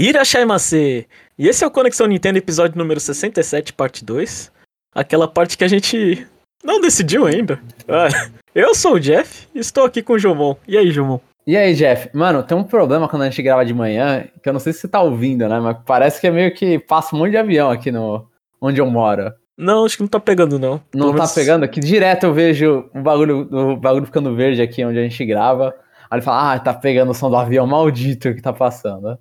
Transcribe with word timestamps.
Irashaimase! 0.00 1.06
E 1.38 1.46
esse 1.46 1.62
é 1.62 1.66
o 1.66 1.70
Conexão 1.70 2.06
Nintendo, 2.06 2.38
episódio 2.38 2.78
número 2.78 2.98
67, 2.98 3.74
parte 3.74 4.02
2. 4.02 4.50
Aquela 4.94 5.28
parte 5.28 5.58
que 5.58 5.62
a 5.64 5.68
gente 5.68 6.26
não 6.64 6.80
decidiu 6.80 7.26
ainda. 7.26 7.60
Ah, 7.86 8.08
eu 8.54 8.74
sou 8.74 8.94
o 8.94 8.98
Jeff 8.98 9.46
e 9.54 9.58
estou 9.58 9.84
aqui 9.84 10.02
com 10.02 10.14
o 10.14 10.18
Jomon. 10.18 10.56
E 10.66 10.78
aí, 10.78 10.90
Jomon? 10.90 11.20
E 11.46 11.54
aí, 11.54 11.74
Jeff? 11.74 12.08
Mano, 12.14 12.42
tem 12.42 12.56
um 12.56 12.64
problema 12.64 13.08
quando 13.10 13.22
a 13.22 13.24
gente 13.26 13.42
grava 13.42 13.62
de 13.62 13.74
manhã, 13.74 14.24
que 14.42 14.48
eu 14.48 14.54
não 14.54 14.60
sei 14.60 14.72
se 14.72 14.78
você 14.80 14.88
tá 14.88 15.02
ouvindo, 15.02 15.46
né? 15.46 15.60
Mas 15.60 15.76
parece 15.84 16.18
que 16.18 16.26
é 16.26 16.30
meio 16.30 16.54
que 16.54 16.78
passa 16.78 17.14
um 17.14 17.18
monte 17.18 17.32
de 17.32 17.36
avião 17.36 17.70
aqui 17.70 17.92
no 17.92 18.26
onde 18.58 18.80
eu 18.80 18.86
moro. 18.86 19.30
Não, 19.58 19.84
acho 19.84 19.98
que 19.98 20.02
não 20.02 20.08
tá 20.08 20.18
pegando, 20.18 20.58
não. 20.58 20.80
Não 20.94 21.08
Pelo 21.08 21.08
tá 21.08 21.12
menos- 21.16 21.32
pegando? 21.34 21.64
Aqui 21.64 21.78
direto 21.78 22.24
eu 22.24 22.32
vejo 22.32 22.88
o 22.94 23.02
bagulho, 23.02 23.40
o 23.52 23.76
bagulho 23.76 24.06
ficando 24.06 24.34
verde 24.34 24.62
aqui 24.62 24.82
onde 24.82 24.98
a 24.98 25.02
gente 25.02 25.26
grava. 25.26 25.74
Aí 26.10 26.16
ele 26.16 26.22
fala, 26.22 26.54
ah, 26.54 26.58
tá 26.58 26.72
pegando 26.72 27.10
o 27.10 27.14
som 27.14 27.28
do 27.28 27.36
avião 27.36 27.66
maldito 27.66 28.34
que 28.34 28.40
tá 28.40 28.50
passando. 28.54 29.18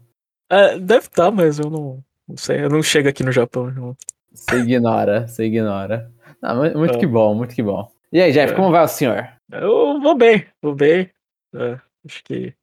É, 0.49 0.77
deve 0.79 1.05
estar, 1.05 1.31
mas 1.31 1.59
eu 1.59 1.69
não, 1.69 2.03
não 2.27 2.37
sei. 2.37 2.63
Eu 2.63 2.69
não 2.69 2.81
chego 2.81 3.07
aqui 3.09 3.23
no 3.23 3.31
Japão, 3.31 3.71
Jomon. 3.71 3.93
Você 4.31 4.57
ignora, 4.57 5.27
você 5.27 5.45
ignora. 5.45 6.11
Não, 6.41 6.55
mu- 6.55 6.77
muito 6.79 6.95
É. 6.95 6.99
que 6.99 7.07
bom, 7.07 7.35
muito 7.35 7.53
que 7.55 7.63
bom. 7.63 7.91
E 8.11 8.21
aí, 8.21 8.31
Jeff, 8.31 8.53
É. 8.53 8.55
como 8.55 8.71
vai 8.71 8.83
o 8.83 8.87
senhor? 8.87 9.27
Eu 9.51 9.99
vou 10.01 10.15
bem, 10.15 10.45
vou 10.61 10.73
bem. 10.75 11.09
É, 11.55 11.79
acho 12.05 12.23
que. 12.23 12.53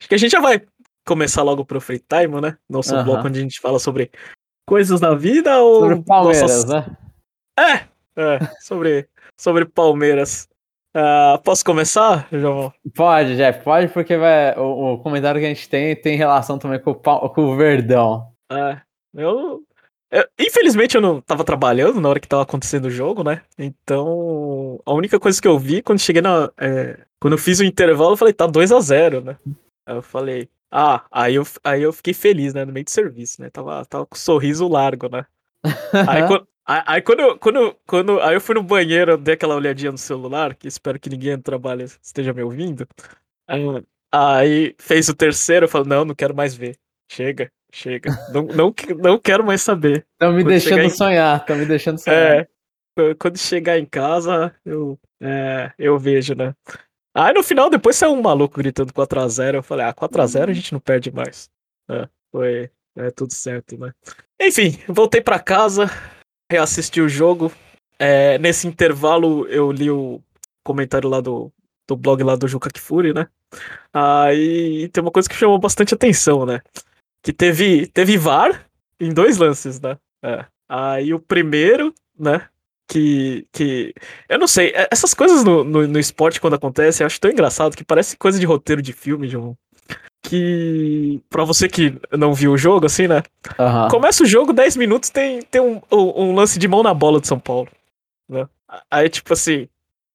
Acho 0.00 0.08
que 0.08 0.14
a 0.14 0.18
gente 0.18 0.30
já 0.32 0.40
vai 0.40 0.62
começar 1.06 1.42
logo 1.42 1.64
pro 1.64 1.80
Free 1.80 1.98
Time, 2.00 2.40
né? 2.40 2.56
Nosso 2.68 2.94
Aham. 2.94 3.04
bloco 3.04 3.26
onde 3.28 3.38
a 3.38 3.42
gente 3.42 3.60
fala 3.60 3.78
sobre 3.78 4.10
coisas 4.66 5.00
da 5.00 5.14
vida 5.14 5.58
ou. 5.60 5.80
Sobre 5.80 6.02
Palmeiras, 6.02 6.42
nossas- 6.42 6.64
né? 6.66 6.96
É, 7.58 7.72
é, 8.20 8.38
sobre, 8.60 9.08
sobre 9.38 9.64
Palmeiras. 9.66 10.48
Ah, 10.94 11.40
posso 11.44 11.64
começar, 11.64 12.28
João? 12.30 12.72
Pode, 12.94 13.36
Jeff, 13.36 13.64
pode, 13.64 13.88
porque 13.88 14.16
vai, 14.16 14.56
o, 14.56 14.94
o 14.94 14.98
comentário 14.98 15.40
que 15.40 15.46
a 15.46 15.48
gente 15.48 15.68
tem 15.68 15.96
tem 15.96 16.16
relação 16.16 16.58
também 16.58 16.78
com 16.78 16.92
o, 16.92 16.94
com 16.94 17.42
o 17.46 17.56
Verdão. 17.56 18.28
É, 18.50 18.80
eu, 19.14 19.62
eu- 20.10 20.24
Infelizmente 20.38 20.94
eu 20.94 21.00
não 21.00 21.20
tava 21.20 21.42
trabalhando 21.44 22.00
na 22.00 22.08
hora 22.08 22.20
que 22.20 22.28
tava 22.28 22.42
acontecendo 22.42 22.84
o 22.86 22.90
jogo, 22.90 23.24
né? 23.24 23.42
Então, 23.58 24.80
a 24.86 24.92
única 24.92 25.18
coisa 25.18 25.40
que 25.42 25.48
eu 25.48 25.58
vi 25.58 25.82
quando 25.82 25.98
cheguei 25.98 26.22
na. 26.22 26.48
é, 26.58 26.98
quando 27.20 27.32
eu 27.34 27.38
fiz 27.38 27.58
o 27.58 27.64
intervalo, 27.64 28.12
eu 28.12 28.16
falei, 28.16 28.32
tá 28.32 28.46
2 28.46 28.70
a 28.70 28.78
0 28.80 29.20
né? 29.20 29.36
Aí 29.86 29.96
eu 29.96 30.02
falei, 30.02 30.48
ah, 30.70 31.04
aí 31.10 31.34
eu, 31.34 31.44
aí 31.64 31.82
eu 31.82 31.92
fiquei 31.92 32.14
feliz, 32.14 32.54
né? 32.54 32.64
No 32.64 32.72
meio 32.72 32.84
do 32.84 32.90
serviço, 32.90 33.42
né? 33.42 33.50
Tava, 33.50 33.84
tava 33.86 34.06
com 34.06 34.14
um 34.14 34.18
sorriso 34.18 34.68
largo, 34.68 35.08
né? 35.08 35.26
Aí, 36.08 36.26
quando, 36.28 36.46
aí, 36.66 37.02
quando, 37.02 37.20
eu, 37.20 37.38
quando, 37.38 37.76
quando 37.86 38.20
aí 38.20 38.34
eu 38.34 38.40
fui 38.40 38.54
no 38.54 38.62
banheiro, 38.62 39.12
eu 39.12 39.18
dei 39.18 39.34
aquela 39.34 39.54
olhadinha 39.54 39.92
no 39.92 39.98
celular, 39.98 40.54
que 40.54 40.66
espero 40.68 40.98
que 40.98 41.10
ninguém 41.10 41.36
no 41.36 41.42
trabalho 41.42 41.84
esteja 41.84 42.32
me 42.32 42.42
ouvindo. 42.42 42.86
Aí, 43.48 43.60
aí 44.12 44.74
fez 44.78 45.08
o 45.08 45.14
terceiro, 45.14 45.64
eu 45.64 45.68
falei, 45.68 45.88
não, 45.88 46.04
não 46.04 46.14
quero 46.14 46.34
mais 46.34 46.54
ver. 46.54 46.76
Chega, 47.10 47.50
chega. 47.72 48.10
Não, 48.32 48.42
não, 48.42 48.74
não 48.98 49.18
quero 49.18 49.44
mais 49.44 49.62
saber. 49.62 50.06
Estão 50.12 50.32
me 50.32 50.42
Quando 50.42 50.48
deixando 50.48 50.90
sonhar, 50.90 51.40
estão 51.40 51.56
me 51.56 51.66
deixando 51.66 51.98
sonhar. 51.98 52.40
É, 52.40 52.48
qu- 52.96 53.14
quando 53.18 53.38
chegar 53.38 53.78
em 53.78 53.84
casa, 53.84 54.54
eu, 54.64 54.98
é, 55.20 55.72
eu 55.78 55.98
vejo, 55.98 56.34
né? 56.34 56.54
Aí 57.16 57.32
no 57.32 57.42
final, 57.44 57.70
depois 57.70 57.94
saiu 57.96 58.12
um 58.12 58.22
maluco 58.22 58.56
gritando 58.58 58.92
4x0. 58.92 59.56
Eu 59.56 59.62
falei, 59.62 59.86
ah, 59.86 59.94
4x0 59.94 60.50
a 60.50 60.52
gente 60.52 60.72
não 60.72 60.80
perde 60.80 61.12
mais. 61.12 61.48
É, 61.90 62.08
foi 62.32 62.70
é, 62.96 63.10
tudo 63.10 63.32
certo, 63.32 63.78
né? 63.78 63.92
Enfim, 64.40 64.78
voltei 64.88 65.20
pra 65.20 65.38
casa, 65.38 65.88
reassisti 66.50 67.00
o 67.00 67.08
jogo. 67.08 67.52
É, 67.98 68.38
nesse 68.38 68.66
intervalo, 68.66 69.46
eu 69.48 69.70
li 69.70 69.90
o 69.90 70.20
comentário 70.64 71.08
lá 71.08 71.20
do, 71.20 71.52
do 71.86 71.96
blog 71.96 72.22
lá 72.22 72.36
do 72.36 72.48
Juca 72.48 72.70
Kifuri, 72.70 73.12
né? 73.12 73.28
Aí 73.92 74.88
tem 74.88 75.02
uma 75.02 75.10
coisa 75.10 75.28
que 75.28 75.34
chamou 75.34 75.58
bastante 75.58 75.94
atenção, 75.94 76.44
né? 76.44 76.60
Que 77.22 77.32
teve, 77.32 77.86
teve 77.88 78.16
VAR 78.16 78.66
em 79.00 79.12
dois 79.12 79.36
lances, 79.38 79.80
né? 79.80 79.96
É. 80.22 80.44
Aí 80.68 81.14
o 81.14 81.20
primeiro, 81.20 81.94
né? 82.18 82.48
Que, 82.88 83.46
que. 83.52 83.94
Eu 84.28 84.38
não 84.38 84.46
sei, 84.46 84.70
é- 84.74 84.88
essas 84.90 85.14
coisas 85.14 85.44
no, 85.44 85.64
no, 85.64 85.86
no 85.86 85.98
esporte 85.98 86.40
quando 86.40 86.54
acontecem, 86.54 87.04
eu 87.04 87.06
acho 87.06 87.20
tão 87.20 87.30
engraçado 87.30 87.76
que 87.76 87.84
parece 87.84 88.16
coisa 88.16 88.38
de 88.38 88.46
roteiro 88.46 88.82
de 88.82 88.92
filme, 88.92 89.28
João. 89.28 89.56
Que. 90.24 91.20
Pra 91.30 91.44
você 91.44 91.68
que 91.68 91.98
não 92.12 92.32
viu 92.34 92.52
o 92.52 92.58
jogo, 92.58 92.86
assim, 92.86 93.06
né? 93.06 93.22
Aham. 93.58 93.88
Começa 93.88 94.22
o 94.22 94.26
jogo, 94.26 94.52
10 94.52 94.76
minutos, 94.76 95.10
tem, 95.10 95.42
tem 95.42 95.60
um, 95.60 95.80
um, 95.92 96.22
um 96.30 96.34
lance 96.34 96.58
de 96.58 96.66
mão 96.66 96.82
na 96.82 96.94
bola 96.94 97.20
de 97.20 97.28
São 97.28 97.38
Paulo. 97.38 97.68
Né? 98.28 98.48
Aí, 98.90 99.08
tipo 99.08 99.32
assim, 99.32 99.68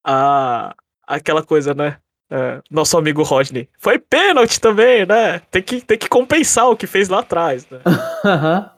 a, 0.04 0.76
aquela 1.08 1.44
coisa, 1.44 1.74
né? 1.74 1.98
é, 2.30 2.62
nosso 2.70 2.98
amigo 2.98 3.24
Rodney. 3.24 3.68
Foi 3.80 3.98
pênalti 3.98 4.60
também, 4.60 5.06
né? 5.06 5.40
Tem 5.52 5.62
que, 5.62 5.82
tem 5.82 5.98
que 5.98 6.08
compensar 6.08 6.70
o 6.70 6.78
que 6.78 6.86
fez 6.86 7.10
lá 7.10 7.20
atrás, 7.20 7.68
né? 7.70 7.80
Aham. 8.24 8.70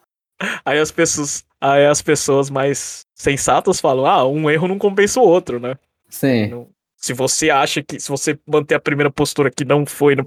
Aí 0.65 0.79
as 0.79 0.91
pessoas, 0.91 1.45
aí 1.59 1.85
as 1.85 2.01
pessoas 2.01 2.49
mais 2.49 3.05
sensatas 3.13 3.79
falam: 3.79 4.05
ah, 4.05 4.25
um 4.25 4.49
erro 4.49 4.67
não 4.67 4.79
compensa 4.79 5.19
o 5.19 5.23
outro, 5.23 5.59
né? 5.59 5.75
Sim. 6.09 6.47
Não- 6.47 6.67
Se 7.03 7.13
você 7.13 7.49
acha 7.49 7.81
que, 7.81 7.99
se 7.99 8.09
você 8.09 8.37
manter 8.47 8.75
a 8.75 8.79
primeira 8.79 9.09
postura 9.09 9.49
que 9.49 9.65
não 9.65 9.85
foi 9.85 10.15
no 10.15 10.23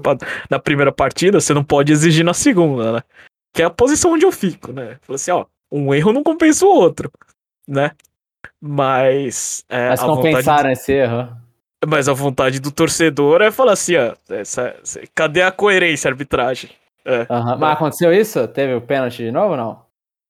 na 0.51 0.59
primeira 0.59 0.91
partida, 0.91 1.41
você 1.41 1.55
não 1.55 1.63
pode 1.63 1.93
exigir 1.93 2.25
na 2.25 2.35
segunda, 2.35 2.93
né? 2.95 3.03
Que 3.55 3.63
é 3.63 3.65
a 3.65 3.71
posição 3.71 4.13
onde 4.13 4.27
eu 4.27 4.33
fico, 4.33 4.73
né? 4.73 4.99
Falei 5.03 5.15
assim, 5.17 5.31
ó, 5.31 5.47
um 5.71 5.95
erro 5.95 6.13
não 6.13 6.25
compensa 6.25 6.67
o 6.67 6.69
outro, 6.69 7.11
né? 7.69 7.93
Mas. 8.61 9.65
É, 9.69 9.91
Mas 9.91 10.01
compensaram 10.01 10.71
esse 10.71 10.93
erro. 10.93 11.29
mas 11.87 12.09
a 12.09 12.13
vontade 12.13 12.59
do 12.61 12.71
torcedor 12.73 13.41
é 13.43 13.51
falar 13.51 13.73
assim, 13.73 13.95
ó, 13.97 14.15
essa- 14.31 14.75
essa- 14.83 15.01
cadê 15.15 15.43
a 15.43 15.53
coerência, 15.53 16.09
a 16.09 16.13
arbitragem? 16.13 16.71
É. 17.05 17.27
Mas 17.59 17.73
aconteceu 17.75 18.13
isso? 18.13 18.49
Teve 18.49 18.75
o 18.75 18.81
pênalti 18.81 19.19
de 19.19 19.31
novo 19.31 19.51
ou 19.51 19.57
não? 19.57 19.85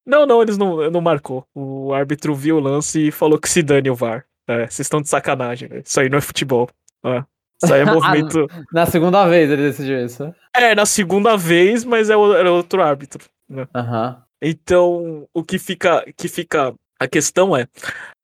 Não, 0.06 0.26
não, 0.26 0.43
eles 0.43 0.59
não, 0.59 0.91
não 0.91 1.00
marcou. 1.00 1.47
O 1.55 1.94
árbitro 1.94 2.34
viu 2.34 2.56
o 2.56 2.61
lance 2.61 3.06
e 3.09 3.11
falou 3.12 3.38
que 3.38 3.49
se 3.49 3.62
dane 3.62 3.88
o 3.88 3.94
VAR. 3.94 4.26
É, 4.49 4.60
vocês 4.66 4.81
estão 4.81 5.00
de 5.00 5.09
sacanagem, 5.09 5.69
velho. 5.69 5.82
Isso 5.84 5.99
aí 6.00 6.09
não 6.09 6.19
é 6.19 6.21
futebol. 6.21 6.69
É. 7.05 7.22
Isso 7.62 7.72
aí 7.72 7.81
é 7.81 7.84
movimento. 7.93 8.47
Na 8.72 8.87
segunda 8.87 9.27
vez 9.27 9.50
ele 9.50 9.62
decidiu 9.62 10.05
isso. 10.05 10.34
é, 10.55 10.75
na 10.75 10.84
segunda 10.87 11.37
vez, 11.37 11.84
mas 11.84 12.10
é 12.10 12.16
o- 12.16 12.34
era 12.34 12.50
outro 12.53 12.82
árbitro. 12.82 13.25
né? 13.49 13.66
Aham. 13.75 14.22
Então, 14.43 15.27
o 15.32 15.43
que 15.43 15.59
fica, 15.59 16.05
que 16.16 16.28
fica. 16.28 16.75
A 17.00 17.09
questão 17.09 17.56
é. 17.56 17.66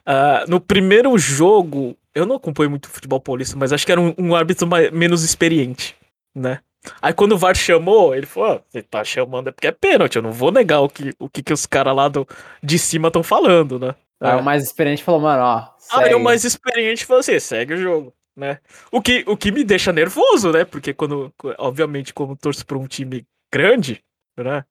ah, 0.07 0.45
no 0.49 0.61
primeiro 0.61 1.17
jogo, 1.19 1.97
eu 2.15 2.27
não 2.27 2.37
acompanho 2.37 2.71
muito 2.71 2.89
futebol 2.89 3.21
paulista, 3.21 3.57
mas 3.57 3.73
acho 3.73 3.85
que 3.87 3.93
era 3.93 4.01
um, 4.01 4.15
um 4.19 4.35
árbitro 4.35 4.67
mai- 4.67 4.91
menos 4.91 5.23
experiente, 5.25 5.97
né? 6.35 6.61
Aí 7.03 7.13
quando 7.13 7.33
o 7.33 7.39
VAR 7.39 7.55
chamou, 7.55 8.15
ele 8.15 8.27
falou: 8.27 8.53
"Ah, 8.53 8.61
você 8.69 8.83
tá 8.83 9.03
chamando 9.05 9.49
é 9.49 9.53
porque 9.53 9.67
é 9.67 9.73
pênalti, 9.73 10.17
eu 10.17 10.23
não 10.23 10.33
vou 10.33 10.51
negar 10.53 10.81
o 10.81 10.89
que, 10.89 11.13
o 11.19 11.29
que, 11.29 11.43
que 11.43 11.53
os 11.53 11.67
caras 11.67 11.95
lá 11.95 12.09
do, 12.09 12.27
de 12.63 12.79
cima 12.79 13.09
estão 13.09 13.23
falando, 13.23 13.79
né? 13.79 13.95
Aí 14.21 14.39
o 14.39 14.43
mais 14.43 14.63
experiente 14.63 15.03
falou, 15.03 15.21
mano, 15.21 15.43
ó. 15.43 15.57
Aí 15.93 16.05
segue. 16.05 16.15
o 16.15 16.21
mais 16.21 16.45
experiente 16.45 17.07
falou 17.07 17.21
assim: 17.21 17.41
segue 17.41 17.75
o 17.75 17.79
jogo, 17.79 18.15
né? 18.37 18.59
O 18.93 19.01
que, 19.01 19.25
o 19.27 19.37
que 19.37 19.51
me 19.51 19.65
deixa 19.65 19.93
nervoso, 19.93 20.53
né? 20.53 20.65
Porque 20.65 20.93
quando, 20.93 21.33
obviamente, 21.59 22.13
como 22.13 22.37
torço 22.37 22.67
pra 22.67 22.77
um 22.77 22.87
time 22.87 23.27
grande, 23.53 24.05
né? 24.37 24.65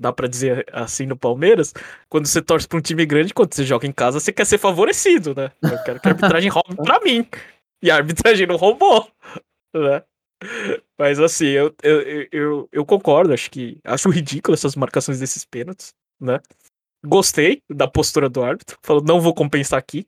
Dá 0.00 0.12
pra 0.12 0.28
dizer 0.28 0.66
assim 0.72 1.06
no 1.06 1.16
Palmeiras, 1.16 1.72
quando 2.08 2.26
você 2.26 2.40
torce 2.40 2.68
pra 2.68 2.78
um 2.78 2.82
time 2.82 3.04
grande, 3.04 3.34
quando 3.34 3.52
você 3.52 3.64
joga 3.64 3.86
em 3.86 3.92
casa, 3.92 4.20
você 4.20 4.32
quer 4.32 4.44
ser 4.44 4.58
favorecido, 4.58 5.34
né? 5.34 5.50
Eu 5.62 5.82
quero 5.82 6.00
que 6.00 6.08
a 6.08 6.10
arbitragem 6.12 6.50
roube 6.50 6.76
pra 6.76 7.00
mim. 7.02 7.26
E 7.82 7.90
a 7.90 7.96
arbitragem 7.96 8.46
não 8.46 8.56
roubou, 8.56 9.08
né? 9.74 10.02
Mas 10.96 11.18
assim, 11.18 11.46
eu, 11.46 11.74
eu, 11.82 12.28
eu, 12.32 12.68
eu 12.72 12.86
concordo, 12.86 13.32
acho 13.32 13.50
que. 13.50 13.78
Acho 13.84 14.08
ridículo 14.08 14.54
essas 14.54 14.76
marcações 14.76 15.18
desses 15.18 15.44
pênaltis, 15.44 15.94
né? 16.20 16.40
Gostei 17.04 17.62
da 17.70 17.86
postura 17.86 18.28
do 18.28 18.42
árbitro. 18.42 18.78
Falou, 18.82 19.02
não 19.02 19.20
vou 19.20 19.34
compensar 19.34 19.78
aqui. 19.78 20.06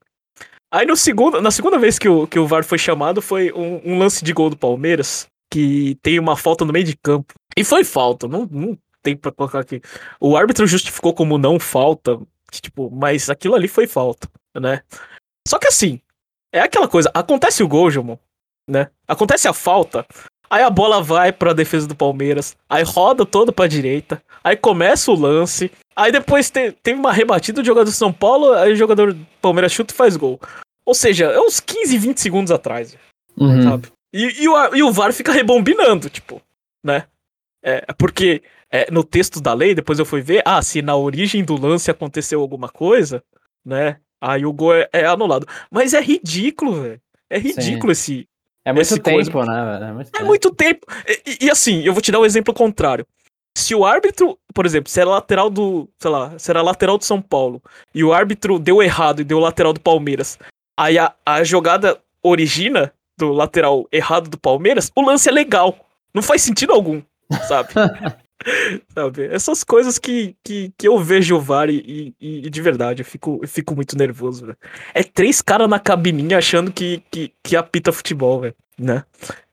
Aí 0.73 0.87
no 0.87 0.97
segundo, 0.97 1.41
na 1.41 1.51
segunda 1.51 1.78
vez 1.78 1.99
que 1.99 2.09
o, 2.09 2.27
que 2.27 2.39
o 2.39 2.47
VAR 2.47 2.65
foi 2.65 2.78
chamado, 2.78 3.21
foi 3.21 3.53
um, 3.53 3.81
um 3.84 3.99
lance 3.99 4.25
de 4.25 4.33
gol 4.33 4.49
do 4.49 4.56
Palmeiras, 4.56 5.27
que 5.53 5.97
tem 6.01 6.19
uma 6.19 6.37
falta 6.37 6.65
no 6.65 6.73
meio 6.73 6.84
de 6.84 6.97
campo. 6.97 7.34
E 7.56 7.65
foi 7.65 7.83
falta, 7.83 8.28
não, 8.28 8.47
não 8.51 8.78
tem 9.03 9.17
pra 9.17 9.33
colocar 9.33 9.59
aqui. 9.59 9.83
O 10.21 10.37
árbitro 10.37 10.66
justificou 10.66 11.13
como 11.13 11.39
não 11.39 11.59
falta, 11.59 12.21
tipo, 12.53 12.89
mas 12.91 13.28
aquilo 13.28 13.57
ali 13.57 13.66
foi 13.66 13.89
falta, 13.89 14.28
né? 14.54 14.83
Só 15.47 15.59
que 15.59 15.66
assim, 15.66 16.01
é 16.53 16.60
aquela 16.60 16.86
coisa, 16.86 17.10
acontece 17.13 17.63
o 17.65 17.69
gol, 17.69 17.91
Gilmon, 17.91 18.16
né? 18.69 18.91
Acontece 19.09 19.48
a 19.48 19.53
falta, 19.53 20.07
aí 20.50 20.62
a 20.62 20.68
bola 20.70 21.00
vai 21.02 21.32
pra 21.32 21.52
defesa 21.52 21.86
do 21.86 21.94
Palmeiras, 21.94 22.56
aí 22.68 22.82
roda 22.82 23.24
toda 23.24 23.52
pra 23.52 23.66
direita, 23.66 24.22
aí 24.42 24.56
começa 24.56 25.10
o 25.10 25.14
lance, 25.18 25.70
aí 25.94 26.10
depois 26.10 26.50
tem, 26.50 26.72
tem 26.72 26.94
uma 26.94 27.12
rebatida 27.12 27.62
do 27.62 27.66
jogador 27.66 27.84
do 27.84 27.92
São 27.92 28.12
Paulo, 28.12 28.52
aí 28.54 28.72
o 28.72 28.76
jogador 28.76 29.12
do 29.14 29.26
Palmeiras 29.41 29.72
chuta 29.72 29.94
e 29.94 29.97
faz 29.97 30.16
gol. 30.16 30.41
Ou 30.84 30.94
seja, 30.94 31.26
é 31.26 31.41
uns 31.41 31.60
15, 31.60 31.97
20 31.97 32.18
segundos 32.20 32.50
atrás, 32.50 32.97
Uhum. 33.38 33.62
sabe? 33.62 33.88
E, 34.12 34.42
e, 34.42 34.48
o, 34.48 34.74
e 34.74 34.82
o 34.82 34.91
VAR 34.92 35.12
fica 35.12 35.30
rebombinando, 35.32 36.10
tipo, 36.10 36.42
né? 36.84 37.04
É, 37.62 37.84
porque 37.97 38.42
é, 38.70 38.91
no 38.91 39.04
texto 39.04 39.41
da 39.41 39.52
lei, 39.54 39.74
depois 39.74 39.98
eu 39.98 40.04
fui 40.04 40.20
ver, 40.20 40.42
ah, 40.44 40.60
se 40.62 40.82
na 40.82 40.97
origem 40.97 41.44
do 41.44 41.54
lance 41.60 41.91
aconteceu 41.91 42.41
alguma 42.41 42.68
coisa, 42.68 43.22
né? 43.64 43.98
Aí 44.20 44.44
o 44.44 44.52
gol 44.52 44.74
é, 44.74 44.88
é 44.92 45.06
anulado. 45.06 45.47
Mas 45.70 45.94
é 45.94 46.00
ridículo, 46.00 46.82
velho. 46.82 47.00
É 47.30 47.38
ridículo 47.38 47.92
esse. 47.92 48.26
É 48.71 48.72
muito 48.72 48.83
Esse 48.87 48.99
tempo, 49.01 49.31
coisa- 49.33 49.51
né? 49.81 49.89
É 49.89 49.93
muito 49.93 50.09
É 50.09 50.11
tempo. 50.13 50.25
muito 50.27 50.51
tempo. 50.55 50.87
E, 51.07 51.22
e- 51.27 51.47
e 51.47 51.51
assim, 51.51 51.83
eu 51.84 51.93
vou 51.93 52.01
te 52.03 52.11
dar 52.11 52.21
um 52.21 52.25
exemplo 52.27 52.53
contrário. 52.55 53.07
se 53.57 53.75
o 53.75 53.84
árbitro, 53.84 54.39
por 54.55 54.65
exemplo, 54.65 54.89
se 54.91 55.01
era 55.01 55.11
lateral 55.11 55.51
do, 55.51 55.89
sei 55.99 56.11
lá, 56.11 56.39
se 56.39 56.51
era 56.51 56.63
lateral 56.63 56.97
do 56.97 57.05
São 57.05 57.21
Paulo 57.21 57.61
e 57.95 58.03
o 58.05 58.13
árbitro 58.13 58.59
deu 58.59 58.81
errado 58.83 59.21
e 59.21 59.25
deu 59.25 59.39
lateral 59.41 59.72
do 59.72 59.81
Palmeiras, 59.81 60.39
aí 60.78 60.97
a, 60.99 61.13
a 61.27 61.43
jogada 61.45 61.99
origina 62.22 62.93
do 63.19 63.33
lateral 63.33 63.87
errado 63.93 64.31
do 64.31 64.39
Palmeiras, 64.39 64.91
o 64.97 65.03
lance 65.03 65.28
é 65.28 65.33
legal. 65.33 65.77
Não 66.15 66.22
faz 66.22 66.43
sentido 66.43 66.72
algum, 66.72 67.03
sabe? 67.49 67.69
sabe? 68.95 69.27
Essas 69.27 69.63
coisas 69.63 69.98
que, 69.98 70.37
que, 70.42 70.72
que 70.77 70.89
eu 70.89 70.98
vejo 70.98 71.37
o 71.37 71.41
VAR 71.41 71.69
e, 71.69 72.15
e, 72.21 72.47
e 72.47 72.51
de 72.51 72.63
verdade, 72.63 73.03
eu 73.03 73.07
fico, 73.07 73.39
eu 73.42 73.48
fico 73.48 73.75
muito 73.75 73.97
nervoso, 73.97 74.47
velho. 74.47 74.59
É 74.95 75.03
três 75.03 75.42
caras 75.42 75.69
na 75.69 75.78
cabininha 75.78 76.39
achando 76.39 76.72
que, 76.72 77.03
que, 77.10 77.33
que 77.42 77.57
apita 77.57 77.92
futebol, 77.92 78.41
velho, 78.41 78.54
né? 78.78 79.04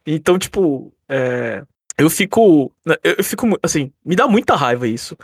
Então, 0.06 0.40
tipo, 0.40 0.94
é, 1.10 1.64
eu 1.98 2.10
fico. 2.10 2.72
Né, 2.86 2.96
eu 3.04 3.24
fico. 3.24 3.48
Assim, 3.62 3.92
me 4.06 4.16
dá 4.16 4.28
muita 4.28 4.56
raiva 4.56 4.88
isso. 4.88 5.18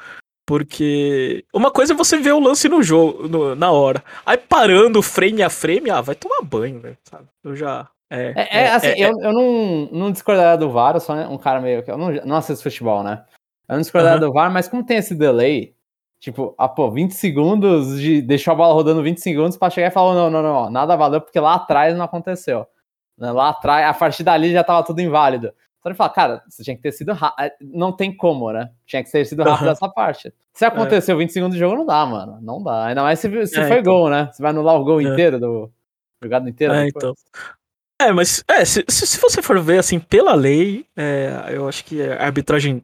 Porque 0.46 1.46
uma 1.54 1.72
coisa 1.72 1.94
é 1.94 1.96
você 1.96 2.18
ver 2.18 2.34
o 2.34 2.40
lance 2.40 2.68
no 2.68 2.84
jogo, 2.84 3.30
no, 3.30 3.56
na 3.56 3.72
hora. 3.72 4.04
Aí 4.26 4.38
parando 4.38 5.02
frame 5.02 5.42
a 5.42 5.50
frame, 5.50 5.90
ah, 5.90 6.02
vai 6.02 6.16
tomar 6.16 6.42
banho, 6.42 6.82
velho, 6.82 6.98
sabe? 7.04 7.26
Eu 7.42 7.56
já. 7.56 7.88
É, 8.10 8.34
é, 8.36 8.64
é 8.64 8.72
assim, 8.72 8.88
é, 8.88 9.10
eu, 9.10 9.14
eu 9.22 9.32
não, 9.32 9.90
não 9.92 10.12
discordaria 10.12 10.58
do 10.58 10.70
VAR, 10.70 10.96
eu 10.96 11.00
sou 11.00 11.16
um 11.16 11.38
cara 11.38 11.62
meio. 11.62 11.82
Eu 11.88 11.98
não, 11.98 12.12
não 12.26 12.36
assisto 12.36 12.62
futebol, 12.62 13.04
né? 13.04 13.24
Eu 13.68 13.76
não 13.76 13.82
discordaria 13.82 14.22
uhum. 14.22 14.28
do 14.28 14.34
VAR, 14.34 14.52
mas 14.52 14.68
como 14.68 14.86
tem 14.86 14.98
esse 14.98 15.16
delay, 15.16 15.74
tipo, 16.20 16.54
ah, 16.58 16.68
pô, 16.68 16.92
20 16.92 17.12
segundos 17.12 18.00
de 18.00 18.22
deixar 18.22 18.52
a 18.52 18.56
bola 18.56 18.74
rodando 18.74 19.04
20 19.04 19.20
segundos 19.20 19.58
pra 19.58 19.70
chegar 19.70 19.88
e 19.88 19.92
falar: 19.92 20.14
não, 20.14 20.30
não, 20.30 20.44
não, 20.44 20.70
nada 20.70 20.96
valeu, 20.96 21.22
porque 21.22 21.40
lá 21.40 21.56
atrás 21.56 21.96
não 21.98 22.06
aconteceu. 22.06 22.66
Né, 23.18 23.32
lá 23.32 23.50
atrás, 23.50 23.86
a 23.86 23.94
partir 23.94 24.24
dali 24.24 24.52
já 24.52 24.64
tava 24.64 24.84
tudo 24.84 25.00
inválido. 25.00 25.54
Então 25.84 25.92
ele 25.92 25.98
fala, 25.98 26.10
cara, 26.10 26.44
você 26.48 26.64
tinha 26.64 26.78
que 26.78 26.82
ter 26.82 26.94
sido 26.94 27.12
rápido. 27.12 27.46
É, 27.46 27.54
não 27.62 27.92
tem 27.92 28.16
como, 28.16 28.54
né? 28.54 28.70
Tinha 28.86 29.04
que 29.04 29.12
ter 29.12 29.26
sido 29.26 29.44
rápido 29.44 29.66
uhum. 29.66 29.74
essa 29.74 29.90
parte. 29.90 30.34
Se 30.54 30.64
aconteceu 30.64 31.16
é. 31.16 31.20
20 31.20 31.34
segundos 31.34 31.56
de 31.56 31.60
jogo, 31.60 31.76
não 31.76 31.86
dá, 31.86 32.06
mano. 32.06 32.40
Não 32.42 32.64
dá. 32.64 32.86
Ainda 32.86 33.04
mais 33.04 33.20
se, 33.20 33.48
se 33.48 33.60
é, 33.60 33.68
foi 33.68 33.80
então. 33.80 33.94
gol, 33.94 34.10
né? 34.10 34.30
Você 34.32 34.42
vai 34.42 34.52
anular 34.52 34.80
o 34.80 34.84
gol 34.86 35.02
é. 35.02 35.04
inteiro 35.04 35.42
do. 35.42 35.70
Jogado 36.24 36.48
inteiro. 36.48 36.74
É, 36.74 36.88
então. 36.88 37.14
É, 38.02 38.14
mas 38.14 38.44
é, 38.48 38.64
se, 38.64 38.86
se, 38.88 39.20
você 39.20 39.42
for 39.42 39.60
ver 39.60 39.78
assim, 39.78 40.00
pela 40.00 40.34
lei, 40.34 40.86
é, 40.96 41.50
eu 41.50 41.68
acho 41.68 41.84
que 41.84 42.02
a 42.02 42.24
arbitragem 42.24 42.82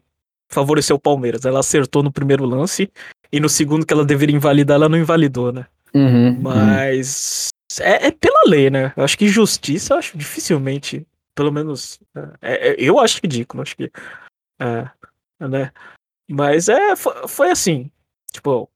favoreceu 0.50 0.96
o 0.96 1.00
Palmeiras. 1.00 1.46
Ela 1.46 1.60
acertou 1.60 2.04
no 2.04 2.12
primeiro 2.12 2.46
lance 2.46 2.92
e 3.32 3.40
no 3.40 3.48
segundo 3.48 3.86
que 3.86 3.94
ela 3.94 4.06
deveria 4.06 4.36
invalidar, 4.36 4.76
ela 4.76 4.90
não 4.90 4.98
invalidou, 4.98 5.52
né? 5.52 5.66
Uhum, 5.94 6.40
mas 6.42 7.50
uhum. 7.54 7.60
É, 7.86 8.08
é, 8.08 8.12
pela 8.12 8.42
lei, 8.48 8.70
né? 8.70 8.92
Eu 8.98 9.04
acho 9.04 9.18
que 9.18 9.28
justiça, 9.28 9.94
eu 9.94 9.98
acho 10.00 10.18
dificilmente, 10.18 11.06
pelo 11.36 11.52
menos, 11.52 12.00
é, 12.42 12.72
é, 12.72 12.76
eu 12.78 13.00
acho 13.00 13.20
ridículo, 13.22 13.62
acho 13.62 13.76
que, 13.78 13.92
é, 14.60 14.90
né? 15.48 15.72
Mas 16.30 16.68
é, 16.68 16.96
foi, 16.96 17.28
foi 17.28 17.52
assim, 17.52 17.92
tipo, 18.32 18.70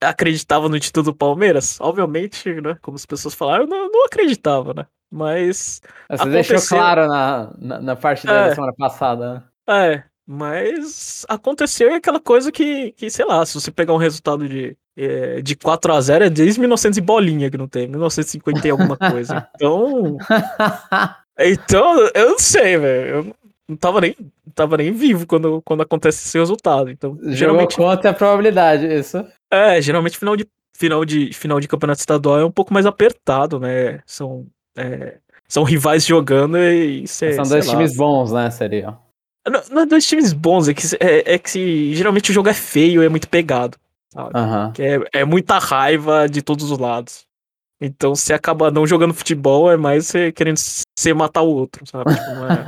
acreditava 0.00 0.68
no 0.68 0.78
título 0.78 1.04
do 1.04 1.14
Palmeiras? 1.14 1.80
Obviamente, 1.80 2.60
né? 2.60 2.78
Como 2.82 2.96
as 2.96 3.06
pessoas 3.06 3.34
falaram, 3.34 3.64
eu 3.64 3.68
não, 3.68 3.90
não 3.90 4.04
acreditava, 4.04 4.74
né? 4.74 4.86
Mas. 5.10 5.80
Você 6.08 6.22
aconteceu... 6.22 6.56
deixou 6.56 6.78
claro 6.78 7.06
na, 7.06 7.52
na, 7.58 7.80
na 7.80 7.96
parte 7.96 8.26
da 8.26 8.46
é, 8.46 8.54
semana 8.54 8.72
passada, 8.76 9.34
né? 9.34 9.42
É, 9.68 10.04
mas 10.26 11.24
aconteceu 11.28 11.94
aquela 11.94 12.18
coisa 12.18 12.50
que, 12.50 12.90
que, 12.92 13.08
sei 13.08 13.24
lá, 13.24 13.46
se 13.46 13.54
você 13.54 13.70
pegar 13.70 13.94
um 13.94 13.98
resultado 13.98 14.48
de, 14.48 14.76
é, 14.96 15.40
de 15.40 15.54
4 15.54 15.92
a 15.92 16.00
0 16.00 16.24
é 16.24 16.30
desde 16.30 16.58
1900 16.58 16.98
e 16.98 17.00
bolinha 17.00 17.50
que 17.50 17.56
não 17.56 17.68
tem, 17.68 17.86
1950 17.86 18.66
e 18.66 18.70
alguma 18.70 18.96
coisa. 18.96 19.48
Então. 19.56 20.18
então, 21.38 22.10
eu 22.14 22.30
não 22.30 22.38
sei, 22.38 22.76
velho. 22.76 23.08
Eu 23.08 23.36
não 23.68 23.76
tava 23.76 24.00
nem, 24.00 24.16
não 24.18 24.52
tava 24.52 24.76
nem 24.76 24.92
vivo 24.92 25.26
quando, 25.26 25.62
quando 25.62 25.82
acontece 25.82 26.26
esse 26.26 26.38
resultado. 26.38 26.90
Então, 26.90 27.16
Jogou 27.16 27.32
geralmente. 27.32 27.76
conta 27.76 28.10
a 28.10 28.14
probabilidade, 28.14 28.86
isso. 28.86 29.24
É, 29.50 29.80
geralmente 29.80 30.18
final 30.18 30.36
de, 30.36 30.46
final 30.76 31.04
de, 31.04 31.32
final 31.32 31.60
de 31.60 31.68
campeonato 31.68 32.00
estadual 32.00 32.40
é 32.40 32.44
um 32.44 32.50
pouco 32.50 32.74
mais 32.74 32.84
apertado, 32.84 33.60
né? 33.60 34.00
São. 34.04 34.46
É, 34.76 35.18
são 35.48 35.62
rivais 35.62 36.04
jogando 36.04 36.58
e. 36.58 37.06
Cê, 37.06 37.32
São 37.32 37.44
dois 37.44 37.66
lá, 37.66 37.72
times 37.72 37.96
bons, 37.96 38.32
né? 38.32 38.50
Seria. 38.50 38.98
Não, 39.50 39.62
não 39.70 39.82
é 39.82 39.86
dois 39.86 40.06
times 40.06 40.32
bons, 40.32 40.68
é 40.68 40.74
que, 40.74 40.82
é, 41.00 41.34
é 41.34 41.38
que 41.38 41.94
geralmente 41.94 42.30
o 42.30 42.34
jogo 42.34 42.48
é 42.48 42.54
feio 42.54 43.02
e 43.02 43.06
é 43.06 43.08
muito 43.08 43.28
pegado. 43.28 43.78
Uhum. 44.14 44.72
É, 44.78 45.20
é 45.20 45.24
muita 45.24 45.58
raiva 45.58 46.28
de 46.28 46.40
todos 46.42 46.70
os 46.70 46.78
lados. 46.78 47.26
Então, 47.80 48.14
se 48.14 48.32
acaba 48.32 48.70
não 48.70 48.86
jogando 48.86 49.12
futebol, 49.12 49.70
é 49.70 49.76
mais 49.76 50.06
você 50.06 50.32
querendo 50.32 50.56
ser 50.56 51.14
matar 51.14 51.42
o 51.42 51.48
outro, 51.48 51.84
sabe? 51.86 52.14
Tipo, 52.14 52.30
não, 52.34 52.48
é... 52.48 52.64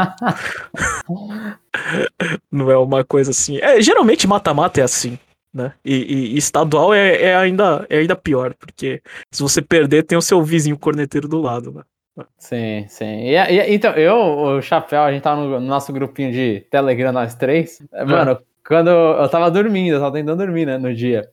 não 2.52 2.70
é 2.70 2.76
uma 2.76 3.02
coisa 3.02 3.30
assim. 3.30 3.56
É, 3.58 3.80
geralmente 3.80 4.26
mata-mata 4.26 4.80
é 4.80 4.84
assim, 4.84 5.18
né? 5.52 5.72
E, 5.82 5.94
e, 5.94 6.34
e 6.34 6.36
estadual 6.36 6.92
é, 6.92 7.22
é, 7.22 7.36
ainda, 7.36 7.86
é 7.88 7.98
ainda 7.98 8.14
pior, 8.14 8.52
porque 8.54 9.02
se 9.32 9.42
você 9.42 9.62
perder, 9.62 10.02
tem 10.02 10.18
o 10.18 10.22
seu 10.22 10.42
vizinho 10.42 10.78
corneteiro 10.78 11.26
do 11.26 11.40
lado, 11.40 11.72
né? 11.72 11.82
Sim, 12.36 12.86
sim. 12.88 13.22
E, 13.24 13.34
e, 13.36 13.74
então, 13.74 13.92
eu, 13.92 14.16
o 14.16 14.62
Chapéu, 14.62 15.02
a 15.02 15.12
gente 15.12 15.22
tava 15.22 15.40
no, 15.40 15.60
no 15.60 15.66
nosso 15.66 15.92
grupinho 15.92 16.32
de 16.32 16.66
Telegram, 16.70 17.12
nós 17.12 17.34
três. 17.34 17.82
É. 17.92 18.04
Mano, 18.04 18.40
quando 18.66 18.90
eu 18.90 19.28
tava 19.28 19.50
dormindo, 19.50 19.94
eu 19.94 20.00
tava 20.00 20.12
tentando 20.12 20.38
dormir, 20.38 20.66
né, 20.66 20.78
no 20.78 20.94
dia. 20.94 21.30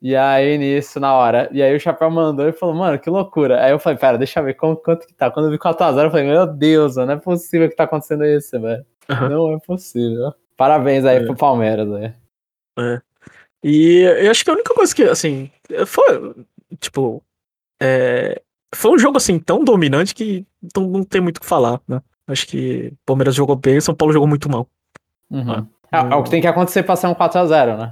E 0.00 0.14
aí, 0.14 0.58
nisso, 0.58 1.00
na 1.00 1.14
hora. 1.14 1.48
E 1.52 1.62
aí 1.62 1.74
o 1.74 1.80
Chapéu 1.80 2.10
mandou 2.10 2.46
e 2.48 2.52
falou, 2.52 2.74
mano, 2.74 2.98
que 2.98 3.08
loucura. 3.08 3.64
Aí 3.64 3.72
eu 3.72 3.78
falei, 3.78 3.98
pera, 3.98 4.18
deixa 4.18 4.40
eu 4.40 4.44
ver 4.44 4.54
como, 4.54 4.76
quanto 4.76 5.06
que 5.06 5.14
tá. 5.14 5.30
Quando 5.30 5.46
eu 5.46 5.52
vi 5.52 5.58
4x0, 5.58 6.04
eu 6.04 6.10
falei, 6.10 6.26
meu 6.26 6.46
Deus, 6.46 6.96
não 6.96 7.10
é 7.10 7.16
possível 7.16 7.68
que 7.68 7.76
tá 7.76 7.84
acontecendo 7.84 8.24
isso, 8.24 8.60
velho. 8.60 8.84
Uhum. 9.08 9.28
Não 9.28 9.54
é 9.54 9.58
possível. 9.60 10.34
Parabéns 10.56 11.04
aí 11.04 11.16
é. 11.16 11.24
pro 11.24 11.34
Palmeiras, 11.34 11.88
velho. 11.88 12.14
É. 12.78 13.02
E 13.64 14.00
eu 14.24 14.30
acho 14.30 14.44
que 14.44 14.50
a 14.50 14.54
única 14.54 14.74
coisa 14.74 14.94
que, 14.94 15.02
assim, 15.04 15.50
foi, 15.86 16.34
tipo, 16.78 17.22
é, 17.80 18.40
foi 18.74 18.92
um 18.92 18.98
jogo 18.98 19.16
assim 19.16 19.38
tão 19.38 19.64
dominante 19.64 20.14
que 20.14 20.46
não, 20.76 20.86
não 20.86 21.04
tem 21.04 21.20
muito 21.20 21.38
o 21.38 21.40
que 21.40 21.46
falar, 21.46 21.80
né? 21.86 22.00
Acho 22.26 22.46
que 22.46 22.88
o 22.88 22.98
Palmeiras 23.06 23.34
jogou 23.34 23.56
bem, 23.56 23.80
São 23.80 23.94
Paulo 23.94 24.12
jogou 24.12 24.28
muito 24.28 24.50
mal. 24.50 24.68
Uhum. 25.30 25.66
É, 25.92 25.98
é, 25.98 26.14
o 26.14 26.22
que 26.22 26.30
tem 26.30 26.40
que 26.40 26.46
acontecer 26.46 26.82
pra 26.82 26.96
ser 26.96 27.06
um 27.06 27.14
4x0, 27.14 27.76
né? 27.76 27.90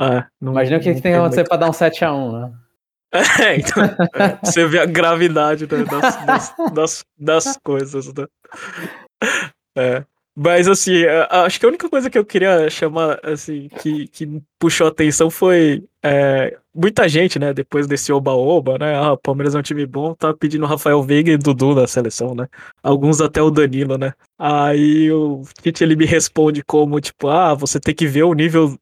É, 0.00 0.24
não, 0.40 0.52
Imagina 0.52 0.78
o 0.78 0.80
que, 0.80 0.94
que 0.94 1.02
tem 1.02 1.12
que 1.12 1.18
acontecer 1.18 1.40
muito... 1.40 1.48
pra 1.48 1.56
dar 1.56 1.68
um 1.68 1.72
7x1, 1.72 2.40
né? 2.40 2.52
É, 3.44 3.56
então, 3.56 3.84
é, 3.84 4.38
você 4.42 4.66
vê 4.66 4.78
a 4.78 4.86
gravidade 4.86 5.66
né, 5.70 5.84
das, 5.84 6.24
das, 6.24 6.54
das, 6.72 7.04
das, 7.18 7.58
coisas, 7.62 8.06
né? 8.14 8.26
É. 9.76 10.04
Mas 10.34 10.66
assim, 10.66 11.04
acho 11.28 11.60
que 11.60 11.66
a 11.66 11.68
única 11.68 11.88
coisa 11.90 12.08
que 12.08 12.18
eu 12.18 12.24
queria 12.24 12.70
chamar, 12.70 13.20
assim, 13.22 13.68
que, 13.80 14.08
que 14.08 14.42
puxou 14.58 14.86
atenção 14.86 15.30
foi 15.30 15.84
é, 16.02 16.56
muita 16.74 17.06
gente, 17.06 17.38
né, 17.38 17.52
depois 17.52 17.86
desse 17.86 18.10
oba-oba, 18.12 18.78
né, 18.78 18.96
ah, 18.96 19.16
Palmeiras 19.16 19.54
é 19.54 19.58
um 19.58 19.62
time 19.62 19.84
bom, 19.84 20.14
tá 20.14 20.32
pedindo 20.32 20.64
Rafael 20.64 21.02
Veiga 21.02 21.30
e 21.30 21.36
Dudu 21.36 21.74
na 21.74 21.86
seleção, 21.86 22.34
né, 22.34 22.48
alguns 22.82 23.20
até 23.20 23.42
o 23.42 23.50
Danilo, 23.50 23.98
né. 23.98 24.14
Aí 24.38 25.12
o 25.12 25.42
Tite, 25.62 25.84
ele 25.84 25.96
me 25.96 26.06
responde 26.06 26.62
como, 26.64 26.98
tipo, 26.98 27.28
ah, 27.28 27.54
você 27.54 27.78
tem 27.78 27.94
que 27.94 28.06
ver 28.06 28.22
o 28.22 28.32
nível 28.32 28.78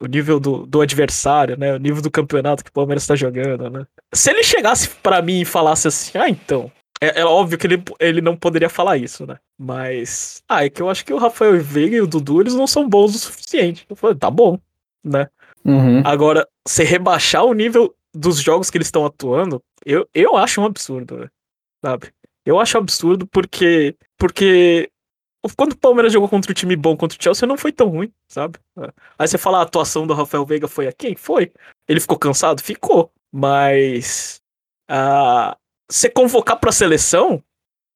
o 0.00 0.06
nível 0.06 0.40
do, 0.40 0.66
do 0.66 0.80
adversário, 0.80 1.58
né? 1.58 1.74
O 1.74 1.78
nível 1.78 2.00
do 2.00 2.10
campeonato 2.10 2.64
que 2.64 2.70
o 2.70 2.72
Palmeiras 2.72 3.06
tá 3.06 3.14
jogando, 3.14 3.68
né? 3.68 3.86
Se 4.14 4.30
ele 4.30 4.42
chegasse 4.42 4.88
para 4.88 5.20
mim 5.20 5.42
e 5.42 5.44
falasse 5.44 5.88
assim, 5.88 6.18
ah, 6.18 6.28
então, 6.28 6.72
é, 7.00 7.20
é, 7.20 7.24
óbvio 7.24 7.58
que 7.58 7.66
ele, 7.66 7.82
ele 7.98 8.20
não 8.20 8.36
poderia 8.36 8.68
falar 8.68 8.96
isso, 8.96 9.26
né? 9.26 9.38
Mas. 9.58 10.42
Ah, 10.48 10.64
é 10.64 10.70
que 10.70 10.82
eu 10.82 10.90
acho 10.90 11.04
que 11.04 11.14
o 11.14 11.18
Rafael 11.18 11.58
Veiga 11.60 11.96
e 11.96 12.00
o 12.00 12.06
Dudu 12.06 12.40
eles 12.40 12.54
não 12.54 12.66
são 12.66 12.88
bons 12.88 13.14
o 13.14 13.18
suficiente. 13.18 13.86
Eu 13.88 13.96
falei, 13.96 14.16
tá 14.16 14.30
bom, 14.30 14.58
né? 15.02 15.28
Uhum. 15.64 16.02
Agora, 16.04 16.46
se 16.66 16.84
rebaixar 16.84 17.44
o 17.44 17.54
nível 17.54 17.94
dos 18.14 18.40
jogos 18.40 18.70
que 18.70 18.76
eles 18.76 18.88
estão 18.88 19.06
atuando, 19.06 19.62
eu, 19.84 20.08
eu 20.12 20.36
acho 20.36 20.60
um 20.60 20.64
absurdo, 20.66 21.18
né? 21.18 21.28
sabe? 21.84 22.12
Eu 22.44 22.58
acho 22.60 22.78
absurdo 22.78 23.26
porque. 23.26 23.96
Porque. 24.16 24.90
Quando 25.56 25.72
o 25.72 25.78
Palmeiras 25.78 26.12
jogou 26.12 26.28
contra 26.28 26.50
o 26.50 26.54
time 26.54 26.76
bom 26.76 26.94
contra 26.94 27.18
o 27.18 27.22
Chelsea, 27.22 27.48
não 27.48 27.56
foi 27.56 27.72
tão 27.72 27.88
ruim, 27.88 28.12
sabe? 28.28 28.58
Aí 29.18 29.26
você 29.26 29.38
fala 29.38 29.58
a 29.58 29.62
atuação 29.62 30.06
do 30.06 30.12
Rafael 30.12 30.44
Veiga 30.44 30.68
foi 30.68 30.86
a 30.86 30.92
quem? 30.92 31.16
Foi. 31.16 31.50
Ele 31.88 31.98
ficou 31.98 32.18
cansado? 32.18 32.62
Ficou. 32.62 33.10
Mas. 33.32 34.42
Uh, 34.90 35.56
você 35.90 36.08
convocar 36.08 36.58
pra 36.58 36.72
seleção, 36.72 37.42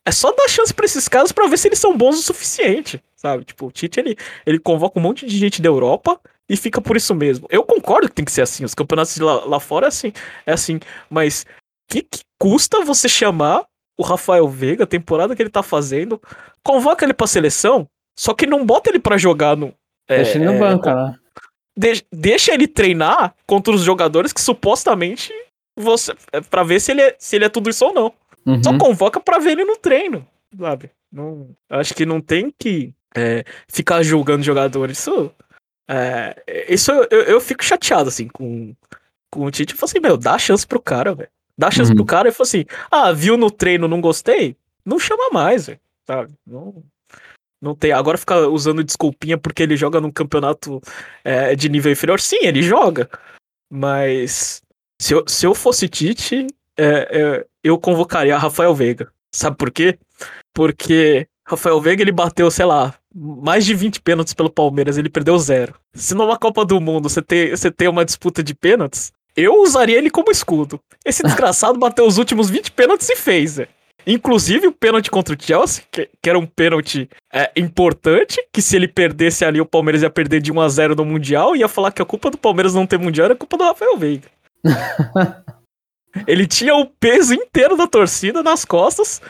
é 0.07 0.13
só 0.13 0.33
dar 0.33 0.49
chance 0.49 0.75
para 0.75 0.85
esses 0.85 1.09
caras 1.09 1.33
para 1.33 1.47
ver 1.47 1.57
se 1.57 1.69
eles 1.69 1.79
são 1.79 1.97
bons 1.97 2.19
o 2.19 2.23
suficiente, 2.23 3.03
sabe? 3.17 3.45
Tipo, 3.45 3.67
o 3.67 3.73
Tite, 3.73 4.01
ele, 4.01 4.17
ele 4.45 4.59
convoca 4.59 4.99
um 4.99 5.03
monte 5.03 5.25
de 5.25 5.39
gente 5.39 5.63
da 5.63 5.69
Europa 5.69 6.21
e 6.49 6.57
fica 6.57 6.81
por 6.81 6.97
isso 6.97 7.15
mesmo. 7.15 7.47
Eu 7.51 7.63
concordo 7.63 8.09
que 8.09 8.15
tem 8.15 8.25
que 8.25 8.33
ser 8.33 8.43
assim, 8.43 8.65
os 8.65 8.75
campeonatos 8.75 9.17
lá, 9.19 9.45
lá 9.45 9.61
fora 9.61 9.87
é 9.87 9.89
assim, 9.89 10.13
é 10.45 10.53
assim, 10.53 10.79
mas 11.09 11.47
que, 11.89 12.03
que 12.03 12.21
custa 12.39 12.85
você 12.85 13.09
chamar 13.09 13.65
o 13.97 14.03
Rafael 14.03 14.49
Veiga, 14.49 14.85
a 14.85 14.89
temporada 14.89 15.35
que 15.35 15.43
ele 15.43 15.51
tá 15.51 15.63
fazendo, 15.63 16.21
convoca 16.63 17.05
ele 17.05 17.15
pra 17.15 17.27
seleção, 17.27 17.89
só 18.19 18.35
que 18.35 18.47
não 18.47 18.67
bota 18.67 18.91
ele 18.91 18.99
para 18.99 19.17
jogar 19.17 19.57
no... 19.57 19.73
É, 20.09 20.17
deixa 20.17 20.37
ele 20.37 20.45
no 20.45 20.55
é, 20.55 20.59
banco, 20.59 20.91
né? 20.91 21.15
De, 21.77 22.05
deixa 22.13 22.53
ele 22.53 22.69
treinar 22.69 23.35
contra 23.47 23.73
os 23.73 23.83
jogadores 23.83 24.33
que 24.33 24.41
supostamente 24.41 25.33
você 25.77 26.15
é, 26.33 26.41
para 26.41 26.63
ver 26.63 26.81
se 26.81 26.93
ele, 26.93 27.03
é, 27.03 27.17
se 27.19 27.37
ele 27.37 27.45
é 27.45 27.49
tudo 27.49 27.71
isso 27.71 27.85
ou 27.85 27.93
não. 27.93 28.15
Uhum. 28.47 28.63
Só 28.63 28.77
convoca 28.79 29.19
para 29.21 29.39
ver 29.39 29.53
ele 29.53 29.65
no 29.65 29.77
treino, 29.77 30.27
sabe? 30.59 30.91
Não, 31.11 31.49
acho 31.71 31.95
que 31.95 32.05
não 32.05 32.21
tem 32.21 32.53
que 32.57 32.93
é, 33.17 33.45
ficar 33.69 34.03
julgando 34.03 34.43
jogador. 34.43 34.91
Isso, 34.91 35.33
É, 35.89 36.67
isso 36.69 36.91
eu, 37.11 37.23
eu, 37.23 37.41
fico 37.41 37.65
chateado, 37.65 38.09
assim, 38.09 38.29
com, 38.29 38.75
com 39.31 39.45
o 39.45 39.51
Tite. 39.51 39.73
Eu 39.73 39.79
falo 39.79 39.91
assim, 39.91 40.01
meu, 40.01 40.17
dá 40.17 40.39
chance 40.39 40.67
pro 40.67 40.81
cara, 40.81 41.15
velho. 41.15 41.31
Dá 41.57 41.71
chance 41.71 41.91
uhum. 41.91 41.97
pro 41.97 42.05
cara 42.05 42.29
e 42.29 42.33
falo 42.33 42.47
assim, 42.47 42.65
ah, 42.91 43.13
viu 43.13 43.37
no 43.37 43.51
treino, 43.51 43.87
não 43.87 44.01
gostei? 44.01 44.57
Não 44.85 44.99
chama 44.99 45.31
mais, 45.31 45.67
velho. 45.67 45.81
Sabe? 46.07 46.35
Não, 46.47 46.83
não 47.63 47.75
tem. 47.75 47.93
Agora 47.93 48.19
ficar 48.19 48.49
usando 48.49 48.85
desculpinha 48.85 49.39
porque 49.39 49.63
ele 49.63 49.77
joga 49.77 50.01
num 50.01 50.11
campeonato 50.11 50.83
é, 51.25 51.55
de 51.55 51.69
nível 51.69 51.93
inferior. 51.93 52.21
Sim, 52.21 52.41
ele 52.43 52.61
joga. 52.61 53.09
Mas 53.71 54.64
se 55.01 55.15
eu, 55.15 55.25
se 55.27 55.47
eu 55.47 55.55
fosse 55.55 55.89
Tite, 55.89 56.47
é, 56.77 56.85
é, 56.87 57.47
eu 57.63 57.79
convocaria 57.79 58.37
Rafael 58.37 58.75
Veiga. 58.75 59.11
Sabe 59.33 59.57
por 59.57 59.71
quê? 59.71 59.99
Porque 60.53 61.27
Rafael 61.47 61.81
Veiga 61.81 62.03
ele 62.03 62.13
bateu, 62.13 62.51
sei 62.51 62.65
lá, 62.65 62.95
mais 63.15 63.65
de 63.65 63.75
20 63.75 64.01
pênaltis 64.01 64.35
pelo 64.35 64.51
Palmeiras, 64.51 64.97
ele 64.97 65.09
perdeu 65.09 65.39
zero. 65.39 65.75
Se 65.93 66.15
numa 66.15 66.39
Copa 66.39 66.65
do 66.65 66.81
Mundo 66.81 67.09
você 67.09 67.23
tem, 67.23 67.51
você 67.51 67.71
tem 67.71 67.89
uma 67.89 68.05
disputa 68.05 68.43
de 68.43 68.55
pênaltis, 68.55 69.13
eu 69.37 69.63
usaria 69.63 69.99
ele 69.99 70.11
como 70.11 70.31
escudo. 70.31 70.81
Esse 71.05 71.23
desgraçado 71.25 71.79
bateu 71.79 72.07
os 72.07 72.19
últimos 72.19 72.49
20 72.49 72.73
pênaltis 72.73 73.09
e 73.09 73.17
fez, 73.17 73.59
é. 73.59 73.69
Inclusive 74.07 74.67
o 74.67 74.73
pênalti 74.73 75.11
contra 75.11 75.35
o 75.35 75.39
Chelsea, 75.41 75.83
que, 75.91 76.11
que 76.23 76.29
era 76.29 76.39
um 76.39 76.45
pênalti 76.45 77.09
é, 77.33 77.51
importante, 77.57 78.37
que 78.53 78.61
se 78.61 78.77
ele 78.77 78.87
perdesse 78.87 79.45
ali, 79.45 79.61
o 79.61 79.67
Palmeiras 79.67 80.03
ia 80.03 80.11
perder 80.11 80.41
de 80.43 80.53
1 80.53 80.61
a 80.61 80.69
0 80.69 80.95
no 80.95 81.07
Mundial, 81.07 81.57
e 81.57 81.61
ia 81.61 81.69
falar 81.69 81.91
que 81.91 82.03
a 82.03 82.05
culpa 82.05 82.31
do 82.31 82.37
Palmeiras 82.37 82.75
não 82.75 82.87
ter 82.87 82.99
Mundial 82.99 83.27
era 83.27 83.35
culpa 83.35 83.57
do 83.57 83.65
Rafael 83.65 83.97
Veiga. 83.97 84.29
ele 86.27 86.47
tinha 86.47 86.75
o 86.75 86.87
peso 86.87 87.35
inteiro 87.35 87.77
da 87.77 87.87
torcida 87.87 88.43
nas 88.43 88.65
costas, 88.65 89.21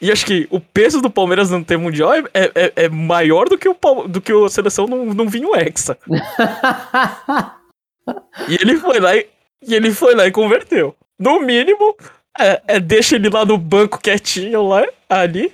e 0.00 0.12
acho 0.12 0.26
que 0.26 0.46
o 0.50 0.60
peso 0.60 1.00
do 1.00 1.08
Palmeiras 1.08 1.50
não 1.50 1.64
ter 1.64 1.78
Mundial 1.78 2.12
é, 2.14 2.24
é, 2.34 2.72
é 2.76 2.88
maior 2.88 3.48
do 3.48 3.56
que, 3.56 3.68
o, 3.68 3.74
do 4.06 4.20
que 4.20 4.32
a 4.32 4.48
seleção 4.48 4.86
não, 4.86 5.06
não 5.06 5.28
vinha 5.28 5.48
o 5.48 5.56
Hexa. 5.56 5.96
e 8.48 8.54
ele 8.60 8.76
foi 8.76 9.00
lá 9.00 9.16
e, 9.16 9.26
e 9.66 9.74
ele 9.74 9.90
foi 9.90 10.14
lá 10.14 10.26
e 10.26 10.32
converteu. 10.32 10.94
No 11.18 11.40
mínimo, 11.40 11.96
é, 12.38 12.62
é, 12.66 12.80
deixa 12.80 13.16
ele 13.16 13.30
lá 13.30 13.44
no 13.44 13.56
banco 13.56 13.98
quietinho 13.98 14.68
lá, 14.68 14.86
ali. 15.08 15.52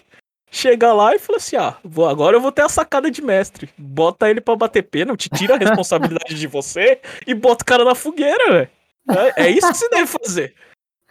Chega 0.50 0.92
lá 0.92 1.14
e 1.14 1.18
fala 1.18 1.38
assim: 1.38 1.56
ah, 1.56 1.76
vou, 1.82 2.06
agora 2.06 2.36
eu 2.36 2.40
vou 2.40 2.52
ter 2.52 2.62
a 2.62 2.68
sacada 2.68 3.10
de 3.10 3.22
mestre. 3.22 3.70
Bota 3.78 4.28
ele 4.28 4.40
pra 4.40 4.56
bater 4.56 4.82
pênalti, 4.82 5.30
tira 5.30 5.54
a 5.54 5.58
responsabilidade 5.58 6.34
de 6.34 6.46
você 6.46 7.00
e 7.26 7.32
bota 7.32 7.62
o 7.62 7.66
cara 7.66 7.84
na 7.84 7.94
fogueira, 7.94 8.52
velho. 8.52 8.70
É, 9.10 9.44
é, 9.44 9.50
isso 9.50 9.70
que 9.70 9.78
você 9.78 9.88
deve 9.88 10.06
fazer. 10.06 10.54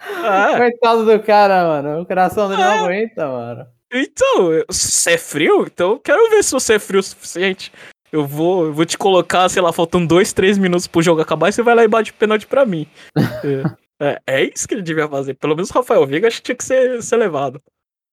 Ah. 0.00 0.54
Coitado 0.56 1.04
do 1.04 1.22
cara, 1.22 1.64
mano. 1.64 2.02
O 2.02 2.06
coração 2.06 2.48
dele 2.48 2.62
não 2.62 2.84
aguenta, 2.84 3.26
mano. 3.26 3.66
Então, 3.92 4.64
você 4.68 5.12
é 5.12 5.18
frio? 5.18 5.66
Então 5.66 5.92
eu 5.92 6.00
quero 6.00 6.30
ver 6.30 6.42
se 6.42 6.52
você 6.52 6.74
é 6.74 6.78
frio 6.78 7.00
o 7.00 7.02
suficiente. 7.02 7.70
Eu 8.10 8.26
vou, 8.26 8.66
eu 8.66 8.72
vou 8.72 8.84
te 8.84 8.98
colocar, 8.98 9.48
sei 9.48 9.62
lá, 9.62 9.72
faltando 9.72 10.06
dois, 10.06 10.32
três 10.32 10.58
minutos 10.58 10.86
pro 10.86 11.02
jogo 11.02 11.20
acabar 11.20 11.48
e 11.48 11.52
você 11.52 11.62
vai 11.62 11.74
lá 11.74 11.84
e 11.84 11.88
bate 11.88 12.12
pênalti 12.12 12.46
pra 12.46 12.66
mim. 12.66 12.86
é. 13.44 13.82
É, 14.02 14.20
é 14.26 14.42
isso 14.42 14.66
que 14.66 14.74
ele 14.74 14.82
devia 14.82 15.08
fazer. 15.08 15.34
Pelo 15.34 15.54
menos 15.54 15.70
o 15.70 15.74
Rafael 15.74 16.04
Veiga 16.04 16.26
acho 16.26 16.38
que 16.38 16.42
tinha 16.42 16.56
que 16.56 16.64
ser, 16.64 17.00
ser 17.02 17.16
levado. 17.16 17.62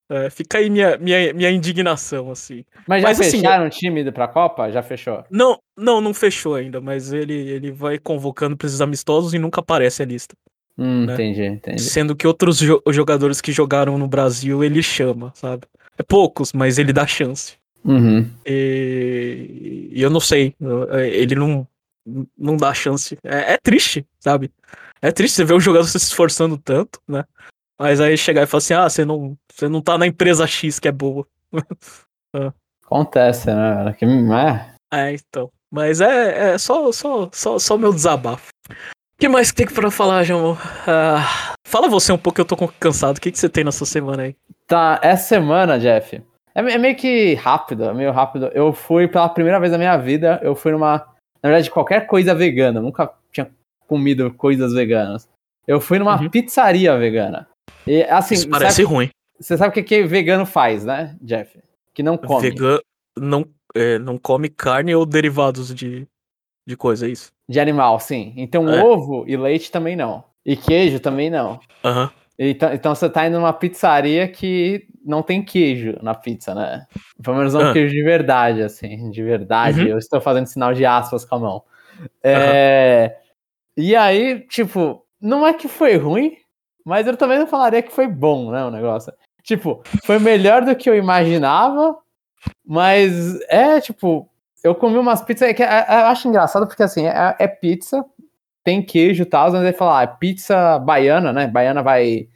É, 0.10 0.28
fica 0.32 0.58
aí 0.58 0.72
minha, 0.72 0.98
minha, 0.98 1.32
minha 1.34 1.52
indignação, 1.52 2.32
assim. 2.32 2.66
Mas 2.88 3.04
já 3.04 3.08
mas, 3.10 3.22
assim, 3.22 3.38
fecharam 3.38 3.68
assim, 3.68 3.78
o 3.78 3.80
time 3.80 4.12
pra 4.12 4.28
Copa? 4.28 4.72
Já 4.72 4.82
fechou? 4.82 5.24
Não, 5.30 5.60
não, 5.78 6.02
não 6.02 6.16
fechou 6.16 6.56
ainda, 6.56 6.82
mas 6.82 7.14
ele, 7.14 7.34
ele 7.34 7.72
vai 7.72 8.00
convocando 8.00 8.58
pra 8.58 8.66
esses 8.66 8.82
amistosos 8.82 9.36
e 9.36 9.40
nunca 9.40 9.62
aparece 9.62 10.02
a 10.02 10.06
lista. 10.06 10.36
Hum, 10.76 11.06
né? 11.06 11.14
Entendi, 11.14 11.44
entendi. 11.44 11.82
Sendo 11.82 12.16
que 12.16 12.26
outros 12.26 12.58
jo 12.58 12.82
jogadores 12.90 13.40
que 13.40 13.52
jogaram 13.52 14.00
no 14.00 14.08
Brasil 14.08 14.64
ele 14.64 14.82
chama, 14.82 15.32
sabe? 15.36 15.68
É 15.96 16.02
poucos, 16.02 16.54
mas 16.54 16.80
ele 16.80 16.92
dá 16.92 17.06
chance. 17.06 17.58
Uhum. 17.86 18.26
E, 18.46 19.90
e 19.92 20.02
eu 20.02 20.10
não 20.10 20.20
sei, 20.20 20.56
ele 21.12 21.36
não, 21.36 21.68
não 22.38 22.58
dá 22.58 22.74
chance. 22.74 23.18
É, 23.24 23.54
é 23.54 23.58
triste, 23.58 24.06
sabe? 24.20 24.50
É 25.02 25.12
triste 25.12 25.36
você 25.36 25.46
ver 25.46 25.54
o 25.54 25.60
jogador 25.60 25.86
se 25.86 25.98
esforçando 25.98 26.58
tanto, 26.58 27.00
né? 27.08 27.24
Mas 27.80 28.02
aí 28.02 28.18
chegar 28.18 28.44
e 28.44 28.46
falar 28.46 28.60
assim, 28.60 28.74
ah, 28.74 28.90
você 28.90 29.06
não, 29.06 29.38
você 29.50 29.70
não 29.70 29.82
tá 29.82 29.98
na 29.98 30.06
empresa 30.06 30.46
X 30.46 30.80
que 30.80 30.88
é 30.88 30.92
boa. 30.92 31.26
Ah. 32.32 32.54
Acontece, 32.86 33.48
né? 33.52 33.92
Que, 33.98 34.06
é. 34.06 34.76
é, 34.94 35.14
então. 35.16 35.50
Mas 35.72 36.00
é, 36.00 36.52
é 36.52 36.58
só, 36.60 36.92
só, 36.92 37.28
só, 37.34 37.58
só 37.58 37.76
meu 37.76 37.92
desabafo. 37.92 38.52
O 38.70 38.76
que 39.20 39.28
mais 39.28 39.50
que 39.50 39.58
tem 39.58 39.68
pra 39.68 39.90
falar, 39.90 40.24
João? 40.24 40.54
Uh, 40.54 41.58
fala 41.66 41.90
você 41.90 42.12
um 42.12 42.20
pouco, 42.20 42.40
eu 42.40 42.46
tô 42.46 42.56
cansado. 42.80 43.18
O 43.18 43.20
que, 43.20 43.32
que 43.32 43.40
você 43.40 43.50
tem 43.50 43.64
nessa 43.64 43.84
semana 43.84 44.22
aí? 44.22 44.36
Tá, 44.68 45.00
essa 45.02 45.28
semana, 45.28 45.80
Jeff, 45.80 46.22
é, 46.56 46.60
é 46.60 46.78
meio 46.78 46.96
que 46.96 47.34
rápido, 47.36 47.86
é 47.86 47.94
meio 47.94 48.12
rápido. 48.12 48.52
Eu 48.54 48.74
fui 48.74 49.08
pela 49.08 49.30
primeira 49.30 49.60
vez 49.60 49.72
na 49.72 49.78
minha 49.78 49.98
vida, 49.98 50.40
eu 50.44 50.56
fui 50.56 50.72
numa. 50.72 50.98
Na 51.42 51.50
verdade, 51.50 51.72
qualquer 51.72 52.06
coisa 52.06 52.36
vegana. 52.36 52.82
Nunca 52.82 53.12
tinha 53.32 53.50
comido 53.88 54.32
coisas 54.34 54.74
veganas. 54.74 55.30
Eu 55.68 55.80
fui 55.80 56.00
numa 56.00 56.20
uhum. 56.20 56.30
pizzaria 56.30 56.98
vegana. 56.98 57.48
E, 57.88 58.04
assim, 58.04 58.36
Isso 58.36 58.50
parece 58.50 58.84
sabe, 58.84 58.88
ruim. 58.88 59.10
Você 59.40 59.58
sabe 59.58 59.70
o 59.70 59.74
que, 59.74 59.84
que 59.84 60.04
vegano 60.04 60.46
faz, 60.46 60.84
né, 60.84 61.16
Jeff? 61.22 61.60
Que 61.94 62.04
não 62.04 62.18
come. 62.18 62.42
Vegano 62.50 62.82
não, 63.18 63.46
é, 63.76 63.98
não 64.00 64.18
come 64.18 64.50
carne 64.50 64.94
ou 64.96 65.06
derivados 65.06 65.74
de, 65.74 66.08
de 66.66 66.78
coisa, 66.78 67.08
é 67.08 67.10
isso? 67.10 67.32
De 67.48 67.60
animal, 67.60 68.00
sim. 68.00 68.34
Então 68.38 68.70
é. 68.70 68.84
ovo 68.84 69.26
e 69.28 69.36
leite 69.36 69.72
também 69.72 69.96
não. 69.96 70.24
E 70.46 70.56
queijo 70.56 71.00
também 71.00 71.30
não. 71.30 71.60
Uhum. 71.84 72.10
Então, 72.38 72.74
então 72.74 72.96
você 72.96 73.10
tá 73.10 73.28
indo 73.28 73.38
numa 73.38 73.52
pizzaria 73.52 74.28
que 74.28 74.88
não 75.04 75.22
tem 75.22 75.44
queijo 75.44 75.98
na 76.02 76.16
pizza, 76.16 76.56
né? 76.56 76.86
Pelo 77.22 77.38
menos 77.38 77.54
não 77.54 77.62
uhum. 77.62 77.74
queijo 77.74 77.94
de 77.94 78.02
verdade, 78.02 78.62
assim. 78.62 79.10
De 79.10 79.22
verdade. 79.22 79.82
Uhum. 79.82 79.88
Eu 79.88 79.98
estou 79.98 80.22
fazendo 80.22 80.46
sinal 80.46 80.74
de 80.74 80.86
aspas 80.86 81.26
com 81.26 81.36
a 81.36 81.40
mão. 81.40 81.64
É. 82.24 83.18
E 83.76 83.96
aí, 83.96 84.42
tipo, 84.48 85.06
não 85.22 85.46
é 85.46 85.54
que 85.54 85.68
foi 85.68 85.98
ruim, 85.98 86.38
mas 86.86 87.08
eu 87.08 87.18
também 87.18 87.40
não 87.40 87.48
falaria 87.48 87.82
que 87.82 87.92
foi 87.92 88.08
bom, 88.08 88.52
né, 88.52 88.64
o 88.66 88.72
negócio. 88.72 89.14
Tipo, 89.44 89.82
foi 90.06 90.20
melhor 90.20 90.64
do 90.64 90.76
que 90.76 90.90
eu 90.90 90.96
imaginava, 90.96 91.98
mas 92.66 93.40
é, 93.50 93.80
tipo, 93.82 94.30
eu 94.64 94.76
comi 94.76 94.98
umas 94.98 95.22
pizzas 95.22 95.50
é 95.50 95.54
que 95.54 95.64
é, 95.64 95.86
é, 95.88 96.02
eu 96.02 96.06
acho 96.08 96.28
engraçado 96.28 96.68
porque, 96.68 96.84
assim, 96.84 97.06
é, 97.08 97.36
é 97.40 97.48
pizza, 97.48 98.06
tem 98.64 98.82
queijo 98.82 99.24
e 99.24 99.26
tal, 99.26 99.52
mas 99.52 99.62
ele 99.64 99.74
fala, 99.74 100.02
ah, 100.02 100.08
pizza 100.08 100.78
baiana, 100.80 101.32
né, 101.32 101.48
baiana 101.48 101.82
vai, 101.82 102.28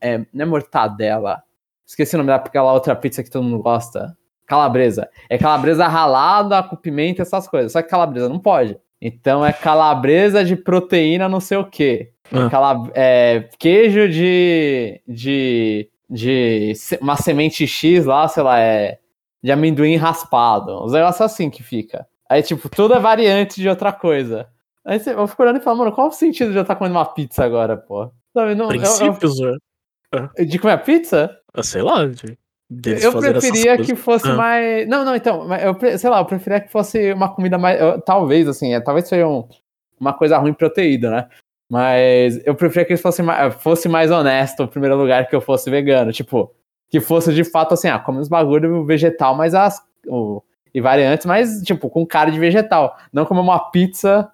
é, 0.00 0.18
não 0.32 0.42
é 0.42 0.44
mortadela, 0.44 1.42
esqueci 1.86 2.14
o 2.14 2.18
nome 2.18 2.30
daquela 2.30 2.72
outra 2.72 2.96
pizza 2.96 3.22
que 3.22 3.30
todo 3.30 3.44
mundo 3.44 3.62
gosta, 3.62 4.16
calabresa. 4.46 5.08
É 5.30 5.38
calabresa 5.38 5.86
ralada 5.86 6.62
com 6.62 6.76
pimenta, 6.76 7.22
essas 7.22 7.48
coisas, 7.48 7.72
só 7.72 7.82
que 7.82 7.88
calabresa 7.88 8.28
não 8.28 8.38
pode. 8.38 8.78
Então 9.00 9.44
é 9.44 9.52
calabresa 9.52 10.44
de 10.44 10.54
proteína 10.54 11.28
não 11.28 11.40
sei 11.40 11.58
o 11.58 11.64
quê. 11.64 12.12
Ah. 12.32 12.48
Calab 12.50 12.90
é, 12.94 13.48
queijo 13.58 14.08
de, 14.08 15.00
de, 15.06 15.88
de 16.08 16.72
uma 17.00 17.16
semente 17.16 17.66
X 17.66 18.04
lá, 18.04 18.26
sei 18.28 18.42
lá, 18.42 18.58
é 18.58 18.98
de 19.42 19.50
amendoim 19.50 19.96
raspado. 19.96 20.84
Os 20.84 20.92
negócios 20.92 21.20
assim 21.20 21.50
que 21.50 21.62
fica. 21.62 22.06
Aí, 22.28 22.42
tipo, 22.42 22.68
tudo 22.68 22.94
é 22.94 23.00
variante 23.00 23.60
de 23.60 23.68
outra 23.68 23.92
coisa. 23.92 24.48
Aí 24.84 24.98
você, 24.98 25.12
eu 25.12 25.26
fico 25.26 25.42
olhando 25.42 25.58
e 25.58 25.62
falo, 25.62 25.78
mano, 25.78 25.92
qual 25.92 26.08
o 26.08 26.12
sentido 26.12 26.50
de 26.50 26.56
eu 26.56 26.62
estar 26.62 26.76
comendo 26.76 26.96
uma 26.96 27.04
pizza 27.04 27.44
agora, 27.44 27.76
pô? 27.76 28.10
Sabe, 28.32 28.54
não, 28.54 28.68
Princípios, 28.68 29.38
eu, 29.38 29.56
eu, 30.36 30.46
De 30.46 30.58
comer 30.58 30.72
a 30.72 30.78
pizza? 30.78 31.36
Eu 31.54 31.62
sei 31.62 31.82
lá, 31.82 32.06
de 32.06 32.38
eu 33.02 33.12
preferia 33.18 33.76
que 33.76 33.94
fosse 33.94 34.28
ah. 34.28 34.34
mais. 34.34 34.88
Não, 34.88 35.04
não, 35.04 35.14
então, 35.14 35.46
eu, 35.56 35.98
sei 35.98 36.08
lá, 36.08 36.20
eu 36.20 36.24
preferia 36.24 36.60
que 36.60 36.70
fosse 36.70 37.12
uma 37.12 37.28
comida 37.28 37.58
mais. 37.58 37.78
Eu, 37.80 38.00
talvez, 38.00 38.48
assim, 38.48 38.72
é, 38.72 38.80
talvez 38.80 39.08
seja 39.08 39.26
um, 39.26 39.46
uma 40.00 40.12
coisa 40.12 40.38
ruim 40.38 40.56
ido, 40.78 41.10
né? 41.10 41.28
Mas 41.72 42.38
eu 42.44 42.54
preferia 42.54 42.84
que 42.84 42.94
fosse 42.98 43.22
mais, 43.22 43.54
fosse 43.54 43.88
mais 43.88 44.10
honesto, 44.10 44.62
em 44.62 44.66
primeiro 44.66 44.94
lugar, 44.94 45.26
que 45.26 45.34
eu 45.34 45.40
fosse 45.40 45.70
vegano. 45.70 46.12
Tipo, 46.12 46.54
que 46.90 47.00
fosse 47.00 47.32
de 47.32 47.44
fato 47.44 47.72
assim, 47.72 47.88
ah, 47.88 47.98
come 47.98 48.18
uns 48.18 48.28
bagulho 48.28 48.84
vegetal, 48.84 49.34
mas 49.34 49.54
as. 49.54 49.80
O, 50.06 50.42
e 50.74 50.82
variantes, 50.82 51.24
mas, 51.24 51.62
tipo, 51.62 51.88
com 51.88 52.04
cara 52.04 52.30
de 52.30 52.38
vegetal. 52.38 52.94
Não 53.10 53.24
como 53.24 53.40
uma 53.40 53.70
pizza 53.70 54.30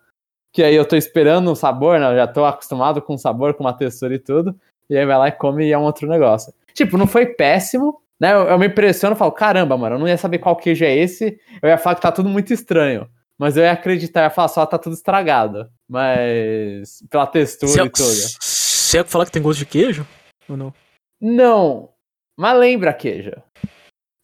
que 0.53 0.65
aí 0.65 0.75
eu 0.75 0.85
tô 0.85 0.97
esperando 0.97 1.49
um 1.49 1.55
sabor, 1.55 2.01
né? 2.01 2.11
Eu 2.11 2.17
já 2.17 2.27
tô 2.27 2.45
acostumado 2.45 3.01
com 3.01 3.15
o 3.15 3.19
sabor, 3.19 3.55
com 3.55 3.63
uma 3.63 3.73
textura 3.73 4.17
e 4.17 4.19
tudo. 4.19 4.53
E 4.91 4.99
aí 4.99 5.07
vai 5.07 5.17
lá 5.17 5.29
e 5.29 5.33
come 5.33 5.65
e 5.65 5.71
é 5.71 5.79
um 5.79 5.85
outro 5.85 6.09
negócio. 6.09 6.53
Tipo, 6.75 6.99
não 6.99 7.07
foi 7.07 7.25
péssimo, 7.25 8.01
né, 8.19 8.33
eu, 8.33 8.49
eu 8.49 8.59
me 8.59 8.67
impressiono 8.67 9.15
e 9.15 9.19
falo, 9.19 9.31
caramba, 9.31 9.77
mano, 9.77 9.95
eu 9.95 9.99
não 10.01 10.09
ia 10.09 10.17
saber 10.17 10.39
qual 10.39 10.57
queijo 10.57 10.85
é 10.85 10.97
esse. 10.97 11.39
Eu 11.63 11.69
ia 11.69 11.79
falar 11.79 11.95
que 11.95 12.03
tá 12.03 12.11
tudo 12.11 12.29
muito 12.29 12.53
estranho. 12.53 13.09
Mas 13.39 13.57
eu 13.57 13.63
ia 13.63 13.71
acreditar, 13.71 14.23
eu 14.23 14.25
ia 14.25 14.31
falar 14.31 14.49
só, 14.49 14.67
tá 14.67 14.77
tudo 14.77 14.95
estragado. 14.95 15.71
Mas. 15.89 17.03
pela 17.11 17.27
textura 17.27 17.73
cê, 17.73 17.83
e 17.83 17.91
tudo. 17.91 18.09
Você 18.41 18.99
ia 18.99 19.05
falar 19.05 19.27
que 19.27 19.33
tem 19.33 19.43
gosto 19.43 19.61
de 19.61 19.67
queijo? 19.67 20.07
Ou 20.49 20.57
não? 20.57 20.75
Não. 21.21 21.89
Mas 22.37 22.59
lembra 22.59 22.93
queijo. 22.93 23.33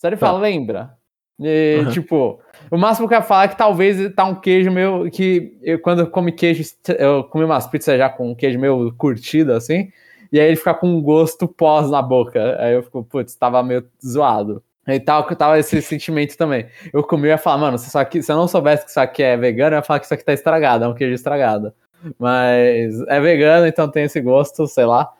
Só 0.00 0.08
ele 0.08 0.16
tá. 0.16 0.26
fala, 0.26 0.38
lembra. 0.38 0.96
E, 1.40 1.82
uhum. 1.84 1.90
Tipo, 1.90 2.40
o 2.70 2.76
máximo 2.76 3.08
que 3.08 3.14
eu 3.14 3.18
ia 3.18 3.24
falar 3.24 3.44
é 3.44 3.48
que 3.48 3.56
talvez 3.56 4.14
tá 4.14 4.24
um 4.24 4.40
queijo 4.40 4.70
meu. 4.70 5.10
Que 5.10 5.58
eu, 5.62 5.80
quando 5.80 6.00
eu 6.00 6.10
comi 6.10 6.32
queijo, 6.32 6.62
eu 6.98 7.24
comi 7.24 7.44
umas 7.44 7.66
pizzas 7.66 7.98
já 7.98 8.08
com 8.08 8.36
queijo 8.36 8.58
meio 8.58 8.94
curtido, 8.96 9.52
assim 9.52 9.90
e 10.34 10.40
aí 10.40 10.48
ele 10.48 10.56
fica 10.56 10.74
com 10.74 10.88
um 10.88 11.00
gosto 11.00 11.46
pós 11.46 11.88
na 11.88 12.02
boca. 12.02 12.56
Aí 12.58 12.74
eu 12.74 12.82
fico, 12.82 13.04
putz, 13.04 13.36
tava 13.36 13.62
meio 13.62 13.88
zoado. 14.04 14.60
E 14.86 15.00
tal, 15.00 15.26
que 15.26 15.34
tava 15.34 15.58
esse 15.58 15.80
sentimento 15.80 16.36
também. 16.36 16.66
Eu 16.92 17.02
comi 17.02 17.28
e 17.28 17.30
ia 17.30 17.38
falar, 17.38 17.58
mano, 17.58 17.78
se, 17.78 17.88
isso 17.88 17.98
aqui, 17.98 18.22
se 18.22 18.30
eu 18.30 18.36
não 18.36 18.46
soubesse 18.46 18.84
que 18.84 18.90
isso 18.90 19.00
aqui 19.00 19.22
é 19.22 19.36
vegano, 19.36 19.74
eu 19.74 19.78
ia 19.78 19.82
falar 19.82 19.98
que 19.98 20.04
isso 20.04 20.14
aqui 20.14 20.24
tá 20.24 20.32
estragado, 20.32 20.84
é 20.84 20.88
um 20.88 20.94
queijo 20.94 21.14
estragado. 21.14 21.72
Mas 22.18 23.00
é 23.08 23.20
vegano, 23.20 23.66
então 23.66 23.90
tem 23.90 24.04
esse 24.04 24.20
gosto, 24.20 24.66
sei 24.66 24.84
lá. 24.84 25.10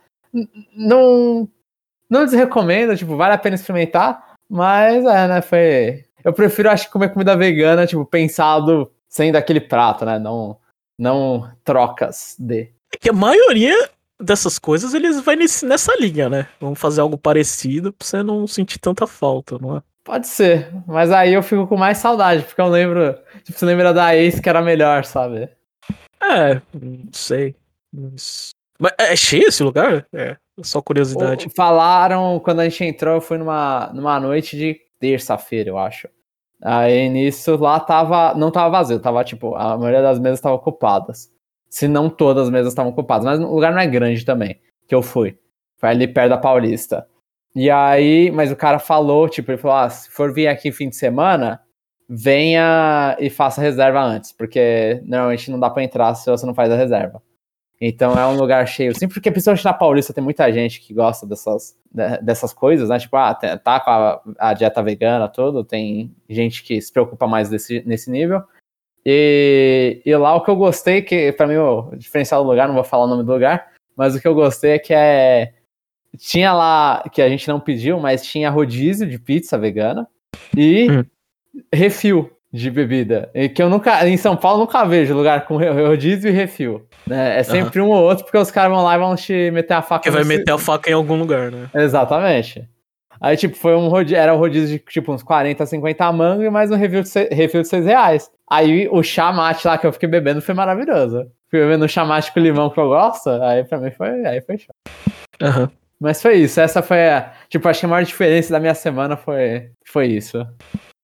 Não, 0.76 1.48
não 2.10 2.24
desrecomendo, 2.24 2.96
tipo, 2.96 3.16
vale 3.16 3.34
a 3.34 3.38
pena 3.38 3.54
experimentar, 3.54 4.36
mas 4.48 5.04
é, 5.04 5.28
né, 5.28 5.40
foi... 5.40 6.04
Eu 6.22 6.32
prefiro, 6.32 6.70
acho 6.70 6.86
que 6.86 6.92
comer 6.92 7.12
comida 7.12 7.36
vegana, 7.36 7.86
tipo, 7.86 8.04
pensado 8.04 8.90
sendo 9.08 9.36
aquele 9.36 9.60
prato, 9.60 10.04
né, 10.04 10.18
não, 10.18 10.58
não 10.98 11.50
trocas 11.62 12.36
de. 12.38 12.72
É 12.92 12.96
que 12.98 13.10
a 13.10 13.12
maioria 13.12 13.90
dessas 14.20 14.58
coisas 14.58 14.94
eles 14.94 15.20
vai 15.20 15.36
nesse, 15.36 15.66
nessa 15.66 15.94
linha, 15.98 16.28
né? 16.28 16.48
Vamos 16.60 16.78
fazer 16.78 17.00
algo 17.00 17.18
parecido 17.18 17.92
pra 17.92 18.06
você 18.06 18.22
não 18.22 18.46
sentir 18.46 18.78
tanta 18.78 19.06
falta, 19.06 19.58
não 19.58 19.76
é? 19.76 19.82
Pode 20.04 20.28
ser, 20.28 20.70
mas 20.86 21.10
aí 21.10 21.32
eu 21.32 21.42
fico 21.42 21.66
com 21.66 21.78
mais 21.78 21.96
saudade, 21.96 22.44
porque 22.44 22.60
eu 22.60 22.68
lembro, 22.68 23.18
tipo, 23.42 23.58
você 23.58 23.64
lembra 23.64 23.92
da 23.92 24.14
ex 24.14 24.38
que 24.38 24.48
era 24.48 24.60
melhor, 24.60 25.04
sabe? 25.04 25.48
É, 26.22 26.60
não 26.74 27.08
sei. 27.10 27.54
Mas 27.90 28.54
é 28.98 29.16
cheio 29.16 29.48
esse 29.48 29.62
lugar? 29.62 30.06
É, 30.12 30.36
só 30.62 30.82
curiosidade. 30.82 31.48
Falaram, 31.56 32.38
quando 32.40 32.60
a 32.60 32.68
gente 32.68 32.84
entrou, 32.84 33.20
foi 33.20 33.38
numa, 33.38 33.90
numa 33.94 34.20
noite 34.20 34.56
de 34.58 34.78
terça-feira, 35.00 35.70
eu 35.70 35.78
acho. 35.78 36.06
Aí 36.62 37.08
nisso 37.08 37.56
lá 37.56 37.80
tava, 37.80 38.34
não 38.34 38.50
tava 38.50 38.70
vazio, 38.70 39.00
tava 39.00 39.24
tipo, 39.24 39.54
a 39.54 39.76
maioria 39.76 40.02
das 40.02 40.18
mesas 40.18 40.38
estavam 40.38 40.56
ocupadas. 40.56 41.30
Se 41.74 41.88
não 41.88 42.08
todas 42.08 42.44
as 42.44 42.50
mesas 42.50 42.68
estavam 42.72 42.92
ocupadas, 42.92 43.24
mas 43.24 43.40
o 43.40 43.52
lugar 43.52 43.72
não 43.72 43.80
é 43.80 43.86
grande 43.88 44.24
também, 44.24 44.60
que 44.86 44.94
eu 44.94 45.02
fui. 45.02 45.36
Foi 45.76 45.88
ali 45.88 46.06
perto 46.06 46.28
da 46.28 46.38
Paulista. 46.38 47.04
E 47.52 47.68
aí, 47.68 48.30
mas 48.30 48.52
o 48.52 48.56
cara 48.56 48.78
falou, 48.78 49.28
tipo, 49.28 49.50
ele 49.50 49.58
falou: 49.58 49.78
ah, 49.78 49.90
se 49.90 50.08
for 50.08 50.32
vir 50.32 50.46
aqui 50.46 50.70
fim 50.70 50.88
de 50.88 50.94
semana, 50.94 51.60
venha 52.08 53.16
e 53.18 53.28
faça 53.28 53.60
reserva 53.60 54.00
antes, 54.00 54.30
porque 54.30 55.02
normalmente 55.04 55.50
não 55.50 55.58
dá 55.58 55.68
para 55.68 55.82
entrar 55.82 56.14
se 56.14 56.30
você 56.30 56.46
não 56.46 56.54
faz 56.54 56.70
a 56.70 56.76
reserva. 56.76 57.20
Então 57.80 58.12
é 58.12 58.24
um 58.24 58.36
lugar 58.36 58.64
cheio, 58.68 58.96
sempre 58.96 59.14
porque 59.14 59.32
principalmente 59.32 59.64
na 59.64 59.74
Paulista 59.74 60.12
tem 60.12 60.22
muita 60.22 60.52
gente 60.52 60.80
que 60.80 60.94
gosta 60.94 61.26
dessas, 61.26 61.76
dessas 62.22 62.52
coisas, 62.52 62.88
né? 62.88 63.00
Tipo, 63.00 63.16
ah, 63.16 63.34
tá 63.34 63.80
com 63.80 63.90
a, 63.90 64.22
a 64.38 64.54
dieta 64.54 64.80
vegana, 64.80 65.28
tudo, 65.28 65.64
tem 65.64 66.14
gente 66.30 66.62
que 66.62 66.80
se 66.80 66.92
preocupa 66.92 67.26
mais 67.26 67.48
desse, 67.50 67.82
nesse 67.84 68.12
nível. 68.12 68.44
E, 69.06 70.00
e 70.04 70.16
lá 70.16 70.34
o 70.34 70.42
que 70.42 70.50
eu 70.50 70.56
gostei, 70.56 71.02
que 71.02 71.32
para 71.32 71.46
mim 71.46 71.56
o 71.56 71.90
diferencial 71.96 72.42
do 72.42 72.50
lugar, 72.50 72.66
não 72.66 72.74
vou 72.74 72.84
falar 72.84 73.04
o 73.04 73.08
nome 73.08 73.22
do 73.22 73.32
lugar, 73.32 73.68
mas 73.96 74.14
o 74.14 74.20
que 74.20 74.26
eu 74.26 74.34
gostei 74.34 74.72
é 74.72 74.78
que 74.78 74.94
é. 74.94 75.52
Tinha 76.16 76.52
lá, 76.52 77.02
que 77.12 77.20
a 77.20 77.28
gente 77.28 77.48
não 77.48 77.58
pediu, 77.58 77.98
mas 77.98 78.24
tinha 78.24 78.48
rodízio 78.48 79.04
de 79.04 79.18
pizza 79.18 79.58
vegana 79.58 80.06
e 80.56 80.88
hum. 80.88 81.04
refil 81.72 82.30
de 82.52 82.70
bebida. 82.70 83.28
E 83.34 83.48
que 83.48 83.60
eu 83.60 83.68
nunca. 83.68 84.08
Em 84.08 84.16
São 84.16 84.36
Paulo 84.36 84.60
nunca 84.60 84.84
vejo 84.84 85.12
lugar 85.12 85.44
com 85.44 85.58
rodízio 85.58 86.30
e 86.30 86.32
refil. 86.32 86.86
Né? 87.04 87.40
É 87.40 87.42
sempre 87.42 87.80
uhum. 87.80 87.88
um 87.88 87.90
ou 87.90 88.04
outro, 88.04 88.24
porque 88.24 88.38
os 88.38 88.50
caras 88.50 88.72
vão 88.72 88.84
lá 88.84 88.94
e 88.94 88.98
vão 88.98 89.16
te 89.16 89.50
meter 89.50 89.74
a 89.74 89.82
faca. 89.82 90.04
Que 90.04 90.10
vai 90.10 90.22
meter 90.22 90.52
a 90.52 90.58
faca 90.58 90.88
em 90.88 90.92
algum 90.92 91.16
lugar, 91.16 91.50
né? 91.50 91.68
Exatamente. 91.74 92.64
Aí, 93.24 93.38
tipo, 93.38 93.56
foi 93.56 93.74
um 93.74 93.88
rodízio, 93.88 94.18
era 94.18 94.34
um 94.34 94.38
rodízio 94.38 94.78
de 94.78 94.84
tipo 94.84 95.10
uns 95.10 95.22
40, 95.22 95.64
50 95.64 96.12
mangos 96.12 96.44
e 96.44 96.50
mais 96.50 96.70
um 96.70 96.76
refil 96.76 97.00
de, 97.00 97.08
6, 97.08 97.30
refil 97.32 97.62
de 97.62 97.68
6 97.68 97.86
reais. 97.86 98.30
Aí 98.50 98.86
o 98.92 99.02
chamate 99.02 99.66
lá 99.66 99.78
que 99.78 99.86
eu 99.86 99.92
fiquei 99.94 100.06
bebendo 100.06 100.42
foi 100.42 100.54
maravilhoso. 100.54 101.26
Fui 101.50 101.58
bebendo 101.58 101.86
um 101.86 101.88
chamate 101.88 102.30
com 102.30 102.40
limão 102.40 102.68
que 102.68 102.78
eu 102.78 102.86
gosto, 102.86 103.30
aí 103.30 103.64
pra 103.64 103.78
mim 103.78 103.90
foi, 103.92 104.26
aí 104.26 104.42
foi 104.42 104.58
show. 104.58 104.74
Uhum. 105.40 105.70
Mas 105.98 106.20
foi 106.20 106.34
isso, 106.34 106.60
essa 106.60 106.82
foi 106.82 107.08
a. 107.08 107.32
Tipo, 107.48 107.66
acho 107.66 107.80
que 107.80 107.86
a 107.86 107.88
maior 107.88 108.04
diferença 108.04 108.52
da 108.52 108.60
minha 108.60 108.74
semana 108.74 109.16
foi, 109.16 109.70
foi 109.86 110.08
isso. 110.08 110.46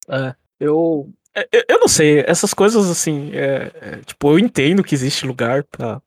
É, 0.07 0.35
eu, 0.61 1.09
é, 1.35 1.49
eu. 1.51 1.65
Eu 1.71 1.81
não 1.81 1.89
sei, 1.89 2.23
essas 2.27 2.53
coisas 2.53 2.91
assim, 2.91 3.31
é, 3.33 3.73
é, 3.81 3.97
tipo, 4.05 4.31
eu 4.31 4.39
entendo 4.39 4.85
que 4.85 4.95
existe 4.95 5.27
lugar 5.27 5.65
pra, 5.65 6.03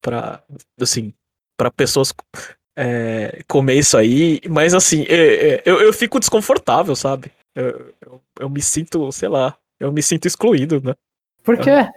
pra 0.00 0.42
assim, 0.80 1.12
pra 1.58 1.70
pessoas 1.70 2.10
é, 2.80 3.42
comer 3.48 3.74
isso 3.74 3.96
aí, 3.96 4.40
mas 4.48 4.72
assim, 4.72 5.02
é, 5.08 5.54
é, 5.54 5.62
eu, 5.64 5.80
eu 5.80 5.92
fico 5.92 6.20
desconfortável, 6.20 6.94
sabe? 6.94 7.32
Eu, 7.52 7.92
eu, 8.00 8.22
eu, 8.38 8.48
me 8.48 8.62
sinto, 8.62 9.10
sei 9.10 9.28
lá, 9.28 9.58
eu 9.80 9.90
me 9.90 10.00
sinto 10.00 10.26
excluído, 10.26 10.80
né? 10.80 10.94
Por 11.42 11.58
quê? 11.58 11.90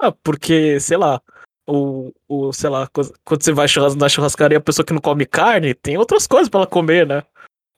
Ah, 0.00 0.12
porque, 0.22 0.80
sei 0.80 0.96
lá, 0.96 1.20
o, 1.68 2.10
o 2.26 2.52
sei 2.54 2.70
lá, 2.70 2.88
quando 3.22 3.42
você 3.42 3.52
vai 3.52 3.66
na 3.98 4.08
churrascaria, 4.08 4.56
a 4.56 4.62
pessoa 4.62 4.86
que 4.86 4.94
não 4.94 5.00
come 5.00 5.26
carne, 5.26 5.74
tem 5.74 5.98
outras 5.98 6.26
coisas 6.26 6.48
para 6.48 6.60
ela 6.60 6.66
comer, 6.66 7.06
né? 7.06 7.22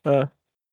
Ah. 0.04 0.28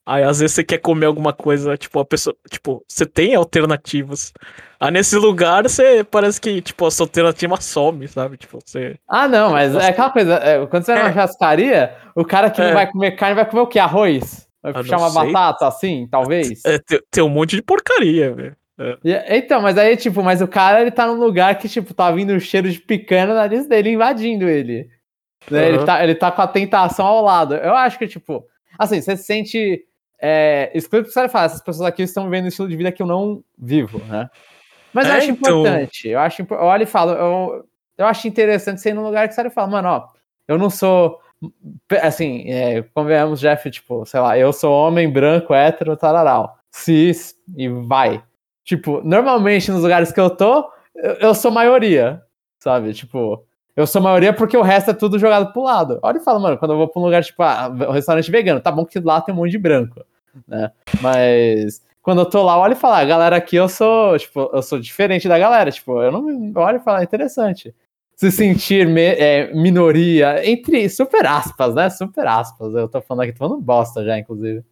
Aí 0.06 0.24
às 0.24 0.40
vezes 0.40 0.56
você 0.56 0.64
quer 0.64 0.80
comer 0.80 1.06
alguma 1.06 1.32
coisa, 1.32 1.78
tipo, 1.78 1.98
a 2.00 2.06
pessoa, 2.06 2.36
tipo, 2.50 2.84
você 2.88 3.06
tem 3.06 3.36
alternativas. 3.36 4.34
Aí 4.78 4.92
nesse 4.92 5.16
lugar 5.16 5.64
você 5.64 6.04
parece 6.04 6.42
que, 6.42 6.62
tipo, 6.62 6.86
a 6.86 6.92
sua 6.92 7.06
alternativa 7.06 7.56
some, 7.62 8.06
sabe? 8.10 8.36
Tipo, 8.36 8.60
você. 8.64 8.98
Ah, 9.08 9.30
não, 9.30 9.52
mas 9.52 9.74
é 9.76 9.88
aquela 9.88 10.10
coisa, 10.10 10.36
é, 10.36 10.66
quando 10.66 10.84
você 10.84 10.92
vai 10.94 11.02
é. 11.02 11.04
na 11.06 11.12
churrascaria, 11.12 11.96
o 12.16 12.26
cara 12.26 12.50
que 12.50 12.62
é. 12.62 12.68
não 12.68 12.74
vai 12.74 12.92
comer 12.92 13.12
carne 13.12 13.36
vai 13.36 13.50
comer 13.50 13.62
o 13.62 13.68
quê? 13.68 13.80
Arroz? 13.80 14.46
Vai 14.62 14.74
puxar 14.74 14.98
uma 14.98 15.10
sei. 15.10 15.32
batata 15.32 15.68
assim, 15.68 16.08
talvez? 16.10 16.64
É, 16.66 16.80
tem, 16.80 17.00
tem, 17.10 17.24
um 17.24 17.30
monte 17.30 17.56
de 17.56 17.62
porcaria, 17.62 18.34
velho. 18.34 18.56
É. 18.80 19.38
Então, 19.38 19.62
mas 19.62 19.78
aí, 19.78 19.96
tipo, 19.96 20.22
mas 20.22 20.42
o 20.42 20.48
cara 20.48 20.82
ele 20.82 20.92
tá 20.92 21.08
num 21.08 21.20
lugar 21.20 21.58
que, 21.58 21.70
tipo, 21.70 21.94
tá 21.94 22.12
vindo 22.12 22.34
o 22.34 22.40
cheiro 22.40 22.70
de 22.70 22.80
picanha 22.80 23.28
na 23.28 23.36
nariz 23.36 23.68
dele, 23.68 23.92
invadindo 23.92 24.50
ele. 24.50 24.90
Né? 25.50 25.60
Uhum. 25.60 25.68
Ele, 25.68 25.86
tá, 25.86 26.04
ele 26.04 26.16
tá 26.16 26.32
com 26.32 26.42
a 26.42 26.48
tentação 26.48 27.06
ao 27.06 27.24
lado. 27.24 27.56
Eu 27.56 27.76
acho 27.76 27.98
que, 27.98 28.08
tipo, 28.08 28.46
assim, 28.78 29.02
você 29.02 29.16
se 29.16 29.24
sente 29.24 29.86
é, 30.26 30.72
isso 30.74 30.90
que 30.90 31.02
preciso 31.02 31.28
falar, 31.28 31.46
essas 31.48 31.62
pessoas 31.62 31.86
aqui 31.86 32.02
estão 32.02 32.24
vivendo 32.24 32.46
um 32.46 32.48
estilo 32.48 32.70
de 32.70 32.78
vida 32.78 32.94
que 32.94 33.04
eu 33.04 33.06
não 33.06 33.44
vivo, 33.58 34.02
né? 34.06 34.30
Mas 34.94 35.06
é, 35.06 35.10
eu 35.10 35.14
acho 35.16 35.32
então... 35.32 35.60
importante. 35.60 36.08
Eu 36.08 36.20
acho, 36.20 36.48
eu 36.50 36.58
olho 36.60 36.84
e 36.84 36.86
falo, 36.86 37.12
eu, 37.12 37.66
eu 37.98 38.06
acho 38.06 38.26
interessante 38.26 38.80
ser 38.80 38.94
num 38.94 39.04
lugar 39.04 39.28
que 39.28 39.34
você 39.34 39.50
fala, 39.50 39.68
mano, 39.68 39.90
ó, 39.90 40.08
eu 40.48 40.58
não 40.58 40.70
sou 40.70 41.20
assim, 42.02 42.50
é, 42.50 42.84
convenhamos, 42.94 43.42
Jeff, 43.42 43.70
tipo, 43.70 44.06
sei 44.06 44.22
lá, 44.22 44.38
eu 44.38 44.54
sou 44.54 44.72
homem 44.72 45.12
branco, 45.12 45.54
hétero, 45.54 45.98
tararal, 45.98 46.58
cis 46.72 47.36
e 47.58 47.68
vai. 47.68 48.24
Tipo, 48.64 49.02
normalmente 49.04 49.70
nos 49.72 49.84
lugares 49.84 50.14
que 50.14 50.22
eu 50.22 50.30
tô, 50.30 50.72
eu, 50.96 51.16
eu 51.16 51.36
sou 51.36 51.52
maioria, 51.52 52.22
sabe? 52.60 52.94
Tipo, 52.94 53.46
eu 53.76 53.86
sou 53.86 54.02
maioria 54.02 54.32
porque 54.32 54.56
o 54.56 54.62
resto 54.62 54.92
é 54.92 54.94
tudo 54.94 55.20
jogado 55.20 55.52
pro 55.52 55.64
lado. 55.64 56.00
Olha 56.02 56.18
e 56.18 56.24
fala, 56.24 56.40
mano, 56.40 56.58
quando 56.58 56.72
eu 56.72 56.78
vou 56.78 56.88
pra 56.88 57.02
um 57.02 57.06
lugar, 57.06 57.22
tipo, 57.26 57.44
ah, 57.44 57.68
um 57.68 57.92
restaurante 57.92 58.32
vegano, 58.32 58.62
tá 58.62 58.72
bom 58.72 58.86
que 58.86 59.02
lá 59.02 59.20
tem 59.20 59.36
um 59.36 59.40
monte 59.40 59.52
de 59.52 59.58
branco 59.58 60.02
né? 60.48 60.72
Mas 61.02 61.82
quando 62.02 62.20
eu 62.20 62.26
tô 62.26 62.44
lá, 62.44 62.58
olha 62.58 62.74
e 62.74 62.76
falo, 62.76 62.96
ah, 62.96 63.06
galera 63.06 63.38
aqui 63.38 63.56
eu 63.56 63.70
sou, 63.70 64.18
tipo, 64.20 64.50
eu 64.54 64.62
sou 64.62 64.80
diferente 64.80 65.28
da 65.28 65.40
galera, 65.40 65.72
tipo, 65.72 66.02
eu 66.02 66.12
não 66.12 66.52
olho 66.56 66.78
e 66.78 66.84
falo, 66.84 67.00
é 67.00 67.04
interessante. 67.04 67.74
Se 68.16 68.30
sentir 68.32 68.88
me, 68.88 69.02
é, 69.02 69.54
minoria, 69.54 70.48
entre 70.48 70.88
super 70.90 71.26
aspas, 71.26 71.74
né? 71.74 71.90
Super 71.90 72.28
aspas. 72.28 72.74
Eu 72.76 72.88
tô 72.88 73.02
falando 73.02 73.24
aqui, 73.24 73.32
tô 73.34 73.40
falando 73.40 73.62
bosta 73.62 74.04
já, 74.04 74.20
inclusive. 74.20 74.64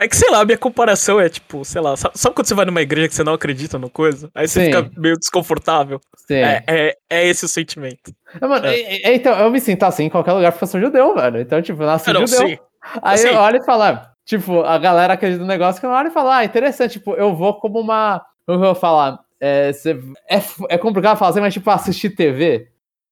É 0.00 0.06
que, 0.06 0.16
sei 0.16 0.30
lá, 0.30 0.40
a 0.40 0.44
minha 0.44 0.56
comparação 0.56 1.20
é 1.20 1.28
tipo, 1.28 1.64
sei 1.64 1.80
lá, 1.80 1.96
sabe, 1.96 2.16
sabe, 2.16 2.34
quando 2.34 2.46
você 2.46 2.54
vai 2.54 2.64
numa 2.64 2.80
igreja 2.80 3.08
que 3.08 3.14
você 3.16 3.24
não 3.24 3.34
acredita 3.34 3.80
no 3.80 3.90
coisa? 3.90 4.30
Aí 4.32 4.46
você 4.46 4.60
Sim. 4.60 4.66
fica 4.66 4.90
meio 4.96 5.18
desconfortável. 5.18 6.00
Sim. 6.16 6.36
É, 6.36 6.62
é, 6.68 6.96
é 7.10 7.26
esse 7.26 7.44
o 7.44 7.48
sentimento. 7.48 8.14
É, 8.40 8.46
mano, 8.46 8.66
é. 8.66 9.12
então, 9.12 9.36
eu 9.36 9.50
me 9.50 9.60
sinto 9.60 9.82
assim 9.82 10.04
em 10.04 10.08
qualquer 10.08 10.34
lugar 10.34 10.52
porque 10.52 10.62
eu 10.62 10.68
sou 10.68 10.80
judeu, 10.80 11.16
velho. 11.16 11.40
Então, 11.40 11.60
tipo, 11.60 11.82
eu 11.82 11.86
nasci 11.86 12.12
não, 12.12 12.24
judeu. 12.24 12.46
Sim. 12.46 12.58
Aí 13.02 13.14
assim, 13.14 13.26
eu 13.26 13.40
olho 13.40 13.56
e 13.60 13.64
falo, 13.64 13.82
ah, 13.82 14.12
Tipo, 14.28 14.60
a 14.60 14.76
galera 14.76 15.14
acredita 15.14 15.40
no 15.40 15.48
negócio 15.48 15.80
que 15.80 15.86
na 15.86 15.94
hora 15.94 16.08
de 16.10 16.14
falar, 16.14 16.36
ah, 16.36 16.44
interessante, 16.44 16.92
tipo, 16.92 17.14
eu 17.14 17.34
vou 17.34 17.54
como 17.54 17.80
uma. 17.80 18.22
Como 18.44 18.58
eu 18.58 18.62
vou 18.62 18.74
falar? 18.74 19.20
É, 19.40 19.72
cê, 19.72 19.98
é, 20.28 20.38
é 20.68 20.76
complicado 20.76 21.16
falar 21.16 21.30
assim, 21.30 21.40
mas 21.40 21.54
tipo, 21.54 21.70
assistir 21.70 22.10
TV. 22.10 22.68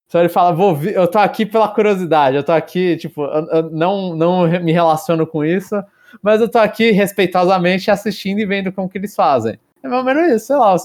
Só 0.09 0.21
ele 0.21 0.29
fala, 0.29 0.53
vou 0.53 0.75
vi, 0.77 0.93
eu 0.93 1.09
tô 1.09 1.19
aqui 1.19 1.47
pela 1.47 1.69
curiosidade, 1.69 2.37
eu 2.37 2.45
tô 2.45 2.53
aqui, 2.53 2.99
tipo, 2.99 3.25
eu, 3.25 3.47
eu 3.47 3.71
não, 3.71 4.15
não 4.15 4.47
me 4.61 4.73
relaciono 4.73 5.27
com 5.27 5.43
isso, 5.43 5.83
mas 6.23 6.43
eu 6.43 6.51
tô 6.51 6.59
aqui 6.59 6.91
respeitosamente 6.91 7.91
assistindo 7.91 8.41
e 8.41 8.45
vendo 8.45 8.71
como 8.71 8.87
que 8.87 8.99
eles 8.99 9.17
fazem. 9.17 9.59
É 9.83 9.89
mais 9.89 10.01
ou 10.01 10.05
menos 10.05 10.31
isso, 10.31 10.49
sei 10.49 10.57
lá. 10.57 10.77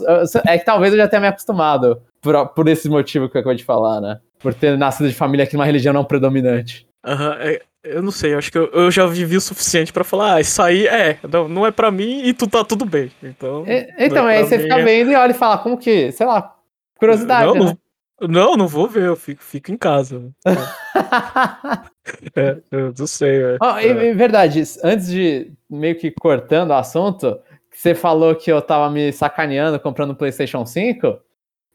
É 0.47 0.57
que 0.57 0.63
talvez 0.63 0.93
eu 0.93 0.97
já 0.97 1.09
tenha 1.09 1.23
me 1.23 1.27
acostumado 1.27 2.01
por, 2.21 2.47
por 2.47 2.69
esse 2.69 2.87
motivo 2.87 3.27
que 3.27 3.35
eu 3.35 3.41
acabei 3.41 3.57
de 3.57 3.65
falar, 3.65 3.99
né? 3.99 4.21
Por 4.39 4.53
ter 4.53 4.77
nascido 4.77 5.09
de 5.09 5.15
família 5.15 5.45
que 5.45 5.57
uma 5.57 5.65
religião 5.65 5.93
não 5.93 6.05
predominante. 6.05 6.87
Uhum, 7.05 7.33
é, 7.33 7.61
eu 7.83 8.01
não 8.01 8.11
sei, 8.11 8.35
acho 8.35 8.51
que 8.51 8.57
eu, 8.57 8.69
eu 8.71 8.91
já 8.91 9.05
vivi 9.07 9.35
o 9.35 9.41
suficiente 9.41 9.91
para 9.91 10.03
falar, 10.03 10.35
ah, 10.35 10.41
isso 10.41 10.61
aí 10.61 10.85
é, 10.87 11.17
não, 11.27 11.47
não 11.47 11.65
é 11.65 11.71
para 11.71 11.89
mim 11.89 12.23
e 12.23 12.33
tu 12.33 12.47
tá 12.47 12.63
tudo 12.63 12.85
bem. 12.85 13.11
Então, 13.23 13.63
é, 13.65 13.93
então 13.97 14.29
é 14.29 14.37
aí 14.37 14.43
você 14.45 14.59
fica 14.59 14.79
é... 14.79 14.83
vendo 14.83 15.11
e 15.11 15.15
olha 15.15 15.31
e 15.31 15.35
fala, 15.35 15.57
como 15.57 15.77
que, 15.77 16.11
sei 16.11 16.25
lá, 16.25 16.55
curiosidade. 16.95 17.47
Não, 17.47 17.53
né? 17.53 17.59
não, 17.59 17.77
não, 18.27 18.55
não, 18.57 18.67
vou 18.67 18.87
ver, 18.87 19.07
eu 19.07 19.15
fico, 19.15 19.43
fico 19.43 19.71
em 19.71 19.77
casa. 19.77 20.31
é, 22.35 22.57
eu 22.71 22.93
não 22.97 23.07
sei. 23.07 23.41
É, 23.41 23.57
oh, 23.59 23.77
é. 23.77 24.13
verdade, 24.13 24.61
antes 24.83 25.07
de 25.07 25.51
meio 25.67 25.97
que 25.97 26.11
cortando 26.11 26.69
o 26.69 26.75
assunto, 26.75 27.39
você 27.71 27.95
falou 27.95 28.35
que 28.35 28.51
eu 28.51 28.61
tava 28.61 28.91
me 28.91 29.11
sacaneando 29.11 29.79
comprando 29.79 30.11
o 30.11 30.15
PlayStation 30.15 30.63
5. 30.65 31.17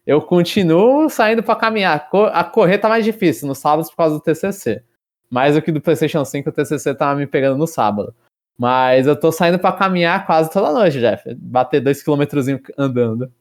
Eu 0.05 0.21
continuo 0.21 1.09
saindo 1.09 1.43
para 1.43 1.55
caminhar. 1.57 2.07
A 2.31 2.43
correr 2.45 2.77
tá 2.77 2.87
mais 2.87 3.03
difícil 3.03 3.45
nos 3.45 3.57
sábados 3.57 3.89
por 3.89 3.97
causa 3.97 4.15
do 4.15 4.21
TCC. 4.21 4.81
Mais 5.29 5.55
do 5.55 5.61
que 5.61 5.71
do 5.71 5.81
PlayStation 5.81 6.23
5, 6.23 6.49
o 6.49 6.51
TCC 6.51 6.93
tava 6.95 7.17
me 7.19 7.27
pegando 7.27 7.57
no 7.57 7.67
sábado. 7.67 8.13
Mas 8.57 9.05
eu 9.05 9.15
tô 9.15 9.31
saindo 9.31 9.59
pra 9.59 9.71
caminhar 9.71 10.25
quase 10.25 10.49
toda 10.51 10.71
noite, 10.73 10.99
Jeff. 10.99 11.33
Bater 11.35 11.79
dois 11.79 12.01
quilômetros 12.01 12.47
andando. 12.77 13.31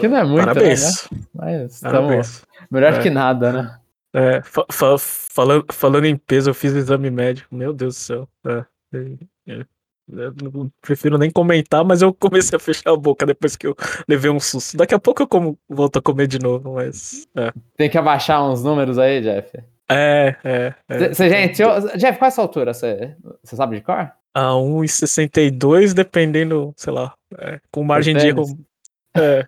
Que 0.00 0.06
não 0.08 0.16
é 0.16 0.24
muito, 0.24 0.44
Parabéns. 0.46 1.08
né? 1.10 1.18
Mas 1.34 1.80
Parabéns. 1.80 2.42
melhor 2.70 2.94
É. 2.94 3.02
que 3.02 3.10
nada, 3.10 3.52
né? 3.52 3.78
É, 4.14 4.42
fa- 4.42 4.64
fa- 4.70 4.96
falando, 4.98 5.64
falando 5.72 6.04
em 6.06 6.16
peso, 6.16 6.50
eu 6.50 6.54
fiz 6.54 6.72
exame 6.72 7.10
médico. 7.10 7.54
Meu 7.54 7.72
Deus 7.72 7.94
do 7.96 7.98
céu. 7.98 8.28
É, 8.46 8.64
é, 8.94 9.58
é. 9.60 9.64
Não 10.08 10.70
prefiro 10.80 11.18
nem 11.18 11.28
comentar, 11.30 11.84
mas 11.84 12.00
eu 12.00 12.14
comecei 12.14 12.56
a 12.56 12.60
fechar 12.60 12.92
a 12.92 12.96
boca 12.96 13.26
depois 13.26 13.56
que 13.56 13.66
eu 13.66 13.74
levei 14.08 14.30
um 14.30 14.38
susto. 14.38 14.76
Daqui 14.76 14.94
a 14.94 15.00
pouco 15.00 15.20
eu 15.22 15.26
como, 15.26 15.58
volto 15.68 15.98
a 15.98 16.02
comer 16.02 16.28
de 16.28 16.38
novo, 16.38 16.74
mas. 16.74 17.26
É, 17.36 17.52
Tem 17.76 17.90
que 17.90 17.98
abaixar 17.98 18.48
uns 18.48 18.62
números 18.62 18.98
aí, 18.98 19.20
Jeff. 19.20 19.50
É. 19.88 20.36
é, 20.44 20.74
é. 20.88 21.08
Você 21.14 21.28
já 21.28 21.40
entrou. 21.40 21.80
Jeff, 21.96 22.18
qual 22.18 22.26
é 22.26 22.28
a 22.28 22.30
sua 22.30 22.44
altura? 22.44 22.74
Você 22.74 23.16
sabe 23.44 23.76
de 23.76 23.82
cor? 23.82 24.10
A 24.34 24.50
1,62, 24.50 25.94
dependendo, 25.94 26.72
sei 26.76 26.92
lá, 26.92 27.14
é, 27.38 27.58
com 27.70 27.82
margem 27.82 28.14
de 28.14 28.26
erro. 28.26 28.44
É, 29.16 29.46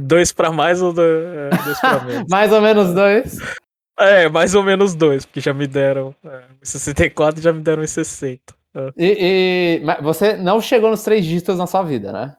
dois 0.00 0.32
pra 0.32 0.50
mais 0.50 0.80
ou 0.80 0.92
é, 0.92 1.50
dois 1.64 1.80
pra 1.80 2.04
menos. 2.04 2.24
Mais 2.30 2.52
ou 2.52 2.60
menos 2.62 2.94
dois. 2.94 3.38
É, 3.98 4.28
mais 4.28 4.54
ou 4.54 4.62
menos 4.62 4.94
dois, 4.94 5.26
porque 5.26 5.40
já 5.40 5.52
me 5.52 5.66
deram 5.66 6.14
é, 6.24 6.44
64 6.62 7.40
e 7.40 7.42
já 7.42 7.52
me 7.52 7.60
deram 7.60 7.84
60. 7.84 8.54
É. 8.74 8.92
E, 8.96 9.80
e- 9.80 10.02
você 10.02 10.36
não 10.36 10.60
chegou 10.60 10.88
nos 10.88 11.02
três 11.02 11.24
dígitos 11.24 11.58
na 11.58 11.66
sua 11.66 11.82
vida, 11.82 12.12
né? 12.12 12.36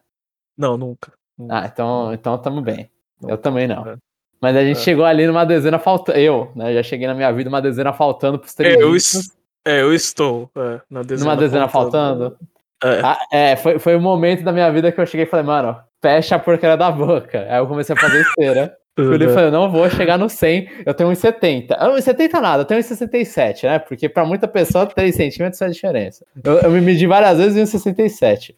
Não, 0.58 0.78
nunca. 0.78 1.12
Ah, 1.50 1.66
então, 1.72 2.14
então 2.14 2.38
tamo 2.38 2.62
bem. 2.62 2.90
Eu 3.28 3.38
também 3.38 3.68
não. 3.68 3.98
É. 4.42 4.42
Mas 4.42 4.56
a 4.56 4.64
gente 4.64 4.78
É. 4.78 4.82
chegou 4.82 5.06
ali 5.06 5.28
numa 5.28 5.46
dezena 5.46 5.78
faltando. 5.80 6.18
Eu, 6.18 6.52
né? 6.56 6.74
Já 6.74 6.84
cheguei 6.84 7.08
na 7.08 7.14
minha 7.14 7.32
vida 7.32 7.50
uma 7.50 7.62
dezena 7.62 7.92
faltando 7.94 8.40
pros 8.40 8.54
três 8.54 8.76
É, 8.76 8.82
eu, 8.82 8.96
es- 8.96 9.32
é, 9.66 9.82
eu 9.82 9.94
estou 9.94 10.50
é, 10.58 10.80
na 10.90 11.02
dezena 11.02 11.30
Numa 11.32 11.38
dezena 11.42 11.68
faltando. 11.68 12.38
É. 12.84 13.02
Ah, 13.04 13.18
é, 13.32 13.56
foi, 13.58 13.78
foi 13.78 13.96
o 13.96 14.02
momento 14.02 14.44
da 14.44 14.52
minha 14.54 14.72
vida 14.72 14.92
que 14.92 15.00
eu 15.02 15.06
cheguei 15.06 15.26
e 15.26 15.30
falei, 15.30 15.46
mano, 15.46 15.76
fecha 16.02 16.36
a 16.36 16.40
porcaria 16.40 16.78
da 16.78 16.90
boca. 16.90 17.46
Aí 17.50 17.58
eu 17.60 17.68
comecei 17.68 17.94
a 17.96 18.00
fazer 18.00 18.22
esteira. 18.22 18.76
Uhum. 18.98 19.14
Ele 19.14 19.30
falou, 19.30 19.50
não 19.50 19.72
vou 19.72 19.90
chegar 19.90 20.18
no 20.18 20.28
100, 20.28 20.68
eu 20.86 20.94
tenho 20.94 21.10
1,70. 21.10 21.68
Ah, 21.78 21.88
1,70 21.88 22.42
nada, 22.42 22.64
eu 22.64 22.66
tenho 22.66 22.82
1,67, 22.82 23.64
né? 23.64 23.80
Porque 23.80 24.10
pra 24.10 24.26
muita 24.26 24.46
pessoa 24.46 24.86
3 24.86 25.16
centímetros 25.16 25.58
faz 25.58 25.74
diferença. 25.74 26.26
Eu, 26.44 26.58
eu 26.64 26.70
me 26.72 26.82
medi 26.82 27.08
várias 27.08 27.38
vezes 27.38 27.56
em 27.56 27.62
1,67. 27.80 28.56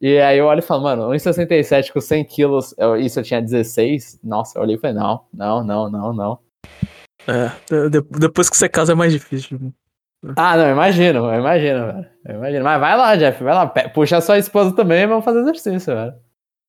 E 0.00 0.18
aí 0.18 0.38
eu 0.38 0.46
olho 0.46 0.60
e 0.60 0.62
falo, 0.62 0.82
mano, 0.82 1.08
1,67 1.10 1.92
com 1.92 2.00
100 2.00 2.24
quilos, 2.24 2.74
eu- 2.78 2.96
isso 2.96 3.20
eu 3.20 3.24
tinha 3.24 3.40
16. 3.42 4.18
Nossa, 4.24 4.58
eu 4.58 4.62
olhei 4.62 4.76
e 4.76 4.78
falei, 4.78 4.96
não, 4.96 5.24
não, 5.32 5.62
não, 5.62 5.90
não, 5.90 6.12
não. 6.12 6.38
É, 7.26 7.88
de- 7.90 8.00
depois 8.18 8.48
que 8.48 8.56
você 8.56 8.68
casa 8.68 8.92
é 8.92 8.94
mais 8.94 9.12
difícil. 9.12 9.72
Ah, 10.36 10.56
não, 10.56 10.70
imagino, 10.70 11.30
eu 11.32 11.38
imagino, 11.40 11.86
velho. 11.86 12.06
Eu 12.26 12.34
imagino. 12.36 12.64
Mas 12.64 12.80
vai 12.80 12.96
lá, 12.96 13.16
Jeff, 13.16 13.42
vai 13.42 13.54
lá. 13.54 13.66
Puxa 13.66 14.16
a 14.18 14.20
sua 14.20 14.38
esposa 14.38 14.74
também 14.74 15.02
e 15.02 15.06
vamos 15.06 15.24
fazer 15.24 15.40
exercício, 15.40 15.94
velho. 15.94 16.14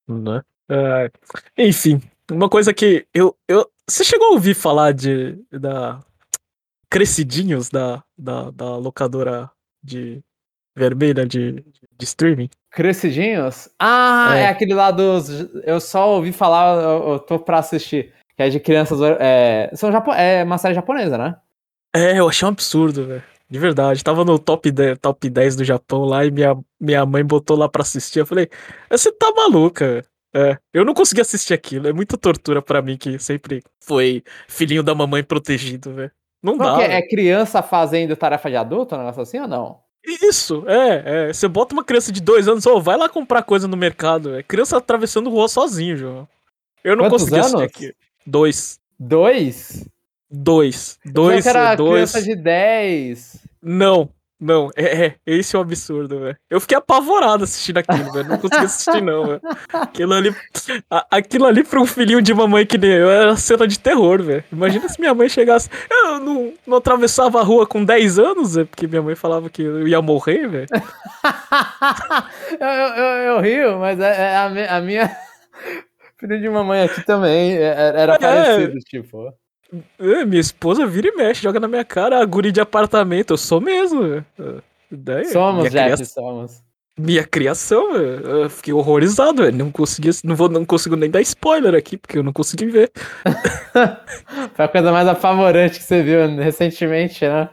Né? 0.07 0.41
É, 0.69 1.11
enfim, 1.57 2.01
uma 2.31 2.49
coisa 2.49 2.73
que 2.73 3.05
eu, 3.13 3.35
eu. 3.47 3.69
Você 3.89 4.03
chegou 4.05 4.27
a 4.27 4.31
ouvir 4.31 4.53
falar 4.55 4.93
de. 4.93 5.37
da. 5.51 5.99
Crescidinhos 6.89 7.69
da, 7.69 8.03
da, 8.17 8.51
da 8.51 8.75
locadora 8.75 9.49
de 9.81 10.21
vermelha 10.75 11.25
de, 11.25 11.63
de 11.97 12.03
streaming? 12.05 12.49
Crescidinhos? 12.71 13.69
Ah, 13.79 14.31
é. 14.35 14.41
É. 14.41 14.47
aquele 14.47 14.73
lá 14.73 14.91
dos. 14.91 15.29
Eu 15.63 15.79
só 15.79 16.09
ouvi 16.15 16.31
falar, 16.31 16.81
eu, 16.81 17.13
eu 17.13 17.19
tô 17.19 17.37
pra 17.39 17.59
assistir. 17.59 18.13
Que 18.35 18.43
é 18.43 18.49
de 18.49 18.59
crianças. 18.59 18.99
É, 19.19 19.69
são 19.73 19.91
japo... 19.91 20.11
é 20.13 20.43
uma 20.43 20.57
série 20.57 20.73
japonesa, 20.73 21.17
né? 21.17 21.35
É, 21.93 22.17
eu 22.17 22.29
achei 22.29 22.45
um 22.45 22.51
absurdo, 22.51 23.05
velho. 23.05 23.23
De 23.49 23.59
verdade. 23.59 24.03
Tava 24.03 24.23
no 24.23 24.39
top 24.39 24.71
10, 24.71 24.97
top 24.99 25.29
10 25.29 25.57
do 25.57 25.65
Japão 25.65 26.05
lá 26.05 26.25
e 26.25 26.31
minha, 26.31 26.57
minha 26.79 27.05
mãe 27.05 27.23
botou 27.25 27.57
lá 27.57 27.67
pra 27.67 27.81
assistir. 27.81 28.19
Eu 28.19 28.25
falei, 28.25 28.49
você 28.89 29.11
tá 29.11 29.31
maluca. 29.35 30.05
É, 30.33 30.57
eu 30.73 30.85
não 30.85 30.93
consegui 30.93 31.19
assistir 31.19 31.53
aquilo. 31.53 31.89
É 31.89 31.93
muita 31.93 32.17
tortura 32.17 32.61
pra 32.61 32.81
mim 32.81 32.95
que 32.95 33.19
sempre 33.19 33.61
foi 33.83 34.23
filhinho 34.47 34.81
da 34.81 34.95
mamãe 34.95 35.21
protegido, 35.21 35.93
velho. 35.93 36.11
Não 36.41 36.57
Qual 36.57 36.77
dá. 36.77 36.83
é? 36.83 36.93
É 36.93 37.01
criança 37.07 37.61
fazendo 37.61 38.15
tarefa 38.15 38.49
de 38.49 38.55
adulto, 38.55 38.95
um 38.95 38.99
negócio 38.99 39.21
assim 39.21 39.39
ou 39.39 39.47
não? 39.47 39.79
Isso, 40.03 40.63
é, 40.67 41.29
é. 41.29 41.33
Você 41.33 41.47
bota 41.47 41.73
uma 41.73 41.83
criança 41.83 42.11
de 42.11 42.21
dois 42.21 42.47
anos, 42.47 42.65
ô, 42.65 42.81
vai 42.81 42.97
lá 42.97 43.07
comprar 43.07 43.43
coisa 43.43 43.67
no 43.67 43.77
mercado. 43.77 44.35
É 44.35 44.41
criança 44.43 44.77
atravessando 44.77 45.29
rua 45.29 45.47
sozinho, 45.47 45.95
João. 45.95 46.27
Eu 46.83 46.95
não 46.95 47.05
Quantos 47.05 47.23
consegui 47.23 47.39
assistir 47.39 47.57
anos? 47.57 47.61
aqui. 47.61 47.93
Dois. 48.25 48.79
Dois? 48.99 49.87
Dois. 50.29 50.97
Eu 51.05 51.11
Dois. 51.13 51.45
era 51.45 51.75
dois. 51.75 52.11
criança 52.11 52.21
de 52.23 52.35
10. 52.35 53.37
Não, 53.61 54.09
não. 54.41 54.69
É, 54.75 55.05
é. 55.05 55.15
Esse 55.25 55.55
é 55.55 55.59
o 55.59 55.61
absurdo, 55.61 56.19
velho. 56.19 56.35
Eu 56.49 56.59
fiquei 56.59 56.77
apavorado 56.77 57.43
assistindo 57.43 57.77
aquilo, 57.77 58.11
velho. 58.11 58.27
Não 58.27 58.37
consegui 58.39 58.65
assistir, 58.65 59.01
não, 59.01 59.25
velho. 59.27 59.41
Aquilo 59.71 60.13
ali. 60.13 60.35
a- 60.89 61.05
aquilo 61.11 61.45
ali 61.45 61.63
pra 61.63 61.79
um 61.79 61.85
filhinho 61.85 62.21
de 62.21 62.33
mamãe 62.33 62.65
que 62.65 62.77
nem 62.77 62.91
eu 62.91 63.09
era 63.09 63.35
cena 63.37 63.67
de 63.67 63.77
terror, 63.79 64.21
velho. 64.21 64.43
Imagina 64.51 64.89
se 64.89 64.99
minha 64.99 65.13
mãe 65.13 65.29
chegasse. 65.29 65.69
Eu 65.89 66.19
não, 66.19 66.53
não 66.65 66.77
atravessava 66.77 67.39
a 67.39 67.43
rua 67.43 67.65
com 67.67 67.85
10 67.85 68.17
anos, 68.19 68.57
é 68.57 68.65
porque 68.65 68.87
minha 68.87 69.01
mãe 69.01 69.15
falava 69.15 69.49
que 69.49 69.61
eu 69.61 69.87
ia 69.87 70.01
morrer, 70.01 70.47
velho. 70.47 70.67
eu, 72.59 72.67
eu, 72.67 73.05
eu, 73.35 73.39
rio, 73.41 73.79
mas 73.79 73.99
é, 73.99 74.31
é 74.33 74.37
a, 74.37 74.49
mi- 74.49 74.67
a 74.67 74.81
minha. 74.81 75.17
Filho 76.19 76.39
de 76.39 76.49
mamãe 76.49 76.83
aqui 76.83 77.03
também 77.05 77.57
é- 77.57 77.93
era 77.95 78.13
É. 78.15 78.17
parecido, 78.19 78.77
tipo. 78.79 79.33
É, 79.99 80.25
minha 80.25 80.41
esposa 80.41 80.85
vira 80.85 81.07
e 81.07 81.15
mexe, 81.15 81.41
joga 81.43 81.59
na 81.59 81.67
minha 81.67 81.85
cara 81.85 82.21
a 82.21 82.25
guri 82.25 82.51
de 82.51 82.59
apartamento. 82.61 83.31
Eu 83.33 83.37
sou 83.37 83.61
mesmo, 83.61 84.01
velho. 84.01 84.25
Daí, 84.91 85.25
Somos, 85.25 85.69
Jeff, 85.71 86.05
somos. 86.05 86.61
minha 86.99 87.23
criação. 87.25 87.95
Eu 87.95 88.49
fiquei 88.49 88.73
horrorizado, 88.73 89.43
velho. 89.43 89.57
Não 89.57 89.71
consegui, 89.71 90.09
não 90.25 90.35
vou, 90.35 90.49
não 90.49 90.65
consigo 90.65 90.95
nem 90.97 91.09
dar 91.09 91.21
spoiler 91.21 91.73
aqui, 91.75 91.95
porque 91.97 92.17
eu 92.17 92.23
não 92.23 92.33
consegui 92.33 92.65
ver. 92.65 92.91
Foi 94.55 94.65
a 94.65 94.67
coisa 94.67 94.91
mais 94.91 95.07
apavorante 95.07 95.79
que 95.79 95.85
você 95.85 96.03
viu 96.03 96.27
recentemente, 96.35 97.25
né? 97.25 97.49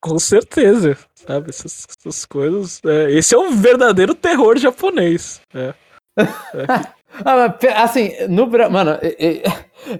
Com 0.00 0.18
certeza, 0.18 0.96
sabe? 1.14 1.50
Essas, 1.50 1.86
essas 1.98 2.24
coisas. 2.24 2.80
é, 2.84 3.10
esse 3.12 3.34
é 3.34 3.38
o 3.38 3.50
verdadeiro 3.52 4.14
terror 4.14 4.58
japonês. 4.58 5.40
É. 5.54 5.72
Ah, 7.24 7.56
mas, 7.62 7.72
assim, 7.76 8.10
no 8.28 8.46
Bra- 8.46 8.68
Mano, 8.68 8.98
e- 9.02 9.42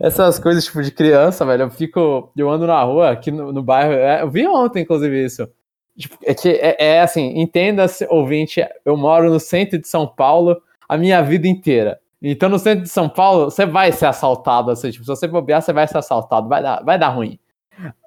essas 0.00 0.38
coisas 0.38 0.64
tipo 0.64 0.82
de 0.82 0.90
criança, 0.90 1.44
velho, 1.44 1.64
eu 1.64 1.70
fico. 1.70 2.32
Eu 2.36 2.50
ando 2.50 2.66
na 2.66 2.82
rua 2.82 3.10
aqui 3.10 3.30
no, 3.30 3.52
no 3.52 3.62
bairro. 3.62 3.92
é, 3.92 4.22
eu 4.22 4.30
vi 4.30 4.46
ontem, 4.46 4.82
inclusive, 4.82 5.24
isso. 5.24 5.48
Tipo, 5.96 6.18
é 6.24 6.34
que 6.34 6.48
é, 6.50 6.76
é 6.78 7.00
assim, 7.00 7.40
entenda-se, 7.40 8.06
ouvinte, 8.10 8.62
eu 8.84 8.96
moro 8.96 9.30
no 9.30 9.40
centro 9.40 9.78
de 9.78 9.88
São 9.88 10.06
Paulo 10.06 10.60
a 10.88 10.96
minha 10.96 11.22
vida 11.22 11.48
inteira. 11.48 11.98
Então, 12.22 12.48
no 12.48 12.58
centro 12.58 12.82
de 12.82 12.90
São 12.90 13.08
Paulo, 13.08 13.46
você 13.46 13.64
vai 13.64 13.92
ser 13.92 14.06
assaltado, 14.06 14.70
assim, 14.70 14.90
tipo, 14.90 15.04
se 15.04 15.08
você 15.08 15.26
bobear, 15.26 15.62
você 15.62 15.72
vai 15.72 15.86
ser 15.86 15.98
assaltado, 15.98 16.48
vai 16.48 16.62
dar, 16.62 16.82
vai 16.82 16.98
dar 16.98 17.08
ruim. 17.08 17.38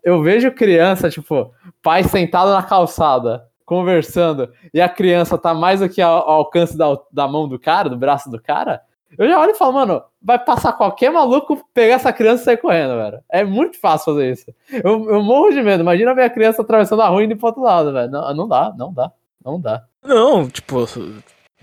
Eu 0.04 0.22
vejo 0.22 0.52
criança, 0.52 1.10
tipo, 1.10 1.52
pai 1.82 2.04
sentado 2.04 2.52
na 2.52 2.64
calçada, 2.64 3.48
conversando, 3.66 4.52
e 4.74 4.82
a 4.82 4.90
criança 4.90 5.38
tá 5.38 5.54
mais 5.54 5.80
do 5.80 5.90
que 5.90 6.02
ao, 6.02 6.28
ao 6.28 6.38
alcance 6.38 6.78
da, 6.78 6.98
da 7.12 7.28
mão 7.28 7.48
do 7.48 7.60
cara, 7.60 7.90
do 7.90 7.98
braço 7.98 8.30
do 8.30 8.42
cara. 8.42 8.82
Eu 9.18 9.28
já 9.28 9.40
olho 9.40 9.52
e 9.52 9.56
falo, 9.56 9.74
mano, 9.74 10.04
vai 10.22 10.38
passar 10.38 10.74
qualquer 10.74 11.12
maluco 11.12 11.64
pegar 11.74 11.96
essa 11.96 12.14
criança 12.14 12.42
e 12.44 12.46
sair 12.46 12.58
correndo, 12.58 12.96
velho. 12.96 13.20
É 13.30 13.44
muito 13.44 13.80
fácil 13.80 14.14
fazer 14.14 14.32
isso. 14.32 14.46
Eu, 14.72 15.10
eu 15.10 15.24
morro 15.24 15.50
de 15.52 15.62
medo. 15.62 15.82
Imagina 15.82 16.12
a 16.12 16.16
minha 16.16 16.30
criança 16.30 16.62
atravessando 16.62 17.02
a 17.02 17.08
rua 17.08 17.22
e 17.22 17.26
indo 17.26 17.36
pro 17.36 17.48
outro 17.48 17.62
lado, 17.62 17.92
velho. 17.92 18.12
Não, 18.12 18.34
não 18.36 18.48
dá, 18.48 18.74
não 18.78 18.94
dá, 18.94 19.12
não 19.44 19.60
dá. 19.60 19.84
Não, 20.04 20.48
tipo. 20.50 20.86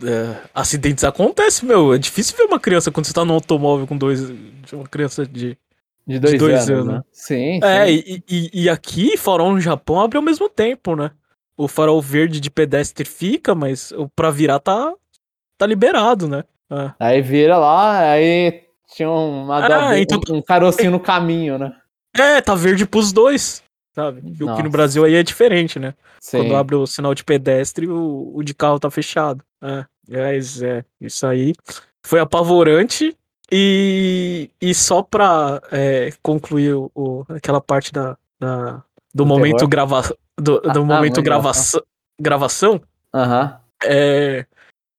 é, 0.03 0.37
acidentes 0.55 1.05
acontecem, 1.05 1.69
meu. 1.69 1.95
É 1.95 1.99
difícil 1.99 2.37
ver 2.37 2.45
uma 2.45 2.61
criança 2.61 2.91
quando 2.91 3.07
você 3.07 3.13
tá 3.13 3.25
num 3.25 3.35
automóvel 3.35 3.87
com 3.87 3.97
dois. 3.97 4.21
Uma 4.73 4.89
criança 4.89 5.25
de. 5.27 5.57
De 6.09 6.21
dois, 6.21 6.39
dois 6.39 6.71
anos, 6.71 6.71
anos. 6.71 6.87
né? 6.87 7.03
Sim, 7.11 7.61
É, 7.65 7.87
sim. 7.87 7.93
e, 8.07 8.23
e, 8.29 8.63
e 8.63 8.69
aqui, 8.69 9.17
farol 9.17 9.51
no 9.53 9.61
Japão 9.61 10.01
abre 10.01 10.17
ao 10.17 10.23
mesmo 10.23 10.49
tempo, 10.49 10.95
né? 10.95 11.11
O 11.57 11.67
farol 11.67 12.01
verde 12.01 12.39
de 12.39 12.49
pedestre 12.49 13.05
fica, 13.05 13.57
mas 13.57 13.91
o 13.91 14.09
pra 14.15 14.31
virar 14.31 14.61
tá, 14.61 14.93
tá 15.59 15.67
liberado, 15.67 16.29
né? 16.29 16.45
É. 16.71 16.91
Aí 16.99 17.23
vira 17.23 17.57
lá, 17.59 17.99
aí 18.11 18.63
tinha 18.95 19.09
uma 19.11 19.59
Ah, 19.65 19.99
então- 19.99 20.21
um, 20.31 20.37
um 20.37 20.43
carocinho 20.43 20.91
no 20.91 21.01
caminho, 21.01 21.59
né? 21.59 21.73
É, 22.17 22.41
tá 22.41 22.55
verde 22.55 22.87
pros 22.87 23.13
dois, 23.13 23.63
sabe? 23.95 24.21
O 24.43 24.55
que 24.57 24.63
no 24.63 24.71
Brasil 24.71 25.05
aí 25.05 25.15
é 25.15 25.23
diferente, 25.23 25.79
né? 25.79 25.95
Sim. 26.21 26.39
Quando 26.39 26.57
abre 26.57 26.75
o 26.77 26.87
sinal 26.87 27.15
de 27.15 27.23
pedestre, 27.23 27.87
o, 27.89 28.33
o 28.35 28.43
de 28.43 28.55
carro 28.55 28.81
tá 28.81 28.91
fechado. 28.91 29.45
É, 29.63 29.85
mas 30.09 30.63
é, 30.63 30.85
isso 31.01 31.27
aí 31.27 31.53
foi 32.05 32.21
apavorante. 32.21 33.17
E, 33.51 34.51
e 34.61 34.75
só 34.75 35.03
pra 35.03 35.61
é, 35.71 36.11
concluir 36.21 36.75
o, 36.75 36.91
o- 36.95 37.25
aquela 37.29 37.61
parte 37.61 37.93
da, 37.93 38.17
da- 38.41 38.83
do 39.15 39.25
Do 39.25 39.27
momento, 39.27 39.69
grava, 39.69 40.03
do, 40.37 40.59
do 40.61 40.81
Ah, 40.81 40.85
momento 40.85 41.23
gravação, 41.23 41.81
gravação 42.21 42.81
Aham. 43.15 43.57
é, 43.85 44.45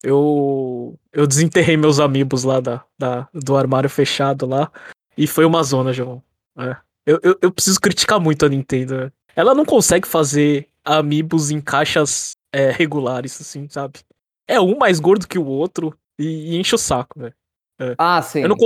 eu, 0.02 0.98
eu 1.12 1.26
desenterrei 1.26 1.76
meus 1.76 1.98
amigos 2.00 2.44
lá 2.44 2.60
da, 2.60 2.84
da- 2.98 3.28
do 3.32 3.56
armário 3.56 3.90
fechado 3.90 4.46
lá. 4.46 4.70
E 5.16 5.26
foi 5.26 5.44
uma 5.44 5.62
zona, 5.62 5.92
João. 5.92 6.22
É. 6.56 6.76
Eu, 7.04 7.18
eu, 7.22 7.38
eu 7.42 7.52
preciso 7.52 7.80
criticar 7.80 8.20
muito 8.20 8.44
a 8.44 8.48
Nintendo. 8.48 8.96
né? 8.96 9.12
Ela 9.34 9.54
não 9.54 9.64
consegue 9.64 10.06
fazer 10.06 10.68
amiibos 10.84 11.50
em 11.50 11.60
caixas 11.60 12.32
é, 12.52 12.70
regulares, 12.70 13.40
assim, 13.40 13.68
sabe? 13.68 14.00
É 14.46 14.60
um 14.60 14.76
mais 14.78 15.00
gordo 15.00 15.26
que 15.26 15.38
o 15.38 15.46
outro 15.46 15.96
e, 16.18 16.54
e 16.54 16.56
enche 16.58 16.74
o 16.74 16.78
saco, 16.78 17.18
velho. 17.20 17.34
É. 17.80 17.94
Ah, 17.98 18.20
sim. 18.22 18.42
Não, 18.42 18.56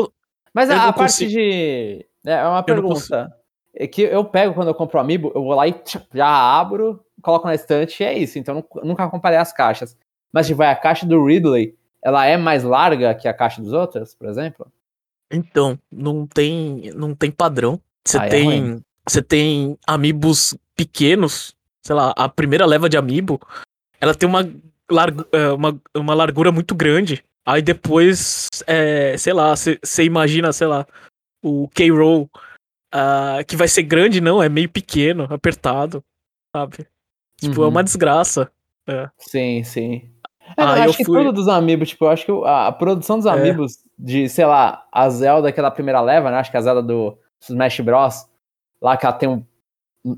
Mas 0.55 0.71
a, 0.71 0.88
a 0.88 0.92
parte 0.92 1.27
de. 1.27 2.07
É 2.25 2.47
uma 2.47 2.62
pergunta. 2.62 3.33
É 3.75 3.87
que 3.87 4.03
eu 4.03 4.25
pego 4.25 4.55
quando 4.55 4.68
eu 4.68 4.75
compro 4.75 4.99
o 4.99 5.01
Amiibo, 5.01 5.33
eu 5.35 5.42
vou 5.42 5.55
lá 5.55 5.66
e 5.66 5.75
já 6.14 6.29
abro, 6.29 7.03
coloco 7.23 7.47
na 7.47 7.55
estante 7.55 8.03
e 8.03 8.07
é 8.07 8.16
isso. 8.16 8.38
Então 8.38 8.64
nunca 8.83 9.09
comparei 9.09 9.38
as 9.38 9.53
caixas. 9.53 9.97
Mas 10.33 10.47
tipo, 10.47 10.62
a 10.62 10.75
caixa 10.75 11.05
do 11.07 11.25
Ridley, 11.25 11.77
ela 12.03 12.25
é 12.27 12.37
mais 12.37 12.64
larga 12.64 13.14
que 13.14 13.29
a 13.29 13.35
caixa 13.35 13.61
dos 13.61 13.73
outros, 13.73 14.14
por 14.14 14.29
exemplo? 14.29 14.66
Então, 15.31 15.79
não 15.90 16.27
tem, 16.27 16.90
não 16.95 17.14
tem 17.14 17.31
padrão. 17.31 17.81
Você 18.07 18.18
Ah, 18.18 18.27
é 18.27 18.29
tem, 18.29 18.45
ruim. 18.45 18.83
você 19.09 19.23
tem 19.23 19.79
amigos 19.87 20.57
pequenos, 20.75 21.55
sei 21.85 21.95
lá, 21.95 22.12
a 22.16 22.29
primeira 22.29 22.66
leva 22.66 22.88
de 22.88 22.97
amiibo, 22.97 23.40
ela 24.01 24.14
tem 24.14 24.29
uma, 24.29 24.40
é, 24.42 25.49
uma, 25.53 25.81
uma 25.97 26.14
largura 26.14 26.51
muito 26.51 26.75
grande. 26.75 27.25
Aí 27.47 27.61
depois, 27.62 28.49
é, 28.66 29.16
sei 29.18 29.33
lá, 29.33 29.55
você 29.57 30.05
imagina, 30.05 30.53
sei 30.53 30.66
lá, 30.66 30.87
o 31.42 31.68
K-Roll, 31.68 32.31
ah, 32.92 33.38
que 33.47 33.57
vai 33.57 33.68
ser 33.68 33.83
grande, 33.83 34.21
não, 34.21 34.42
é 34.42 34.49
meio 34.49 34.68
pequeno, 34.68 35.25
apertado, 35.31 36.05
sabe? 36.55 36.87
Tipo, 37.40 37.62
é 37.62 37.64
Uhum. 37.64 37.71
uma 37.71 37.83
desgraça. 37.85 38.51
Sim, 39.18 39.64
sim. 39.64 40.12
É, 40.57 40.62
Ah, 40.62 40.85
acho 40.85 40.97
que 40.97 41.05
fui- 41.05 41.19
tudo 41.19 41.33
dos 41.33 41.49
Amiibos, 41.49 41.88
tipo, 41.91 42.05
eu 42.05 42.11
acho 42.11 42.25
que 42.27 42.33
a, 42.45 42.73
produção 42.73 43.17
dos 43.17 43.27
É. 43.27 43.31
Amiibos 43.31 43.79
de, 43.99 44.29
sei 44.29 44.45
lá, 44.47 44.85
a 44.93 45.09
Zelda, 45.09 45.49
aquela 45.49 45.71
primeira 45.71 46.01
leva, 46.01 46.31
né? 46.31 46.38
Acho 46.38 46.51
que 46.51 46.57
a 46.57 46.61
Zelda 46.61 46.83
do 46.83 47.17
Smash 47.41 47.81
Bros. 47.81 48.27
Lá 48.81 48.97
que 48.97 49.07
ela 49.07 49.15
tem 49.15 49.29
um. 49.29 49.45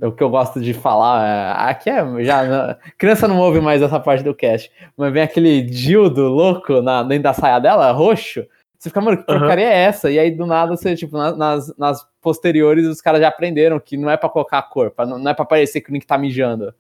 O 0.03 0.11
que 0.13 0.23
eu 0.23 0.31
gosto 0.31 0.61
de 0.63 0.73
falar, 0.73 1.27
é, 1.27 1.71
aqui 1.71 1.91
é 1.91 2.25
já. 2.25 2.79
Criança 2.97 3.29
não 3.29 3.39
ouve 3.39 3.61
mais 3.61 3.83
essa 3.83 4.01
parte 4.01 4.25
do 4.25 4.35
cast, 4.35 4.73
mas 4.97 5.13
vem 5.13 5.23
aquele 5.23 5.61
dildo 5.61 6.23
louco 6.29 6.81
na, 6.81 7.03
dentro 7.03 7.25
da 7.25 7.35
saia 7.35 7.59
dela, 7.59 7.93
roxo. 7.93 8.47
Você 8.79 8.89
fica, 8.89 9.01
mano, 9.03 9.19
que 9.19 9.25
porcaria 9.25 9.67
é 9.69 9.85
essa? 9.85 10.11
E 10.11 10.19
aí 10.19 10.31
do 10.31 10.47
nada 10.47 10.75
você, 10.75 10.95
tipo, 10.97 11.17
na- 11.19 11.37
nas, 11.37 11.77
nas 11.77 12.07
posteriores 12.23 12.87
os 12.87 13.01
caras 13.03 13.21
já 13.21 13.29
aprenderam 13.29 13.79
que 13.79 13.97
não 13.99 14.09
é 14.09 14.17
pra 14.17 14.29
colocar 14.31 14.59
a 14.59 14.63
cor, 14.63 14.91
pra, 14.91 15.05
não, 15.05 15.19
não 15.19 15.31
é 15.31 15.35
pra 15.35 15.45
parecer 15.45 15.83
que 15.83 15.91
o 15.91 15.93
Link 15.93 16.07
tá 16.07 16.17
mijando 16.17 16.75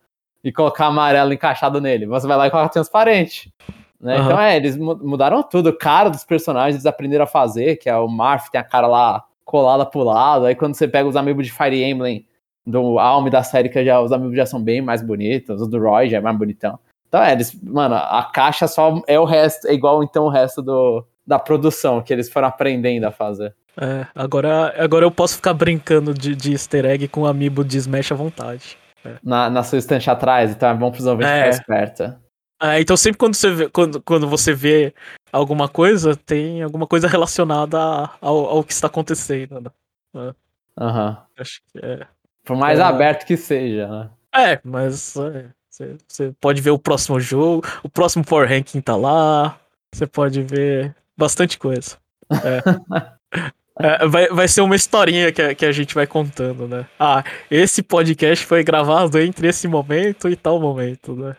e 0.45 0.53
colocar 0.53 0.87
amarelo 0.87 1.33
encaixado 1.33 1.81
nele. 1.81 2.07
Você 2.07 2.27
vai 2.27 2.37
lá 2.37 2.47
e 2.47 2.51
coloca 2.51 2.69
transparente. 2.69 3.53
Né? 3.99 4.17
Aham. 4.17 4.25
Então 4.27 4.41
é, 4.41 4.57
eles 4.57 4.77
mu- 4.77 5.01
mudaram 5.03 5.43
tudo. 5.43 5.71
O 5.71 5.79
cara 5.79 6.11
dos 6.11 6.23
personagens 6.23 6.75
eles 6.75 6.87
aprenderam 6.87 7.25
a 7.25 7.27
fazer, 7.27 7.77
que 7.77 7.89
é 7.89 7.97
o 7.97 8.07
Marth, 8.07 8.51
tem 8.51 8.61
a 8.61 8.65
cara 8.65 8.87
lá 8.87 9.25
colada 9.45 9.87
pro 9.87 10.05
lado. 10.05 10.45
Aí 10.45 10.55
quando 10.55 10.75
você 10.75 10.87
pega 10.87 11.09
os 11.09 11.17
amigos 11.17 11.47
de 11.47 11.53
Fire 11.53 11.83
Emblem, 11.83 12.27
do 12.67 12.99
Alm 12.99 13.27
e 13.27 13.31
da 13.31 13.43
série, 13.43 13.69
que 13.69 13.85
já, 13.85 14.01
os 14.01 14.13
amigos 14.13 14.37
já 14.37 14.47
são 14.47 14.63
bem 14.63 14.81
mais 14.81 15.03
bonitos, 15.03 15.61
os 15.61 15.69
do 15.69 15.79
Roy 15.79 16.09
já 16.09 16.19
é 16.19 16.21
mais 16.21 16.37
bonitão. 16.37 16.79
Então 17.09 17.23
é, 17.23 17.33
eles, 17.33 17.55
mano, 17.63 17.95
a 17.95 18.29
caixa 18.33 18.67
só 18.67 19.03
é 19.07 19.19
o 19.19 19.25
resto, 19.25 19.69
é 19.69 19.73
igual 19.73 20.03
então 20.03 20.25
o 20.25 20.29
resto 20.31 20.61
do, 20.61 21.07
da 21.27 21.39
produção, 21.39 22.03
que 22.03 22.13
eles 22.13 22.31
foram 22.31 22.49
aprendendo 22.49 23.05
a 23.05 23.11
fazer. 23.13 23.55
É, 23.81 24.07
agora, 24.15 24.75
agora 24.79 25.05
eu 25.05 25.11
posso 25.11 25.37
ficar 25.37 25.53
brincando 25.55 26.15
de, 26.15 26.35
de 26.35 26.53
easter 26.53 26.85
egg 26.85 27.09
com 27.09 27.23
o 27.23 27.27
amiibo 27.27 27.65
de 27.65 27.77
Smash 27.79 28.13
à 28.13 28.15
vontade. 28.15 28.79
Na, 29.23 29.49
na 29.51 29.62
sua 29.62 29.79
estante 29.79 30.09
atrás, 30.11 30.51
então 30.53 30.69
é 30.69 30.75
bom 30.75 30.90
pros 30.90 31.07
ouvintes 31.07 31.31
É. 31.33 31.45
ficar 31.45 31.49
esperta. 31.61 32.21
É, 32.62 32.81
então 32.81 32.97
sempre 32.97 33.19
quando 33.19 33.35
você, 33.35 33.51
vê, 33.51 33.69
quando, 33.69 34.03
quando 34.03 34.29
você 34.29 34.55
vê 34.55 34.95
alguma 35.33 35.69
coisa, 35.69 36.17
tem 36.17 36.62
alguma 36.62 36.87
coisa 36.87 37.07
relacionada 37.09 37.79
ao, 38.21 38.37
ao 38.47 38.64
que 38.64 38.73
está 38.73 38.87
acontecendo. 38.87 39.73
Né? 40.14 40.35
Aham. 40.79 41.19
Acho 41.38 41.61
que 41.73 41.85
é. 41.85 42.07
Por 42.45 42.57
mais 42.57 42.79
É. 42.79 42.83
aberto 42.83 43.27
que 43.27 43.37
seja, 43.37 43.87
né? 43.88 44.11
É, 44.35 44.61
mas 44.64 45.17
é, 45.17 45.47
você, 45.69 45.97
você 46.07 46.35
pode 46.40 46.61
ver 46.61 46.71
o 46.71 46.79
próximo 46.79 47.19
jogo, 47.21 47.67
o 47.83 47.88
próximo 47.88 48.25
Power 48.25 48.49
Ranking 48.49 48.81
tá 48.81 48.97
lá, 48.97 49.59
você 49.93 50.07
pode 50.07 50.43
ver 50.43 50.95
bastante 51.17 51.59
coisa. 51.59 51.97
É. 52.31 52.62
É, 53.79 54.07
vai, 54.07 54.29
vai 54.29 54.47
ser 54.49 54.61
uma 54.61 54.77
historinha 54.77 55.33
que, 55.33 55.43
a- 55.43 55.55
que 55.55 55.67
a 55.67 55.73
gente 55.73 55.95
vai 55.95 56.07
contando, 56.07 56.69
né? 56.69 56.87
Ah, 56.99 57.25
esse 57.51 57.83
podcast 57.83 58.47
foi 58.47 58.63
gravado 58.63 59.19
entre 59.19 59.49
esse 59.49 59.67
momento 59.67 60.29
e 60.29 60.37
tal 60.37 60.61
momento, 60.61 61.15
né? 61.17 61.35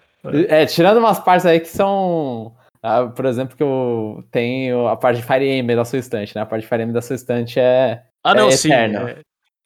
É, 0.50 0.66
tirando 0.66 0.98
umas 0.98 1.20
partes 1.20 1.46
aí 1.46 1.60
que 1.60 1.68
são. 1.70 2.54
ah, 2.84 3.06
por 3.08 3.26
exemplo, 3.26 3.56
que 3.56 3.64
eu 3.64 4.24
tenho 4.32 4.88
a 4.88 4.98
parte 4.98 5.18
de 5.22 5.24
Fire 5.26 5.48
Emblem 5.48 5.78
da 5.78 5.86
sua 5.86 6.00
estante, 6.00 6.36
né? 6.36 6.42
A 6.42 6.46
parte 6.46 6.64
de 6.64 6.68
Fire 6.68 6.82
Emblem 6.82 6.94
da 6.94 7.02
sua 7.02 7.16
estante 7.16 7.60
é 7.60 8.02
Ah, 8.24 8.34
não, 8.36 8.48
É 8.50 8.52
sim. 8.52 8.74
É, 8.74 9.18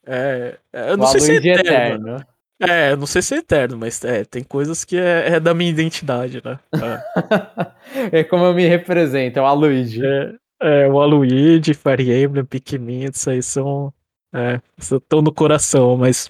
é- 0.05 0.57
é, 0.73 0.89
eu 0.89 0.93
o 0.93 0.97
não 0.97 1.07
sei 1.07 1.21
se 1.21 1.35
é 1.37 1.39
de 1.39 1.49
eterno. 1.49 2.07
Eterno. 2.17 2.25
É, 2.61 2.91
eu 2.91 2.97
não 2.97 3.05
sei 3.07 3.21
se 3.21 3.35
é 3.35 3.37
eterno, 3.37 3.77
mas 3.77 4.03
é, 4.03 4.25
tem 4.25 4.43
coisas 4.43 4.83
que 4.83 4.97
é, 4.97 5.35
é 5.35 5.39
da 5.39 5.53
minha 5.53 5.69
identidade, 5.71 6.41
né? 6.43 6.59
É. 8.11 8.19
é 8.19 8.23
como 8.23 8.43
eu 8.45 8.53
me 8.53 8.67
represento, 8.67 9.39
é 9.39 9.41
o 9.41 9.45
Aloyd. 9.45 10.05
É, 10.05 10.33
é, 10.61 10.87
o 10.87 10.99
Aluigi, 10.99 11.73
Fire 11.73 12.23
Emblem, 12.23 12.45
Pikmin, 12.45 13.05
isso 13.05 13.29
aí 13.29 13.41
são. 13.41 13.93
É, 14.33 14.61
estão 14.77 15.21
no 15.21 15.33
coração, 15.33 15.97
mas 15.97 16.27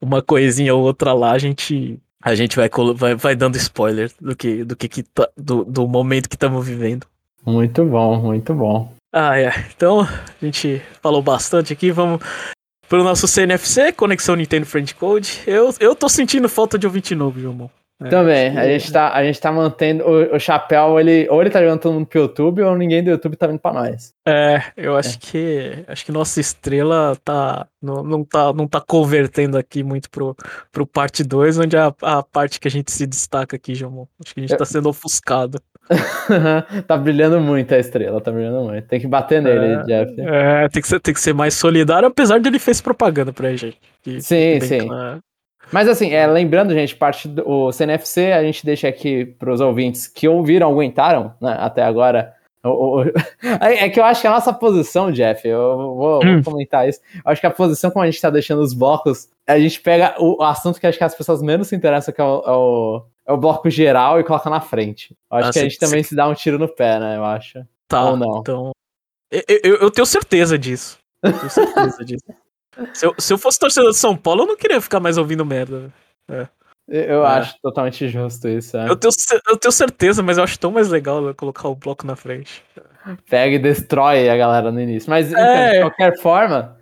uma 0.00 0.20
coisinha 0.20 0.74
ou 0.74 0.82
outra 0.82 1.12
lá 1.12 1.32
a 1.32 1.38
gente. 1.38 1.98
A 2.24 2.34
gente 2.36 2.56
vai, 2.56 2.70
vai, 2.94 3.14
vai 3.16 3.34
dando 3.34 3.56
spoiler 3.56 4.10
do 4.20 4.36
que, 4.36 4.62
do 4.64 4.76
que, 4.76 4.88
que 4.88 5.02
tá- 5.02 5.28
do, 5.36 5.64
do 5.64 5.88
momento 5.88 6.28
que 6.28 6.36
estamos 6.36 6.64
vivendo. 6.64 7.04
Muito 7.44 7.84
bom, 7.84 8.20
muito 8.20 8.54
bom. 8.54 8.92
Ah, 9.12 9.36
é. 9.38 9.52
Então, 9.74 10.02
a 10.02 10.44
gente 10.44 10.80
falou 11.02 11.20
bastante 11.20 11.72
aqui. 11.72 11.90
Vamos 11.90 12.20
pro 12.88 13.02
nosso 13.02 13.26
CNFC, 13.26 13.92
Conexão 13.92 14.36
Nintendo 14.36 14.66
Friend 14.66 14.94
Code. 14.94 15.40
Eu, 15.46 15.74
eu 15.80 15.96
tô 15.96 16.08
sentindo 16.08 16.48
falta 16.48 16.78
de 16.78 16.86
ouvinte 16.86 17.14
novo, 17.14 17.40
João. 17.40 17.68
É, 18.04 18.08
Também, 18.08 18.58
a 18.58 18.64
gente, 18.66 18.92
tá, 18.92 19.12
a 19.12 19.24
gente 19.24 19.40
tá 19.40 19.52
mantendo. 19.52 20.04
O, 20.04 20.36
o 20.36 20.38
chapéu, 20.40 20.98
ele, 20.98 21.26
ou 21.30 21.40
ele 21.40 21.50
tá 21.50 21.60
jogando 21.60 21.80
todo 21.80 21.94
mundo 21.94 22.06
pro 22.06 22.20
YouTube, 22.20 22.62
ou 22.62 22.76
ninguém 22.76 23.02
do 23.02 23.10
YouTube 23.10 23.36
tá 23.36 23.46
vindo 23.46 23.58
pra 23.58 23.72
nós. 23.72 24.12
É, 24.26 24.62
eu 24.76 24.96
acho 24.96 25.18
que 25.18 25.84
acho 25.88 26.04
que 26.04 26.12
nossa 26.12 26.40
estrela 26.40 27.16
tá 27.24 27.66
não, 27.80 28.02
não 28.02 28.24
tá 28.24 28.52
não 28.52 28.68
tá 28.68 28.80
convertendo 28.80 29.58
aqui 29.58 29.82
muito 29.82 30.08
pro, 30.10 30.36
pro 30.70 30.86
parte 30.86 31.24
2, 31.24 31.58
onde 31.58 31.76
é 31.76 31.80
a, 31.80 31.92
a 32.02 32.22
parte 32.22 32.60
que 32.60 32.68
a 32.68 32.70
gente 32.70 32.92
se 32.92 33.06
destaca 33.06 33.56
aqui, 33.56 33.74
João. 33.74 34.06
Acho 34.24 34.32
que 34.34 34.40
a 34.40 34.42
gente 34.42 34.52
Eu- 34.52 34.58
tá 34.58 34.64
sendo 34.64 34.88
ofuscado. 34.88 35.60
tá 36.86 36.96
brilhando 36.96 37.40
muito 37.40 37.74
a 37.74 37.78
estrela, 37.78 38.20
tá 38.20 38.30
brilhando 38.30 38.60
muito. 38.62 38.86
Tem 38.86 39.00
que 39.00 39.06
bater 39.06 39.42
nele, 39.42 39.82
Jeff. 39.84 40.14
É, 40.20 40.68
tem 40.68 40.80
que 40.80 40.88
ser 40.88 41.00
tem 41.00 41.12
que 41.12 41.20
ser 41.20 41.34
mais 41.34 41.54
solidário, 41.54 42.08
apesar 42.08 42.38
de 42.38 42.48
ele 42.48 42.58
fez 42.58 42.80
propaganda 42.80 43.32
pra 43.32 43.54
gente. 43.56 43.78
que 44.02 44.20
Sim, 44.20 44.60
sim. 44.60 44.86
claro. 44.86 45.20
Mas 45.72 45.88
assim, 45.88 46.12
é, 46.12 46.26
lembrando, 46.26 46.72
gente, 46.74 46.94
parte 46.94 47.26
do 47.28 47.48
o 47.48 47.72
CNFC, 47.72 48.32
a 48.32 48.42
gente 48.42 48.64
deixa 48.64 48.88
aqui 48.88 49.24
pros 49.24 49.60
ouvintes 49.60 50.06
que 50.06 50.28
ouviram, 50.28 50.70
aguentaram, 50.70 51.34
né, 51.40 51.56
até 51.58 51.82
agora. 51.82 52.34
O- 52.64 53.00
o- 53.00 53.04
é 53.60 53.86
é 53.86 53.88
que 53.88 53.98
eu 53.98 54.04
acho 54.04 54.20
que 54.20 54.26
a 54.26 54.30
nossa 54.30 54.52
posição, 54.52 55.10
Jeff, 55.10 55.46
eu 55.48 55.76
vou, 55.76 55.96
vou 55.96 56.24
Hum. 56.24 56.42
comentar 56.42 56.88
isso. 56.88 57.00
Eu 57.24 57.32
acho 57.32 57.40
que 57.40 57.46
a 57.46 57.50
posição 57.50 57.90
como 57.90 58.04
a 58.04 58.06
gente 58.10 58.20
tá 58.20 58.30
deixando 58.30 58.60
os 58.62 58.72
blocos, 58.72 59.28
a 59.46 59.58
gente 59.58 59.80
pega 59.80 60.14
o 60.20 60.42
assunto 60.42 60.78
que 60.78 60.86
acho 60.86 60.96
que 60.98 61.02
as 61.04 61.14
pessoas 61.14 61.42
menos 61.42 61.66
se 61.68 61.74
interessam, 61.74 62.14
que 62.14 62.20
é 62.20 62.24
o, 62.24 62.42
é 62.46 62.50
o, 62.52 63.02
é 63.26 63.32
o 63.32 63.36
bloco 63.36 63.68
geral, 63.70 64.20
e 64.20 64.24
coloca 64.24 64.48
na 64.50 64.60
frente. 64.60 65.16
Eu 65.30 65.38
acho 65.38 65.48
Ah, 65.48 65.52
que 65.52 65.58
a 65.58 65.62
gente 65.62 65.78
também 65.78 66.02
se 66.04 66.14
dá 66.14 66.28
um 66.28 66.34
tiro 66.34 66.58
no 66.58 66.68
pé, 66.68 67.00
né, 67.00 67.16
eu 67.16 67.24
acho. 67.24 67.64
Tá, 67.88 68.04
Ou 68.10 68.16
não. 68.16 68.38
então 68.38 68.70
eu, 69.30 69.42
eu, 69.64 69.76
eu 69.78 69.90
tenho 69.90 70.06
certeza 70.06 70.56
disso. 70.58 70.98
Eu 71.22 71.32
tenho 71.32 71.50
certeza 71.50 72.04
disso. 72.04 72.24
Se 72.94 73.06
eu, 73.06 73.14
se 73.18 73.32
eu 73.32 73.38
fosse 73.38 73.58
torcedor 73.58 73.90
de 73.90 73.98
São 73.98 74.16
Paulo, 74.16 74.42
eu 74.42 74.46
não 74.46 74.56
queria 74.56 74.80
ficar 74.80 75.00
mais 75.00 75.18
ouvindo 75.18 75.44
merda. 75.44 75.92
Eu, 76.28 76.46
eu 76.88 77.24
É. 77.26 77.28
acho 77.38 77.54
totalmente 77.62 78.08
justo 78.08 78.48
isso. 78.48 78.76
é. 78.76 78.88
Eu 78.88 78.96
tenho, 78.96 79.12
eu 79.48 79.56
tenho 79.56 79.72
certeza, 79.72 80.22
mas 80.22 80.38
eu 80.38 80.44
acho 80.44 80.58
tão 80.58 80.70
mais 80.72 80.88
legal 80.88 81.34
colocar 81.34 81.68
o 81.68 81.74
bloco 81.74 82.06
na 82.06 82.16
frente. 82.16 82.62
pega 83.28 83.56
e 83.56 83.58
destrói 83.58 84.28
a 84.28 84.36
galera 84.36 84.70
no 84.70 84.80
início. 84.80 85.10
Mas, 85.10 85.30
então, 85.30 85.42
É. 85.44 85.72
de 85.74 85.80
qualquer 85.80 86.18
forma, 86.20 86.76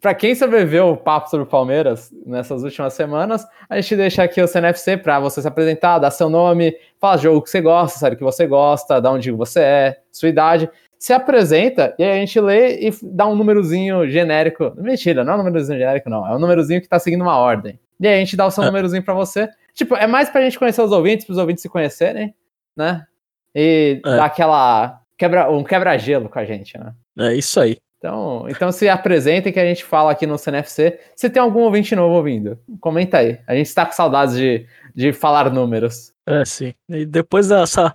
pra 0.00 0.14
quem 0.14 0.34
sobreviveu 0.34 0.88
o 0.88 0.96
papo 0.96 1.28
sobre 1.30 1.44
o 1.44 1.46
Palmeiras 1.48 2.10
nessas 2.26 2.62
últimas 2.62 2.94
semanas, 2.94 3.46
a 3.68 3.80
gente 3.80 3.94
deixa 3.96 4.22
aqui 4.22 4.40
o 4.42 4.48
CNFC 4.48 4.96
pra 4.96 5.20
você 5.20 5.40
se 5.42 5.48
apresentar, 5.48 5.98
dar 5.98 6.10
seu 6.10 6.28
nome, 6.30 6.74
falar 7.00 7.18
jogo 7.18 7.42
que 7.42 7.50
você 7.50 7.60
gosta, 7.60 7.98
série 7.98 8.16
que 8.16 8.24
você 8.24 8.46
gosta, 8.46 9.00
da 9.00 9.10
onde 9.10 9.30
você 9.30 9.60
é, 9.60 10.00
sua 10.10 10.28
idade. 10.28 10.70
Se 10.98 11.12
apresenta 11.12 11.94
e 11.98 12.02
aí 12.02 12.10
a 12.10 12.14
gente 12.20 12.40
lê 12.40 12.88
e 12.88 12.90
dá 13.02 13.26
um 13.26 13.36
númerozinho 13.36 14.08
genérico. 14.10 14.72
Mentira, 14.76 15.22
não 15.22 15.34
é 15.34 15.36
um 15.36 15.38
númerozinho 15.38 15.78
genérico, 15.78 16.10
não. 16.10 16.26
É 16.26 16.34
um 16.34 16.38
númerozinho 16.40 16.80
que 16.80 16.88
tá 16.88 16.98
seguindo 16.98 17.22
uma 17.22 17.36
ordem. 17.36 17.78
E 18.00 18.06
aí 18.08 18.14
a 18.16 18.18
gente 18.18 18.36
dá 18.36 18.46
o 18.46 18.50
seu 18.50 18.64
númerozinho 18.66 19.02
pra 19.02 19.14
você. 19.14 19.48
Tipo, 19.74 19.94
é 19.94 20.06
mais 20.06 20.28
pra 20.28 20.42
gente 20.42 20.58
conhecer 20.58 20.82
os 20.82 20.90
ouvintes, 20.90 21.24
pros 21.24 21.38
ouvintes 21.38 21.62
se 21.62 21.68
conhecerem, 21.68 22.34
né? 22.76 23.04
E 23.54 24.00
É. 24.04 24.16
dar 24.16 24.24
aquela. 24.24 25.00
Quebra, 25.16 25.50
um 25.50 25.64
quebra-gelo 25.64 26.28
com 26.28 26.38
a 26.38 26.44
gente, 26.44 26.76
né? 26.78 26.92
É 27.18 27.34
isso 27.34 27.60
aí. 27.60 27.76
Então, 27.98 28.46
então 28.48 28.70
se 28.70 28.88
apresentem 28.88 29.52
que 29.52 29.58
a 29.58 29.64
gente 29.66 29.84
fala 29.84 30.12
aqui 30.12 30.26
no 30.26 30.38
CNFC. 30.38 31.00
Se 31.16 31.28
tem 31.28 31.42
algum 31.42 31.60
ouvinte 31.60 31.94
novo 31.96 32.14
ouvindo, 32.14 32.58
comenta 32.80 33.18
aí. 33.18 33.40
A 33.46 33.54
gente 33.54 33.66
está 33.66 33.84
com 33.84 33.92
saudades 33.92 34.36
de, 34.36 34.66
de 34.94 35.12
falar 35.12 35.50
números. 35.50 36.12
É, 36.24 36.44
sim. 36.44 36.72
E 36.88 37.04
depois 37.04 37.48
dessa 37.48 37.92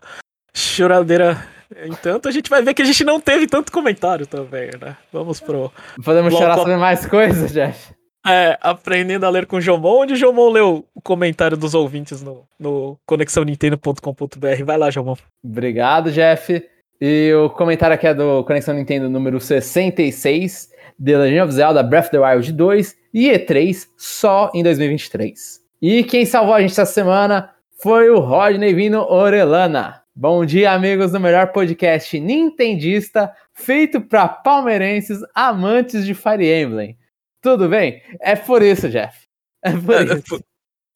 choradeira 0.54 1.38
entanto, 1.86 2.28
a 2.28 2.32
gente 2.32 2.50
vai 2.50 2.62
ver 2.62 2.74
que 2.74 2.82
a 2.82 2.86
gente 2.86 3.04
não 3.04 3.20
teve 3.20 3.48
tanto 3.48 3.72
comentário 3.72 4.26
também, 4.28 4.70
né? 4.82 4.96
Vamos 5.12 5.40
pro. 5.40 5.72
Podemos 6.04 6.30
Bloco- 6.32 6.44
chorar 6.44 6.58
sobre 6.58 6.76
mais 6.78 7.06
coisas, 7.06 7.52
Jeff? 7.52 7.94
É, 8.26 8.58
aprendendo 8.62 9.26
a 9.26 9.30
ler 9.30 9.46
com 9.46 9.58
o 9.58 9.62
Jomon, 9.62 10.04
onde 10.04 10.14
o 10.14 10.16
Jomon 10.16 10.50
leu 10.50 10.86
o 10.96 11.02
comentário 11.02 11.58
dos 11.58 11.74
ouvintes 11.74 12.22
no, 12.22 12.46
no 12.58 12.98
conexãonintendo.com.br. 13.06 14.64
Vai 14.66 14.78
lá, 14.78 14.90
Jomon. 14.90 15.16
Obrigado, 15.44 16.12
Jeff. 16.12 16.64
E 17.02 17.34
o 17.34 17.50
comentário 17.50 17.94
aqui 17.96 18.08
é 18.08 18.14
do 18.14 18.44
Conexão 18.46 18.74
Nintendo 18.76 19.10
número 19.10 19.40
66, 19.40 20.70
The 21.04 21.18
Legend 21.18 21.42
of 21.42 21.52
Zelda 21.54 21.84
Breath 21.84 22.06
of 22.06 22.12
the 22.12 22.20
Wild 22.20 22.52
2 22.54 22.96
e 23.14 23.30
E3 23.30 23.88
só 23.98 24.50
em 24.54 24.64
2023. 24.64 25.60
E 25.82 26.04
quem 26.06 26.26
salvou 26.26 26.54
a 26.54 26.62
gente 26.62 26.72
essa 26.72 26.86
semana 26.86 27.50
foi 27.82 28.10
o 28.10 28.20
Rodney 28.20 28.74
Vino 28.74 29.02
Orelana. 29.02 30.02
Bom 30.16 30.46
dia, 30.46 30.72
amigos 30.72 31.12
do 31.12 31.20
melhor 31.20 31.52
podcast 31.52 32.20
nintendista 32.20 33.36
feito 33.52 34.00
para 34.00 34.28
palmeirenses 34.28 35.18
amantes 35.34 36.06
de 36.06 36.14
Fire 36.14 36.46
Emblem. 36.46 36.96
Tudo 37.42 37.68
bem? 37.68 38.04
É 38.22 38.36
por 38.36 38.62
isso, 38.62 38.88
Jeff. 38.90 39.26
É 39.64 39.72
por 39.72 39.96
é, 39.96 40.04
isso. 40.04 40.36
É 40.36 40.40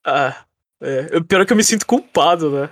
Ah, 0.05 0.45
é. 0.79 1.19
Pior 1.21 1.41
é 1.41 1.45
que 1.47 1.51
eu 1.51 1.57
me 1.57 1.63
sinto 1.63 1.87
culpado, 1.87 2.51
né? 2.51 2.69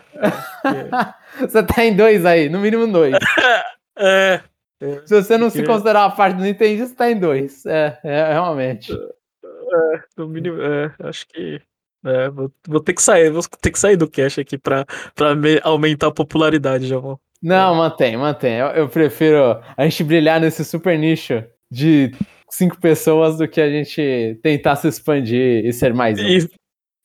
É. 1.34 1.42
você 1.48 1.64
tá 1.64 1.84
em 1.84 1.96
dois 1.96 2.24
aí, 2.24 2.48
no 2.48 2.60
mínimo 2.60 2.86
dois. 2.92 3.16
é. 3.98 4.40
é. 4.82 5.08
Se 5.08 5.24
você 5.24 5.40
não 5.40 5.50
se 5.50 5.64
considerar 5.64 6.06
a 6.06 6.12
parte 6.12 6.38
do 6.38 6.44
Nintendo, 6.44 6.86
você 6.86 6.94
tá 6.94 7.10
em 7.10 7.20
dois. 7.20 7.66
É, 7.66 8.00
é 8.04 8.34
realmente. 8.34 8.94
É, 8.94 10.04
no 10.16 10.28
mínimo, 10.28 10.62
é, 10.62 10.94
acho 11.00 11.28
que. 11.28 11.60
É, 12.06 12.30
vou, 12.30 12.52
vou, 12.68 12.80
ter 12.80 12.94
que 12.94 13.02
sair, 13.02 13.32
vou 13.32 13.41
ter 13.60 13.72
que 13.72 13.80
sair 13.80 13.98
do 13.98 14.10
cash 14.10 14.38
aqui 14.38 14.58
pra, 14.58 14.86
pra 15.15 15.36
aumentar 15.63 16.08
a 16.08 16.12
popularidade, 16.12 16.88
já 16.88 17.00
vou. 17.00 17.20
Não, 17.41 17.76
mantém, 17.76 18.15
mantém. 18.15 18.56
Eu, 18.56 18.68
eu, 18.68 18.89
prefiro 18.89 19.60
a 19.76 19.84
gente 19.84 20.04
brilhar 20.04 20.39
nesse 20.39 20.63
super 20.63 20.98
nicho 20.98 21.44
de 21.70 22.12
cinco 22.50 22.80
pessoas 22.80 23.38
do 23.38 23.48
que 23.48 23.60
a 23.60 23.70
gente 23.70 24.39
tentar 24.41 24.76
se 24.76 24.88
expandir 24.88 25.65
e 25.65 25.74
ser 25.74 25.94
mais 25.94 26.20
um. 26.20 26.24
E, 26.24 26.50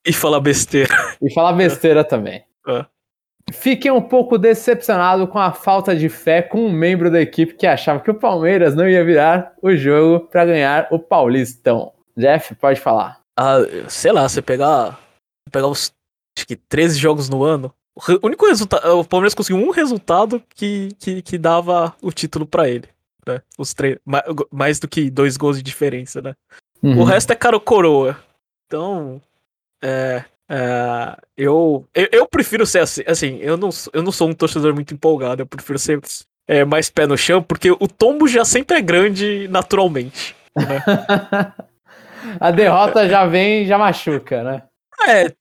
e 0.06 0.12
falar 0.12 0.40
besteira. 0.40 0.94
E 1.20 1.32
falar 1.32 1.52
besteira 1.52 2.04
também. 2.04 2.42
É. 2.68 2.84
Fiquei 3.52 3.90
um 3.90 4.00
pouco 4.00 4.38
decepcionado 4.38 5.26
com 5.26 5.38
a 5.38 5.52
falta 5.52 5.94
de 5.94 6.08
fé 6.08 6.40
com 6.40 6.66
um 6.66 6.72
membro 6.72 7.10
da 7.10 7.20
equipe 7.20 7.54
que 7.54 7.66
achava 7.66 8.00
que 8.00 8.10
o 8.10 8.14
Palmeiras 8.14 8.74
não 8.74 8.88
ia 8.88 9.04
virar 9.04 9.52
o 9.60 9.74
jogo 9.74 10.26
para 10.26 10.44
ganhar 10.44 10.88
o 10.90 10.98
Paulistão. 10.98 11.92
Jeff, 12.16 12.54
pode 12.54 12.80
falar. 12.80 13.19
Ah, 13.40 13.88
sei 13.88 14.12
lá, 14.12 14.28
você 14.28 14.42
pegar, 14.42 15.00
pegar 15.50 15.68
os 15.68 15.92
acho 16.36 16.46
que 16.46 16.56
13 16.56 16.98
jogos 16.98 17.28
no 17.28 17.42
ano, 17.42 17.72
o 17.96 18.26
único 18.26 18.46
resultado, 18.46 18.98
o 18.98 19.04
Palmeiras 19.04 19.34
conseguiu 19.34 19.62
um 19.62 19.70
resultado 19.70 20.42
que, 20.54 20.88
que, 20.98 21.22
que 21.22 21.38
dava 21.38 21.94
o 22.02 22.12
título 22.12 22.46
para 22.46 22.68
ele 22.68 22.88
né? 23.26 23.42
Os 23.58 23.74
três, 23.74 23.98
mais, 24.04 24.24
mais 24.50 24.78
do 24.78 24.88
que 24.88 25.10
dois 25.10 25.36
gols 25.36 25.56
de 25.56 25.62
diferença, 25.62 26.20
né? 26.20 26.34
Uhum. 26.82 27.00
O 27.00 27.04
resto 27.04 27.32
é 27.32 27.36
caro 27.36 27.60
coroa. 27.60 28.18
Então, 28.66 29.20
é, 29.82 30.24
é, 30.48 31.16
eu, 31.36 31.86
eu, 31.94 32.08
eu, 32.12 32.26
prefiro 32.26 32.64
ser 32.66 32.80
assim, 32.80 33.02
assim 33.06 33.38
eu, 33.40 33.56
não, 33.56 33.70
eu 33.92 34.02
não 34.02 34.12
sou 34.12 34.28
um 34.28 34.34
torcedor 34.34 34.74
muito 34.74 34.94
empolgado, 34.94 35.42
eu 35.42 35.46
prefiro 35.46 35.78
ser 35.78 36.00
é, 36.48 36.64
mais 36.64 36.88
pé 36.88 37.06
no 37.06 37.16
chão, 37.16 37.42
porque 37.42 37.70
o 37.70 37.88
tombo 37.88 38.28
já 38.28 38.44
sempre 38.44 38.76
é 38.76 38.82
grande 38.82 39.48
naturalmente. 39.48 40.34
Né? 40.56 40.82
A 42.40 42.50
derrota 42.50 43.08
já 43.08 43.26
vem 43.26 43.66
já 43.66 43.78
machuca, 43.78 44.42
né? 44.42 44.62
É, 45.08 45.32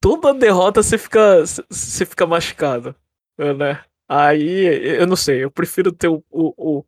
toda 0.00 0.34
derrota 0.34 0.82
você 0.82 0.98
fica, 0.98 1.44
você 1.70 2.04
fica 2.04 2.26
machucado, 2.26 2.94
né? 3.38 3.80
Aí, 4.08 4.98
eu 4.98 5.06
não 5.06 5.16
sei, 5.16 5.44
eu 5.44 5.50
prefiro 5.50 5.92
ter 5.92 6.08
o, 6.08 6.24
o, 6.30 6.54
o, 6.56 6.84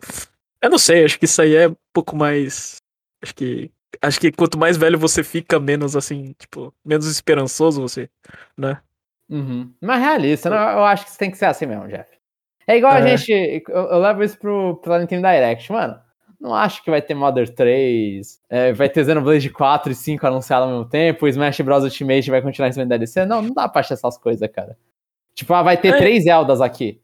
Eu 0.62 0.70
não 0.70 0.78
sei, 0.78 1.04
acho 1.04 1.18
que 1.18 1.26
isso 1.26 1.42
aí 1.42 1.54
é 1.54 1.68
um 1.68 1.76
pouco 1.92 2.16
mais. 2.16 2.76
Acho 3.22 3.34
que. 3.34 3.70
Acho 4.00 4.20
que 4.20 4.32
quanto 4.32 4.58
mais 4.58 4.76
velho 4.76 4.98
você 4.98 5.22
fica, 5.22 5.60
menos 5.60 5.96
assim, 5.96 6.32
tipo, 6.38 6.72
menos 6.84 7.06
esperançoso 7.06 7.82
você, 7.82 8.08
né? 8.56 8.80
Uhum. 9.28 9.72
Mais 9.82 10.00
realista, 10.00 10.48
né? 10.48 10.56
eu 10.56 10.84
acho 10.84 11.04
que 11.04 11.18
tem 11.18 11.30
que 11.30 11.36
ser 11.36 11.46
assim 11.46 11.66
mesmo, 11.66 11.86
Jeff. 11.88 12.08
É 12.66 12.76
igual 12.76 12.94
é. 12.94 12.98
a 12.98 13.06
gente. 13.06 13.30
Eu, 13.68 13.82
eu, 13.82 13.98
levo 13.98 14.22
isso 14.22 14.38
pro, 14.38 14.76
pro 14.76 14.98
Nintendo 14.98 15.26
Direct, 15.26 15.70
mano. 15.70 16.00
Não 16.40 16.54
acho 16.54 16.82
que 16.82 16.90
vai 16.90 17.02
ter 17.02 17.14
Mother 17.14 17.54
3, 17.54 18.40
é, 18.48 18.72
vai 18.72 18.88
ter 18.88 19.04
Xenoblade 19.04 19.50
4 19.50 19.92
e 19.92 19.94
5 19.94 20.26
anunciado 20.26 20.64
ao 20.64 20.70
mesmo 20.70 20.86
tempo, 20.86 21.26
o 21.26 21.28
Smash 21.28 21.60
Bros 21.60 21.84
Ultimate 21.84 22.30
vai 22.30 22.40
continuar 22.40 22.70
da 22.70 22.84
DLC. 22.84 23.26
Não, 23.26 23.42
não 23.42 23.52
dá 23.52 23.68
pra 23.68 23.80
achar 23.80 23.92
essas 23.92 24.16
coisas, 24.16 24.48
cara. 24.50 24.74
Tipo, 25.34 25.52
ah, 25.52 25.62
vai 25.62 25.76
ter 25.76 25.94
é. 25.94 25.98
três 25.98 26.24
Zeldas 26.24 26.62
aqui. 26.62 27.00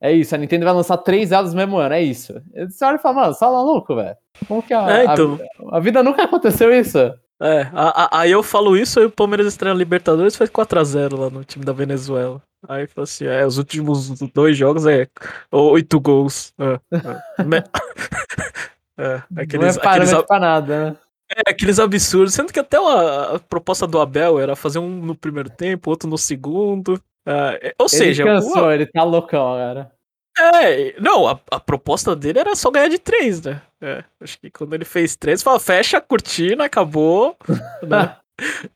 É 0.00 0.12
isso, 0.12 0.34
a 0.34 0.38
Nintendo 0.38 0.64
vai 0.64 0.72
lançar 0.72 0.96
três 0.98 1.28
Zeldas 1.28 1.52
no 1.52 1.58
mesmo 1.58 1.76
ano, 1.76 1.94
é 1.94 2.02
isso. 2.02 2.40
Você 2.68 2.84
olha 2.84 2.96
e 2.96 2.98
fala, 2.98 3.14
mano, 3.14 3.34
você 3.34 3.40
tá 3.40 3.50
maluco, 3.50 3.94
velho? 3.94 4.16
Como 4.46 4.62
que 4.62 4.72
a, 4.72 5.00
é, 5.00 5.04
então... 5.04 5.38
a, 5.70 5.76
a, 5.76 5.80
vida 5.80 6.02
nunca 6.02 6.22
aconteceu 6.22 6.72
isso? 6.72 6.98
É, 7.40 7.70
aí 8.10 8.30
eu 8.30 8.42
falo 8.42 8.76
isso, 8.76 8.98
aí 8.98 9.06
o 9.06 9.10
Palmeiras 9.10 9.46
estreia 9.46 9.74
Libertadores 9.74 10.34
faz 10.34 10.48
4x0 10.48 11.18
lá 11.18 11.30
no 11.30 11.44
time 11.44 11.64
da 11.64 11.72
Venezuela. 11.72 12.42
Aí 12.66 12.86
fala 12.86 13.04
assim, 13.04 13.26
é, 13.26 13.44
os 13.46 13.58
últimos 13.58 14.08
dois 14.32 14.56
jogos 14.56 14.86
é 14.86 15.06
oito 15.52 16.00
gols. 16.00 16.52
É, 16.58 16.80
é. 16.96 17.38
é 18.98 19.22
aqueles, 19.42 19.76
Não 19.76 19.82
é 19.82 19.86
aqueles, 19.86 20.22
pra 20.22 20.40
nada, 20.40 20.90
né? 20.90 20.96
É, 21.30 21.50
aqueles 21.50 21.78
absurdos, 21.78 22.34
sendo 22.34 22.52
que 22.52 22.58
até 22.58 22.78
a, 22.78 23.36
a, 23.36 23.38
proposta 23.38 23.86
do 23.86 24.00
Abel 24.00 24.40
era 24.40 24.56
fazer 24.56 24.78
um 24.78 24.88
no 24.88 25.14
primeiro 25.14 25.50
tempo, 25.50 25.90
outro 25.90 26.08
no 26.08 26.16
segundo. 26.16 26.94
Uh, 27.26 27.74
ou 27.78 27.86
ele 27.86 27.88
seja, 27.88 28.24
cansou, 28.24 28.66
o... 28.66 28.72
ele 28.72 28.86
tá 28.86 29.02
loucão 29.02 29.52
agora. 29.52 29.92
É, 30.38 30.98
não, 31.00 31.28
a, 31.28 31.38
a, 31.50 31.60
proposta 31.60 32.14
dele 32.14 32.38
era 32.38 32.54
só 32.54 32.70
ganhar 32.70 32.88
de 32.88 32.98
três, 32.98 33.42
né? 33.42 33.60
É, 33.82 34.04
acho 34.20 34.38
que 34.40 34.50
quando 34.50 34.72
ele 34.72 34.84
fez 34.84 35.16
três, 35.16 35.42
falou, 35.42 35.58
fecha 35.58 35.98
a 35.98 36.00
cortina, 36.00 36.64
acabou. 36.64 37.36
né? 37.86 38.16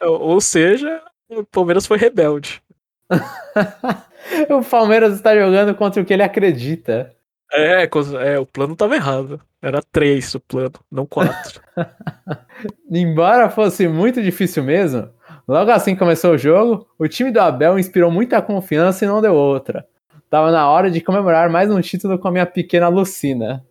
ou, 0.01 0.41
seja, 0.41 1.01
o 1.31 1.45
Palmeiras 1.45 1.87
foi 1.87 1.97
rebelde. 1.99 2.61
o 4.51 4.63
Palmeiras 4.65 5.15
está 5.15 5.35
jogando 5.35 5.75
contra 5.75 6.03
o 6.03 6.05
que 6.05 6.13
ele 6.13 6.23
acredita. 6.23 7.15
É, 7.53 7.85
é, 7.85 8.39
o 8.39 8.47
plano 8.47 8.75
tava 8.75 8.97
errado. 8.97 9.41
Era 9.62 9.81
três 9.81 10.35
o 10.35 10.40
plano, 10.40 10.72
não 10.90 11.07
quatro. 11.07 11.62
Embora 12.90 13.48
fosse 13.48 13.87
muito 13.87 14.20
difícil 14.20 14.64
mesmo, 14.64 15.09
Logo 15.46 15.70
assim 15.70 15.96
começou 15.96 16.33
o 16.33 16.38
jogo, 16.38 16.88
o 16.98 17.09
time 17.09 17.31
do 17.31 17.40
Abel 17.40 17.79
inspirou 17.79 18.11
muita 18.11 18.40
confiança 18.40 19.05
e 19.05 19.09
não 19.09 19.20
deu 19.20 19.35
outra. 19.35 19.87
Tava 20.31 20.51
na 20.51 20.68
hora 20.70 20.90
de 20.90 21.01
comemorar 21.01 21.51
mais 21.51 21.70
um 21.70 21.81
título 21.81 22.18
com 22.18 22.29
a 22.29 22.31
minha 22.31 22.46
pequena 22.46 22.88
Lucina. 22.88 23.64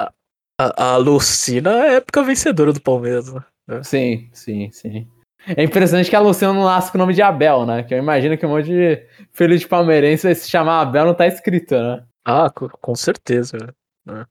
A, 0.00 0.10
a, 0.58 0.84
a 0.94 0.96
Lucina 0.96 1.70
é 1.70 1.90
a 1.90 1.92
época 1.94 2.22
vencedora 2.22 2.72
do 2.72 2.80
Palmeiras, 2.80 3.32
né? 3.32 3.40
É. 3.68 3.82
Sim, 3.82 4.28
sim, 4.32 4.70
sim. 4.72 5.06
É 5.46 5.62
impressionante 5.62 6.10
que 6.10 6.16
a 6.16 6.20
Lucina 6.20 6.52
não 6.52 6.62
com 6.62 6.96
o 6.96 6.98
nome 6.98 7.14
de 7.14 7.22
Abel, 7.22 7.66
né? 7.66 7.82
Que 7.82 7.94
eu 7.94 7.98
imagino 7.98 8.36
que 8.36 8.46
um 8.46 8.48
monte 8.48 8.66
de 8.66 9.06
filho 9.32 9.56
de 9.56 9.68
palmeirense 9.68 10.26
vai 10.26 10.34
se 10.34 10.48
chamar 10.50 10.80
Abel, 10.80 11.04
não 11.04 11.14
tá 11.14 11.26
escrito, 11.26 11.74
né? 11.74 12.02
Ah, 12.24 12.50
com 12.50 12.94
certeza. 12.96 13.56
Eu, 14.04 14.26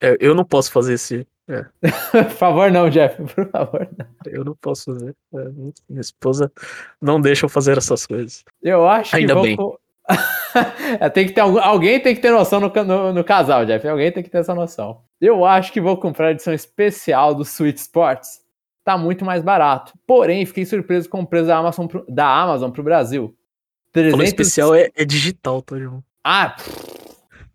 eu, 0.00 0.16
eu 0.20 0.34
não 0.34 0.44
posso 0.44 0.70
fazer 0.70 0.94
esse, 0.94 1.26
é. 1.50 1.64
por 2.12 2.30
favor, 2.30 2.70
não, 2.70 2.88
Jeff, 2.88 3.16
por 3.34 3.50
favor. 3.50 3.88
Não. 3.98 4.06
Eu 4.32 4.44
não 4.44 4.54
posso 4.54 4.92
fazer. 4.92 5.16
É, 5.34 5.48
minha 5.88 6.00
esposa 6.00 6.52
não 7.02 7.20
deixa 7.20 7.44
eu 7.44 7.48
fazer 7.48 7.76
essas 7.76 8.06
coisas. 8.06 8.44
Eu 8.62 8.88
acho 8.88 9.16
Ainda 9.16 9.34
que. 9.34 9.42
bem. 9.42 9.56
É, 10.98 11.08
tem 11.08 11.24
que 11.24 11.32
ter 11.32 11.40
alguém 11.40 12.00
tem 12.00 12.12
que 12.16 12.20
ter 12.20 12.32
noção 12.32 12.58
no, 12.58 12.68
no, 12.68 13.12
no, 13.12 13.22
casal, 13.22 13.64
Jeff. 13.64 13.86
Alguém 13.86 14.10
tem 14.10 14.24
que 14.24 14.28
ter 14.28 14.38
essa 14.38 14.52
noção. 14.52 15.02
Eu 15.20 15.44
acho 15.44 15.72
que 15.72 15.80
vou 15.80 15.96
comprar 15.96 16.26
a 16.26 16.30
edição 16.32 16.52
especial 16.52 17.32
do 17.32 17.44
Switch 17.44 17.76
Sports. 17.76 18.40
Tá 18.82 18.98
muito 18.98 19.24
mais 19.24 19.40
barato. 19.40 19.92
Porém, 20.04 20.44
fiquei 20.44 20.66
surpreso 20.66 21.08
com 21.08 21.20
o 21.20 21.26
preço 21.26 21.46
da 21.46 21.56
Amazon 21.56 21.86
pro, 21.86 22.04
da 22.08 22.26
Amazon 22.26 22.72
pro 22.72 22.82
Brasil. 22.82 23.32
300... 23.92 24.18
O 24.18 24.22
especial 24.24 24.74
é, 24.74 24.90
é 24.96 25.04
digital, 25.04 25.62
tá, 25.62 25.76
irmão? 25.76 26.02
Ah, 26.24 26.56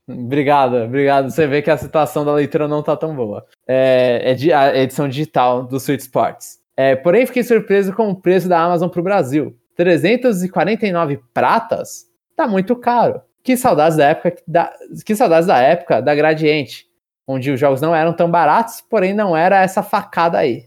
Obrigado, 0.07 0.75
obrigado. 0.77 1.31
Você 1.31 1.47
vê 1.47 1.61
que 1.61 1.71
a 1.71 1.77
situação 1.77 2.23
da 2.23 2.33
leitura 2.33 2.67
não 2.67 2.83
tá 2.83 2.95
tão 2.95 3.15
boa. 3.15 3.45
É, 3.67 4.35
é 4.39 4.53
a 4.53 4.77
edição 4.77 5.09
digital 5.09 5.63
do 5.63 5.77
Sweet 5.77 6.03
Sports. 6.03 6.59
É, 6.77 6.95
porém, 6.95 7.25
fiquei 7.25 7.43
surpreso 7.43 7.93
com 7.93 8.09
o 8.09 8.15
preço 8.15 8.47
da 8.47 8.59
Amazon 8.59 8.89
para 8.89 8.99
o 8.99 9.03
Brasil. 9.03 9.57
349 9.75 11.19
pratas? 11.33 12.05
Tá 12.35 12.47
muito 12.47 12.75
caro. 12.75 13.21
Que 13.43 13.55
saudades 13.55 13.97
da 13.97 14.07
época 14.07 14.35
da, 14.47 14.73
que 15.05 15.15
saudades 15.15 15.47
da 15.47 15.59
época 15.59 16.01
da 16.01 16.15
Gradiente, 16.15 16.85
onde 17.27 17.51
os 17.51 17.59
jogos 17.59 17.81
não 17.81 17.95
eram 17.95 18.13
tão 18.13 18.29
baratos, 18.29 18.81
porém 18.81 19.13
não 19.13 19.35
era 19.35 19.61
essa 19.61 19.81
facada 19.81 20.37
aí. 20.37 20.65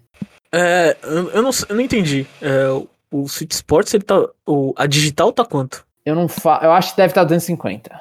É, 0.53 0.97
eu 1.03 1.43
não, 1.43 1.51
eu 1.69 1.75
não 1.75 1.81
entendi. 1.81 2.27
É, 2.41 2.69
o 3.11 3.25
Sweet 3.25 3.55
Sports, 3.55 3.95
ele 3.95 4.05
tá, 4.05 4.29
o, 4.47 4.73
a 4.77 4.87
digital 4.87 5.33
tá 5.33 5.45
quanto? 5.45 5.87
Eu 6.05 6.15
não 6.15 6.29
fa... 6.29 6.61
eu 6.63 6.73
acho 6.73 6.93
que 6.93 6.97
deve 6.97 7.11
estar 7.11 7.23
tá 7.23 7.27
250. 7.27 8.01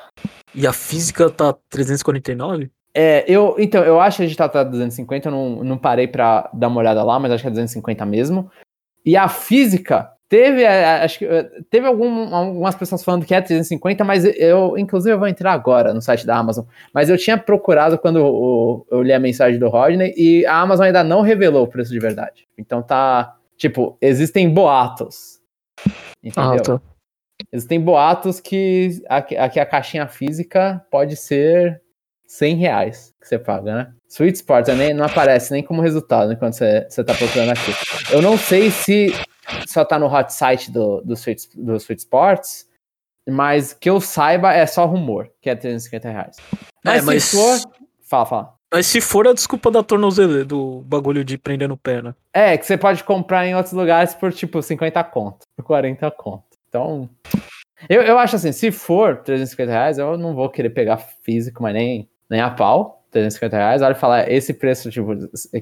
E 0.58 0.66
a 0.66 0.74
física 0.74 1.30
tá 1.30 1.56
349? 1.70 2.72
É, 2.94 3.24
eu, 3.28 3.56
então, 3.60 3.84
eu 3.84 4.02
acho 4.02 4.18
que 4.18 4.24
a 4.24 4.26
gente 4.26 4.36
tá 4.36 4.64
250, 4.64 5.28
eu 5.28 5.32
não, 5.32 5.64
não 5.64 5.78
parei 5.78 6.08
pra 6.08 6.50
dar 6.52 6.68
uma 6.68 6.80
olhada 6.80 7.04
lá, 7.04 7.20
mas 7.20 7.32
acho 7.32 7.44
que 7.44 7.48
é 7.48 7.52
250 7.52 8.04
mesmo. 8.08 8.52
E 9.06 9.16
a 9.16 9.30
física 9.30 10.18
Teve, 10.30 10.66
acho 10.66 11.20
que 11.20 11.26
teve 11.70 11.88
algum, 11.88 12.36
algumas 12.36 12.76
pessoas 12.76 13.02
falando 13.02 13.26
que 13.26 13.34
é 13.34 13.40
350, 13.40 14.04
mas 14.04 14.26
eu, 14.26 14.78
inclusive, 14.78 15.16
eu 15.16 15.20
vou 15.20 15.28
entrar 15.28 15.54
agora 15.54 15.94
no 15.94 16.02
site 16.02 16.26
da 16.26 16.36
Amazon. 16.36 16.66
Mas 16.94 17.10
eu 17.10 17.18
tinha 17.18 17.38
procurado 17.38 17.98
quando 17.98 18.20
eu, 18.20 18.86
eu 18.92 19.02
li 19.02 19.14
a 19.14 19.20
mensagem 19.22 19.58
do 19.58 19.70
Rodney 19.70 20.14
e 20.18 20.46
a 20.46 20.60
Amazon 20.60 20.88
ainda 20.88 21.02
não 21.02 21.22
revelou 21.22 21.64
o 21.64 21.68
preço 21.68 21.94
de 21.94 22.00
verdade. 22.00 22.46
Então 22.58 22.84
tá, 22.84 23.38
tipo, 23.56 23.98
existem 24.02 24.54
boatos. 24.54 25.40
Entendeu? 26.22 26.60
Ah, 26.60 26.60
tá. 26.60 26.82
Existem 27.52 27.80
boatos 27.80 28.40
que 28.40 29.02
aqui, 29.08 29.38
aqui 29.38 29.60
a 29.60 29.66
caixinha 29.66 30.08
física 30.08 30.86
pode 30.90 31.16
ser 31.16 31.82
100 32.28 32.56
reais 32.56 33.14
que 33.20 33.28
você 33.28 33.40
paga, 33.40 33.76
né? 33.76 33.94
Sweet 34.10 34.36
Sports 34.36 34.76
nem, 34.76 34.94
não 34.94 35.06
aparece 35.06 35.52
nem 35.52 35.64
como 35.64 35.82
resultado 35.82 36.32
enquanto 36.34 36.54
você, 36.54 36.86
você 36.90 37.04
tá 37.04 37.14
procurando 37.14 37.52
aqui. 37.52 37.72
Eu 38.12 38.22
não 38.22 38.38
sei 38.38 38.72
se 38.72 39.14
só 39.68 39.86
tá 39.86 39.98
no 39.98 40.08
hot 40.08 40.34
site 40.34 40.72
do, 40.72 41.02
do, 41.02 41.14
Sweet, 41.14 41.50
do 41.56 41.76
Sweet 41.76 42.02
Sports, 42.02 42.68
mas 43.30 43.74
que 43.74 43.90
eu 43.90 44.00
saiba 44.02 44.54
é 44.54 44.66
só 44.66 44.86
rumor, 44.86 45.30
que 45.42 45.50
é 45.50 45.56
350 45.56 46.10
reais. 46.10 46.38
Mas, 46.84 47.04
é, 47.04 47.06
mas... 47.06 47.24
se 47.24 47.38
for. 47.38 47.72
Fala, 48.02 48.26
fala. 48.26 48.58
Mas 48.74 48.86
se 48.88 49.00
for 49.00 49.26
a 49.28 49.34
desculpa 49.34 49.72
da 49.72 49.82
tornozeleira, 49.82 50.44
do 50.44 50.82
bagulho 50.82 51.24
de 51.24 51.38
prender 51.38 51.70
no 51.70 51.78
pé, 51.78 52.02
né? 52.02 52.14
É, 52.34 52.58
que 52.58 52.66
você 52.66 52.78
pode 52.78 53.02
comprar 53.04 53.46
em 53.48 53.56
outros 53.56 53.74
lugares 53.74 54.14
por 54.14 54.34
tipo 54.34 54.62
50 54.62 55.02
conto, 55.06 55.40
por 55.56 55.64
40 55.64 56.12
conto. 56.12 56.44
Então. 56.68 57.10
Eu, 57.90 58.02
eu 58.02 58.18
acho 58.18 58.36
assim, 58.36 58.52
se 58.52 58.72
for 58.72 59.18
350 59.18 59.72
reais, 59.72 59.98
eu 59.98 60.18
não 60.18 60.34
vou 60.34 60.50
querer 60.50 60.72
pegar 60.72 60.98
físico, 60.98 61.62
mas 61.62 61.74
nem, 61.74 62.10
nem 62.30 62.42
a 62.42 62.50
pau. 62.50 63.04
350 63.12 63.56
reais, 63.56 63.82
olha 63.82 63.96
falar 63.96 64.30
esse 64.30 64.54
preço, 64.54 64.92
tipo, 64.92 65.14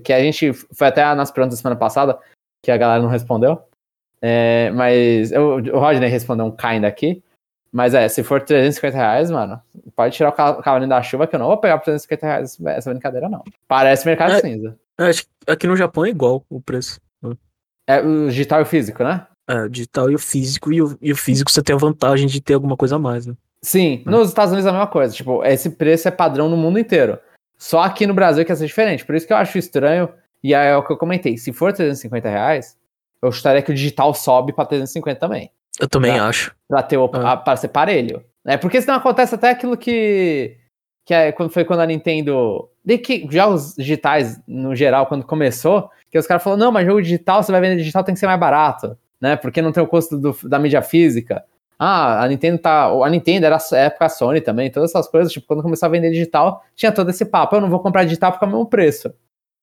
que 0.04 0.12
a 0.12 0.20
gente 0.20 0.52
foi 0.54 0.88
até 0.88 1.14
nas 1.14 1.32
perguntas 1.32 1.60
da 1.60 1.62
semana 1.62 1.80
passada, 1.80 2.18
que 2.62 2.72
a 2.72 2.78
galera 2.78 3.02
não 3.02 3.10
respondeu. 3.10 3.62
É, 4.22 4.72
mas 4.72 5.32
eu, 5.32 5.58
o 5.58 5.80
Rodney 5.80 6.10
respondeu 6.10 6.46
um 6.46 6.52
kinda 6.52 6.88
aqui. 6.88 7.24
Mas 7.72 7.94
é, 7.94 8.08
se 8.08 8.24
for 8.24 8.42
350 8.42 8.96
reais, 8.96 9.30
mano, 9.30 9.62
pode 9.96 10.16
tirar 10.16 10.30
o 10.30 10.32
cavalinho 10.32 10.90
da 10.90 11.04
chuva 11.04 11.28
que 11.28 11.36
eu 11.36 11.40
não 11.40 11.48
vou 11.48 11.58
pegar 11.58 11.78
por 11.78 11.84
350 11.84 12.26
reais 12.26 12.58
essa 12.68 12.90
brincadeira, 12.90 13.28
não. 13.28 13.44
Parece 13.68 14.06
mercado 14.06 14.32
é, 14.32 14.40
cinza. 14.40 14.80
É, 14.98 15.04
acho 15.08 15.24
que 15.24 15.52
aqui 15.52 15.68
no 15.68 15.76
Japão 15.76 16.06
é 16.06 16.10
igual 16.10 16.44
o 16.50 16.62
preço. 16.62 17.02
É 17.86 18.00
o 18.00 18.28
digital 18.30 18.62
e 18.62 18.64
o 18.64 18.66
físico, 18.66 19.04
né? 19.04 19.28
É, 19.48 19.64
o 19.64 19.70
digital 19.70 20.10
e 20.10 20.16
o 20.16 20.20
físico, 20.20 20.74
e 20.74 20.82
o, 20.82 20.98
e 21.02 21.12
o 21.12 21.16
físico 21.16 21.52
você 21.52 21.62
tem 21.62 21.76
a 21.76 21.80
vantagem 21.80 22.28
de 22.28 22.42
ter 22.42 22.56
alguma 22.56 22.76
coisa 22.76 22.96
a 22.96 23.00
mais, 23.00 23.28
né? 23.28 23.36
Sim, 23.62 24.04
é. 24.06 24.10
nos 24.10 24.30
Estados 24.30 24.52
Unidos 24.52 24.66
é 24.66 24.70
a 24.70 24.74
mesma 24.74 24.88
coisa. 24.88 25.14
Tipo, 25.14 25.44
esse 25.44 25.72
preço 25.72 26.08
é 26.08 26.12
padrão 26.12 26.50
no 26.50 26.58
mundo 26.58 26.80
inteiro. 26.80 27.18
Só 27.58 27.82
aqui 27.82 28.06
no 28.06 28.14
Brasil 28.14 28.46
que 28.46 28.52
ia 28.52 28.56
ser 28.56 28.68
diferente. 28.68 29.06
Por 29.06 29.16
isso 29.16 29.26
que 29.26 29.34
eu 29.34 29.38
acho 29.38 29.58
estranho. 29.58 30.10
E 30.44 30.54
é 30.54 30.76
o 30.78 30.84
que 30.84 30.92
eu 30.92 30.98
comentei. 30.98 31.38
Se 31.38 31.52
for 31.52 31.74
350 31.74 32.30
reais, 32.30 32.78
eu 33.22 33.32
chutaria 33.32 33.62
que 33.62 33.72
o 33.72 33.76
digital 33.76 34.14
sobe 34.14 34.54
para 34.54 34.66
350 34.66 35.20
também. 35.20 35.52
Eu 35.80 35.90
também 35.90 36.14
pra, 36.14 36.28
acho. 36.28 36.56
Pra, 36.68 36.84
ter 36.84 36.98
o, 36.98 37.10
ah. 37.14 37.38
pra 37.38 37.56
ser 37.56 37.70
parelho. 37.70 38.24
É, 38.46 38.56
porque 38.56 38.80
senão 38.82 38.96
acontece 38.96 39.34
até 39.34 39.50
aquilo 39.50 39.76
que. 39.76 40.58
Que 41.04 41.14
é, 41.14 41.32
quando 41.32 41.50
foi 41.50 41.66
quando 41.66 41.80
a 41.80 41.86
Nintendo. 41.86 42.70
De 42.84 43.00
que 43.00 43.28
jogos 43.32 43.74
digitais, 43.76 44.40
no 44.48 44.76
geral, 44.76 45.08
quando 45.08 45.26
começou, 45.26 45.90
que 46.12 46.20
os 46.20 46.28
caras 46.28 46.44
falaram, 46.44 46.66
não, 46.66 46.72
mas 46.72 46.86
jogo 46.86 47.02
digital, 47.02 47.42
você 47.42 47.52
vai 47.52 47.62
vender 47.62 47.78
digital, 47.78 48.04
tem 48.04 48.14
que 48.14 48.20
ser 48.20 48.28
mais 48.28 48.40
barato, 48.40 48.96
né? 49.26 49.36
Porque 49.36 49.60
não 49.60 49.72
tem 49.72 49.82
o 49.82 49.88
custo 49.88 50.20
do, 50.20 50.38
da 50.44 50.60
mídia 50.60 50.84
física. 50.84 51.44
Ah, 51.80 52.24
a 52.24 52.28
Nintendo 52.28 52.60
tá. 52.60 52.86
A 52.86 53.10
Nintendo 53.10 53.48
era 53.48 53.58
a 53.58 53.78
época 53.78 54.08
Sony 54.08 54.40
também, 54.40 54.70
todas 54.70 54.92
essas 54.92 55.08
coisas. 55.08 55.34
Tipo, 55.34 55.48
quando 55.48 55.64
começou 55.64 55.88
a 55.88 55.90
vender 55.90 56.12
digital, 56.12 56.64
tinha 56.76 56.92
todo 56.92 57.10
esse 57.10 57.26
papo. 57.26 57.56
Eu 57.56 57.62
não 57.62 57.70
vou 57.70 57.80
comprar 57.80 58.04
digital 58.04 58.32
porque 58.32 58.46
é 58.46 58.48
o 58.48 58.52
mesmo 58.52 58.68
preço. 58.68 59.12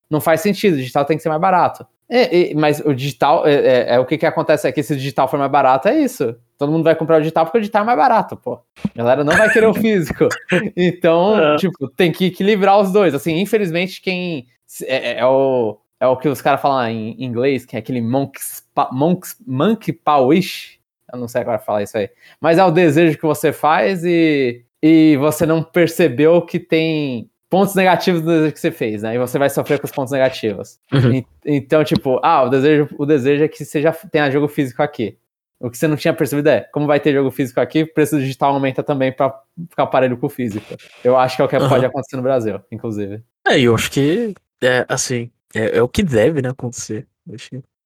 Não 0.09 0.19
faz 0.19 0.41
sentido, 0.41 0.75
digital 0.75 1.05
tem 1.05 1.15
que 1.15 1.23
ser 1.23 1.29
mais 1.29 1.39
barato. 1.39 1.87
É, 2.09 2.51
é, 2.51 2.53
mas 2.53 2.81
o 2.81 2.93
digital, 2.93 3.47
é, 3.47 3.53
é, 3.53 3.95
é, 3.95 3.99
o 3.99 4.05
que 4.05 4.17
que 4.17 4.25
acontece 4.25 4.67
aqui 4.67 4.83
se 4.83 4.91
o 4.91 4.97
digital 4.97 5.29
for 5.29 5.39
mais 5.39 5.49
barato, 5.49 5.87
é 5.87 5.97
isso. 5.97 6.35
Todo 6.57 6.71
mundo 6.73 6.83
vai 6.83 6.93
comprar 6.93 7.17
o 7.17 7.21
digital 7.21 7.45
porque 7.45 7.57
o 7.57 7.61
digital 7.61 7.83
é 7.83 7.85
mais 7.85 7.97
barato, 7.97 8.35
pô. 8.35 8.59
A 8.93 8.97
galera 8.97 9.23
não 9.23 9.35
vai 9.35 9.49
querer 9.49 9.67
o 9.67 9.73
físico. 9.73 10.27
Então, 10.75 11.39
é. 11.55 11.55
tipo, 11.55 11.87
tem 11.87 12.11
que 12.11 12.25
equilibrar 12.25 12.79
os 12.81 12.91
dois. 12.91 13.15
Assim, 13.15 13.39
infelizmente, 13.39 14.01
quem 14.01 14.45
é, 14.83 15.19
é 15.19 15.25
o, 15.25 15.79
é 16.03 16.07
o 16.07 16.17
que 16.17 16.27
os 16.27 16.41
caras 16.41 16.61
falam 16.61 16.85
em 16.89 17.23
inglês, 17.23 17.65
que 17.65 17.77
é 17.77 17.79
aquele 17.79 18.01
monks, 18.01 18.61
monks, 18.91 19.37
monkey 19.47 19.93
paw 19.93 20.27
wish. 20.27 20.77
Eu 21.11 21.17
não 21.17 21.29
sei 21.29 21.41
agora 21.41 21.57
falar 21.57 21.83
isso 21.83 21.97
aí. 21.97 22.09
Mas 22.41 22.57
é 22.57 22.65
o 22.65 22.71
desejo 22.71 23.17
que 23.17 23.23
você 23.23 23.53
faz 23.53 24.03
e, 24.03 24.65
e 24.81 25.15
você 25.17 25.45
não 25.45 25.63
percebeu 25.63 26.41
que 26.41 26.59
tem 26.59 27.29
pontos 27.49 27.73
negativos 27.73 28.21
do 28.21 28.27
desejo 28.27 28.53
que 28.53 28.59
você 28.59 28.71
fez, 28.71 29.03
né? 29.03 29.15
E 29.15 29.17
você 29.17 29.39
vai 29.39 29.49
sofrer 29.49 29.79
com 29.79 29.85
os 29.85 29.93
pontos 29.93 30.11
negativos. 30.11 30.77
Uhum. 30.91 31.13
E, 31.13 31.25
então, 31.45 31.85
tipo, 31.85 32.19
ah, 32.21 32.43
o 32.43 32.49
desejo, 32.49 32.89
o 32.97 33.05
desejo 33.05 33.43
é 33.45 33.47
que 33.47 33.63
você 33.63 33.81
já 33.81 33.93
tenha 33.93 34.29
jogo 34.29 34.49
físico 34.49 34.83
aqui. 34.83 35.17
O 35.57 35.69
que 35.69 35.77
você 35.77 35.87
não 35.87 35.95
tinha 35.95 36.13
percebido 36.13 36.49
é, 36.49 36.67
como 36.73 36.85
vai 36.85 36.99
ter 36.99 37.13
jogo 37.13 37.31
físico 37.31 37.61
aqui, 37.61 37.83
o 37.83 37.93
preço 37.93 38.19
digital 38.19 38.53
aumenta 38.53 38.83
também 38.83 39.13
para 39.13 39.33
ficar 39.69 39.87
parelho 39.87 40.17
com 40.17 40.27
o 40.27 40.29
físico. 40.29 40.75
Eu 41.01 41.15
acho 41.15 41.37
que 41.37 41.41
é 41.41 41.45
o 41.45 41.47
que 41.47 41.55
uhum. 41.55 41.69
pode 41.69 41.85
acontecer 41.85 42.17
no 42.17 42.23
Brasil, 42.23 42.59
inclusive. 42.69 43.23
É, 43.47 43.57
eu 43.57 43.73
acho 43.73 43.89
que, 43.89 44.33
é, 44.61 44.85
assim, 44.89 45.31
é, 45.53 45.77
é 45.77 45.81
o 45.81 45.87
que 45.87 46.03
deve, 46.03 46.41
né, 46.41 46.49
acontecer. 46.49 47.07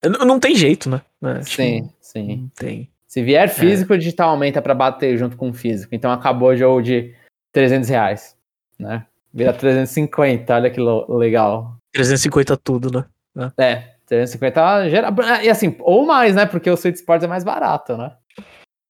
Não, 0.03 0.25
não 0.25 0.39
tem 0.39 0.55
jeito, 0.55 0.89
né? 0.89 1.01
É, 1.23 1.41
sim, 1.41 1.89
sim. 1.99 2.37
Não 2.37 2.49
tem. 2.49 2.89
Se 3.07 3.21
vier 3.21 3.49
físico, 3.49 3.93
o 3.93 3.97
digital 3.97 4.29
aumenta 4.31 4.61
para 4.61 4.75
bater 4.75 5.17
junto 5.17 5.37
com 5.37 5.49
o 5.49 5.53
físico. 5.53 5.95
Então 5.95 6.11
acabou 6.11 6.49
o 6.49 6.55
jogo 6.55 6.81
de 6.81 7.15
300 7.51 7.89
reais, 7.89 8.35
né? 8.77 9.05
Vira 9.33 9.53
350, 9.53 10.53
olha 10.53 10.69
que 10.69 10.79
legal. 10.81 11.77
350 11.93 12.57
tudo, 12.57 12.91
né? 13.35 13.51
É, 13.57 13.95
350 14.05 14.89
gera... 14.89 15.13
E 15.43 15.49
assim, 15.49 15.75
ou 15.79 16.05
mais, 16.05 16.35
né? 16.35 16.45
Porque 16.45 16.69
o 16.69 16.73
Sweet 16.75 16.97
Sports 16.97 17.23
é 17.23 17.27
mais 17.27 17.43
barato, 17.43 17.95
né? 17.95 18.11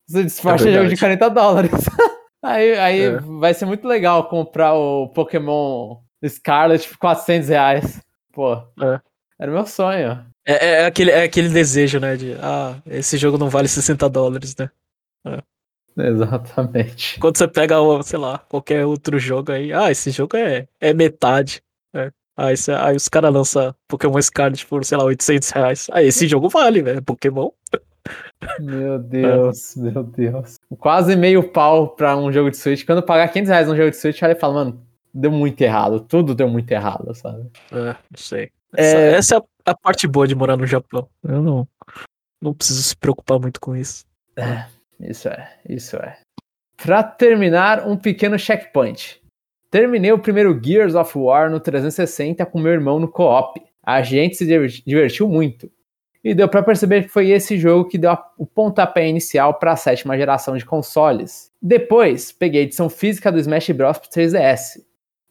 O 0.09 0.11
Sweet 0.11 0.27
Sports 0.31 0.65
é, 0.65 0.69
é 0.69 0.73
jogo 0.73 0.89
de 0.89 0.97
40 0.97 1.29
dólares. 1.29 1.71
aí 2.41 2.77
aí 2.77 3.01
é. 3.01 3.19
vai 3.19 3.53
ser 3.53 3.65
muito 3.65 3.87
legal 3.87 4.27
comprar 4.29 4.73
o 4.73 5.09
Pokémon 5.09 5.97
Scarlet 6.25 6.87
por 6.89 6.97
400 6.97 7.49
reais. 7.49 8.01
Pô, 8.37 8.53
é. 8.53 9.01
era 9.39 9.51
meu 9.51 9.65
sonho. 9.65 10.23
É, 10.45 10.67
é, 10.67 10.85
aquele, 10.85 11.09
é 11.09 11.23
aquele 11.23 11.49
desejo, 11.49 11.99
né? 11.99 12.15
De, 12.15 12.33
ah, 12.39 12.79
esse 12.85 13.17
jogo 13.17 13.35
não 13.35 13.49
vale 13.49 13.67
60 13.67 14.07
dólares, 14.07 14.55
né? 14.55 14.69
É. 15.25 15.41
Exatamente. 16.07 17.19
Quando 17.19 17.35
você 17.35 17.47
pega, 17.47 17.77
sei 18.03 18.19
lá, 18.19 18.37
qualquer 18.37 18.85
outro 18.85 19.17
jogo 19.17 19.51
aí, 19.51 19.73
ah, 19.73 19.89
esse 19.89 20.11
jogo 20.11 20.37
é, 20.37 20.67
é 20.79 20.93
metade. 20.93 21.63
É. 21.95 22.11
Aí, 22.37 22.55
você, 22.55 22.73
aí 22.73 22.95
os 22.95 23.09
caras 23.09 23.33
lançam 23.33 23.73
Pokémon 23.87 24.21
Scarlet 24.21 24.67
por, 24.67 24.85
sei 24.85 24.99
lá, 24.99 25.05
800 25.05 25.49
reais. 25.49 25.87
Aí 25.91 26.05
esse 26.05 26.27
jogo 26.29 26.47
vale, 26.47 26.83
velho, 26.83 27.01
Pokémon. 27.01 27.49
Meu 28.59 28.99
Deus, 28.99 29.75
é. 29.75 29.79
meu 29.79 30.03
Deus. 30.03 30.59
Quase 30.77 31.15
meio 31.15 31.41
pau 31.49 31.95
pra 31.95 32.15
um 32.15 32.31
jogo 32.31 32.51
de 32.51 32.57
Switch. 32.57 32.85
Quando 32.85 33.01
pagar 33.01 33.29
500 33.29 33.49
reais 33.49 33.67
num 33.67 33.75
jogo 33.75 33.89
de 33.89 33.97
Switch, 33.97 34.21
aí 34.21 34.35
fala, 34.35 34.53
mano, 34.53 34.87
deu 35.13 35.31
muito 35.31 35.61
errado. 35.61 35.99
Tudo 35.99 36.35
deu 36.35 36.47
muito 36.49 36.71
errado, 36.71 37.13
sabe? 37.15 37.49
É, 37.71 37.95
não 38.11 38.17
sei. 38.17 38.51
Essa 38.75 38.97
é, 38.97 39.13
essa 39.13 39.35
é 39.35 39.37
a, 39.37 39.71
a, 39.71 39.75
parte 39.75 40.07
boa 40.07 40.27
de 40.27 40.35
morar 40.35 40.57
no 40.57 40.65
Japão. 40.65 41.07
Eu 41.23 41.41
não, 41.41 41.67
não 42.41 42.53
preciso 42.53 42.83
se 42.83 42.95
preocupar 42.95 43.39
muito 43.39 43.59
com 43.59 43.75
isso. 43.75 44.05
É. 44.35 44.65
Isso 44.99 45.29
é, 45.29 45.49
isso 45.67 45.95
é. 45.97 46.17
Pra 46.75 47.03
terminar, 47.03 47.87
um 47.87 47.95
pequeno 47.95 48.37
checkpoint. 48.37 49.21
Terminei 49.69 50.11
o 50.11 50.19
primeiro 50.19 50.59
Gears 50.63 50.95
of 50.95 51.17
War 51.17 51.49
no 51.49 51.59
360 51.59 52.45
com 52.45 52.59
meu 52.59 52.71
irmão 52.71 52.99
no 52.99 53.07
co-op. 53.07 53.61
A 53.83 54.01
gente 54.01 54.35
se 54.35 54.45
divertiu 54.85 55.27
muito. 55.27 55.71
E 56.23 56.33
deu 56.33 56.49
para 56.49 56.63
perceber 56.63 57.03
que 57.03 57.09
foi 57.09 57.29
esse 57.29 57.57
jogo 57.57 57.87
que 57.87 57.97
deu 57.97 58.17
o 58.37 58.45
pontapé 58.45 59.07
inicial 59.07 59.53
para 59.53 59.71
a 59.71 59.77
sétima 59.77 60.17
geração 60.17 60.57
de 60.57 60.65
consoles. 60.65 61.51
Depois, 61.61 62.31
peguei 62.31 62.61
a 62.61 62.63
edição 62.63 62.89
física 62.89 63.31
do 63.31 63.39
Smash 63.39 63.69
Bros. 63.71 63.97
pro 63.97 64.09
3DS, 64.09 64.81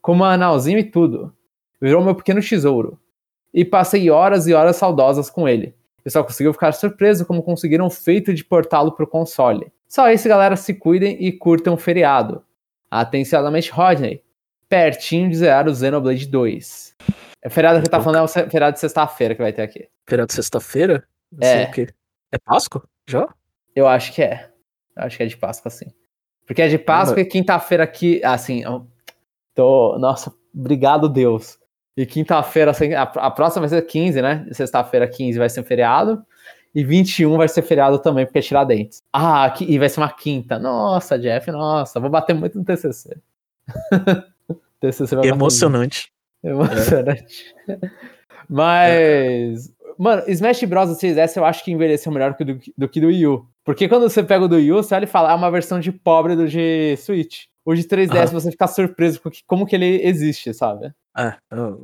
com 0.06 0.12
uma 0.12 0.32
analzinho 0.32 0.78
e 0.78 0.84
tudo. 0.84 1.34
Virou 1.82 2.00
meu 2.00 2.14
pequeno 2.14 2.40
tesouro. 2.40 2.96
E 3.52 3.64
passei 3.64 4.08
horas 4.08 4.46
e 4.46 4.54
horas 4.54 4.76
saudosas 4.76 5.28
com 5.28 5.48
ele. 5.48 5.74
Eu 6.04 6.12
só 6.12 6.22
consigo 6.22 6.52
ficar 6.52 6.70
surpreso 6.70 7.26
como 7.26 7.42
conseguiram 7.42 7.86
o 7.86 7.90
feito 7.90 8.32
de 8.32 8.44
portá-lo 8.44 8.92
pro 8.92 9.08
console. 9.08 9.72
Só 9.88 10.08
isso, 10.08 10.28
galera, 10.28 10.54
se 10.54 10.74
cuidem 10.74 11.16
e 11.20 11.32
curtam 11.32 11.74
o 11.74 11.76
feriado. 11.76 12.44
Atenciosamente, 12.88 13.72
Rodney. 13.72 14.22
Pertinho 14.68 15.28
de 15.28 15.38
zerar 15.38 15.66
o 15.66 15.74
Xenoblade 15.74 16.28
2. 16.28 16.94
É 17.42 17.48
feriado 17.48 17.82
que 17.82 17.90
tá 17.90 18.00
falando 18.00 18.20
é 18.20 18.22
o 18.22 18.28
feriado 18.28 18.74
de 18.74 18.80
sexta-feira 18.80 19.34
que 19.34 19.42
vai 19.42 19.52
ter 19.52 19.62
aqui. 19.62 19.88
Feriado 20.08 20.28
de 20.28 20.34
sexta-feira? 20.34 21.02
É. 21.40 21.64
O 21.64 21.70
quê? 21.72 21.88
É 22.30 22.38
Páscoa? 22.38 22.84
Já? 23.08 23.28
Eu 23.74 23.88
acho 23.88 24.12
que 24.12 24.22
é. 24.22 24.50
Eu 24.94 25.02
acho 25.02 25.16
que 25.16 25.24
é 25.24 25.26
de 25.26 25.36
Páscoa, 25.36 25.68
sim. 25.68 25.86
Porque 26.46 26.62
é 26.62 26.68
de 26.68 26.78
Páscoa 26.78 27.20
e 27.20 27.24
quinta-feira 27.24 27.82
aqui. 27.82 28.24
Assim, 28.24 28.62
tô. 29.56 29.98
Nossa, 29.98 30.32
obrigado, 30.54 31.08
Deus. 31.08 31.58
E 31.96 32.04
quinta-feira, 32.06 32.70
assim, 32.70 32.94
a, 32.94 33.30
próxima 33.30 33.66
vai 33.66 33.68
ser 33.70 33.82
15, 33.82 34.22
né? 34.22 34.46
Sexta-feira, 34.52 35.08
15 35.08 35.38
vai 35.38 35.48
ser 35.48 35.62
feriado. 35.64 36.22
E 36.74 36.84
21 36.84 37.38
vai 37.38 37.48
ser 37.48 37.62
feriado 37.62 37.98
também, 37.98 38.26
porque 38.26 38.38
é 38.38 38.42
Tiradentes. 38.42 39.02
Ah, 39.10 39.52
e 39.60 39.78
vai 39.78 39.88
ser 39.88 40.00
uma 40.00 40.12
quinta. 40.12 40.58
Nossa, 40.58 41.18
Jeff, 41.18 41.50
nossa, 41.50 41.98
vou 41.98 42.10
bater 42.10 42.34
muito 42.34 42.58
no 42.58 42.64
TCC. 42.64 43.16
TCC 44.78 45.16
vai 45.16 45.26
Emocionante. 45.26 46.12
Emocionante. 46.44 47.54
É. 47.66 47.78
Mas 48.48 49.74
Mano, 49.98 50.22
Smash 50.28 50.62
Bros. 50.64 50.90
do 50.90 50.96
3DS 50.96 51.36
eu 51.36 51.44
acho 51.44 51.64
que 51.64 51.72
envelheceu 51.72 52.12
melhor 52.12 52.36
do, 52.38 52.60
do 52.76 52.88
que 52.88 53.00
do 53.00 53.06
Wii 53.06 53.26
U. 53.26 53.46
Porque 53.64 53.88
quando 53.88 54.08
você 54.08 54.22
pega 54.22 54.44
o 54.44 54.48
do 54.48 54.56
Wii 54.56 54.72
U, 54.72 54.76
você 54.76 54.94
olha 54.94 55.04
e 55.04 55.08
fala, 55.08 55.32
é 55.32 55.34
uma 55.34 55.50
versão 55.50 55.80
de 55.80 55.90
pobre 55.90 56.36
do 56.36 56.46
de 56.46 56.96
Switch. 56.98 57.44
O 57.66 57.74
de 57.74 57.82
3DS 57.82 58.30
você 58.30 58.52
fica 58.52 58.68
surpreso 58.68 59.20
com 59.20 59.28
que, 59.28 59.42
como 59.44 59.66
que 59.66 59.74
ele 59.74 60.00
existe, 60.06 60.54
sabe? 60.54 60.92
É, 61.18 61.34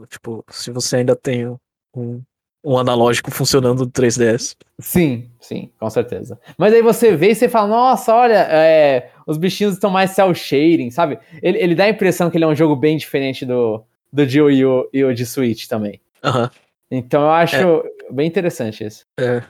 tipo, 0.09 0.45
se 0.49 0.71
você 0.71 0.99
ainda 0.99 1.17
tem 1.17 1.49
um, 1.93 2.23
um 2.65 2.79
analógico 2.79 3.33
funcionando 3.33 3.85
do 3.85 3.91
3DS. 3.91 4.55
Sim, 4.79 5.29
sim, 5.41 5.73
com 5.81 5.91
certeza. 5.91 6.39
Mas 6.57 6.73
aí 6.73 6.81
você 6.83 7.17
vê 7.17 7.31
e 7.31 7.35
você 7.35 7.49
fala, 7.49 7.67
nossa, 7.67 8.15
olha, 8.15 8.47
é, 8.49 9.11
os 9.27 9.37
bichinhos 9.37 9.75
estão 9.75 9.91
mais 9.91 10.13
cel 10.13 10.33
shading, 10.33 10.93
sabe? 10.93 11.19
Ele, 11.43 11.59
ele 11.59 11.75
dá 11.75 11.85
a 11.85 11.91
impressão 11.91 12.31
que 12.31 12.37
ele 12.37 12.45
é 12.45 12.49
um 12.49 12.55
jogo 12.55 12.77
bem 12.77 12.97
diferente 12.97 13.45
do, 13.45 13.83
do 14.13 14.25
de 14.25 14.41
Wii 14.41 14.65
U 14.65 14.89
e 14.93 15.03
o 15.03 15.13
de 15.13 15.27
Switch 15.27 15.67
também. 15.67 16.01
Aham. 16.23 16.49
Então 16.89 17.23
eu 17.23 17.31
acho 17.31 17.57
é. 17.57 17.83
bem 18.13 18.29
interessante 18.29 18.85
isso. 18.85 19.05
É, 19.19 19.43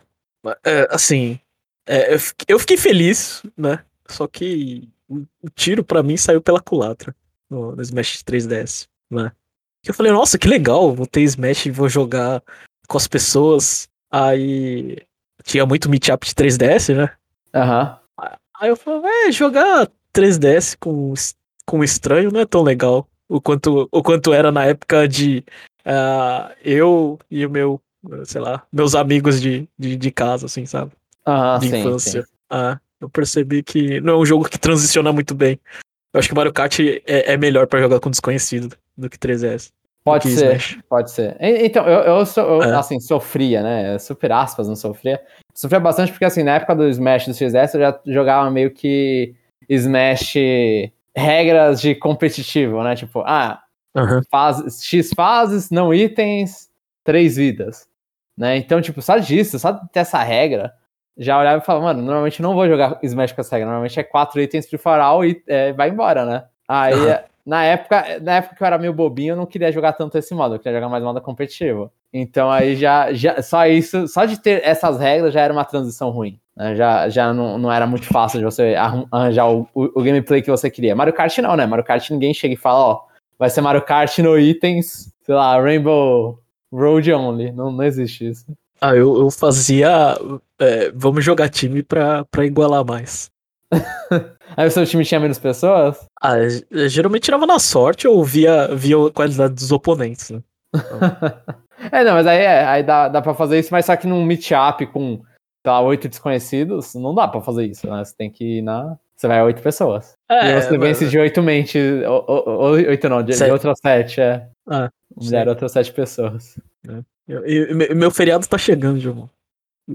é 0.64 0.88
assim, 0.88 1.38
é, 1.86 2.16
eu 2.48 2.58
fiquei 2.58 2.78
feliz, 2.78 3.42
né? 3.54 3.80
Só 4.08 4.26
que 4.26 4.88
o, 5.42 5.50
tiro 5.50 5.84
para 5.84 6.02
mim 6.02 6.16
saiu 6.16 6.40
pela 6.40 6.60
culatra 6.60 7.14
no, 7.50 7.74
no 7.76 7.82
Smash 7.82 8.22
3DS, 8.22 8.86
né? 9.10 9.32
Eu 9.84 9.92
falei, 9.92 10.12
nossa, 10.12 10.38
que 10.38 10.46
legal, 10.46 10.94
vou 10.94 11.06
ter 11.06 11.22
Smash 11.22 11.66
e 11.66 11.70
vou 11.70 11.88
jogar 11.88 12.42
com 12.86 12.96
as 12.96 13.08
pessoas. 13.08 13.88
Aí 14.10 14.96
tinha 15.42 15.66
muito 15.66 15.90
meetup 15.90 16.26
de 16.26 16.34
3DS, 16.34 16.94
né? 16.94 17.10
Aham. 17.54 17.98
Uhum. 18.20 18.28
Aí 18.60 18.68
eu 18.68 18.76
falei, 18.76 19.10
é, 19.26 19.32
jogar 19.32 19.90
3DS 20.14 20.76
com, 20.78 21.12
com 21.66 21.82
estranho 21.82 22.30
não 22.30 22.40
é 22.40 22.46
tão 22.46 22.62
legal. 22.62 23.08
O 23.28 23.40
quanto, 23.40 23.88
o 23.90 24.02
quanto 24.02 24.32
era 24.32 24.52
na 24.52 24.64
época 24.66 25.08
de 25.08 25.44
uh, 25.80 26.54
eu 26.62 27.18
e 27.28 27.44
o 27.44 27.50
meu, 27.50 27.80
sei 28.24 28.40
lá, 28.40 28.62
meus 28.72 28.94
amigos 28.94 29.40
de, 29.40 29.68
de, 29.76 29.96
de 29.96 30.10
casa, 30.12 30.46
assim, 30.46 30.64
sabe? 30.64 30.92
Aham, 31.26 31.58
de 31.58 31.68
sim, 31.68 31.80
infância. 31.80 32.22
sim. 32.22 32.28
Ah, 32.48 32.78
eu 33.02 33.10
percebi 33.10 33.62
que 33.62 34.00
não 34.00 34.14
é 34.14 34.16
um 34.18 34.26
jogo 34.26 34.48
que 34.48 34.58
transiciona 34.58 35.12
muito 35.12 35.34
bem. 35.34 35.58
Eu 36.14 36.18
acho 36.18 36.28
que 36.28 36.34
Mario 36.34 36.52
Kart 36.52 36.78
é, 36.80 37.32
é 37.32 37.36
melhor 37.36 37.66
para 37.66 37.80
jogar 37.80 38.00
com 38.00 38.10
desconhecido 38.10 38.76
do 38.96 39.08
que 39.08 39.18
3DS. 39.18 39.70
Pode 40.04 40.30
ser, 40.30 40.56
Smash. 40.56 40.78
pode 40.88 41.10
ser. 41.12 41.36
Então, 41.40 41.86
eu, 41.86 42.00
eu, 42.00 42.26
sou, 42.26 42.62
eu 42.62 42.62
é. 42.62 42.76
assim, 42.76 42.98
sofria, 42.98 43.62
né? 43.62 43.98
Super 43.98 44.32
aspas, 44.32 44.68
não 44.68 44.74
sofria. 44.74 45.20
Sofria 45.54 45.78
bastante 45.78 46.10
porque, 46.10 46.24
assim, 46.24 46.42
na 46.42 46.56
época 46.56 46.74
do 46.74 46.88
Smash 46.88 47.26
do 47.26 47.32
3DS, 47.32 47.74
eu 47.74 47.80
já 47.80 48.00
jogava 48.06 48.50
meio 48.50 48.72
que 48.72 49.34
Smash 49.68 50.34
regras 51.16 51.80
de 51.80 51.94
competitivo, 51.94 52.82
né? 52.82 52.96
Tipo, 52.96 53.20
ah, 53.20 53.62
uhum. 53.94 54.22
fase, 54.28 54.84
X 54.84 55.10
fases, 55.14 55.70
não 55.70 55.94
itens, 55.94 56.68
três 57.04 57.36
vidas. 57.36 57.86
Né? 58.36 58.56
Então, 58.56 58.80
tipo, 58.80 59.00
só 59.00 59.18
disso, 59.18 59.58
só 59.58 59.70
de 59.70 59.88
ter 59.90 60.00
essa 60.00 60.22
regra, 60.22 60.74
já 61.16 61.38
olhava 61.38 61.62
e 61.62 61.64
falava, 61.64 61.86
mano, 61.86 62.02
normalmente 62.02 62.40
não 62.40 62.54
vou 62.54 62.66
jogar 62.66 62.98
Smash 63.02 63.32
com 63.32 63.40
essa 63.40 63.56
regra, 63.56 63.66
normalmente 63.66 63.98
é 63.98 64.02
quatro 64.02 64.40
itens 64.40 64.68
for 64.78 65.00
all 65.00 65.24
e 65.24 65.42
é, 65.46 65.72
vai 65.72 65.90
embora, 65.90 66.24
né? 66.24 66.44
Aí, 66.66 66.94
uhum. 66.94 67.16
na 67.44 67.64
época, 67.64 68.20
na 68.20 68.36
época 68.36 68.56
que 68.56 68.62
eu 68.62 68.66
era 68.66 68.78
meio 68.78 68.92
bobinho, 68.92 69.32
eu 69.32 69.36
não 69.36 69.46
queria 69.46 69.70
jogar 69.72 69.92
tanto 69.92 70.16
esse 70.16 70.34
modo, 70.34 70.54
eu 70.54 70.58
queria 70.58 70.78
jogar 70.78 70.88
mais 70.88 71.02
modo 71.02 71.20
competitivo. 71.20 71.90
Então 72.12 72.50
aí 72.50 72.76
já, 72.76 73.12
já 73.12 73.42
só 73.42 73.66
isso, 73.66 74.06
só 74.06 74.24
de 74.24 74.38
ter 74.38 74.60
essas 74.64 74.98
regras 74.98 75.32
já 75.32 75.40
era 75.40 75.52
uma 75.52 75.64
transição 75.64 76.10
ruim. 76.10 76.38
Né? 76.56 76.76
Já, 76.76 77.08
já 77.08 77.32
não, 77.32 77.58
não 77.58 77.72
era 77.72 77.86
muito 77.86 78.06
fácil 78.06 78.38
de 78.38 78.44
você 78.44 78.74
arranjar 79.10 79.50
o, 79.50 79.66
o, 79.74 80.00
o, 80.00 80.02
gameplay 80.02 80.42
que 80.42 80.50
você 80.50 80.70
queria. 80.70 80.94
Mario 80.94 81.14
Kart 81.14 81.36
não, 81.38 81.56
né? 81.56 81.66
Mario 81.66 81.84
Kart 81.84 82.10
ninguém 82.10 82.34
chega 82.34 82.54
e 82.54 82.58
fala, 82.58 82.78
ó, 82.78 83.00
vai 83.38 83.48
ser 83.48 83.60
Mario 83.62 83.82
Kart 83.82 84.18
no 84.18 84.38
itens, 84.38 85.12
sei 85.24 85.34
lá, 85.34 85.58
Rainbow 85.60 86.38
Road 86.70 87.12
Only. 87.12 87.50
Não, 87.52 87.72
não 87.72 87.84
existe 87.84 88.28
isso. 88.28 88.46
Ah, 88.82 88.96
eu, 88.96 89.16
eu 89.16 89.30
fazia. 89.30 90.18
É, 90.58 90.90
vamos 90.92 91.24
jogar 91.24 91.48
time 91.48 91.84
pra, 91.84 92.24
pra 92.24 92.44
igualar 92.44 92.84
mais. 92.84 93.30
Aí 94.56 94.66
o 94.66 94.70
seu 94.72 94.84
time 94.84 95.04
tinha 95.04 95.20
menos 95.20 95.38
pessoas? 95.38 96.04
Ah, 96.20 96.34
geralmente 96.88 97.22
tirava 97.22 97.46
na 97.46 97.60
sorte 97.60 98.08
ou 98.08 98.24
via, 98.24 98.74
via 98.74 98.96
a 99.06 99.10
qualidade 99.12 99.54
dos 99.54 99.70
oponentes, 99.70 100.30
né? 100.30 100.42
Então... 100.74 100.98
é, 101.92 102.04
não, 102.04 102.14
mas 102.14 102.26
aí, 102.26 102.38
é, 102.38 102.64
aí 102.64 102.82
dá, 102.82 103.08
dá 103.08 103.22
pra 103.22 103.34
fazer 103.34 103.60
isso, 103.60 103.70
mas 103.72 103.86
só 103.86 103.96
que 103.96 104.06
num 104.06 104.24
meet-up 104.24 104.84
com, 104.88 105.22
sei 105.64 105.72
lá, 105.72 105.80
oito 105.80 106.08
desconhecidos, 106.08 106.94
não 106.94 107.14
dá 107.14 107.28
pra 107.28 107.40
fazer 107.40 107.64
isso, 107.64 107.88
né? 107.88 108.04
Você 108.04 108.14
tem 108.14 108.30
que 108.30 108.58
ir 108.58 108.62
na. 108.62 108.98
Você 109.16 109.28
vai 109.28 109.38
a 109.38 109.44
oito 109.44 109.62
pessoas. 109.62 110.14
É, 110.28 110.50
e 110.50 110.60
você 110.60 110.76
mas... 110.76 110.80
vence 110.80 111.08
de 111.08 111.18
oito 111.18 111.40
mentes. 111.40 111.80
Oito 112.88 113.08
não, 113.08 113.22
de, 113.22 113.32
de 113.32 113.50
outras 113.50 113.78
sete, 113.80 114.20
é. 114.20 114.48
Ah, 114.68 114.90
Zero 115.22 115.50
outras 115.50 115.72
sete 115.72 115.92
pessoas. 115.92 116.58
É. 116.88 117.11
E, 117.28 117.94
meu 117.94 118.10
feriado 118.10 118.46
tá 118.46 118.58
chegando, 118.58 119.00
João. 119.00 119.30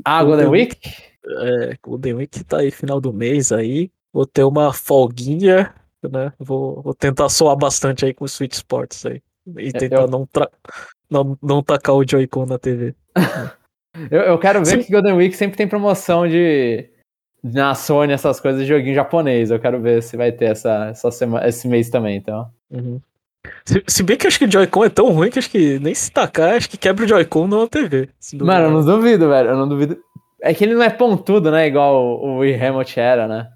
Ah, 0.03 0.23
Golden 0.23 0.47
Week? 0.47 0.77
É, 1.25 1.77
Golden 1.81 2.15
Week 2.15 2.43
tá 2.43 2.59
aí, 2.59 2.71
final 2.71 2.99
do 2.99 3.13
mês 3.13 3.51
aí. 3.51 3.91
Vou 4.13 4.25
ter 4.25 4.43
uma 4.43 4.73
folguinha, 4.73 5.73
né? 6.03 6.33
Vou, 6.39 6.81
vou 6.81 6.93
tentar 6.93 7.29
soar 7.29 7.55
bastante 7.55 8.05
aí 8.05 8.13
com 8.13 8.25
o 8.25 8.29
Switch 8.29 8.53
Sports 8.53 9.05
aí. 9.05 9.21
E 9.57 9.67
é, 9.67 9.71
tentar 9.71 10.01
eu... 10.01 10.07
não, 10.07 10.25
tra... 10.25 10.49
não, 11.09 11.37
não 11.41 11.63
tacar 11.63 11.95
o 11.95 12.07
Joy-Con 12.07 12.45
na 12.45 12.57
TV. 12.57 12.95
eu, 14.11 14.21
eu 14.21 14.39
quero 14.39 14.59
ver 14.59 14.77
Sim. 14.77 14.83
que 14.83 14.91
Golden 14.91 15.13
Week 15.13 15.35
sempre 15.35 15.57
tem 15.57 15.67
promoção 15.67 16.27
de 16.27 16.89
na 17.43 17.75
Sony, 17.75 18.13
essas 18.13 18.39
coisas 18.39 18.61
de 18.61 18.67
joguinho 18.67 18.95
japonês. 18.95 19.51
Eu 19.51 19.59
quero 19.59 19.81
ver 19.81 20.01
se 20.03 20.17
vai 20.17 20.31
ter 20.31 20.45
essa, 20.45 20.87
essa 20.87 21.11
semana, 21.11 21.47
esse 21.47 21.67
mês 21.67 21.89
também, 21.89 22.17
então. 22.17 22.49
Uhum. 22.69 22.99
Se, 23.65 23.83
se, 23.87 24.03
bem 24.03 24.17
que 24.17 24.27
acho 24.27 24.39
que 24.39 24.45
o 24.45 24.51
Joy-Con 24.51 24.85
é 24.85 24.89
tão 24.89 25.11
ruim 25.11 25.29
que 25.29 25.39
acho 25.39 25.49
que 25.49 25.79
nem 25.79 25.93
se 25.93 26.11
tacar, 26.11 26.55
acho 26.55 26.69
que 26.69 26.77
quebra 26.77 27.05
o 27.05 27.07
Joy-Con 27.07 27.47
na 27.47 27.67
TV. 27.67 28.09
Mano, 28.39 28.65
eu 28.65 28.71
não 28.71 28.85
duvido, 28.85 29.29
velho. 29.29 29.49
Eu 29.49 29.57
não 29.57 29.67
duvido. 29.67 29.97
É 30.41 30.53
que 30.53 30.63
ele 30.63 30.75
não 30.75 30.83
é 30.83 30.89
pontudo, 30.89 31.51
né? 31.51 31.67
Igual 31.67 31.95
o, 31.95 32.37
o 32.37 32.41
Remote 32.41 32.99
era, 32.99 33.27
né? 33.27 33.47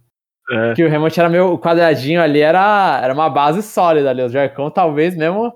É. 0.49 0.73
Que 0.73 0.83
o 0.83 0.89
Remote 0.89 1.19
era 1.19 1.29
meio 1.29 1.57
quadradinho 1.57 2.21
ali, 2.21 2.41
era, 2.41 2.99
era 3.01 3.13
uma 3.13 3.29
base 3.29 3.61
sólida 3.61 4.09
ali. 4.09 4.21
O 4.21 4.29
Joy-Con 4.29 4.69
talvez 4.69 5.15
mesmo. 5.15 5.53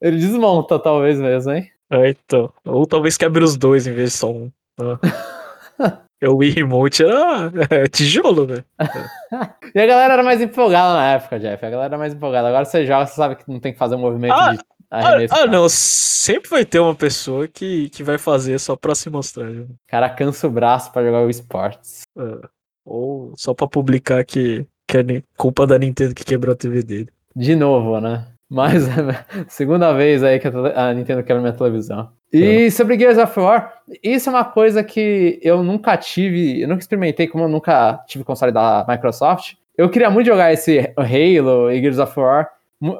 Ele 0.00 0.16
desmonta, 0.16 0.78
talvez 0.78 1.20
mesmo, 1.20 1.52
hein? 1.52 1.68
É, 1.90 2.10
então. 2.10 2.52
Ou 2.64 2.86
talvez 2.86 3.16
quebre 3.16 3.42
os 3.42 3.56
dois 3.56 3.86
em 3.86 3.92
vez 3.92 4.12
de 4.12 4.16
só 4.16 4.30
um. 4.30 4.50
Ah. 4.80 5.98
O 6.24 6.36
Wii 6.36 6.50
Remote 6.50 7.04
era 7.04 7.52
é, 7.70 7.86
tijolo, 7.86 8.46
velho. 8.46 8.64
e 9.74 9.80
a 9.80 9.86
galera 9.86 10.14
era 10.14 10.22
mais 10.22 10.40
empolgada 10.40 10.94
na 10.94 11.12
época, 11.12 11.38
Jeff. 11.38 11.64
A 11.64 11.70
galera 11.70 11.94
era 11.94 11.98
mais 11.98 12.12
empolgada. 12.12 12.48
Agora 12.48 12.64
você 12.64 12.84
joga, 12.84 13.06
você 13.06 13.14
sabe 13.14 13.36
que 13.36 13.48
não 13.48 13.60
tem 13.60 13.72
que 13.72 13.78
fazer 13.78 13.94
um 13.94 14.00
movimento 14.00 14.32
ah, 14.32 14.54
de 14.54 14.60
arremesso. 14.90 15.34
Ah, 15.34 15.42
ah 15.42 15.46
não. 15.46 15.68
Sempre 15.68 16.50
vai 16.50 16.64
ter 16.64 16.80
uma 16.80 16.94
pessoa 16.94 17.46
que, 17.46 17.88
que 17.90 18.02
vai 18.02 18.18
fazer 18.18 18.58
só 18.58 18.74
pra 18.74 18.94
se 18.94 19.08
mostrar. 19.08 19.48
Viu? 19.48 19.64
O 19.64 19.76
cara 19.86 20.10
cansa 20.10 20.48
o 20.48 20.50
braço 20.50 20.92
pra 20.92 21.04
jogar 21.04 21.24
o 21.24 21.30
esportes. 21.30 22.02
É. 22.18 22.48
Ou 22.84 23.32
só 23.36 23.54
pra 23.54 23.68
publicar 23.68 24.24
que, 24.24 24.66
que 24.88 24.98
é 24.98 25.02
culpa 25.36 25.66
da 25.66 25.78
Nintendo 25.78 26.14
que 26.14 26.24
quebrou 26.24 26.52
a 26.52 26.56
TV 26.56 26.82
dele. 26.82 27.08
De 27.36 27.54
novo, 27.54 28.00
né? 28.00 28.26
Mas 28.50 28.84
segunda 29.48 29.92
vez 29.92 30.22
aí 30.22 30.38
que 30.38 30.48
a 30.48 30.94
Nintendo 30.94 31.22
quebra 31.22 31.42
minha 31.42 31.52
televisão. 31.52 32.10
E 32.32 32.66
é. 32.66 32.70
sobre 32.70 32.98
Gears 32.98 33.18
of 33.18 33.38
War, 33.38 33.80
isso 34.02 34.28
é 34.28 34.32
uma 34.32 34.44
coisa 34.44 34.82
que 34.82 35.38
eu 35.42 35.62
nunca 35.62 35.96
tive, 35.96 36.60
eu 36.60 36.68
nunca 36.68 36.80
experimentei, 36.80 37.26
como 37.26 37.44
eu 37.44 37.48
nunca 37.48 38.02
tive 38.06 38.24
console 38.24 38.52
da 38.52 38.84
Microsoft. 38.88 39.54
Eu 39.76 39.88
queria 39.88 40.10
muito 40.10 40.26
jogar 40.26 40.52
esse 40.52 40.92
Halo 40.96 41.70
e 41.70 41.80
Gears 41.80 41.98
of 41.98 42.18
War 42.18 42.50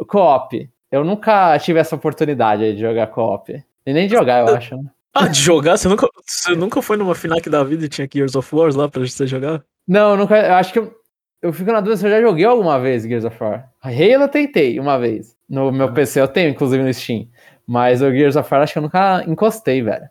co-op. 0.07 0.71
Eu 0.91 1.05
nunca 1.05 1.59
tive 1.59 1.79
essa 1.79 1.97
oportunidade 1.97 2.75
de 2.75 2.81
jogar 2.81 3.09
co-op. 3.09 3.63
E 3.85 3.93
nem 3.93 4.07
de 4.07 4.15
jogar, 4.15 4.47
eu 4.47 4.55
acho. 4.57 4.77
Né? 4.77 4.85
Ah, 5.15 5.29
de 5.29 5.41
jogar? 5.41 5.77
Você 5.77 5.89
nunca, 5.89 6.09
você 6.25 6.55
nunca 6.55 6.83
foi 6.83 6.97
numa 6.97 7.15
FNAC 7.15 7.49
da 7.51 7.65
vida 7.65 7.85
e 7.85 7.89
tinha 7.89 8.09
Gears 8.13 8.37
of 8.37 8.55
War 8.55 8.75
lá 8.75 8.89
pra 8.89 9.01
você 9.01 9.27
jogar? 9.27 9.63
Não, 9.87 10.17
nunca. 10.17 10.37
Eu 10.37 10.55
acho 10.55 10.73
que 10.73 10.79
eu, 10.79 10.95
eu 11.43 11.53
fico 11.53 11.73
na 11.73 11.81
dúvida 11.81 11.97
se 11.97 12.07
eu 12.07 12.11
já 12.11 12.21
joguei 12.21 12.45
alguma 12.45 12.79
vez 12.79 13.03
Gears 13.03 13.25
of 13.25 13.37
War. 13.43 13.71
Halo 13.83 14.23
eu 14.23 14.29
tentei 14.29 14.79
uma 14.79 14.99
vez. 14.99 15.38
No 15.49 15.73
meu. 15.73 15.93
PC 15.93 16.21
eu 16.21 16.29
tenho, 16.29 16.51
inclusive 16.51 16.83
no 16.83 16.93
Steam. 16.93 17.29
Mas 17.67 18.03
o 18.03 18.11
Gears 18.11 18.37
of 18.37 18.49
War 18.53 18.63
acho 18.63 18.73
que 18.73 18.79
eu 18.79 18.83
nunca 18.83 19.25
encostei, 19.27 19.83
velho. 19.83 20.09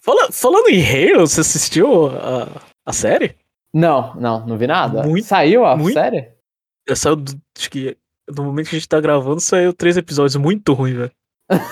Fala, 0.00 0.30
falando 0.32 0.68
em 0.68 0.82
Halo, 0.82 1.26
você 1.26 1.40
assistiu 1.40 2.06
a, 2.08 2.48
a 2.84 2.92
série? 2.92 3.36
Não, 3.72 4.14
não, 4.16 4.46
não 4.46 4.56
vi 4.56 4.66
nada. 4.66 5.02
Muito, 5.04 5.26
Saiu 5.26 5.64
a 5.64 5.76
muito, 5.76 5.94
série? 5.94 6.32
Saiu, 6.94 7.22
acho 7.56 7.70
que 7.70 7.96
no 8.28 8.44
momento 8.44 8.68
que 8.68 8.76
a 8.76 8.78
gente 8.78 8.88
tá 8.88 9.00
gravando, 9.00 9.40
saiu 9.40 9.72
três 9.72 9.96
episódios. 9.96 10.36
Muito 10.36 10.72
ruim, 10.72 10.94
velho. 10.94 11.12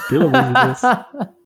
Pelo 0.09 0.29
amor 0.29 0.43
de 0.43 0.67
Deus. 0.67 0.81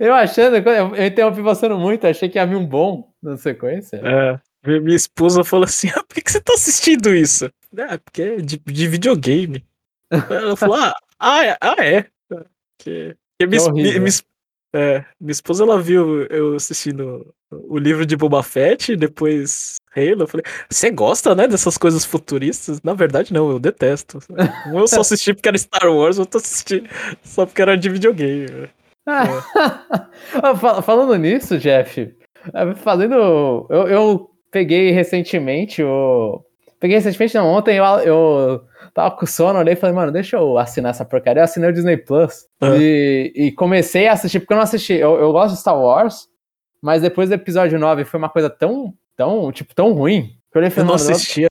Eu 0.00 0.14
achando, 0.14 0.56
eu 0.56 1.06
interrompi 1.06 1.42
você 1.42 1.68
muito, 1.68 2.06
achei 2.06 2.30
que 2.30 2.38
ia 2.38 2.46
vir 2.46 2.56
um 2.56 2.66
bom 2.66 3.12
na 3.22 3.36
sequência. 3.36 4.00
É, 4.02 4.80
minha 4.80 4.96
esposa 4.96 5.44
falou 5.44 5.64
assim: 5.64 5.88
ah, 5.94 6.02
por 6.02 6.14
que, 6.14 6.22
que 6.22 6.32
você 6.32 6.40
tá 6.40 6.54
assistindo 6.54 7.14
isso? 7.14 7.50
É, 7.76 7.98
porque 7.98 8.22
é 8.22 8.36
de, 8.36 8.58
de 8.58 8.88
videogame. 8.88 9.62
Ela 10.10 10.56
falou: 10.56 10.76
ah, 10.76 10.94
ah, 11.18 11.44
é. 11.44 11.56
Ah, 11.60 11.76
é. 11.78 12.06
Que, 12.78 13.16
que 13.38 13.46
minha, 13.46 13.72
minha, 13.72 14.00
minha, 14.00 14.12
é, 14.74 15.04
minha, 15.18 15.32
esposa 15.32 15.64
ela 15.64 15.80
viu 15.80 16.24
eu 16.26 16.54
assistindo 16.54 17.34
o 17.50 17.78
livro 17.78 18.04
de 18.04 18.16
Boba 18.16 18.42
Fett, 18.42 18.94
depois 18.96 19.76
Halo. 19.96 20.22
Eu 20.22 20.28
falei, 20.28 20.44
você 20.68 20.90
gosta, 20.90 21.34
né, 21.34 21.48
dessas 21.48 21.78
coisas 21.78 22.04
futuristas? 22.04 22.82
Na 22.82 22.92
verdade, 22.92 23.32
não, 23.32 23.50
eu 23.50 23.58
detesto. 23.58 24.18
Um 24.66 24.78
eu 24.80 24.86
só 24.86 25.00
assisti 25.00 25.32
porque 25.32 25.48
era 25.48 25.58
Star 25.58 25.90
Wars, 25.90 26.18
outro 26.18 26.38
assisti 26.38 26.84
só 27.22 27.46
porque 27.46 27.62
era 27.62 27.76
de 27.76 27.88
videogame. 27.88 28.68
É. 29.08 30.82
Falando 30.82 31.14
nisso, 31.14 31.58
Jeff, 31.58 32.12
é, 32.52 32.74
fazendo. 32.74 33.14
Eu, 33.70 33.86
eu 33.86 34.30
peguei 34.50 34.90
recentemente 34.90 35.80
o. 35.80 36.44
Peguei 36.78 36.96
recentemente, 36.96 37.34
não, 37.34 37.46
ontem 37.46 37.76
eu, 37.76 37.84
eu 37.84 38.64
tava 38.92 39.16
com 39.16 39.26
sono, 39.26 39.58
olhei 39.58 39.74
e 39.74 39.76
falei, 39.76 39.94
mano, 39.94 40.12
deixa 40.12 40.36
eu 40.36 40.58
assinar 40.58 40.90
essa 40.90 41.04
porcaria. 41.04 41.40
Eu 41.40 41.44
assinei 41.44 41.70
o 41.70 41.72
Disney 41.72 41.96
Plus 41.96 42.46
uhum. 42.60 42.76
e, 42.76 43.32
e, 43.34 43.52
comecei 43.52 44.06
a 44.08 44.12
assistir, 44.12 44.40
porque 44.40 44.52
eu 44.52 44.56
não 44.56 44.64
assisti. 44.64 44.92
Eu, 44.92 45.16
eu 45.16 45.32
gosto 45.32 45.54
de 45.54 45.60
Star 45.60 45.78
Wars, 45.78 46.28
mas 46.82 47.02
depois 47.02 47.28
do 47.28 47.34
episódio 47.34 47.78
9 47.78 48.04
foi 48.04 48.18
uma 48.18 48.28
coisa 48.28 48.50
tão, 48.50 48.94
tão, 49.16 49.50
tipo, 49.52 49.74
tão 49.74 49.92
ruim. 49.92 50.38
Que 50.50 50.58
eu, 50.58 50.60
olhei, 50.60 50.70
falei, 50.70 50.84
eu 50.84 50.88
não 50.88 50.94
assistia. 50.94 51.48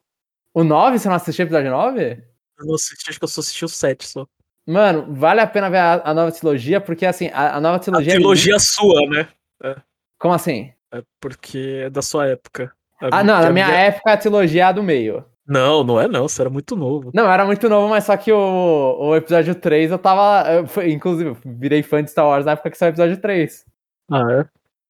O 0.54 0.64
9, 0.64 1.00
você 1.00 1.10
não 1.10 1.16
assistiu 1.16 1.46
o 1.46 1.48
episódio 1.48 1.72
9? 1.72 2.24
Eu 2.60 2.66
não 2.66 2.76
assisti, 2.76 3.10
acho 3.10 3.20
que 3.20 3.26
eu 3.26 3.30
só 3.30 3.42
assisti 3.42 3.66
o 3.66 3.70
7 3.70 4.08
só. 4.08 4.28
Mano, 4.68 5.14
vale 5.14 5.42
a 5.42 5.48
pena 5.48 5.70
ver 5.70 5.78
a, 5.78 6.02
a 6.06 6.14
nova 6.14 6.32
trilogia, 6.32 6.82
porque 6.82 7.06
assim, 7.06 7.30
a, 7.34 7.58
a 7.58 7.62
nova 7.62 7.80
trilogia. 7.80 8.14
A 8.14 8.16
trilogia 8.16 8.56
é 8.56 8.60
sua, 8.60 9.02
né? 9.10 9.28
É. 9.64 9.76
Como 10.18 10.34
assim? 10.34 10.72
É 10.92 11.04
porque 11.20 11.84
é 11.84 11.90
da 11.90 12.02
sua 12.02 12.28
época. 12.28 12.72
A 13.02 13.20
ah, 13.20 13.24
não, 13.24 13.42
na 13.42 13.52
minha, 13.52 13.68
minha 13.68 13.78
época 13.78 14.14
a 14.14 14.18
trilogia 14.18 14.62
é 14.62 14.66
a 14.66 14.72
do 14.72 14.84
meio. 14.84 15.24
Não, 15.48 15.84
não 15.84 16.02
é 16.02 16.08
não, 16.08 16.28
você 16.28 16.42
era 16.42 16.50
muito 16.50 16.76
novo. 16.76 17.12
Não, 17.14 17.32
era 17.32 17.46
muito 17.46 17.70
novo, 17.70 17.90
mas 17.90 18.06
só 18.06 18.18
que 18.18 18.32
o, 18.32 18.98
o 19.00 19.16
episódio 19.16 19.54
3 19.54 19.92
eu 19.92 20.00
tava. 20.00 20.52
Eu, 20.52 20.68
foi, 20.68 20.92
inclusive, 20.92 21.38
virei 21.46 21.84
fã 21.84 22.04
de 22.04 22.10
Star 22.10 22.26
Wars 22.26 22.46
na 22.46 22.54
época 22.54 22.72
que 22.72 22.78
saiu 22.78 22.90
o 22.90 22.94
episódio 22.94 23.18
3. 23.18 23.66
Ah, 24.12 24.24
é? 24.32 24.46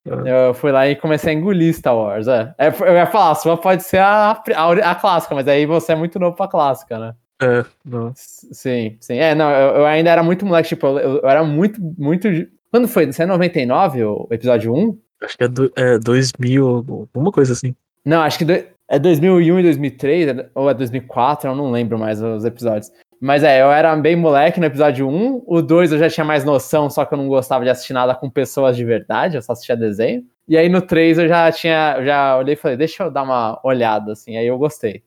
Eu 0.06 0.54
fui 0.54 0.72
lá 0.72 0.88
e 0.88 0.96
comecei 0.96 1.34
a 1.34 1.36
engolir 1.36 1.74
Star 1.74 1.96
Wars. 1.96 2.28
É. 2.28 2.54
é 2.58 2.68
eu 2.68 2.94
ia 2.94 3.08
falar, 3.08 3.32
a 3.32 3.36
sua 3.36 3.58
pode 3.58 3.84
ser 3.84 3.98
a, 3.98 4.32
a, 4.32 4.92
a, 4.92 4.96
clássica, 4.96 5.34
mas 5.34 5.48
aí 5.48 5.66
você 5.66 5.94
é 5.94 5.96
muito 5.96 6.20
novo 6.20 6.36
pra 6.38 6.48
clássica, 6.48 7.00
né? 7.00 7.16
É, 7.42 7.66
não. 7.84 8.14
Sim, 8.16 8.98
sim. 9.02 9.18
É, 9.18 9.34
não, 9.34 9.50
eu, 9.50 9.78
eu 9.78 9.86
ainda 9.86 10.12
era 10.12 10.24
muito 10.24 10.46
moleque, 10.46 10.70
tipo, 10.70 10.86
eu, 10.86 11.18
eu, 11.18 11.30
era 11.30 11.44
muito, 11.44 11.82
muito. 11.98 12.30
Quando 12.72 12.88
foi? 12.88 13.10
Isso 13.10 13.22
é 13.22 13.26
99, 13.26 14.04
o 14.04 14.28
episódio 14.30 14.74
1? 14.74 15.00
Acho 15.24 15.38
que 15.38 15.44
é, 15.44 15.48
do, 15.48 15.72
é 15.76 15.98
2000, 15.98 16.68
alguma 16.68 17.32
coisa 17.32 17.54
assim. 17.54 17.76
Não, 18.06 18.22
acho 18.22 18.38
que 18.38 18.46
do, 18.46 18.54
é 18.88 19.00
2001 19.00 19.60
e 19.60 19.64
2003, 19.64 20.46
ou 20.54 20.70
é 20.70 20.74
2004, 20.74 21.50
eu 21.50 21.56
não 21.56 21.72
lembro 21.72 21.98
mais 21.98 22.22
os 22.22 22.46
episódios. 22.46 22.92
Mas 23.20 23.44
é, 23.44 23.62
eu 23.62 23.72
era 23.72 23.96
bem 23.96 24.16
moleque 24.16 24.60
no 24.60 24.66
episódio 24.66 25.08
1. 25.08 25.44
O 25.48 25.62
2 25.62 25.94
eu 25.94 25.98
já 25.98 26.10
tinha 26.10 26.26
mais 26.26 26.44
noção, 26.44 26.90
só 26.90 27.04
que 27.06 27.14
eu 27.14 27.18
não 27.18 27.28
gostava 27.28 27.64
de 27.64 27.70
assistir 27.70 27.94
nada 27.94 28.14
com 28.14 28.30
pessoas 28.30 28.78
de 28.78 28.86
verdade, 28.86 29.36
eu 29.36 29.42
só 29.42 29.54
assistia 29.54 29.76
desenho. 29.76 30.24
E 30.48 30.56
aí 30.56 30.70
no 30.70 30.82
3 30.82 31.18
eu 31.18 31.28
já 31.28 31.52
tinha, 31.52 31.96
eu 31.98 32.06
já 32.06 32.38
olhei 32.38 32.54
e 32.54 32.58
falei, 32.58 32.78
deixa 32.78 33.04
eu 33.04 33.10
dar 33.10 33.24
uma 33.24 33.60
olhada, 33.64 34.12
assim, 34.12 34.38
aí 34.38 34.46
eu 34.46 34.58
gostei. 34.58 35.04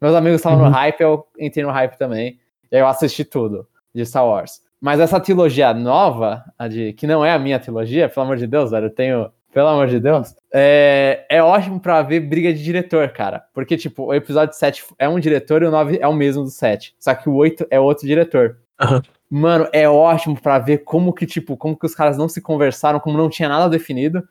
Meus 0.00 0.14
amigos 0.14 0.36
estavam 0.36 0.58
uhum. 0.60 0.66
no 0.66 0.70
hype, 0.70 1.00
eu 1.00 1.26
entrei 1.38 1.64
no 1.64 1.72
hype 1.72 1.96
também. 1.96 2.38
E 2.70 2.76
aí 2.76 2.82
eu 2.82 2.86
assisti 2.86 3.24
tudo 3.24 3.66
de 3.94 4.04
Star 4.04 4.26
Wars. 4.26 4.60
Mas 4.80 5.00
essa 5.00 5.18
trilogia 5.18 5.72
nova, 5.72 6.44
a 6.58 6.68
de, 6.68 6.92
que 6.92 7.06
não 7.06 7.24
é 7.24 7.32
a 7.32 7.38
minha 7.38 7.58
trilogia, 7.58 8.08
pelo 8.08 8.26
amor 8.26 8.36
de 8.36 8.46
Deus, 8.46 8.70
velho, 8.70 8.86
eu 8.86 8.94
tenho 8.94 9.32
pelo 9.56 9.68
amor 9.68 9.86
de 9.86 9.98
Deus, 9.98 10.34
é, 10.52 11.24
é 11.30 11.42
ótimo 11.42 11.80
pra 11.80 12.02
ver 12.02 12.20
briga 12.20 12.52
de 12.52 12.62
diretor, 12.62 13.08
cara. 13.08 13.42
Porque, 13.54 13.74
tipo, 13.74 14.04
o 14.04 14.12
episódio 14.12 14.54
7 14.54 14.84
é 14.98 15.08
um 15.08 15.18
diretor 15.18 15.62
e 15.62 15.64
o 15.64 15.70
9 15.70 15.98
é 15.98 16.06
o 16.06 16.12
mesmo 16.12 16.42
do 16.42 16.50
7. 16.50 16.94
Só 17.00 17.14
que 17.14 17.26
o 17.26 17.34
8 17.34 17.66
é 17.70 17.80
outro 17.80 18.06
diretor. 18.06 18.58
Uhum. 18.78 19.00
Mano, 19.30 19.66
é 19.72 19.88
ótimo 19.88 20.38
pra 20.38 20.58
ver 20.58 20.84
como 20.84 21.10
que, 21.10 21.24
tipo, 21.24 21.56
como 21.56 21.74
que 21.74 21.86
os 21.86 21.94
caras 21.94 22.18
não 22.18 22.28
se 22.28 22.42
conversaram, 22.42 23.00
como 23.00 23.16
não 23.16 23.30
tinha 23.30 23.48
nada 23.48 23.66
definido. 23.70 24.28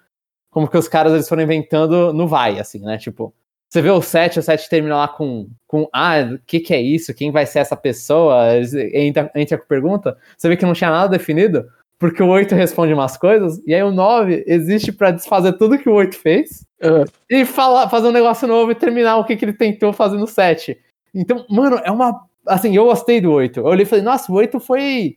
Como 0.52 0.68
que 0.70 0.78
os 0.78 0.88
caras 0.88 1.12
eles 1.12 1.28
foram 1.28 1.42
inventando 1.42 2.14
no 2.14 2.28
vai, 2.28 2.60
assim, 2.60 2.82
né? 2.82 3.00
Tipo, 3.00 3.34
você 3.68 3.82
vê 3.82 3.90
o 3.90 4.04
7, 4.04 4.38
o 4.38 4.44
7 4.44 4.70
termina 4.70 4.96
lá 4.96 5.08
com, 5.08 5.50
com 5.66 5.90
ah, 5.92 6.20
o 6.36 6.40
que, 6.46 6.60
que 6.60 6.72
é 6.72 6.80
isso? 6.80 7.16
Quem 7.16 7.32
vai 7.32 7.48
ser 7.48 7.58
essa 7.58 7.76
pessoa? 7.76 8.46
Entra, 8.94 9.32
entra 9.34 9.58
com 9.58 9.66
pergunta. 9.66 10.16
Você 10.38 10.48
vê 10.48 10.56
que 10.56 10.68
não 10.68 10.74
tinha 10.74 10.92
nada 10.92 11.10
definido 11.10 11.66
porque 11.98 12.22
o 12.22 12.28
8 12.28 12.54
responde 12.56 12.94
umas 12.94 13.18
coisas, 13.18 13.62
e 13.66 13.74
aí 13.74 13.82
o 13.82 13.92
9 13.92 14.44
existe 14.48 14.92
para 14.92 15.12
desfazer 15.12 15.54
tudo 15.54 15.78
que 15.78 15.90
o 15.90 15.94
8 15.94 16.18
fez 16.18 16.66
uhum. 16.84 17.06
e 17.30 17.46
falar, 17.46 17.90
fazer 17.90 18.08
um 18.08 18.12
negócio 18.12 18.48
novo 18.48 18.72
e 18.72 18.76
terminar 18.76 19.18
o 19.18 19.24
que, 19.24 19.36
que 19.36 19.46
ele 19.46 19.54
tentou 19.54 19.94
fazer 19.94 20.18
no 20.18 20.28
7. 20.28 20.78
Então, 21.14 21.46
mano, 21.50 21.80
é 21.84 21.90
uma. 21.90 22.26
Assim, 22.46 22.76
eu 22.76 22.86
gostei 22.86 23.22
do 23.22 23.32
8. 23.32 23.62
Eu 23.62 23.66
olhei 23.66 23.84
e 23.84 23.88
falei, 23.88 24.04
nossa, 24.04 24.32
o 24.32 24.36
8 24.36 24.60
foi. 24.60 25.16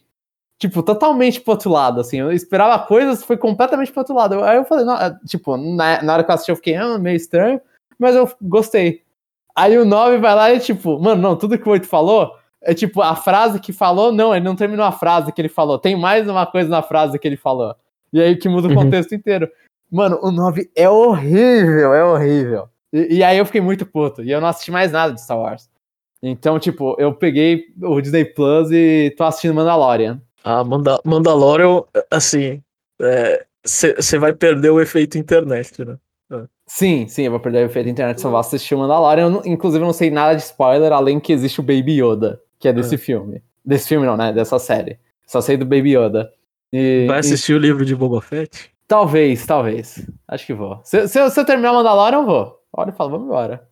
Tipo, 0.58 0.82
totalmente 0.82 1.40
pro 1.40 1.52
outro 1.52 1.70
lado, 1.70 2.00
assim. 2.00 2.18
Eu 2.18 2.32
esperava 2.32 2.84
coisas, 2.84 3.22
foi 3.22 3.36
completamente 3.36 3.92
pro 3.92 4.00
outro 4.00 4.14
lado. 4.14 4.42
Aí 4.42 4.56
eu 4.56 4.64
falei, 4.64 4.84
não, 4.84 4.96
tipo, 5.26 5.56
na, 5.56 6.02
na 6.02 6.14
hora 6.14 6.24
que 6.24 6.30
eu 6.30 6.34
assisti, 6.34 6.50
eu 6.50 6.56
fiquei, 6.56 6.74
ah, 6.74 6.98
meio 6.98 7.16
estranho, 7.16 7.60
mas 7.98 8.14
eu 8.16 8.28
gostei. 8.42 9.02
Aí 9.54 9.76
o 9.78 9.84
9 9.84 10.18
vai 10.18 10.34
lá 10.34 10.52
e, 10.52 10.60
tipo, 10.60 10.98
mano, 10.98 11.20
não, 11.20 11.36
tudo 11.36 11.58
que 11.58 11.68
o 11.68 11.72
8 11.72 11.86
falou 11.86 12.32
é 12.68 12.74
tipo, 12.74 13.00
a 13.00 13.16
frase 13.16 13.58
que 13.58 13.72
falou, 13.72 14.12
não, 14.12 14.34
ele 14.36 14.44
não 14.44 14.54
terminou 14.54 14.84
a 14.84 14.92
frase 14.92 15.32
que 15.32 15.40
ele 15.40 15.48
falou. 15.48 15.78
Tem 15.78 15.96
mais 15.96 16.28
uma 16.28 16.44
coisa 16.44 16.68
na 16.68 16.82
frase 16.82 17.18
que 17.18 17.26
ele 17.26 17.38
falou. 17.38 17.74
E 18.12 18.20
aí 18.20 18.36
que 18.36 18.46
muda 18.46 18.68
o 18.68 18.70
uhum. 18.70 18.76
contexto 18.76 19.12
uhum. 19.12 19.16
inteiro. 19.16 19.50
Mano, 19.90 20.18
o 20.20 20.30
9 20.30 20.70
é 20.76 20.86
horrível, 20.86 21.94
é 21.94 22.04
horrível. 22.04 22.68
E, 22.92 23.16
e, 23.16 23.24
aí 23.24 23.38
eu 23.38 23.46
fiquei 23.46 23.62
muito 23.62 23.86
puto. 23.86 24.22
E 24.22 24.30
eu 24.30 24.38
não 24.38 24.48
assisti 24.48 24.70
mais 24.70 24.92
nada 24.92 25.14
de 25.14 25.22
Star 25.22 25.38
Wars. 25.38 25.66
Então, 26.22 26.58
tipo, 26.58 26.94
eu 26.98 27.14
peguei 27.14 27.64
o 27.80 27.98
Disney 28.02 28.26
Plus 28.26 28.70
e 28.70 29.14
tô 29.16 29.24
assistindo 29.24 29.54
Mandalorian. 29.54 30.20
Ah, 30.44 30.62
Manda 30.62 31.00
Mandalorian, 31.02 31.84
assim, 32.10 32.62
você 33.64 34.16
é, 34.16 34.18
vai 34.18 34.34
perder 34.34 34.68
o 34.68 34.80
efeito 34.80 35.16
internet, 35.16 35.86
né? 35.86 35.96
É. 36.30 36.42
Sim, 36.66 37.08
sim, 37.08 37.22
eu 37.22 37.30
vou 37.30 37.40
perder 37.40 37.62
o 37.62 37.70
efeito 37.70 37.88
internet, 37.88 38.20
só 38.20 38.28
vou 38.28 38.38
assistir 38.38 38.74
o 38.74 38.78
Mandalorian. 38.78 39.30
Eu, 39.30 39.42
inclusive, 39.46 39.82
eu 39.82 39.86
não 39.86 39.94
sei 39.94 40.10
nada 40.10 40.34
de 40.34 40.42
spoiler, 40.42 40.92
além 40.92 41.18
que 41.18 41.32
existe 41.32 41.60
o 41.60 41.62
Baby 41.62 42.02
Yoda 42.02 42.38
que 42.58 42.68
é 42.68 42.72
desse 42.72 42.94
é. 42.94 42.98
filme. 42.98 43.42
Desse 43.64 43.88
filme 43.88 44.06
não, 44.06 44.16
né? 44.16 44.32
Dessa 44.32 44.58
série. 44.58 44.98
Só 45.26 45.40
sei 45.40 45.56
do 45.56 45.64
Baby 45.64 45.96
Yoda. 45.96 46.30
E, 46.72 47.06
Vai 47.06 47.18
assistir 47.18 47.52
e... 47.52 47.54
o 47.54 47.58
livro 47.58 47.84
de 47.84 47.94
Boba 47.94 48.20
Fett? 48.20 48.70
Talvez, 48.86 49.44
talvez. 49.44 50.06
Acho 50.26 50.46
que 50.46 50.54
vou. 50.54 50.80
Se, 50.82 51.06
se, 51.08 51.30
se 51.30 51.40
eu 51.40 51.44
terminar 51.44 51.72
o 51.72 51.74
Mandalorian, 51.74 52.18
eu 52.18 52.26
vou. 52.26 52.58
Olha 52.72 52.90
e 52.90 52.92
falo, 52.92 53.10
vamos 53.10 53.26
embora. 53.26 53.68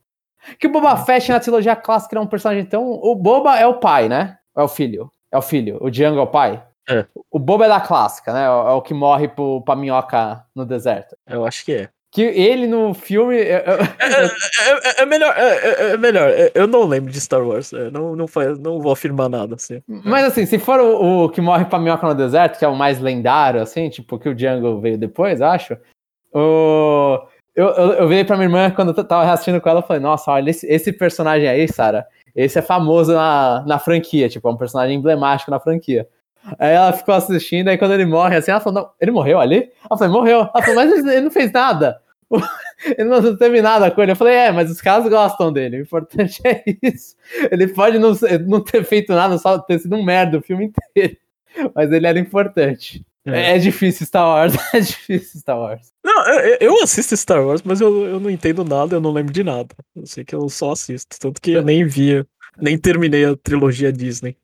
Que 0.59 0.67
o 0.67 0.71
Boba 0.71 0.97
Fett 0.97 1.31
na 1.31 1.41
trilogia 1.41 1.75
clássica 1.75 2.17
é 2.17 2.21
um 2.21 2.27
personagem 2.27 2.65
tão. 2.65 2.85
O 2.85 3.15
Boba 3.15 3.59
é 3.59 3.67
o 3.67 3.75
pai, 3.75 4.09
né? 4.09 4.39
É 4.55 4.63
o 4.63 4.69
filho. 4.69 5.11
É 5.33 5.39
o 5.39 5.43
filho. 5.43 5.79
O 5.81 5.91
Django 5.91 6.19
é 6.19 6.23
o 6.23 6.27
pai. 6.27 6.63
É. 6.89 7.05
O 7.31 7.39
Boba 7.39 7.65
é 7.65 7.69
da 7.69 7.81
clássica, 7.81 8.33
né? 8.33 8.45
É 8.45 8.51
o 8.51 8.83
que 8.83 8.95
morre 8.95 9.29
pro, 9.29 9.61
pra 9.63 9.75
minhoca 9.75 10.45
no 10.55 10.65
deserto. 10.65 11.17
Eu 11.27 11.45
acho 11.45 11.65
que 11.65 11.73
é. 11.73 11.89
Que 12.17 12.23
ele 12.23 12.67
no 12.67 12.95
filme. 12.95 13.37
É, 13.37 13.57
é, 13.57 15.01
é, 15.01 15.03
é 15.03 15.05
melhor, 15.05 15.35
é, 15.37 15.99
melhor. 15.99 16.31
Eu 16.55 16.67
não 16.67 16.87
lembro 16.87 17.13
de 17.13 17.21
Star 17.21 17.47
Wars. 17.47 17.73
não, 17.93 18.17
não, 18.17 18.27
faz, 18.27 18.59
não 18.59 18.81
vou 18.81 18.91
afirmar 18.91 19.29
nada. 19.29 19.57
Assim. 19.57 19.83
Mas 19.87 20.25
assim, 20.25 20.47
se 20.47 20.59
for 20.59 20.81
o, 20.81 21.25
o, 21.25 21.29
que 21.29 21.43
morre 21.43 21.67
pra 21.67 21.79
minhoca 21.79 22.07
no 22.07 22.15
deserto, 22.15 22.59
que 22.59 22.65
é 22.65 22.69
o 22.69 22.75
mais 22.75 22.99
lendário, 23.01 23.61
assim, 23.61 23.91
tipo, 23.91 24.19
que 24.19 24.31
o 24.31 24.35
Django 24.35 24.81
veio 24.81 24.97
depois, 24.97 25.43
acho. 25.43 25.77
O. 26.33 27.19
Eu, 27.55 27.67
eu, 27.67 27.93
eu 27.93 28.09
virei 28.09 28.25
pra 28.25 28.37
minha 28.37 28.47
irmã 28.47 28.71
quando 28.71 28.97
eu 28.97 29.05
tava 29.05 29.31
assistindo 29.31 29.61
com 29.61 29.69
ela 29.69 29.81
e 29.81 29.87
falei, 29.87 30.03
nossa, 30.03 30.31
olha, 30.31 30.49
esse, 30.49 30.67
esse 30.67 30.95
personagem 30.95 31.47
aí, 31.47 31.69
Sara, 31.69 32.07
esse 32.35 32.59
é 32.59 32.63
famoso 32.63 33.13
na, 33.13 33.63
na 33.67 33.79
franquia, 33.79 34.27
tipo, 34.27 34.49
é 34.49 34.51
um 34.51 34.57
personagem 34.57 34.97
emblemático 34.97 35.51
na 35.51 35.61
franquia. 35.61 36.09
Aí 36.59 36.73
ela 36.73 36.95
ficou 36.95 37.15
assistindo, 37.15 37.69
aí 37.69 37.77
quando 37.77 37.93
ele 37.93 38.07
morre, 38.07 38.37
assim, 38.37 38.53
ela 38.53 38.61
falou, 38.61 38.81
não, 38.81 38.91
ele 38.99 39.11
morreu 39.11 39.39
ali? 39.39 39.71
Ela 39.91 39.99
falou, 39.99 40.15
morreu. 40.15 40.39
Ela 40.39 40.63
falou, 40.63 40.77
mas 40.77 41.07
ele 41.07 41.21
não 41.21 41.31
fez 41.31 41.53
nada. 41.53 42.01
ele 42.99 43.09
não 43.09 43.37
teve 43.37 43.63
nada 43.63 43.91
com 43.91 44.03
ele. 44.03 44.13
Eu 44.13 44.17
falei, 44.17 44.35
é, 44.35 44.53
mas 44.53 44.71
os 44.71 44.81
caras 44.81 45.09
gostam 45.09 45.53
dele. 45.53 45.79
O 45.79 45.83
importante 45.83 46.41
é 46.45 46.63
isso. 46.83 47.17
Ele 47.51 47.69
pode 47.69 47.99
não, 47.99 48.13
não 48.47 48.63
ter 48.63 48.85
feito 48.85 49.13
nada, 49.13 49.39
só 49.39 49.59
ter 49.59 49.79
sido 49.79 49.97
um 49.97 50.05
merda 50.05 50.39
o 50.39 50.43
filme 50.43 50.67
inteiro. 50.67 51.17
Mas 51.75 51.91
ele 51.91 52.07
era 52.07 52.19
importante. 52.19 53.05
É. 53.25 53.57
é 53.57 53.59
difícil 53.59 54.07
Star 54.07 54.25
Wars, 54.25 54.55
é 54.73 54.79
difícil 54.79 55.41
Star 55.41 55.59
Wars. 55.59 55.93
Não, 56.05 56.29
eu, 56.29 56.59
eu 56.61 56.83
assisto 56.83 57.17
Star 57.17 57.45
Wars, 57.45 57.61
mas 57.65 57.81
eu, 57.81 58.07
eu 58.07 58.21
não 58.21 58.31
entendo 58.31 58.65
nada, 58.65 58.95
eu 58.95 59.01
não 59.01 59.13
lembro 59.13 59.33
de 59.33 59.43
nada. 59.43 59.75
Eu 59.97 60.07
sei 60.07 60.25
que 60.25 60.35
eu 60.35 60.49
só 60.49 60.71
assisto, 60.71 61.19
tanto 61.19 61.41
que 61.41 61.51
eu 61.51 61.63
nem 61.63 61.85
via, 61.85 62.25
nem 62.57 62.79
terminei 62.79 63.25
a 63.25 63.37
trilogia 63.37 63.93
Disney. 63.93 64.37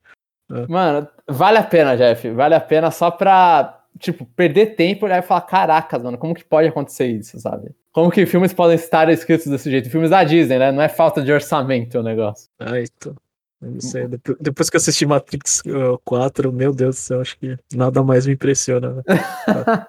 É. 0.50 0.66
Mano, 0.66 1.06
vale 1.28 1.58
a 1.58 1.62
pena, 1.62 1.96
Jeff. 1.96 2.28
Vale 2.30 2.54
a 2.56 2.60
pena 2.60 2.90
só 2.90 3.10
pra 3.10 3.81
tipo, 4.02 4.26
perder 4.36 4.74
tempo 4.74 5.06
e 5.06 5.22
falar, 5.22 5.42
caracas, 5.42 6.02
mano, 6.02 6.18
como 6.18 6.34
que 6.34 6.44
pode 6.44 6.68
acontecer 6.68 7.06
isso, 7.06 7.38
sabe? 7.38 7.70
Como 7.92 8.10
que 8.10 8.26
filmes 8.26 8.52
podem 8.52 8.74
estar 8.74 9.08
escritos 9.08 9.46
desse 9.46 9.70
jeito? 9.70 9.88
Filmes 9.88 10.10
da 10.10 10.24
Disney, 10.24 10.58
né? 10.58 10.72
Não 10.72 10.82
é 10.82 10.88
falta 10.88 11.22
de 11.22 11.30
orçamento 11.30 11.98
o 11.98 12.02
negócio. 12.02 12.48
Ai, 12.58 12.84
tô. 12.98 13.14
Não 13.60 13.80
sei. 13.80 14.08
Depois 14.40 14.68
que 14.68 14.76
eu 14.76 14.78
assisti 14.78 15.06
Matrix 15.06 15.62
4, 16.04 16.48
uh, 16.48 16.52
meu 16.52 16.74
Deus 16.74 16.96
do 16.96 16.98
céu, 16.98 17.20
acho 17.20 17.38
que 17.38 17.56
nada 17.72 18.02
mais 18.02 18.26
me 18.26 18.32
impressiona. 18.32 18.94
Né? 18.94 19.02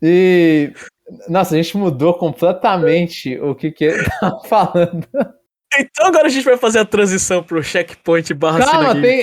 e. 0.00 0.72
Nossa, 1.28 1.54
a 1.54 1.62
gente 1.62 1.76
mudou 1.76 2.14
completamente 2.14 3.38
o 3.38 3.54
que 3.54 3.70
que 3.70 3.84
ele 3.84 4.04
tava 4.20 4.40
falando. 4.44 5.06
Então 5.76 6.06
agora 6.06 6.26
a 6.26 6.30
gente 6.30 6.44
vai 6.44 6.56
fazer 6.56 6.78
a 6.78 6.84
transição 6.84 7.42
pro 7.42 7.62
checkpoint 7.62 8.32
barra 8.34 8.64
Calma, 8.64 9.00
tem. 9.00 9.22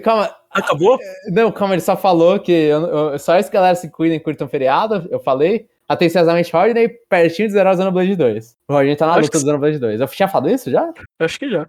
Calma, 0.00 0.34
Acabou? 0.56 0.98
Não, 1.28 1.52
calma, 1.52 1.74
ele 1.74 1.82
só 1.82 1.96
falou 1.96 2.40
que 2.40 2.50
eu, 2.50 2.86
eu, 2.86 3.18
só 3.18 3.36
esse 3.36 3.50
galera 3.50 3.74
se 3.74 3.90
cuidem, 3.90 4.18
curtam 4.18 4.48
feriado, 4.48 5.06
eu 5.10 5.20
falei. 5.20 5.68
Atenciosamente 5.88 6.50
Rodney, 6.50 6.88
pertinho 7.08 7.46
de 7.46 7.52
zerar 7.52 7.74
o 7.74 7.76
Xenoblade 7.76 8.16
2. 8.16 8.56
O 8.68 8.72
Rodney 8.72 8.96
tá 8.96 9.06
na 9.06 9.16
luta 9.16 9.38
do 9.38 9.40
Xenoblade 9.40 9.78
2. 9.78 10.00
Eu 10.00 10.08
tinha 10.08 10.26
falado 10.26 10.50
isso 10.50 10.70
já? 10.70 10.92
Acho 11.20 11.38
que 11.38 11.48
já. 11.48 11.68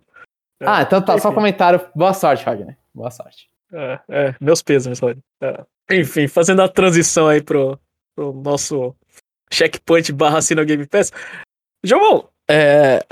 Ah, 0.60 0.82
então 0.82 1.02
tá, 1.02 1.20
só 1.20 1.32
comentário. 1.32 1.80
Boa 1.94 2.14
sorte, 2.14 2.44
Rodney. 2.44 2.76
Boa 2.96 3.12
sorte. 3.12 3.48
É, 3.72 4.00
é 4.10 4.36
meus 4.40 4.64
pesos, 4.64 4.98
Rodney. 5.00 5.22
É. 5.42 5.64
Enfim, 5.92 6.28
fazendo 6.28 6.62
a 6.62 6.70
transição 6.70 7.28
aí 7.28 7.44
pro, 7.44 7.80
pro 8.16 8.34
nosso 8.34 8.96
checkpoint 9.52 10.12
barra 10.14 10.42
Sino 10.42 10.66
Game 10.66 10.88
Pass. 10.88 11.12
João, 11.84 12.28
é, 12.50 13.06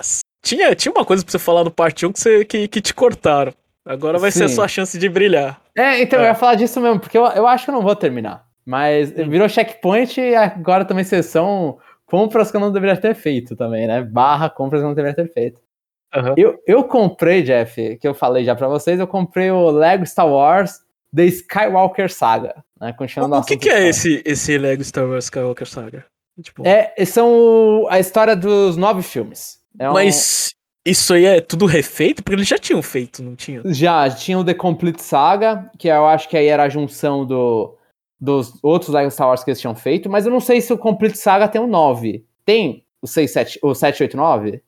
tinha, 0.46 0.76
tinha 0.76 0.94
uma 0.94 1.04
coisa 1.04 1.24
pra 1.24 1.32
você 1.32 1.40
falar 1.40 1.64
no 1.64 1.72
parte 1.72 2.06
1 2.06 2.12
que, 2.12 2.20
você, 2.20 2.46
que, 2.46 2.68
que 2.68 2.80
te 2.80 2.94
cortaram. 2.94 3.52
Agora 3.84 4.20
vai 4.20 4.32
Sim. 4.32 4.40
ser 4.40 4.44
a 4.46 4.50
sua 4.50 4.68
chance 4.68 4.98
de 4.98 5.10
brilhar. 5.10 5.60
É, 5.76 6.02
então 6.02 6.20
é. 6.20 6.24
eu 6.24 6.28
ia 6.28 6.36
falar 6.36 6.56
disso 6.56 6.80
mesmo, 6.80 7.00
porque 7.00 7.18
eu, 7.18 7.26
eu 7.28 7.48
acho 7.48 7.66
que 7.66 7.72
eu 7.72 7.76
não 7.76 7.82
vou 7.82 7.96
terminar. 7.96 8.46
Mas 8.66 9.12
hum. 9.12 9.30
virou 9.30 9.50
checkpoint 9.50 10.22
e 10.22 10.36
agora 10.36 10.86
também 10.86 11.04
sessão 11.04 11.78
compras 12.06 12.52
que 12.52 12.58
eu 12.58 12.62
não 12.62 12.72
deveria 12.72 12.96
ter 12.96 13.16
feito 13.16 13.56
também, 13.56 13.88
né? 13.88 14.02
Barra 14.04 14.50
compras 14.50 14.82
que 14.82 14.86
eu 14.86 14.90
não 14.90 14.96
deveria 14.96 15.16
ter 15.16 15.32
feito. 15.32 15.60
Uhum. 16.16 16.34
Eu, 16.38 16.64
eu 16.66 16.84
comprei, 16.84 17.42
Jeff, 17.42 17.98
que 17.98 18.08
eu 18.08 18.14
falei 18.14 18.46
já 18.46 18.56
pra 18.56 18.68
vocês, 18.68 19.00
eu 19.00 19.08
comprei 19.08 19.52
o 19.52 19.70
Lego 19.70 20.06
Star 20.06 20.28
Wars 20.28 20.80
The 21.14 21.26
Skywalker 21.26 22.12
Saga. 22.12 22.64
Né? 22.80 22.94
Continuando 22.94 23.36
o 23.36 23.44
que, 23.44 23.58
que 23.58 23.70
é 23.70 23.88
esse, 23.88 24.22
esse 24.26 24.58
Lego 24.58 24.84
Star 24.84 25.08
Wars 25.08 25.26
Skywalker 25.26 25.68
Saga? 25.68 26.06
Tipo... 26.42 26.64
É, 26.66 26.94
são 27.06 27.86
a 27.90 28.00
história 28.00 28.36
dos 28.36 28.78
nove 28.78 29.02
filmes. 29.02 29.60
É 29.80 29.90
Mas 29.90 30.52
um... 30.54 30.92
isso 30.92 31.14
aí 31.14 31.26
é 31.26 31.42
tudo 31.42 31.66
refeito? 31.66 32.24
Porque 32.24 32.36
eles 32.36 32.48
já 32.48 32.58
tinham 32.58 32.82
feito, 32.82 33.24
não 33.24 33.36
tinham? 33.36 33.64
Já, 33.74 34.10
tinha 34.10 34.38
o 34.38 34.44
The 34.44 34.54
Complete 34.54 35.02
Saga, 35.02 35.70
que 35.78 35.88
eu 35.88 36.06
acho 36.06 36.30
que 36.30 36.38
aí 36.38 36.48
era 36.48 36.64
a 36.64 36.70
junção 36.70 37.26
do, 37.26 37.78
dos 38.20 38.54
outros 38.64 38.90
Lego 38.90 39.12
Star 39.12 39.28
Wars 39.28 39.44
que 39.44 39.52
eles 39.52 39.60
tinham 39.60 39.76
feito, 39.76 40.10
mas 40.10 40.26
eu 40.26 40.32
não 40.32 40.40
sei 40.40 40.62
se 40.62 40.72
o 40.74 40.78
Complete 40.78 41.18
Saga 41.18 41.48
tem 41.48 41.62
o 41.62 41.68
9. 41.68 42.26
Tem 42.46 42.86
o 43.02 43.08
6, 43.08 43.32
7, 43.32 43.60
o 43.62 43.74
7, 43.74 44.04
8, 44.04 44.18
9? 44.18 44.62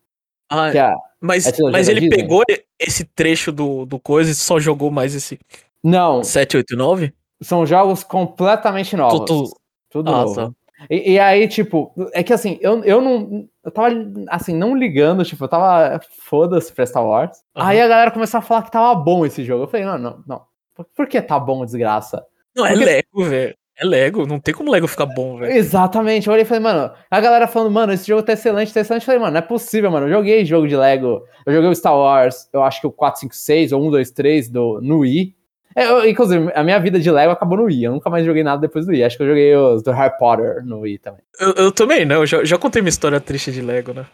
Ah, 0.50 0.70
é, 0.70 0.94
mas, 1.20 1.46
mas 1.72 1.90
ele 1.90 2.10
pegou 2.10 2.44
esse 2.80 3.04
trecho 3.04 3.52
do, 3.52 3.86
do 3.86 4.00
coisa 4.00 4.32
e 4.32 4.36
só 4.36 4.60
jogou 4.60 4.90
mais 4.90 5.14
esse. 5.14 5.40
Não. 5.84 6.24
7, 6.24 6.58
8, 6.58 6.76
9? 6.76 7.14
São 7.42 7.66
jogos 7.66 8.04
completamente 8.04 8.96
novos. 8.96 9.20
Tudo, 9.26 9.58
tudo 9.90 10.10
ah, 10.10 10.24
novo. 10.24 10.36
Tá. 10.36 10.52
E, 10.90 11.14
e, 11.14 11.20
aí, 11.20 11.48
tipo, 11.48 11.94
é 12.14 12.24
que 12.24 12.34
assim, 12.34 12.58
eu, 12.62 12.84
eu 12.84 13.02
não. 13.02 13.48
Eu 13.64 13.72
tava, 13.72 13.90
assim, 14.30 14.56
não 14.56 14.76
ligando, 14.76 15.26
tipo, 15.26 15.44
eu 15.44 15.48
tava. 15.48 16.00
Foda-se 16.22 16.72
pra 16.72 16.86
Star 16.86 17.06
Wars. 17.06 17.38
Uhum. 17.56 17.64
Aí 17.64 17.82
a 17.82 17.88
galera 17.88 18.12
começou 18.12 18.38
a 18.40 18.42
falar 18.42 18.64
que 18.64 18.72
tava 18.72 18.96
bom 18.96 19.26
esse 19.26 19.44
jogo. 19.44 19.64
Eu 19.64 19.68
falei, 19.68 19.86
não, 19.86 19.98
não, 19.98 20.24
não. 20.26 20.42
Por, 20.74 20.86
por 20.96 21.08
que 21.08 21.22
tá 21.22 21.40
bom, 21.40 21.66
desgraça? 21.66 22.24
Não, 22.56 22.66
é 22.66 22.70
Porque... 22.70 22.86
Lego, 22.86 23.30
velho. 23.30 23.56
É 23.80 23.86
Lego, 23.86 24.26
não 24.26 24.40
tem 24.40 24.56
como 24.56 24.72
Lego 24.72 24.88
ficar 24.88 25.06
bom, 25.06 25.38
velho. 25.38 25.52
Exatamente. 25.52 26.26
Eu 26.26 26.34
olhei 26.34 26.44
e 26.44 26.48
falei, 26.48 26.64
mano, 26.64 26.92
a 27.12 27.22
galera 27.22 27.46
falando, 27.46 27.72
mano, 27.72 27.94
esse 27.94 28.08
jogo 28.08 28.24
tá 28.24 28.34
excelente, 28.34 28.74
tá 28.74 28.80
excelente. 28.80 29.04
Eu 29.04 29.06
falei, 29.06 29.22
mano, 29.22 29.34
não 29.34 29.38
é 29.38 29.42
possível, 29.42 29.92
mano. 29.92 30.08
Eu 30.08 30.14
joguei 30.14 30.44
jogo 30.44 30.68
de 30.68 30.76
Lego. 30.76 31.22
Eu 31.46 31.54
joguei 31.54 31.70
o 31.70 31.76
Star 31.76 31.96
Wars, 31.96 32.50
eu 32.52 32.64
acho 32.64 32.82
que 32.82 32.88
o 32.88 32.92
456 32.92 33.72
ou 33.74 33.82
123 33.84 34.50
do, 34.50 34.82
no 34.82 35.00
Wii. 35.00 35.37
É, 35.76 35.86
eu, 35.86 36.08
inclusive, 36.10 36.52
a 36.56 36.64
minha 36.64 36.80
vida 36.80 37.00
de 37.00 37.12
Lego 37.12 37.32
acabou 37.32 37.58
no 37.58 37.66
Wii. 37.66 37.84
Eu 37.84 37.92
nunca 37.92 38.10
mais 38.10 38.26
joguei 38.26 38.44
nada 38.44 38.62
depois 38.62 38.86
do 38.86 38.92
Wii. 38.92 39.04
Acho 39.04 39.18
que 39.18 39.24
eu 39.24 39.28
joguei 39.28 39.56
os 39.56 39.84
do 39.84 39.92
Harry 39.92 40.18
Potter 40.18 40.66
no 40.66 40.80
Wii 40.80 40.98
também. 40.98 41.22
Eu, 41.40 41.54
eu 41.54 41.72
também, 41.72 42.06
né? 42.06 42.16
Eu 42.16 42.26
já, 42.26 42.44
já 42.44 42.58
contei 42.58 42.82
minha 42.82 42.90
história 42.90 43.20
triste 43.20 43.52
de 43.52 43.62
Lego, 43.62 43.94
né? 43.94 44.06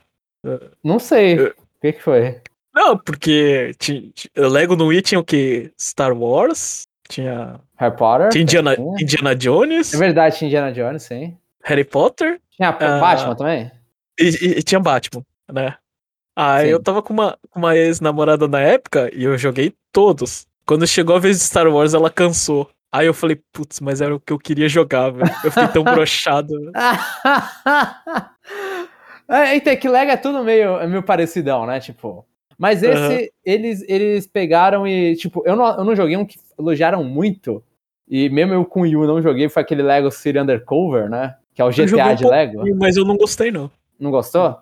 Não 0.84 1.00
sei. 1.00 1.40
Eu... 1.40 1.48
O 1.48 1.82
que, 1.82 1.94
que 1.94 2.02
foi? 2.02 2.42
Não, 2.74 2.98
porque 2.98 3.72
tinha, 3.78 4.10
Lego 4.36 4.76
no 4.76 4.88
Wii 4.88 5.02
tinha 5.02 5.20
o 5.20 5.24
quê? 5.24 5.72
Star 5.80 6.12
Wars, 6.18 6.88
tinha. 7.08 7.60
Harry 7.76 7.96
Potter? 7.96 8.30
Tinha 8.30 8.42
Indiana, 8.42 8.76
Indiana 9.00 9.36
Jones. 9.36 9.94
É 9.94 9.98
verdade, 9.98 10.38
tinha 10.38 10.48
Indiana 10.48 10.72
Jones, 10.72 11.04
sim. 11.04 11.38
Harry 11.64 11.84
Potter. 11.84 12.40
Tinha 12.52 12.72
uh, 12.72 13.00
Batman 13.00 13.36
também? 13.36 13.72
E, 14.20 14.24
e, 14.24 14.60
e, 14.60 14.64
tinha 14.64 14.80
Batman, 14.80 15.24
né? 15.52 15.76
Aí 16.36 16.68
sim. 16.68 16.72
eu 16.72 16.82
tava 16.82 17.02
com 17.02 17.14
uma, 17.14 17.38
uma 17.56 17.76
ex-namorada 17.76 18.48
na 18.48 18.60
época 18.60 19.10
e 19.14 19.24
eu 19.24 19.38
joguei 19.38 19.74
todos. 19.92 20.48
Quando 20.66 20.88
chegou 20.88 21.16
a 21.16 21.20
vez 21.20 21.38
de 21.38 21.44
Star 21.44 21.68
Wars, 21.68 21.94
ela 21.94 22.10
cansou. 22.10 22.68
Aí 22.92 23.08
eu 23.08 23.14
falei, 23.14 23.42
putz, 23.52 23.80
mas 23.80 24.02
era 24.02 24.16
o 24.16 24.20
que 24.20 24.32
eu 24.32 24.38
queria 24.38 24.70
jogar, 24.70 25.10
velho. 25.10 25.32
Eu 25.44 25.52
fiquei 25.52 25.68
tão 25.70 25.84
brochado. 25.96 26.54
é, 29.28 29.56
então, 29.56 29.74
é 29.74 29.76
que 29.76 29.90
Lego 29.90 30.12
é 30.12 30.18
tudo 30.18 30.44
meio, 30.44 30.78
é 30.78 30.86
meio 30.88 31.02
parecidão, 31.02 31.66
né? 31.66 31.80
Tipo. 31.80 32.24
Mas 32.58 32.84
esse, 32.84 33.24
uhum. 33.24 33.28
eles, 33.44 33.84
eles 33.90 34.28
pegaram 34.28 34.88
e, 34.88 35.16
tipo, 35.16 35.42
eu 35.46 35.56
não, 35.56 35.76
eu 35.76 35.84
não 35.84 35.96
joguei 35.96 36.16
um 36.16 36.26
que 36.26 36.38
elogiaram 36.58 37.04
muito. 37.04 37.64
E 38.08 38.30
mesmo 38.30 38.54
eu 38.54 38.64
com 38.64 38.82
o 38.82 38.86
Yu 38.86 39.08
não 39.08 39.22
joguei, 39.22 39.50
foi 39.50 39.64
aquele 39.64 39.82
Lego 39.82 40.12
City 40.12 40.38
Undercover, 40.38 41.10
né? 41.10 41.36
Que 41.56 41.64
é 41.64 41.66
o 41.66 41.72
GTA 41.72 42.14
de 42.14 42.26
um 42.26 42.30
Lego. 42.30 42.64
Mas 42.78 42.96
eu 42.96 43.04
não 43.04 43.18
gostei, 43.18 43.52
não. 43.52 43.72
Não 44.00 44.12
gostou? 44.12 44.56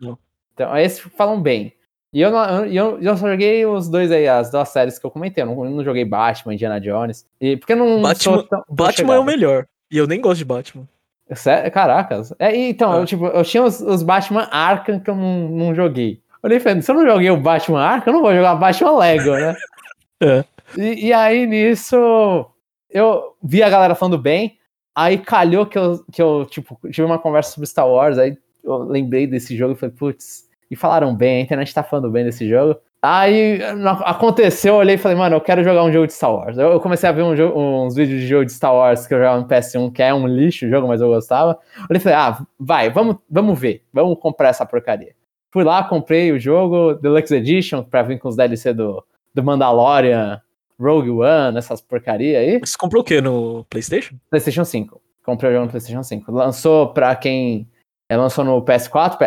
Não. 0.00 0.18
Então, 0.54 0.74
esses 0.78 0.98
falam 0.98 1.42
bem. 1.42 1.75
E 2.16 2.20
eu, 2.22 2.30
não, 2.30 2.64
eu, 2.64 2.98
eu 2.98 3.14
só 3.14 3.28
joguei 3.28 3.66
os 3.66 3.90
dois 3.90 4.10
aí, 4.10 4.26
as 4.26 4.50
duas 4.50 4.70
séries 4.70 4.98
que 4.98 5.04
eu 5.04 5.10
comentei. 5.10 5.44
Eu 5.44 5.48
não, 5.48 5.64
eu 5.66 5.70
não 5.70 5.84
joguei 5.84 6.02
Batman, 6.02 6.54
Indiana 6.54 6.80
Jones. 6.80 7.26
E, 7.38 7.58
porque 7.58 7.74
não 7.74 8.00
Batman, 8.00 8.42
tão, 8.48 8.64
Batman 8.70 9.16
é 9.16 9.18
o 9.18 9.22
melhor. 9.24 9.66
E 9.90 9.98
eu 9.98 10.06
nem 10.06 10.18
gosto 10.18 10.38
de 10.38 10.46
Batman. 10.46 10.88
Sério? 11.34 11.70
Caracas. 11.70 12.32
É, 12.38 12.56
então, 12.56 13.00
Eu, 13.00 13.04
tipo, 13.04 13.26
eu 13.26 13.44
tinha 13.44 13.62
os, 13.62 13.82
os, 13.82 14.02
Batman 14.02 14.48
Arkham 14.50 14.98
que 14.98 15.10
eu 15.10 15.14
não, 15.14 15.46
não 15.46 15.74
joguei. 15.74 16.22
Eu 16.36 16.40
falei, 16.40 16.58
falei, 16.58 16.80
se 16.80 16.90
eu 16.90 16.94
não 16.94 17.06
joguei 17.06 17.28
o 17.28 17.36
Batman 17.36 17.82
Arkham, 17.82 18.10
eu 18.10 18.14
não 18.14 18.22
vou 18.22 18.34
jogar 18.34 18.54
Batman 18.54 18.96
Lego, 18.96 19.32
né? 19.32 19.54
é. 20.22 20.44
E, 20.74 21.08
e, 21.08 21.12
aí, 21.12 21.46
nisso, 21.46 22.46
eu 22.88 23.36
vi 23.42 23.62
a 23.62 23.68
galera 23.68 23.94
falando 23.94 24.16
bem. 24.16 24.56
Aí 24.94 25.18
calhou 25.18 25.66
que 25.66 25.76
eu, 25.76 26.02
que 26.10 26.22
eu, 26.22 26.46
tipo, 26.46 26.80
tive 26.90 27.04
uma 27.04 27.18
conversa 27.18 27.52
sobre 27.52 27.68
Star 27.68 27.86
Wars. 27.86 28.16
Aí 28.16 28.38
eu 28.64 28.78
lembrei 28.84 29.26
desse 29.26 29.54
jogo 29.54 29.74
e 29.74 29.76
falei, 29.76 29.94
putz, 29.94 30.45
e 30.70 30.76
falaram 30.76 31.14
bem, 31.14 31.38
a 31.38 31.40
internet 31.40 31.72
tá 31.72 31.82
falando 31.82 32.10
bem 32.10 32.24
desse 32.24 32.48
jogo. 32.48 32.76
Aí 33.00 33.60
aconteceu, 34.04 34.74
eu 34.74 34.78
olhei 34.80 34.96
e 34.96 34.98
falei, 34.98 35.16
mano, 35.16 35.36
eu 35.36 35.40
quero 35.40 35.62
jogar 35.62 35.84
um 35.84 35.92
jogo 35.92 36.06
de 36.06 36.12
Star 36.12 36.34
Wars. 36.34 36.58
Eu, 36.58 36.80
comecei 36.80 37.08
a 37.08 37.12
ver 37.12 37.22
um 37.22 37.36
jogo, 37.36 37.58
uns 37.58 37.94
vídeos 37.94 38.20
de 38.20 38.26
jogo 38.26 38.44
de 38.44 38.52
Star 38.52 38.74
Wars 38.74 39.06
que 39.06 39.14
eu 39.14 39.18
jogava 39.18 39.40
no 39.40 39.46
PS1, 39.46 39.92
que 39.92 40.02
é 40.02 40.12
um 40.12 40.26
lixo 40.26 40.66
o 40.66 40.68
jogo, 40.68 40.88
mas 40.88 41.00
eu 41.00 41.08
gostava. 41.08 41.58
Olhei 41.88 41.98
e 41.98 42.00
falei, 42.00 42.18
ah, 42.18 42.44
vai, 42.58 42.90
vamos, 42.90 43.16
vamos 43.30 43.58
ver, 43.58 43.84
vamos 43.92 44.18
comprar 44.18 44.48
essa 44.48 44.66
porcaria. 44.66 45.14
Fui 45.52 45.62
lá, 45.62 45.84
comprei 45.84 46.32
o 46.32 46.38
jogo 46.40 46.94
Deluxe 46.94 47.34
Edition 47.34 47.82
pra 47.82 48.02
vir 48.02 48.18
com 48.18 48.28
os 48.28 48.36
DLC 48.36 48.72
do, 48.74 49.04
do 49.32 49.42
Mandalorian, 49.42 50.40
Rogue 50.80 51.10
One, 51.10 51.56
essas 51.56 51.80
porcaria 51.80 52.40
aí. 52.40 52.58
Você 52.58 52.76
comprou 52.76 53.02
o 53.02 53.04
que 53.04 53.20
no 53.20 53.64
PlayStation? 53.70 54.16
PlayStation 54.28 54.64
5. 54.64 55.00
Comprei 55.24 55.50
o 55.50 55.54
jogo 55.54 55.66
no 55.66 55.70
PlayStation 55.70 56.02
5. 56.02 56.32
Lançou 56.32 56.88
pra 56.88 57.14
quem 57.14 57.68
é, 58.08 58.16
lançou 58.16 58.44
no 58.44 58.62
PS4, 58.64 59.18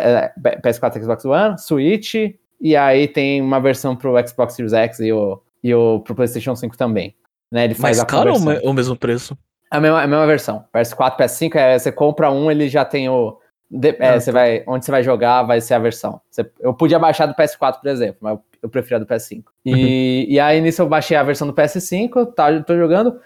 PS4 0.63 0.95
é, 0.95 1.01
Xbox 1.01 1.25
One, 1.25 1.59
Switch, 1.59 2.15
e 2.61 2.75
aí 2.75 3.07
tem 3.07 3.41
uma 3.41 3.59
versão 3.59 3.95
pro 3.95 4.15
Xbox 4.27 4.55
Series 4.55 4.73
X 4.73 4.99
e 4.99 5.11
o, 5.11 5.41
e 5.63 5.73
o 5.73 5.99
pro 5.99 6.15
PlayStation 6.15 6.55
5 6.55 6.77
também. 6.77 7.15
Né? 7.51 7.65
Ele 7.65 7.73
faz 7.73 7.97
Mais 7.97 8.09
caro 8.09 8.34
ou 8.34 8.69
o 8.69 8.73
mesmo 8.73 8.95
preço? 8.95 9.38
A 9.71 9.80
mesma, 9.80 10.01
a 10.01 10.07
mesma 10.07 10.25
versão. 10.25 10.65
PS4, 10.73 11.17
PS5, 11.17 11.55
é, 11.55 11.77
você 11.77 11.91
compra 11.91 12.32
um, 12.32 12.49
ele 12.49 12.67
já 12.69 12.84
tem 12.84 13.07
o. 13.09 13.38
De, 13.69 13.89
é, 13.99 14.09
ah, 14.09 14.19
você 14.19 14.32
tá. 14.32 14.39
vai, 14.39 14.63
onde 14.67 14.84
você 14.84 14.91
vai 14.91 15.03
jogar 15.03 15.43
vai 15.43 15.61
ser 15.61 15.75
a 15.75 15.80
versão. 15.80 16.19
Você, 16.30 16.49
eu 16.59 16.73
podia 16.73 16.97
baixar 16.97 17.27
do 17.27 17.36
PS4, 17.36 17.80
por 17.80 17.88
exemplo, 17.88 18.17
mas 18.21 18.39
eu 18.63 18.69
prefiro 18.69 18.95
a 18.95 18.99
do 18.99 19.05
PS5. 19.05 19.43
E, 19.63 19.71
uhum. 19.71 20.34
e 20.34 20.39
aí 20.39 20.59
nisso 20.59 20.82
eu 20.82 20.88
baixei 20.88 21.15
a 21.15 21.23
versão 21.23 21.47
do 21.47 21.53
PS5, 21.53 22.34
tá, 22.34 22.61
tô 22.63 22.75
jogando. 22.75 23.19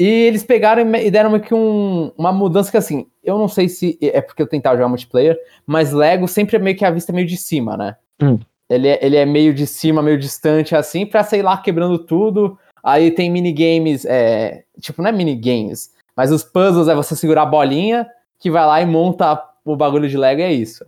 E 0.00 0.06
eles 0.06 0.42
pegaram 0.42 0.80
e 0.96 1.10
deram 1.10 1.28
meio 1.28 1.42
que 1.42 1.52
um, 1.52 2.10
uma 2.16 2.32
mudança 2.32 2.70
que, 2.70 2.78
assim, 2.78 3.06
eu 3.22 3.36
não 3.36 3.48
sei 3.48 3.68
se 3.68 3.98
é 4.00 4.22
porque 4.22 4.40
eu 4.40 4.46
tentava 4.46 4.74
jogar 4.74 4.88
multiplayer, 4.88 5.38
mas 5.66 5.92
Lego 5.92 6.26
sempre 6.26 6.56
é 6.56 6.58
meio 6.58 6.74
que 6.74 6.86
a 6.86 6.90
vista 6.90 7.12
meio 7.12 7.26
de 7.26 7.36
cima, 7.36 7.76
né? 7.76 7.96
Hum. 8.22 8.38
Ele, 8.70 8.88
é, 8.88 8.98
ele 9.04 9.16
é 9.16 9.26
meio 9.26 9.52
de 9.52 9.66
cima, 9.66 10.00
meio 10.00 10.18
distante, 10.18 10.74
assim, 10.74 11.04
pra, 11.04 11.22
sei 11.22 11.42
lá, 11.42 11.58
quebrando 11.58 11.98
tudo. 11.98 12.58
Aí 12.82 13.10
tem 13.10 13.30
minigames, 13.30 14.06
é, 14.06 14.64
tipo, 14.80 15.02
não 15.02 15.10
é 15.10 15.12
minigames, 15.12 15.92
mas 16.16 16.32
os 16.32 16.42
puzzles 16.42 16.88
é 16.88 16.94
você 16.94 17.14
segurar 17.14 17.42
a 17.42 17.46
bolinha, 17.46 18.08
que 18.38 18.50
vai 18.50 18.64
lá 18.64 18.80
e 18.80 18.86
monta 18.86 19.38
o 19.66 19.76
bagulho 19.76 20.08
de 20.08 20.16
Lego, 20.16 20.40
e 20.40 20.44
é 20.44 20.52
isso. 20.52 20.82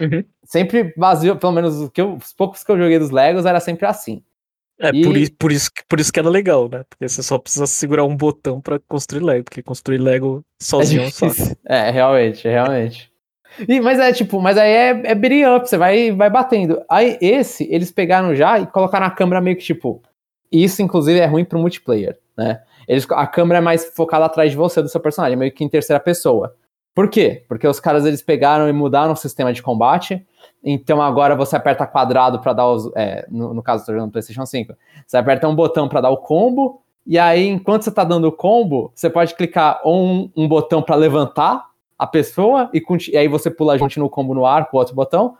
Uhum. 0.00 0.24
Sempre 0.44 0.94
vazio, 0.96 1.34
pelo 1.34 1.52
menos 1.52 1.88
que 1.88 2.00
eu, 2.00 2.14
os 2.14 2.32
poucos 2.32 2.62
que 2.62 2.70
eu 2.70 2.78
joguei 2.78 3.00
dos 3.00 3.10
Legos 3.10 3.46
era 3.46 3.58
sempre 3.58 3.84
assim. 3.84 4.22
É, 4.80 4.90
e... 4.92 5.02
por, 5.02 5.16
isso, 5.16 5.32
por, 5.38 5.52
isso, 5.52 5.70
por 5.88 6.00
isso 6.00 6.12
que 6.12 6.18
era 6.18 6.28
legal, 6.28 6.68
né? 6.68 6.84
Porque 6.88 7.08
você 7.08 7.22
só 7.22 7.38
precisa 7.38 7.66
segurar 7.66 8.04
um 8.04 8.16
botão 8.16 8.60
para 8.60 8.78
construir 8.80 9.22
Lego, 9.22 9.44
porque 9.44 9.62
construir 9.62 9.98
Lego 9.98 10.44
sozinho 10.60 11.02
é, 11.02 11.10
só. 11.10 11.26
É, 11.64 11.90
realmente, 11.90 12.48
realmente. 12.48 13.12
E, 13.68 13.80
mas 13.80 14.00
é 14.00 14.12
tipo, 14.12 14.40
mas 14.40 14.58
aí 14.58 14.70
é, 14.70 14.88
é 15.04 15.14
beating 15.14 15.44
up, 15.44 15.68
você 15.68 15.76
vai, 15.76 16.10
vai 16.10 16.28
batendo. 16.28 16.82
Aí 16.90 17.16
esse, 17.20 17.68
eles 17.72 17.92
pegaram 17.92 18.34
já 18.34 18.58
e 18.58 18.66
colocaram 18.66 19.06
a 19.06 19.10
câmera 19.10 19.40
meio 19.40 19.56
que 19.56 19.62
tipo. 19.62 20.02
Isso, 20.50 20.82
inclusive, 20.82 21.18
é 21.18 21.26
ruim 21.26 21.44
pro 21.44 21.58
multiplayer, 21.58 22.18
né? 22.36 22.60
Eles, 22.86 23.06
a 23.10 23.26
câmera 23.26 23.58
é 23.58 23.60
mais 23.60 23.86
focada 23.86 24.24
atrás 24.24 24.50
de 24.50 24.56
você, 24.56 24.82
do 24.82 24.88
seu 24.88 25.00
personagem, 25.00 25.36
meio 25.36 25.52
que 25.52 25.64
em 25.64 25.68
terceira 25.68 25.98
pessoa. 25.98 26.54
Por 26.94 27.08
quê? 27.08 27.44
Porque 27.48 27.66
os 27.66 27.80
caras 27.80 28.04
eles 28.04 28.22
pegaram 28.22 28.68
e 28.68 28.72
mudaram 28.72 29.12
o 29.12 29.16
sistema 29.16 29.52
de 29.52 29.62
combate. 29.62 30.24
Então 30.64 31.02
agora 31.02 31.36
você 31.36 31.56
aperta 31.56 31.86
quadrado 31.86 32.40
para 32.40 32.54
dar 32.54 32.66
os. 32.68 32.90
É, 32.96 33.26
no, 33.30 33.52
no, 33.52 33.62
caso, 33.62 33.82
estou 33.82 33.94
jogando 33.94 34.10
PlayStation 34.10 34.46
5. 34.46 34.74
Você 35.06 35.16
aperta 35.16 35.46
um 35.46 35.54
botão 35.54 35.88
para 35.88 36.00
dar 36.00 36.10
o 36.10 36.16
combo. 36.16 36.80
E 37.06 37.18
aí, 37.18 37.46
enquanto 37.46 37.82
você 37.82 37.90
está 37.90 38.02
dando 38.02 38.26
o 38.28 38.32
combo, 38.32 38.90
você 38.94 39.10
pode 39.10 39.34
clicar 39.34 39.80
ou 39.84 40.02
um, 40.02 40.30
um 40.34 40.48
botão 40.48 40.80
para 40.80 40.96
levantar 40.96 41.66
a 41.98 42.06
pessoa 42.06 42.70
e, 42.72 42.82
e, 43.12 43.16
aí 43.16 43.28
você 43.28 43.50
pula 43.50 43.76
junto 43.76 44.00
no 44.00 44.08
combo 44.08 44.34
no 44.34 44.46
ar 44.46 44.70
com 44.70 44.78
outro 44.78 44.94
botão. 44.94 45.36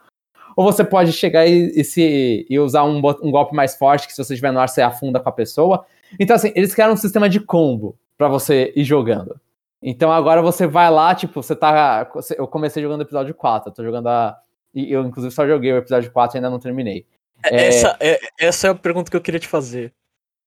Ou 0.56 0.64
você 0.64 0.84
pode 0.84 1.12
chegar 1.12 1.46
e, 1.46 1.72
e 1.74 1.82
se, 1.82 2.46
e 2.48 2.58
usar 2.60 2.84
um, 2.84 2.98
um, 2.98 3.30
golpe 3.30 3.54
mais 3.54 3.74
forte, 3.76 4.06
que 4.06 4.12
se 4.12 4.22
você 4.22 4.34
estiver 4.34 4.52
no 4.52 4.60
ar, 4.60 4.68
você 4.68 4.82
afunda 4.82 5.18
com 5.18 5.28
a 5.28 5.32
pessoa. 5.32 5.86
Então, 6.20 6.36
assim, 6.36 6.52
eles 6.54 6.74
criaram 6.74 6.92
um 6.92 6.98
sistema 6.98 7.28
de 7.28 7.40
combo. 7.40 7.96
para 8.16 8.28
você 8.28 8.72
ir 8.76 8.84
jogando. 8.84 9.40
Então 9.86 10.10
agora 10.10 10.40
você 10.40 10.66
vai 10.66 10.90
lá, 10.90 11.14
tipo, 11.14 11.42
você 11.42 11.54
tá. 11.54 12.10
Eu 12.38 12.48
comecei 12.48 12.82
jogando 12.82 13.00
o 13.00 13.02
episódio 13.02 13.34
4, 13.34 13.68
eu 13.68 13.74
tô 13.74 13.84
jogando 13.84 14.06
a. 14.06 14.38
E 14.74 14.92
eu, 14.92 15.04
inclusive, 15.04 15.32
só 15.32 15.46
joguei 15.46 15.72
o 15.72 15.76
episódio 15.76 16.10
4 16.10 16.36
e 16.36 16.38
ainda 16.38 16.50
não 16.50 16.58
terminei. 16.58 17.06
É, 17.44 17.66
essa 17.66 17.96
é, 18.00 18.18
essa 18.38 18.66
é 18.66 18.70
a 18.70 18.74
pergunta 18.74 19.10
que 19.10 19.16
eu 19.16 19.20
queria 19.20 19.40
te 19.40 19.48
fazer. 19.48 19.92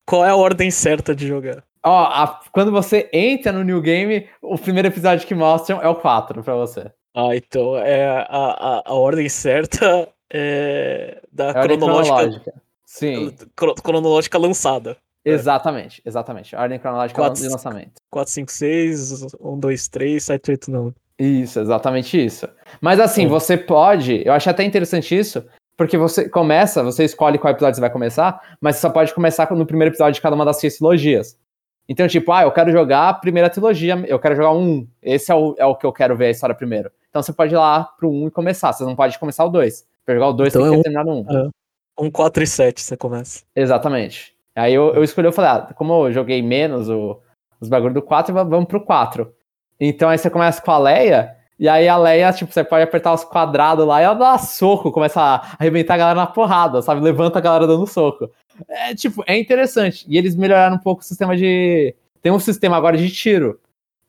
Qual 0.06 0.26
é 0.26 0.30
a 0.30 0.36
ordem 0.36 0.72
certa 0.72 1.16
de 1.16 1.28
jogar? 1.28 1.64
Ó, 1.84 2.04
a, 2.04 2.42
quando 2.52 2.72
você 2.72 3.10
entra 3.14 3.52
no 3.52 3.64
New 3.64 3.82
Game, 3.82 4.28
o 4.42 4.58
primeiro 4.58 4.88
episódio 4.88 5.28
que 5.28 5.36
mostram 5.36 5.82
é 5.82 5.88
o 5.88 5.96
4 5.96 6.44
pra 6.44 6.56
você. 6.56 6.92
Ah, 7.16 7.36
então 7.36 7.78
é 7.78 8.06
a, 8.06 8.26
a, 8.30 8.84
a 8.86 8.94
ordem 8.94 9.28
certa 9.30 10.08
é 10.30 11.22
da 11.32 11.50
é 11.50 11.54
cronológica. 11.54 12.16
cronológica. 12.16 12.54
Sim. 12.86 13.36
Cronológica 13.56 14.38
lançada. 14.38 14.98
Exatamente, 15.24 16.02
exatamente. 16.06 16.56
A 16.56 16.62
ordem 16.62 16.80
cronológica 16.80 17.22
4, 17.22 17.42
de 17.42 17.50
lançamento. 17.50 18.02
4, 18.10 18.34
5, 18.34 18.52
6, 18.52 19.36
1, 19.40 19.60
2, 19.60 19.88
3, 19.90 20.24
7, 20.24 20.52
8, 20.52 20.72
9. 20.72 20.96
Isso, 21.20 21.60
exatamente 21.60 22.24
isso. 22.24 22.48
Mas 22.80 23.00
assim, 23.00 23.26
é. 23.26 23.28
você 23.28 23.58
pode. 23.58 24.22
Eu 24.26 24.34
achei 24.34 24.52
até 24.52 24.64
interessante 24.64 25.18
isso, 25.18 25.44
porque 25.76 25.98
você 25.98 26.30
começa, 26.30 26.84
você 26.84 27.04
escolhe 27.04 27.38
qual 27.38 27.52
episódio 27.52 27.76
você 27.76 27.82
vai 27.82 27.90
começar, 27.90 28.40
mas 28.62 28.76
você 28.76 28.82
só 28.82 28.90
pode 28.90 29.14
começar 29.14 29.52
no 29.52 29.66
primeiro 29.66 29.92
episódio 29.92 30.14
de 30.14 30.22
cada 30.22 30.36
uma 30.36 30.46
das 30.46 30.60
seis 30.60 30.78
trilogias. 30.78 31.38
Então, 31.90 32.08
tipo, 32.08 32.32
ah, 32.34 32.44
eu 32.44 32.52
quero 32.52 32.72
jogar 32.72 33.10
a 33.10 33.14
primeira 33.14 33.50
trilogia, 33.50 34.04
eu 34.08 34.20
quero 34.20 34.36
jogar 34.36 34.52
um. 34.52 34.88
Esse 35.02 35.32
é 35.32 35.36
o, 35.36 35.56
é 35.58 35.66
o 35.66 35.76
que 35.76 35.86
eu 35.86 35.94
quero 35.94 36.18
ver 36.18 36.26
a 36.26 36.32
história 36.32 36.54
primeiro. 36.54 36.92
Então 37.10 37.24
você 37.24 37.32
pode 37.32 37.54
ir 37.54 37.58
lá 37.58 37.86
pro 37.98 38.12
um 38.12 38.28
e 38.28 38.32
começar. 38.32 38.74
Você 38.74 38.84
não 38.84 38.96
pode 38.96 39.18
começar 39.18 39.46
o 39.46 39.50
dois. 39.50 39.88
Pra 40.06 40.14
jogar 40.14 40.28
o 40.28 40.34
dois 40.34 40.54
então 40.54 40.64
tem 40.64 40.72
que 40.72 40.76
é 40.76 40.80
um, 40.80 40.84
terminar 40.84 41.06
no 41.06 41.22
um. 41.22 41.48
É, 41.48 41.50
um 42.00 42.12
4 42.12 42.44
e 42.44 42.48
7 42.48 42.82
você 42.82 42.98
começa. 42.98 43.44
Exatamente. 43.56 44.36
Aí 44.56 44.74
eu, 44.74 44.94
eu 44.94 45.04
escolhi, 45.04 45.28
eu 45.28 45.34
falei, 45.34 45.52
ah, 45.52 45.74
como 45.76 46.08
eu 46.08 46.12
joguei 46.12 46.42
menos 46.42 46.90
o, 46.90 47.20
os 47.60 47.70
bagulhos 47.70 47.94
do 47.94 48.02
4, 48.02 48.34
vamos 48.34 48.68
pro 48.68 48.82
4. 48.84 49.34
Então 49.80 50.10
aí 50.10 50.18
você 50.18 50.30
começa 50.30 50.62
com 50.62 50.72
a 50.72 50.78
Leia, 50.78 51.36
e 51.60 51.68
aí 51.68 51.88
a 51.88 51.98
Leia, 51.98 52.32
tipo, 52.34 52.54
você 52.54 52.64
pode 52.64 52.84
apertar 52.84 53.14
os 53.14 53.24
quadrados 53.24 53.86
lá 53.86 54.00
e 54.02 54.04
ela 54.04 54.14
dá 54.14 54.38
soco, 54.38 54.92
começa 54.92 55.20
a 55.20 55.56
arrebentar 55.60 55.96
a 55.96 55.98
galera 55.98 56.20
na 56.20 56.28
porrada, 56.28 56.82
sabe? 56.82 57.02
Levanta 57.02 57.40
a 57.40 57.42
galera 57.42 57.66
dando 57.66 57.88
soco. 57.88 58.30
É, 58.68 58.94
tipo, 58.94 59.24
é 59.26 59.38
interessante. 59.38 60.06
E 60.08 60.18
eles 60.18 60.36
melhoraram 60.36 60.76
um 60.76 60.80
pouco 60.80 61.02
o 61.02 61.06
sistema 61.06 61.36
de. 61.36 61.96
Tem 62.22 62.32
um 62.32 62.40
sistema 62.40 62.78
agora 62.78 62.98
de 62.98 63.10
tiro. 63.10 63.60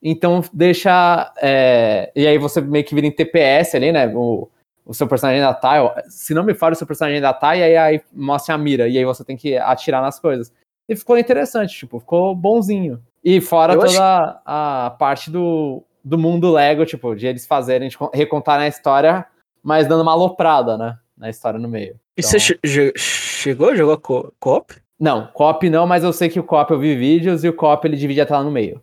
Então 0.02 0.42
deixa. 0.52 1.32
É... 1.40 2.12
E 2.14 2.26
aí 2.26 2.38
você 2.38 2.60
meio 2.60 2.84
que 2.84 2.94
vira 2.94 3.06
em 3.06 3.10
TPS 3.10 3.74
ali, 3.74 3.92
né? 3.92 4.08
O, 4.14 4.48
o 4.84 4.94
seu 4.94 5.06
personagem 5.06 5.42
ainda 5.42 5.54
tá. 5.54 6.02
Se 6.08 6.34
não 6.34 6.44
me 6.44 6.54
fala, 6.54 6.72
o 6.74 6.76
seu 6.76 6.86
personagem 6.86 7.16
ainda 7.16 7.32
tá, 7.32 7.56
e 7.56 7.62
aí, 7.62 7.76
aí 7.76 8.00
mostra 8.12 8.54
a 8.54 8.58
mira, 8.58 8.88
e 8.88 8.98
aí 8.98 9.04
você 9.04 9.24
tem 9.24 9.36
que 9.36 9.56
atirar 9.56 10.02
nas 10.02 10.18
coisas. 10.20 10.52
E 10.88 10.96
ficou 10.96 11.18
interessante, 11.18 11.76
tipo, 11.76 12.00
ficou 12.00 12.34
bonzinho. 12.34 13.02
E 13.28 13.42
fora 13.42 13.74
Eu 13.74 13.80
toda 13.80 13.90
acho... 13.90 14.38
a 14.46 14.96
parte 14.98 15.30
do, 15.30 15.84
do 16.02 16.16
mundo 16.16 16.50
Lego, 16.50 16.86
tipo, 16.86 17.14
de 17.14 17.26
eles 17.26 17.46
fazerem, 17.46 17.90
de 17.90 17.96
recontar 18.14 18.58
a 18.58 18.66
história, 18.66 19.26
mas 19.62 19.86
dando 19.86 20.00
uma 20.00 20.12
aloprada, 20.12 20.78
né? 20.78 20.96
Na 21.14 21.28
história 21.28 21.60
no 21.60 21.68
meio. 21.68 22.00
E 22.16 22.22
então... 22.22 22.30
você 22.30 22.40
che 22.40 22.92
chegou 22.96 23.68
a 23.68 23.74
jogar 23.74 23.98
co-op? 23.98 24.74
Não, 24.98 25.26
co-op 25.34 25.68
não, 25.68 25.86
mas 25.86 26.02
eu 26.04 26.12
sei 26.14 26.30
que 26.30 26.40
o 26.40 26.42
co-op 26.42 26.72
eu 26.72 26.78
vi 26.78 26.96
vídeos 26.96 27.44
e 27.44 27.48
o 27.50 27.52
co-op 27.52 27.86
ele 27.86 27.98
divide 27.98 28.22
a 28.22 28.26
tela 28.26 28.42
no 28.42 28.50
meio. 28.50 28.80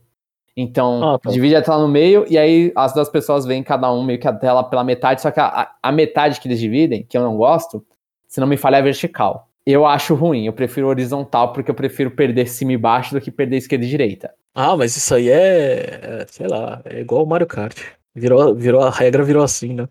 Então, 0.55 1.15
ah, 1.15 1.17
tá. 1.17 1.31
divide 1.31 1.55
a 1.55 1.63
tela 1.63 1.81
no 1.81 1.87
meio 1.87 2.23
e 2.29 2.37
aí 2.37 2.71
as 2.75 2.93
duas 2.93 3.09
pessoas 3.09 3.47
veem 3.47 3.63
cada 3.63 3.91
um 3.91 4.03
meio 4.03 4.19
que 4.19 4.27
a 4.27 4.33
tela 4.33 4.63
pela 4.63 4.83
metade, 4.83 5.23
só 5.23 5.31
que 5.31 5.39
a, 5.39 5.71
a 5.81 5.91
metade 5.91 6.39
que 6.39 6.47
eles 6.47 6.59
dividem, 6.59 7.03
que 7.03 7.17
eu 7.17 7.23
não 7.23 7.35
gosto, 7.35 7.83
se 8.27 8.39
não 8.39 8.45
me 8.45 8.57
falha, 8.57 8.77
é 8.77 8.81
vertical. 8.83 9.49
Eu 9.65 9.85
acho 9.85 10.13
ruim, 10.13 10.45
eu 10.45 10.53
prefiro 10.53 10.87
horizontal 10.87 11.51
porque 11.51 11.71
eu 11.71 11.75
prefiro 11.75 12.11
perder 12.11 12.47
cima 12.47 12.73
e 12.73 12.77
baixo 12.77 13.15
do 13.15 13.21
que 13.21 13.31
perder 13.31 13.57
esquerda 13.57 13.83
e 13.83 13.89
direita. 13.89 14.31
Ah, 14.53 14.77
mas 14.77 14.95
isso 14.95 15.13
aí 15.15 15.29
é, 15.29 15.99
é 16.01 16.25
sei 16.29 16.47
lá, 16.47 16.81
é 16.85 17.01
igual 17.01 17.23
o 17.23 17.27
Mario 17.27 17.47
Kart. 17.47 17.75
Virou, 18.13 18.53
virou, 18.55 18.81
a 18.81 18.91
regra 18.91 19.23
virou 19.23 19.43
assim, 19.43 19.73
né? 19.73 19.89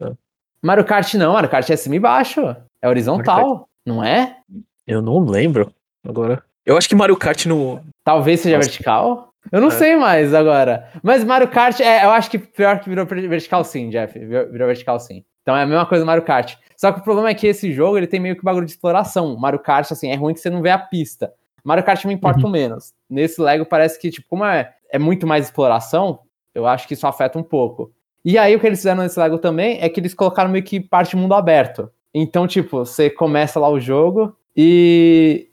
É. 0.00 0.12
Mario 0.62 0.84
Kart 0.84 1.14
não, 1.14 1.32
Mario 1.32 1.48
Kart 1.48 1.68
é 1.70 1.76
cima 1.76 1.96
e 1.96 2.00
baixo. 2.00 2.40
É 2.82 2.88
horizontal, 2.88 3.68
não 3.84 4.04
é? 4.04 4.36
Eu 4.86 5.00
não 5.00 5.18
lembro 5.20 5.72
agora. 6.06 6.42
Eu 6.64 6.76
acho 6.76 6.88
que 6.88 6.94
Mario 6.94 7.16
Kart 7.16 7.46
no. 7.46 7.80
Talvez 8.04 8.40
seja 8.40 8.56
Nossa. 8.56 8.68
vertical. 8.68 9.32
Eu 9.50 9.60
não 9.60 9.68
é. 9.68 9.72
sei 9.72 9.96
mais 9.96 10.34
agora. 10.34 10.90
Mas 11.02 11.24
Mario 11.24 11.48
Kart, 11.48 11.80
é, 11.80 12.04
eu 12.04 12.10
acho 12.10 12.30
que 12.30 12.38
pior 12.38 12.80
que 12.80 12.88
virou 12.88 13.06
vertical 13.06 13.64
sim, 13.64 13.88
Jeff. 13.90 14.18
Virou 14.18 14.66
vertical 14.66 14.98
sim. 15.00 15.24
Então 15.46 15.56
é 15.56 15.62
a 15.62 15.66
mesma 15.66 15.86
coisa 15.86 16.02
do 16.02 16.06
Mario 16.08 16.24
Kart. 16.24 16.56
Só 16.76 16.90
que 16.90 16.98
o 16.98 17.02
problema 17.04 17.28
é 17.28 17.34
que 17.34 17.46
esse 17.46 17.72
jogo 17.72 17.96
ele 17.96 18.08
tem 18.08 18.18
meio 18.18 18.34
que 18.34 18.42
bagulho 18.42 18.66
de 18.66 18.72
exploração. 18.72 19.36
Mario 19.36 19.60
Kart, 19.60 19.88
assim, 19.92 20.10
é 20.10 20.16
ruim 20.16 20.34
que 20.34 20.40
você 20.40 20.50
não 20.50 20.60
vê 20.60 20.70
a 20.70 20.78
pista. 20.78 21.32
Mario 21.62 21.84
Kart 21.84 22.04
me 22.04 22.12
importa 22.12 22.44
uhum. 22.44 22.50
menos. 22.50 22.92
Nesse 23.08 23.40
Lego 23.40 23.64
parece 23.64 23.96
que, 23.96 24.10
tipo, 24.10 24.26
como 24.28 24.44
é, 24.44 24.74
é 24.90 24.98
muito 24.98 25.24
mais 25.24 25.44
exploração, 25.44 26.18
eu 26.52 26.66
acho 26.66 26.88
que 26.88 26.94
isso 26.94 27.06
afeta 27.06 27.38
um 27.38 27.44
pouco. 27.44 27.92
E 28.24 28.36
aí 28.36 28.56
o 28.56 28.58
que 28.58 28.66
eles 28.66 28.80
fizeram 28.80 29.04
nesse 29.04 29.20
Lego 29.20 29.38
também 29.38 29.78
é 29.80 29.88
que 29.88 30.00
eles 30.00 30.14
colocaram 30.14 30.50
meio 30.50 30.64
que 30.64 30.80
parte 30.80 31.14
mundo 31.14 31.34
aberto. 31.34 31.88
Então, 32.12 32.44
tipo, 32.48 32.78
você 32.78 33.08
começa 33.08 33.60
lá 33.60 33.68
o 33.68 33.78
jogo 33.78 34.36
e 34.56 35.48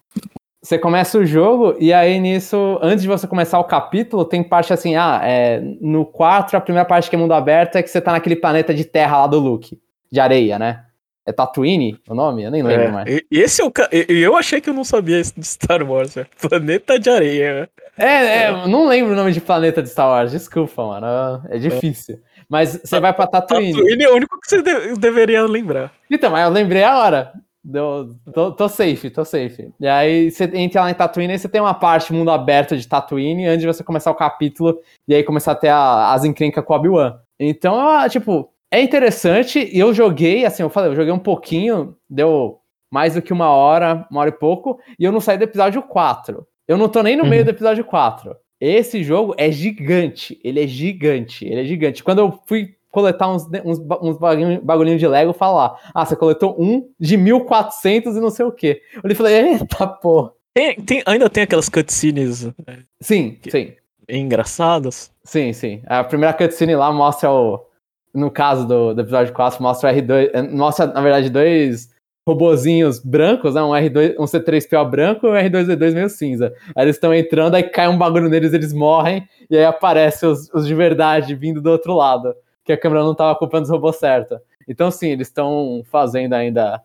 você 0.64 0.80
começa 0.80 1.18
o 1.18 1.26
jogo 1.26 1.76
e 1.78 1.91
aí 1.91 2.18
nisso, 2.20 2.80
antes 2.82 3.01
de 3.01 3.07
você 3.07 3.28
começar 3.28 3.59
o 3.59 3.66
capítulo, 3.66 4.24
tem 4.24 4.41
parte 4.41 4.72
assim, 4.72 4.95
ah, 4.95 5.20
é, 5.22 5.59
no 5.82 6.05
4, 6.05 6.57
a 6.57 6.61
primeira 6.61 6.88
parte 6.88 7.09
que 7.09 7.16
é 7.18 7.20
mundo 7.20 7.34
aberto 7.34 7.76
é 7.76 7.84
que 7.84 7.89
você 7.89 7.99
tá 7.99 8.14
naquele 8.14 8.38
planeta 8.38 8.74
de 8.74 8.86
terra 8.86 9.20
lá 9.20 9.28
do 9.28 9.39
Luke, 9.39 9.78
de 10.09 10.20
areia, 10.22 10.57
né? 10.57 10.86
É 11.26 11.32
Tatooine 11.32 11.99
o 12.07 12.16
nome? 12.16 12.43
Eu 12.43 12.51
nem 12.51 12.64
lembro 12.64 12.84
é, 12.84 12.91
mais. 12.91 13.09
E 13.09 13.26
esse 13.32 13.61
é 13.61 13.66
o 13.66 13.72
Eu 14.07 14.38
achei 14.38 14.61
que 14.61 14.70
eu 14.70 14.74
não 14.74 14.84
sabia 14.86 15.20
isso 15.20 15.34
de 15.38 15.45
Star 15.45 15.84
Wars, 15.84 16.16
é 16.16 16.26
Planeta 16.41 16.97
de 16.97 17.09
areia. 17.09 17.70
É, 17.97 18.05
é, 18.05 18.43
é, 18.43 18.68
não 18.68 18.88
lembro 18.88 19.14
o 19.14 19.16
nome 19.16 19.32
de 19.34 19.41
planeta 19.41 19.84
de 19.84 19.89
Star 19.89 20.07
Wars, 20.07 20.32
desculpa, 20.32 20.86
mano. 20.86 21.41
É 21.49 21.57
difícil. 21.57 22.20
Mas 22.49 22.80
você 22.84 22.99
vai 22.99 23.14
pra 23.14 23.28
Tatooine. 23.28 23.74
Tatooine 23.74 24.03
é 24.03 24.09
o 24.09 24.16
único 24.16 24.39
que 24.39 24.49
você 24.49 24.61
de 24.61 24.95
deveria 24.97 25.43
lembrar. 25.43 25.91
Então, 26.09 26.32
mas 26.32 26.45
eu 26.45 26.51
lembrei 26.51 26.84
a 26.84 26.97
hora. 26.97 27.34
Deu, 27.64 28.14
tô, 28.34 28.51
tô, 28.51 28.68
safe, 28.68 29.09
tô 29.09 29.24
safe. 29.24 29.72
E 29.80 29.88
aí 29.88 30.30
você 30.30 30.43
entra 30.53 30.82
lá 30.82 30.91
em 30.91 30.93
Tatooine 30.93 31.34
e 31.34 31.39
você 31.39 31.47
tem 31.47 31.61
uma 31.61 31.74
parte 31.74 32.11
mundo 32.11 32.30
aberto 32.30 32.76
de 32.76 32.86
Tatooine 32.86 33.47
antes 33.47 33.61
de 33.61 33.68
você 33.68 33.84
começar 33.84 34.11
o 34.11 34.16
capítulo 34.16 34.80
e 35.07 35.16
aí 35.16 35.24
começar 35.24 35.53
a 35.53 35.55
ter 35.55 35.70
a, 35.70 36.11
as 36.11 36.26
encrencas 36.26 36.64
com 36.66 36.74
Obi-Wan. 36.74 37.18
Então, 37.39 37.78
tipo, 38.09 38.49
é 38.70 38.82
interessante 38.82 39.70
e 39.72 39.80
eu 39.80 39.93
joguei, 39.93 40.45
assim, 40.45 40.61
eu 40.61 40.70
falei, 40.70 40.91
eu 40.91 40.95
joguei 40.95 41.14
um 41.14 41.20
pouquinho, 41.20 41.95
deu 42.09 42.59
mais 42.91 43.14
do 43.14 43.22
que 43.22 43.32
uma 43.32 43.49
hora, 43.49 44.05
uma 44.11 44.22
hora 44.22 44.30
e 44.30 44.38
pouco, 44.38 44.80
e 44.99 45.05
eu 45.05 45.11
não 45.11 45.22
saí 45.22 45.38
do 45.38 45.45
episódio 45.45 45.82
4. 45.84 46.45
Eu 46.68 46.78
não 46.78 46.89
tô 46.89 47.01
nem 47.01 47.16
no 47.16 47.24
uhum. 47.24 47.30
meio 47.30 47.45
do 47.45 47.51
episódio 47.51 47.86
4. 47.86 48.36
Esse 48.59 49.03
jogo 49.03 49.34
é 49.38 49.51
gigante, 49.51 50.39
ele 50.43 50.61
é 50.61 50.68
gigante, 50.68 51.45
ele 51.45 51.61
é 51.61 51.66
gigante. 51.66 52.03
Quando 52.03 52.20
eu 52.20 52.39
fui 52.45 52.76
coletar 52.94 53.28
uns, 53.28 53.46
uns, 53.66 53.80
uns 54.02 54.18
bagulhinhos 54.62 55.00
de 55.00 55.08
Lego 55.08 55.32
e 55.32 55.34
falar: 55.34 55.78
Ah, 55.94 56.06
você 56.06 56.16
coletou 56.16 56.56
um 56.58 56.88
de 56.98 57.18
1400 57.18 58.16
e 58.16 58.22
não 58.22 58.30
sei 58.30 58.46
o 58.46 58.52
quê. 58.52 58.82
Eu 59.04 59.16
falei: 59.16 59.54
Eita, 59.54 59.88
pô. 59.88 60.32
Tem, 60.54 60.76
tem, 60.76 61.02
ainda 61.06 61.30
tem 61.30 61.44
aquelas 61.44 61.68
cutscenes. 61.68 62.46
É, 62.46 62.78
sim, 63.02 63.39
sim. 63.50 63.74
Engraçadas. 64.08 65.12
Sim, 65.24 65.52
sim. 65.52 65.82
A 65.88 66.04
primeira 66.04 66.34
cutscene 66.34 66.76
lá 66.76 66.94
mostra 66.94 67.30
o. 67.32 67.66
No 68.14 68.30
caso 68.30 68.68
do, 68.68 68.94
do 68.94 69.02
episódio 69.02 69.34
4, 69.34 69.62
mostra 69.64 69.91
o 69.91 69.96
R2. 69.96 70.30
É, 70.32 70.41
mostra, 70.44 70.86
na 70.86 71.02
verdade, 71.02 71.32
dois 71.32 71.91
robozinhos 72.28 73.00
brancos, 73.00 73.56
né? 73.56 73.64
Um 73.64 73.72
R2, 73.72 74.16
um 74.20 74.26
C3PO 74.26 74.88
branco 74.88 75.26
e 75.26 75.30
um 75.32 75.34
R2D2 75.34 75.94
meio 75.96 76.10
cinza. 76.10 76.54
Aí 76.76 76.86
eles 76.86 76.96
estão 76.96 77.12
entrando, 77.12 77.56
aí 77.56 77.64
cai 77.64 77.88
um 77.88 77.98
bagulho 77.98 78.30
neles, 78.30 78.54
eles 78.54 78.72
morrem, 78.72 79.28
e 79.50 79.58
aí 79.58 79.66
aparece 79.66 80.28
os, 80.28 80.48
os 80.54 80.68
de 80.68 80.76
verdade 80.76 81.34
vindo 81.34 81.60
do 81.60 81.72
outro 81.72 81.96
lado 81.96 82.34
que 82.64 82.72
a 82.72 82.78
câmera 82.78 83.03
não 83.03 83.11
estava 83.11 83.32
acompanhando 83.32 83.66
os 83.66 83.72
robôs 83.72 83.97
certo. 83.97 84.39
Então, 84.68 84.89
sim, 84.89 85.09
eles 85.09 85.28
estão 85.28 85.84
fazendo 85.89 86.34
ainda 86.34 86.82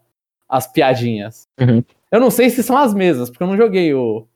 as 0.48 0.66
piadinhas. 0.66 1.46
Uhum. 1.60 1.82
Eu 2.10 2.20
não 2.20 2.30
sei 2.30 2.50
se 2.50 2.62
são 2.62 2.76
as 2.76 2.94
mesmas, 2.94 3.28
porque 3.28 3.42
eu 3.42 3.48
não 3.48 3.56
joguei 3.56 3.92
o, 3.94 4.26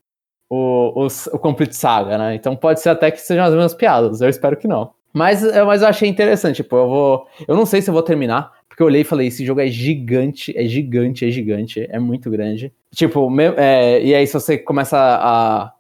o, 0.49 1.05
o, 1.05 1.07
o 1.07 1.39
Complete 1.39 1.75
Saga, 1.75 2.19
né? 2.19 2.35
Então 2.35 2.55
pode 2.55 2.81
ser 2.81 2.91
até 2.91 3.11
que 3.11 3.21
sejam 3.21 3.45
as 3.45 3.53
mesmas 3.53 3.75
piadas. 3.75 4.21
Eu 4.21 4.29
espero 4.29 4.57
que 4.57 4.69
não. 4.69 4.93
Mas, 5.13 5.43
mas 5.67 5.83
eu 5.83 5.89
achei 5.89 6.09
interessante, 6.09 6.57
tipo, 6.57 6.75
eu 6.77 6.89
vou. 6.89 7.27
Eu 7.47 7.55
não 7.55 7.67
sei 7.67 7.83
se 7.83 7.91
eu 7.91 7.95
vou 7.95 8.03
terminar, 8.03 8.53
porque 8.67 8.83
eu 8.83 8.87
olhei 8.87 9.03
e 9.03 9.05
falei, 9.05 9.27
esse 9.27 9.45
jogo 9.45 9.61
é 9.61 9.67
gigante, 9.67 10.57
é 10.57 10.65
gigante, 10.65 11.27
é 11.27 11.31
gigante, 11.31 11.87
é 11.91 11.99
muito 11.99 12.31
grande. 12.31 12.73
Tipo, 12.95 13.29
é, 13.59 14.03
e 14.03 14.15
aí 14.15 14.27
se 14.27 14.33
você 14.33 14.57
começa 14.57 14.99
a, 14.99 15.73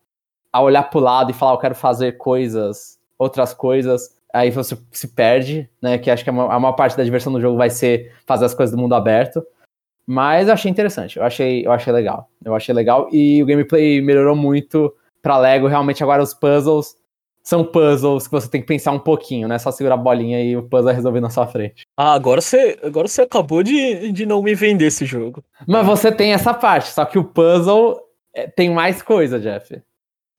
a 0.52 0.60
olhar 0.60 0.82
pro 0.84 1.00
lado 1.00 1.30
e 1.30 1.34
falar, 1.34 1.52
eu 1.52 1.58
quero 1.58 1.74
fazer 1.74 2.12
coisas, 2.12 2.98
outras 3.18 3.54
coisas, 3.54 4.14
aí 4.32 4.50
você 4.50 4.76
se 4.90 5.08
perde, 5.08 5.68
né? 5.80 5.98
Que 5.98 6.10
acho 6.10 6.24
que 6.24 6.30
a 6.30 6.32
maior 6.32 6.72
parte 6.72 6.96
da 6.96 7.04
diversão 7.04 7.32
do 7.32 7.40
jogo 7.40 7.58
vai 7.58 7.70
ser 7.70 8.12
fazer 8.26 8.44
as 8.44 8.54
coisas 8.54 8.74
do 8.74 8.80
mundo 8.80 8.94
aberto. 8.94 9.44
Mas 10.06 10.48
eu 10.48 10.54
achei 10.54 10.70
interessante, 10.70 11.18
eu 11.18 11.24
achei, 11.24 11.64
eu 11.66 11.72
achei 11.72 11.92
legal. 11.92 12.28
Eu 12.44 12.54
achei 12.54 12.74
legal 12.74 13.08
e 13.12 13.42
o 13.42 13.46
gameplay 13.46 14.00
melhorou 14.00 14.34
muito 14.34 14.92
pra 15.20 15.38
Lego. 15.38 15.68
Realmente 15.68 16.02
agora 16.02 16.22
os 16.22 16.34
puzzles 16.34 16.96
são 17.42 17.64
puzzles 17.64 18.26
que 18.26 18.32
você 18.32 18.48
tem 18.48 18.60
que 18.60 18.66
pensar 18.66 18.92
um 18.92 18.98
pouquinho, 18.98 19.48
né? 19.48 19.58
Só 19.58 19.70
segurar 19.70 19.94
a 19.94 19.98
bolinha 19.98 20.42
e 20.42 20.56
o 20.56 20.62
puzzle 20.62 20.90
é 20.90 20.94
resolver 20.94 21.20
na 21.20 21.30
sua 21.30 21.46
frente. 21.46 21.82
Ah, 21.96 22.14
agora 22.14 22.40
você, 22.40 22.78
agora 22.82 23.08
você 23.08 23.22
acabou 23.22 23.62
de, 23.62 24.12
de 24.12 24.24
não 24.24 24.42
me 24.42 24.54
vender 24.54 24.86
esse 24.86 25.04
jogo. 25.04 25.44
Mas 25.66 25.86
você 25.86 26.10
tem 26.10 26.32
essa 26.32 26.54
parte, 26.54 26.90
só 26.90 27.04
que 27.04 27.18
o 27.18 27.24
puzzle 27.24 28.00
é, 28.34 28.46
tem 28.46 28.70
mais 28.70 29.02
coisa, 29.02 29.40
Jeff. 29.40 29.80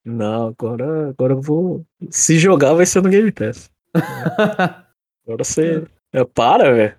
Não, 0.04 0.48
agora, 0.48 1.10
agora 1.10 1.32
eu 1.32 1.40
vou. 1.40 1.84
Se 2.10 2.38
jogar, 2.38 2.74
vai 2.74 2.84
ser 2.84 3.02
no 3.02 3.08
Game 3.08 3.32
Pass. 3.32 3.70
agora 5.26 5.44
você. 5.44 5.84
É, 6.12 6.24
para, 6.24 6.72
velho. 6.72 6.94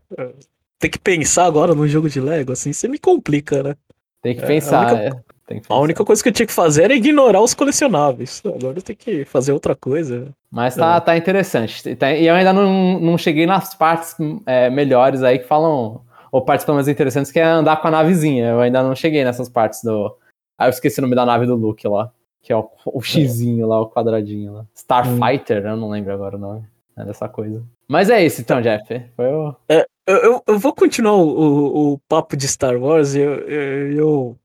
Tem 0.80 0.90
que 0.90 1.00
pensar 1.00 1.46
agora 1.46 1.74
num 1.74 1.88
jogo 1.88 2.10
de 2.10 2.20
Lego, 2.20 2.52
assim, 2.52 2.74
você 2.74 2.88
me 2.88 3.00
complica, 3.00 3.64
né? 3.64 3.76
Tem 4.22 4.36
que 4.36 4.46
pensar, 4.46 4.90
a 4.90 4.94
única, 4.94 5.06
é. 5.06 5.36
Que 5.48 5.62
a 5.70 5.78
única 5.78 6.04
coisa 6.04 6.24
que 6.24 6.30
eu 6.30 6.34
tinha 6.34 6.48
que 6.48 6.54
fazer 6.54 6.86
era 6.86 6.96
ignorar 6.96 7.40
os 7.40 7.54
colecionáveis. 7.54 8.42
Agora 8.44 8.80
eu 8.80 8.82
tenho 8.82 8.98
que 8.98 9.26
fazer 9.26 9.52
outra 9.52 9.76
coisa. 9.76 10.34
Mas 10.52 10.76
tá, 10.76 11.00
tá 11.00 11.16
interessante. 11.16 11.96
Tá- 11.96 12.12
E 12.12 12.26
eu 12.26 12.34
ainda 12.34 12.52
não, 12.52 13.00
não 13.00 13.18
cheguei 13.18 13.46
nas 13.46 13.76
partes 13.76 14.16
é, 14.46 14.70
melhores 14.70 15.22
aí 15.22 15.38
que 15.40 15.48
falam. 15.48 16.02
Ou 16.32 16.42
partes 16.42 16.66
pelo 16.66 16.76
menos 16.76 16.88
interessantes, 16.88 17.32
que 17.32 17.40
é 17.40 17.44
andar 17.44 17.78
com 17.78 17.88
a 17.88 17.92
navezinha. 17.92 18.48
Eu 18.50 18.60
ainda 18.60 18.82
não 18.82 18.96
cheguei 18.96 19.24
nessas 19.24 19.48
partes 19.48 19.84
do. 19.84 20.18
Ah, 20.58 20.66
eu 20.66 20.72
esqueci 20.72 21.00
o 21.00 21.04
nome 21.04 21.16
da 21.16 21.26
nave 21.26 21.46
do 21.46 21.56
Luke 21.56 21.88
lá. 21.88 22.12
Que 22.42 22.52
é 22.52 22.58
o, 22.58 22.68
o 22.86 23.02
xizinho 23.02 23.68
lá, 23.68 23.80
o 23.80 23.90
quadradinho 23.90 24.54
lá. 24.54 24.66
Starfighter, 24.76 25.64
eu 25.66 25.78
não 25.78 25.90
lembro 25.90 26.12
agora 26.12 26.36
o 26.36 26.40
nome. 26.40 26.64
É 26.98 27.04
dessa 27.04 27.28
coisa. 27.28 27.62
Mas 27.88 28.10
é 28.10 28.26
isso 28.26 28.42
então, 28.42 28.62
Jeff. 28.62 28.86
Foi 29.16 29.26
o. 29.26 29.56
Eu, 29.68 29.86
eu, 30.08 30.44
eu 30.48 30.60
vou 30.60 30.74
continuar 30.74 31.14
o, 31.16 31.28
o, 31.28 31.94
o 31.94 32.00
papo 32.08 32.38
de 32.38 32.48
Star 32.48 32.78
Wars. 32.78 33.16
Eu, 33.16 33.34
eu, 33.48 33.92
eu, 33.94 34.38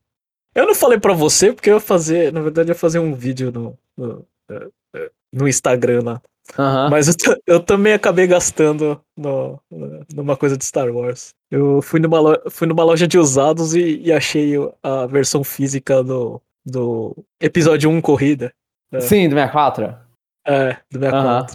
eu 0.55 0.65
não 0.67 0.75
falei 0.75 0.99
pra 0.99 1.13
você, 1.13 1.53
porque 1.53 1.69
eu 1.69 1.75
ia 1.75 1.79
fazer. 1.79 2.33
Na 2.33 2.41
verdade, 2.41 2.69
eu 2.69 2.73
ia 2.73 2.79
fazer 2.79 2.99
um 2.99 3.13
vídeo 3.13 3.51
no, 3.51 3.77
no, 3.97 4.25
no 5.31 5.47
Instagram 5.47 6.01
lá. 6.03 6.21
Aham. 6.59 6.89
Mas 6.89 7.07
eu, 7.07 7.37
eu 7.47 7.59
também 7.61 7.93
acabei 7.93 8.27
gastando 8.27 8.99
no, 9.15 9.57
numa 10.13 10.35
coisa 10.35 10.57
de 10.57 10.65
Star 10.65 10.89
Wars. 10.93 11.33
Eu 11.49 11.81
fui 11.81 11.99
numa, 11.99 12.19
lo- 12.19 12.41
fui 12.49 12.67
numa 12.67 12.83
loja 12.83 13.07
de 13.07 13.17
usados 13.17 13.73
e, 13.73 13.99
e 14.01 14.11
achei 14.11 14.53
a 14.83 15.05
versão 15.05 15.43
física 15.43 16.03
do, 16.03 16.41
do 16.65 17.15
episódio 17.39 17.89
1 17.89 18.01
Corrida. 18.01 18.53
Sim, 18.99 19.29
do 19.29 19.35
64. 19.35 19.95
É, 20.45 20.73
do 20.91 20.99
64. 20.99 21.15
Aham. 21.15 21.45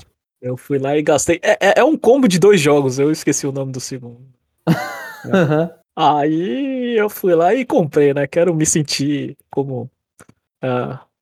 Eu 0.41 0.57
fui 0.57 0.79
lá 0.79 0.97
e 0.97 1.03
gastei. 1.03 1.41
É, 1.43 1.69
é, 1.69 1.75
é 1.81 1.85
um 1.85 1.97
combo 1.97 2.29
de 2.29 2.39
dois 2.39 2.61
jogos, 2.61 2.99
eu 2.99 3.11
esqueci 3.11 3.47
o 3.47 3.53
nome 3.53 3.73
do 3.73 3.81
segundo. 3.81 4.21
Aham. 5.33 5.71
Aí 5.99 6.95
eu 6.99 7.09
fui 7.09 7.35
lá 7.35 7.55
e 7.55 7.65
comprei, 7.65 8.13
né? 8.13 8.27
Quero 8.27 8.55
me 8.55 8.67
sentir 8.67 9.37
como 9.51 9.91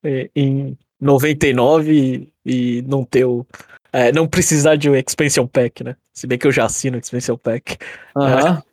e- 0.05 0.31
em 0.35 0.77
99 1.01 2.29
e, 2.45 2.79
e 2.79 2.83
não 2.83 3.05
ter 3.05 3.25
o. 3.25 3.47
é, 3.93 4.11
não 4.13 4.27
precisar 4.27 4.77
de 4.77 4.91
um 4.91 4.97
expansion 4.97 5.47
pack, 5.47 5.85
né? 5.85 5.97
Se 6.13 6.27
bem 6.27 6.39
que 6.39 6.47
eu 6.47 6.53
já 6.53 6.65
assino 6.65 6.97
o 6.97 7.01
expansion 7.01 7.37
pack. 7.37 7.77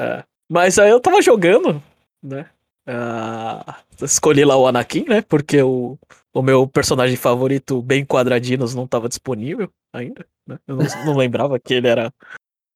É. 0.00 0.24
Mas 0.48 0.80
aí 0.80 0.90
eu 0.90 0.98
tava 0.98 1.22
jogando, 1.22 1.80
né? 2.20 2.46
Ah, 2.84 3.76
escolhi 4.02 4.44
lá 4.44 4.56
o 4.56 4.66
Anakin, 4.66 5.04
né? 5.08 5.22
Porque 5.22 5.62
o, 5.62 5.96
o 6.32 6.42
meu 6.42 6.66
personagem 6.66 7.16
favorito, 7.16 7.82
bem 7.82 8.04
quadradinos, 8.04 8.74
não 8.74 8.86
tava 8.86 9.08
disponível 9.08 9.70
ainda. 9.92 10.24
Né? 10.46 10.58
Eu 10.66 10.76
não, 10.76 10.84
não 11.06 11.16
lembrava 11.16 11.58
que 11.58 11.74
ele 11.74 11.88
era. 11.88 12.12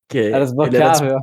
Que 0.09 0.19
Era 0.19 0.45
desbloqueável. 0.45 1.19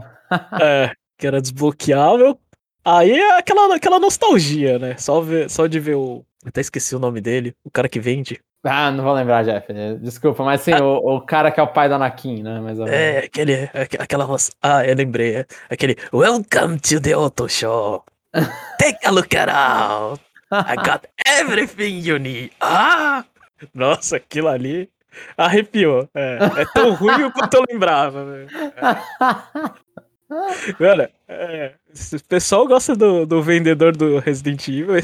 é, 0.62 0.92
que 1.18 1.28
era 1.28 1.42
desbloqueável. 1.42 2.40
Aí 2.84 3.12
é 3.12 3.38
aquela, 3.38 3.76
aquela 3.76 4.00
nostalgia, 4.00 4.80
né? 4.80 4.98
Só, 4.98 5.22
ver, 5.22 5.50
só 5.50 5.68
de 5.68 5.80
ver 5.80 5.96
o. 5.96 6.26
Até 6.44 6.62
esqueci 6.62 6.96
o 6.96 7.00
nome 7.00 7.22
dele, 7.22 7.54
o 7.64 7.70
cara 7.70 7.88
que 7.88 8.00
vende. 8.00 8.40
Ah, 8.64 8.90
não 8.92 9.04
vou 9.04 9.14
lembrar, 9.14 9.44
Jeff. 9.44 9.68
Desculpa, 10.02 10.44
mas 10.44 10.62
sim, 10.62 10.74
o, 10.74 10.98
o 11.18 11.22
cara 11.22 11.52
que 11.52 11.60
é 11.60 11.64
o 11.64 11.68
pai 11.68 11.88
do 11.90 11.96
Anakin, 11.96 12.42
né? 12.42 12.60
Mais 12.60 12.80
ou 12.80 12.86
menos. 12.86 13.00
É, 13.00 13.20
aquele. 13.20 13.70
aque- 13.74 13.98
Aquela 14.00 14.26
voz. 14.26 14.50
Ah, 14.62 14.86
eu 14.86 14.96
lembrei. 14.96 15.36
É, 15.38 15.46
aquele. 15.70 15.96
Welcome 16.12 16.80
to 16.80 17.00
the 17.00 17.14
Auto 17.14 17.48
Show. 17.48 18.04
Take 18.80 19.06
a 19.06 19.12
look 19.12 19.36
around. 19.36 20.20
I 20.52 20.76
got 20.76 21.08
everything 21.26 22.00
you 22.00 22.18
need. 22.20 22.52
Ah! 22.60 23.24
Nossa, 23.74 24.18
aquilo 24.18 24.48
ali 24.48 24.90
arrepiou. 25.38 26.10
É, 26.14 26.38
é 26.62 26.66
tão 26.74 26.94
ruim 26.94 27.30
quanto 27.32 27.54
eu 27.56 27.64
lembrava. 27.70 28.26
velho. 28.26 28.48
Cara, 30.78 31.12
é, 31.28 31.74
se 31.94 32.16
o 32.16 32.24
pessoal 32.24 32.68
gosta 32.68 32.96
do, 32.96 33.26
do 33.26 33.42
vendedor 33.42 33.96
do 33.96 34.20
Resident 34.20 34.68
Evil, 34.68 34.96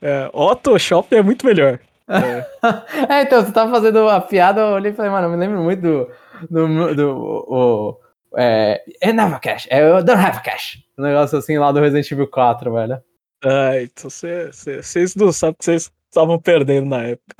é, 0.00 0.30
Otto 0.32 0.78
Shop 0.78 1.14
é 1.14 1.22
muito 1.22 1.44
melhor. 1.44 1.78
É, 2.08 2.46
É, 3.08 3.22
então, 3.22 3.44
você 3.44 3.52
tava 3.52 3.70
fazendo 3.70 4.08
a 4.08 4.20
piada, 4.20 4.60
eu 4.60 4.66
olhei 4.68 4.92
e 4.92 4.94
falei, 4.94 5.10
mano, 5.10 5.26
eu 5.26 5.30
me 5.30 5.36
lembro 5.36 5.62
muito 5.62 5.82
do. 5.82 6.08
do, 6.50 6.94
do 6.94 7.16
o, 7.16 8.00
é, 8.36 8.82
I 9.02 9.12
never 9.12 9.40
cash, 9.40 9.66
é, 9.70 9.82
eu 9.82 10.02
don't 10.02 10.20
have 10.20 10.42
cash. 10.42 10.78
Um 10.98 11.02
negócio 11.02 11.38
assim 11.38 11.58
lá 11.58 11.72
do 11.72 11.80
Resident 11.80 12.10
Evil 12.10 12.28
4, 12.28 12.72
velho. 12.72 13.02
Ah, 13.42 13.80
então 13.82 14.10
vocês 14.10 15.14
não 15.14 15.32
sabem 15.32 15.56
que 15.58 15.64
vocês 15.64 15.90
estavam 16.08 16.38
perdendo 16.38 16.86
na 16.86 17.02
época. 17.04 17.36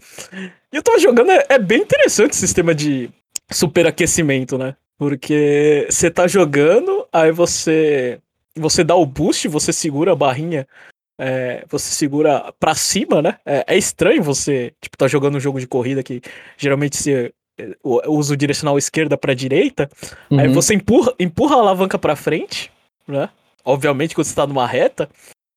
E 0.73 0.77
eu 0.77 0.83
tava 0.83 0.99
jogando, 0.99 1.31
é, 1.31 1.45
é 1.49 1.59
bem 1.59 1.81
interessante 1.83 2.33
o 2.33 2.37
sistema 2.37 2.75
de 2.75 3.11
superaquecimento, 3.51 4.57
né? 4.57 4.77
Porque 4.99 5.87
você 5.91 6.11
tá 6.11 6.27
jogando, 6.27 7.07
aí 7.13 7.33
você 7.33 8.19
você 8.57 8.83
dá 8.85 8.95
o 8.95 9.07
boost, 9.07 9.49
você 9.49 9.73
segura 9.73 10.13
a 10.13 10.17
barrinha, 10.17 10.67
é, 11.19 11.65
você 11.69 11.93
segura 11.95 12.53
pra 12.59 12.75
cima, 12.75 13.23
né? 13.23 13.39
É, 13.47 13.65
é 13.69 13.77
estranho 13.79 14.23
você, 14.23 14.75
tipo, 14.81 14.97
tá 14.99 15.07
jogando 15.09 15.37
um 15.37 15.41
jogo 15.41 15.61
de 15.61 15.67
corrida 15.67 16.03
que 16.03 16.21
geralmente 16.59 16.97
você 16.97 17.33
é, 17.59 17.77
usa 17.83 18.35
o 18.35 18.37
direcional 18.37 18.77
esquerda 18.77 19.17
pra 19.17 19.35
direita, 19.35 19.89
Aí 20.31 20.49
Uhum. 20.49 20.53
você 20.55 20.75
empurra, 20.75 21.15
empurra 21.19 21.57
a 21.57 21.61
alavanca 21.61 21.99
pra 21.99 22.17
frente, 22.17 22.71
né? 23.07 23.29
Obviamente 23.65 24.15
quando 24.15 24.27
você 24.27 24.35
tá 24.35 24.47
numa 24.47 24.67
reta. 24.67 25.09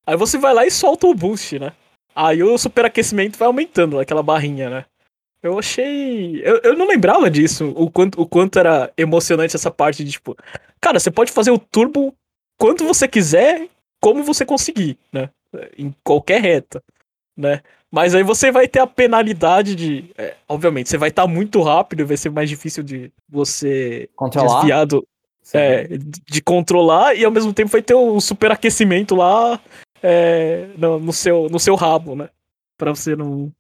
Aí 0.06 0.18
você 0.18 0.38
vai 0.38 0.54
lá 0.54 0.66
e 0.66 0.72
solta 0.72 1.08
o 1.08 1.16
boost, 1.16 1.60
né? 1.60 1.74
Aí 2.16 2.44
o 2.44 2.58
superaquecimento 2.58 3.38
vai 3.38 3.48
aumentando, 3.48 4.00
aquela 4.00 4.22
barrinha, 4.22 4.70
né? 4.70 4.86
Eu 5.42 5.60
achei. 5.60 6.42
Eu, 6.44 6.60
eu 6.64 6.78
não 6.78 6.88
lembrava 6.88 7.30
disso, 7.30 7.74
o 7.76 7.90
quanto, 7.90 8.22
o 8.22 8.26
quanto 8.26 8.60
era 8.60 8.92
emocionante 8.98 9.56
essa 9.56 9.72
parte 9.72 10.04
de 10.04 10.12
tipo. 10.12 10.38
Cara, 10.80 11.00
você 11.00 11.12
pode 11.12 11.32
fazer 11.32 11.52
o 11.52 11.60
turbo 11.60 12.14
quanto 12.58 12.86
você 12.86 13.08
quiser, 13.08 13.68
como 14.00 14.24
você 14.24 14.46
conseguir, 14.46 14.98
né? 15.12 15.30
Em 15.78 15.94
qualquer 16.04 16.42
reta, 16.42 16.82
né? 17.36 17.62
Mas 17.92 18.16
aí 18.16 18.24
você 18.24 18.52
vai 18.52 18.68
ter 18.68 18.80
a 18.80 18.88
penalidade 18.88 19.76
de. 19.76 20.12
é, 20.18 20.36
obviamente, 20.48 20.90
você 20.90 20.98
vai 20.98 21.10
estar 21.10 21.28
muito 21.28 21.62
rápido, 21.62 22.08
vai 22.08 22.18
ser 22.18 22.30
mais 22.30 22.50
difícil 22.50 22.84
de 22.84 23.12
você 23.30 24.10
Controlar. 24.16 24.56
desviar 24.56 24.86
do, 24.86 25.06
é, 25.54 25.88
de 26.26 26.42
controlar 26.42 27.16
e 27.16 27.26
ao 27.26 27.32
mesmo 27.32 27.54
tempo 27.54 27.70
vai 27.70 27.82
ter 27.82 27.94
o 27.94 28.20
superaquecimento 28.22 29.14
lá 29.16 29.60
é, 30.04 30.68
no, 30.78 31.00
no 31.00 31.14
seu, 31.14 31.48
no 31.50 31.60
seu 31.60 31.76
rabo, 31.76 32.16
né? 32.16 32.30
Pra 32.78 32.92
você 32.94 33.16
não. 33.16 33.52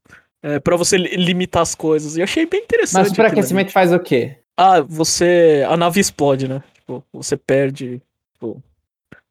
É, 0.41 0.59
pra 0.59 0.75
você 0.75 0.97
li- 0.97 1.15
limitar 1.15 1.61
as 1.61 1.73
coisas. 1.73 2.17
E 2.17 2.19
eu 2.19 2.25
achei 2.25 2.45
bem 2.45 2.61
interessante. 2.63 2.99
Mas 2.99 3.07
o 3.07 3.09
superaquecimento 3.11 3.71
faz 3.71 3.93
o 3.93 3.99
quê? 3.99 4.37
Ah, 4.57 4.81
você. 4.81 5.65
A 5.69 5.77
nave 5.77 5.99
explode, 6.01 6.47
né? 6.47 6.61
Tipo, 6.75 7.03
você 7.13 7.37
perde. 7.37 8.01
Tipo, 8.33 8.61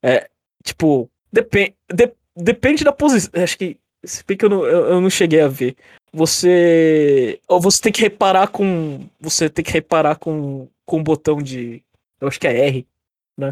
é. 0.02 0.28
Tipo, 0.64 1.10
depende. 1.30 1.74
depende 2.34 2.82
da 2.82 2.92
posição. 2.92 3.30
Acho 3.42 3.58
que. 3.58 3.76
Se 4.04 4.24
bem 4.26 4.36
que 4.36 4.44
eu 4.44 4.48
não, 4.50 4.64
eu, 4.64 4.86
eu 4.86 5.00
não 5.00 5.10
cheguei 5.10 5.40
a 5.42 5.48
ver. 5.48 5.76
Você. 6.12 7.38
Ou 7.46 7.60
você 7.60 7.82
tem 7.82 7.92
que 7.92 8.00
reparar 8.02 8.48
com. 8.48 9.00
Você 9.20 9.48
tem 9.50 9.64
que 9.64 9.72
reparar 9.72 10.16
com, 10.16 10.66
com 10.86 11.00
o 11.00 11.02
botão 11.04 11.42
de. 11.42 11.82
Eu 12.20 12.28
acho 12.28 12.40
que 12.40 12.46
é 12.46 12.66
R. 12.68 12.86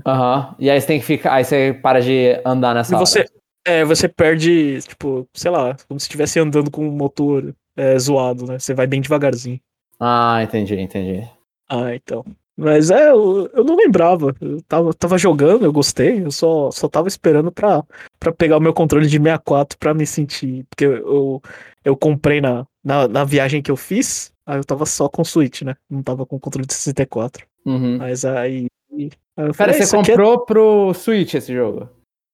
Aham. 0.07 0.55
E 0.59 0.71
aí 0.71 0.81
você 0.81 0.87
tem 0.87 0.99
que 1.01 1.07
ficar. 1.07 1.35
Aí 1.35 1.45
você 1.45 1.79
para 1.83 2.01
de 2.01 2.41
andar 2.45 2.75
nessa 2.75 2.93
E 2.93 2.97
hora. 2.97 3.05
você, 3.07 3.27
é, 3.67 3.85
você 3.85 4.09
perde, 4.09 4.81
tipo, 4.83 5.27
sei 5.35 5.51
lá, 5.51 5.77
como 5.89 5.99
se 6.01 6.05
estivesse 6.05 6.39
andando 6.39 6.71
com 6.71 6.87
um 6.87 6.91
motor 6.93 7.55
é, 7.77 7.99
zoado, 7.99 8.47
né? 8.47 8.59
Você 8.59 8.75
vai 8.75 8.87
bem 8.87 9.01
devagarzinho. 9.01 9.61
Ah, 9.99 10.41
entendi, 10.43 10.79
entendi. 10.79 11.29
Ah, 11.69 11.95
então. 11.95 12.25
Mas 12.57 12.91
é, 12.91 13.11
eu, 13.11 13.51
eu 13.55 13.65
não 13.65 13.77
lembrava. 13.77 14.35
Eu 14.41 14.61
tava, 14.63 14.93
tava 14.93 15.17
jogando, 15.17 15.65
eu 15.65 15.73
gostei, 15.73 16.23
eu 16.25 16.31
só, 16.31 16.71
só 16.71 16.89
tava 16.89 17.09
esperando 17.09 17.51
pra, 17.51 17.83
pra 18.19 18.33
pegar 18.33 18.59
o 18.59 18.61
meu 18.61 18.75
controle 18.75 19.07
de 19.07 19.13
64 19.19 19.79
pra 19.79 19.95
me 19.95 20.07
sentir. 20.07 20.67
Porque 20.69 20.85
eu, 20.85 21.41
eu 21.85 21.97
comprei 21.97 22.41
na, 22.41 22.67
na, 22.85 23.09
na 23.09 23.25
viagem 23.25 23.63
que 23.63 23.71
eu 23.71 23.77
fiz, 23.77 24.33
aí 24.45 24.59
eu 24.59 24.65
tava 24.65 24.85
só 24.85 25.09
com 25.09 25.25
Switch, 25.25 25.63
né? 25.63 25.75
Não 25.89 26.03
tava 26.03 26.27
com 26.27 26.39
controle 26.39 26.67
de 26.67 26.75
64. 26.75 27.47
Uhum. 27.65 27.97
Mas 27.99 28.25
aí. 28.25 28.67
aí 28.93 29.11
eu 29.37 29.55
Pera, 29.55 29.55
falei, 29.55 29.75
você 29.75 29.81
"Ah, 29.81 29.85
isso 29.85 29.97
aqui 29.99 30.11
é-" 30.13 30.17
comprou 30.17 30.45
pro 30.45 30.93
Switch 30.95 31.35
esse 31.35 31.55
jogo? 31.55 31.89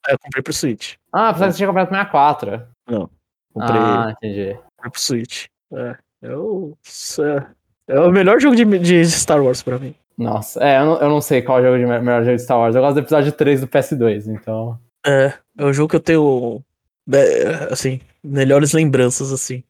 Aí 0.06 0.14
eu 0.14 0.18
comprei 0.18 0.42
pro 0.42 0.52
Switch. 0.52 0.94
Ah, 1.16 1.30
apesar 1.30 1.46
que 1.46 1.52
você 1.52 1.56
tinha 1.58 1.66
comprado 1.68 1.88
pro 1.88 1.96
64. 1.96 2.66
Comprei. 3.52 3.80
Ah, 3.80 4.14
entendi. 4.16 4.58
pro 4.82 5.00
Switch. 5.00 5.46
É, 5.72 5.96
eu, 6.22 6.76
é, 7.88 7.94
é 7.94 8.00
o 8.00 8.10
melhor 8.12 8.38
jogo 8.40 8.54
de, 8.54 8.64
de 8.78 9.04
Star 9.06 9.42
Wars 9.42 9.62
pra 9.62 9.78
mim. 9.78 9.94
Nossa, 10.18 10.62
é, 10.62 10.78
eu 10.80 10.86
não, 10.86 11.00
eu 11.00 11.08
não 11.08 11.20
sei 11.20 11.42
qual 11.42 11.62
jogo 11.62 11.76
de 11.78 11.84
me- 11.86 11.98
melhor 12.00 12.22
jogo 12.24 12.36
de 12.36 12.42
Star 12.42 12.58
Wars. 12.58 12.74
Eu 12.74 12.82
gosto 12.82 12.94
do 12.94 13.00
episódio 13.00 13.32
3 13.32 13.60
do 13.60 13.66
PS2, 13.68 14.26
então. 14.28 14.78
É, 15.06 15.32
é 15.58 15.64
o 15.64 15.72
jogo 15.72 15.88
que 15.90 15.96
eu 15.96 16.00
tenho, 16.00 16.62
é, 17.12 17.72
assim, 17.72 18.00
melhores 18.22 18.72
lembranças, 18.72 19.32
assim. 19.32 19.62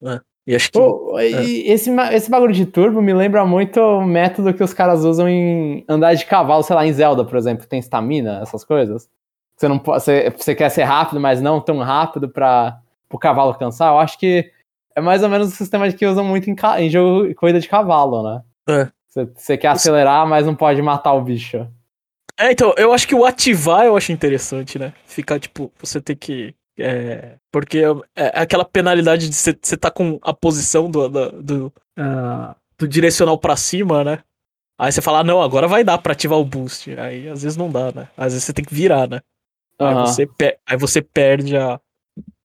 né? 0.00 0.20
E 0.46 0.54
acho 0.56 0.72
que. 0.72 0.78
Pô, 0.78 1.18
e 1.20 1.70
esse, 1.70 1.90
esse 2.12 2.30
bagulho 2.30 2.52
de 2.52 2.66
turbo 2.66 3.00
me 3.00 3.14
lembra 3.14 3.44
muito 3.46 3.78
o 3.80 4.04
método 4.04 4.52
que 4.52 4.62
os 4.64 4.74
caras 4.74 5.04
usam 5.04 5.28
em 5.28 5.84
andar 5.88 6.14
de 6.14 6.26
cavalo, 6.26 6.62
sei 6.64 6.74
lá, 6.74 6.86
em 6.86 6.92
Zelda, 6.92 7.24
por 7.24 7.36
exemplo, 7.36 7.66
tem 7.66 7.78
estamina, 7.78 8.40
essas 8.42 8.64
coisas. 8.64 9.08
Você 9.56 9.68
não 9.68 9.78
pode, 9.78 10.02
você, 10.02 10.30
você 10.30 10.54
quer 10.54 10.68
ser 10.70 10.82
rápido, 10.84 11.20
mas 11.20 11.40
não 11.40 11.60
tão 11.60 11.78
rápido 11.78 12.28
para 12.28 12.80
o 13.10 13.18
cavalo 13.18 13.54
cansar. 13.54 13.92
Eu 13.92 13.98
acho 13.98 14.18
que 14.18 14.50
é 14.94 15.00
mais 15.00 15.22
ou 15.22 15.28
menos 15.28 15.48
o 15.48 15.56
sistema 15.56 15.90
que 15.92 16.06
usam 16.06 16.24
muito 16.24 16.48
em, 16.50 16.56
em 16.78 16.90
jogo 16.90 17.34
corrida 17.34 17.60
de 17.60 17.68
cavalo, 17.68 18.22
né? 18.22 18.42
É. 18.68 18.88
Você 19.34 19.58
quer 19.58 19.68
acelerar, 19.68 20.26
mas 20.26 20.46
não 20.46 20.54
pode 20.54 20.80
matar 20.80 21.12
o 21.12 21.22
bicho. 21.22 21.68
É, 22.38 22.50
então, 22.50 22.72
eu 22.76 22.92
acho 22.92 23.06
que 23.06 23.14
o 23.14 23.24
ativar 23.24 23.84
eu 23.84 23.96
acho 23.96 24.10
interessante, 24.10 24.78
né? 24.78 24.92
Ficar, 25.04 25.38
tipo, 25.38 25.70
você 25.78 26.00
tem 26.00 26.16
que. 26.16 26.54
É, 26.78 27.36
porque 27.52 27.80
é, 28.16 28.24
é 28.24 28.40
aquela 28.40 28.64
penalidade 28.64 29.28
de 29.28 29.34
você 29.34 29.76
tá 29.76 29.90
com 29.90 30.18
a 30.22 30.32
posição 30.32 30.90
do, 30.90 31.08
do, 31.08 31.42
do, 31.42 31.72
uh, 31.98 32.54
do 32.78 32.88
direcional 32.88 33.36
para 33.36 33.56
cima, 33.56 34.02
né? 34.02 34.20
Aí 34.78 34.90
você 34.90 35.02
fala, 35.02 35.20
ah, 35.20 35.24
não, 35.24 35.42
agora 35.42 35.68
vai 35.68 35.84
dar 35.84 35.98
pra 35.98 36.12
ativar 36.12 36.38
o 36.38 36.44
boost. 36.44 36.98
Aí 36.98 37.28
às 37.28 37.42
vezes 37.42 37.56
não 37.56 37.70
dá, 37.70 37.92
né? 37.92 38.08
Às 38.16 38.32
vezes 38.32 38.44
você 38.44 38.52
tem 38.52 38.64
que 38.64 38.74
virar, 38.74 39.06
né? 39.06 39.20
Uhum. 39.82 39.88
Aí, 39.88 40.06
você 40.06 40.28
aí 40.66 40.76
você 40.76 41.02
perde 41.02 41.56
a, 41.56 41.80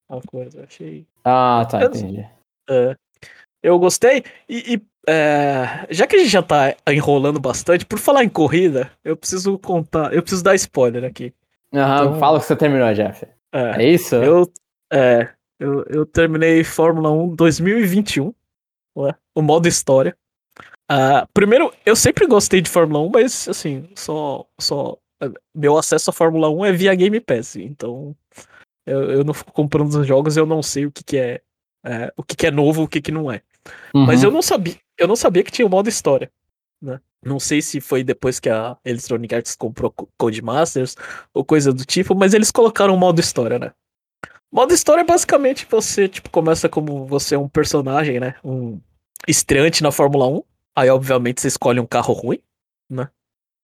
a 0.09 0.21
coisa. 0.27 0.63
Achei. 0.63 1.05
Ah, 1.23 1.65
tá, 1.69 1.83
entendi. 1.83 2.27
É, 2.69 2.95
eu 3.61 3.77
gostei. 3.79 4.23
E, 4.49 4.75
e 4.75 4.81
é, 5.09 5.87
já 5.89 6.05
que 6.05 6.15
a 6.15 6.19
gente 6.19 6.29
já 6.29 6.43
tá 6.43 6.75
enrolando 6.89 7.39
bastante, 7.39 7.85
por 7.85 7.97
falar 7.97 8.23
em 8.23 8.29
corrida, 8.29 8.91
eu 9.03 9.15
preciso 9.15 9.57
contar, 9.57 10.13
eu 10.13 10.21
preciso 10.21 10.43
dar 10.43 10.55
spoiler 10.55 11.05
aqui. 11.05 11.33
Aham, 11.73 12.05
então, 12.05 12.19
fala 12.19 12.39
que 12.39 12.45
você 12.45 12.55
terminou, 12.55 12.93
Jeff. 12.93 13.25
É, 13.53 13.83
é 13.83 13.89
isso? 13.89 14.15
Eu, 14.15 14.51
é, 14.91 15.29
eu, 15.59 15.83
eu 15.89 16.05
terminei 16.05 16.63
Fórmula 16.63 17.11
1 17.11 17.35
2021, 17.35 18.33
ué, 18.97 19.15
o 19.35 19.41
modo 19.41 19.67
história. 19.67 20.15
Uh, 20.89 21.27
primeiro, 21.33 21.73
eu 21.85 21.95
sempre 21.95 22.25
gostei 22.25 22.61
de 22.61 22.69
Fórmula 22.69 22.99
1, 23.01 23.09
mas 23.09 23.47
assim, 23.49 23.89
só, 23.95 24.45
só 24.59 24.97
meu 25.53 25.77
acesso 25.77 26.09
à 26.09 26.13
Fórmula 26.13 26.49
1 26.49 26.65
é 26.65 26.71
via 26.71 26.95
Game 26.95 27.19
Pass, 27.19 27.55
então 27.55 28.15
eu, 28.85 29.11
eu 29.11 29.23
não 29.23 29.33
fico 29.33 29.51
comprando 29.51 29.93
os 29.93 30.07
jogos, 30.07 30.37
eu 30.37 30.45
não 30.45 30.61
sei 30.61 30.85
o 30.85 30.91
que, 30.91 31.03
que 31.03 31.17
é, 31.17 31.41
é 31.85 32.13
o 32.15 32.23
que, 32.23 32.35
que 32.35 32.47
é 32.47 32.51
novo, 32.51 32.83
o 32.83 32.87
que, 32.87 33.01
que 33.01 33.11
não 33.11 33.31
é. 33.31 33.41
Uhum. 33.93 34.05
Mas 34.05 34.23
eu 34.23 34.31
não 34.31 34.41
sabia, 34.41 34.75
eu 34.97 35.07
não 35.07 35.15
sabia 35.15 35.43
que 35.43 35.51
tinha 35.51 35.65
o 35.65 35.69
modo 35.69 35.89
história. 35.89 36.31
Né? 36.81 36.99
Não 37.23 37.39
sei 37.39 37.61
se 37.61 37.81
foi 37.81 38.03
depois 38.03 38.39
que 38.39 38.49
a 38.49 38.77
Electronic 38.85 39.33
Arts 39.33 39.55
comprou 39.55 39.93
Codemasters 40.17 40.95
ou 41.33 41.43
coisa 41.43 41.73
do 41.73 41.83
tipo, 41.83 42.15
mas 42.15 42.33
eles 42.33 42.51
colocaram 42.51 42.93
o 42.93 42.97
modo 42.97 43.19
história, 43.19 43.59
né? 43.59 43.73
Modo 44.51 44.73
história 44.73 45.01
é 45.01 45.03
basicamente 45.03 45.67
você, 45.69 46.07
tipo, 46.07 46.29
começa 46.29 46.69
como 46.69 47.05
você 47.05 47.35
é 47.35 47.37
um 47.37 47.49
personagem, 47.49 48.19
né? 48.19 48.35
Um 48.43 48.79
estreante 49.27 49.83
na 49.83 49.91
Fórmula 49.91 50.27
1. 50.27 50.43
Aí, 50.75 50.89
obviamente, 50.89 51.41
você 51.41 51.47
escolhe 51.49 51.79
um 51.79 51.85
carro 51.85 52.13
ruim, 52.13 52.39
né? 52.89 53.09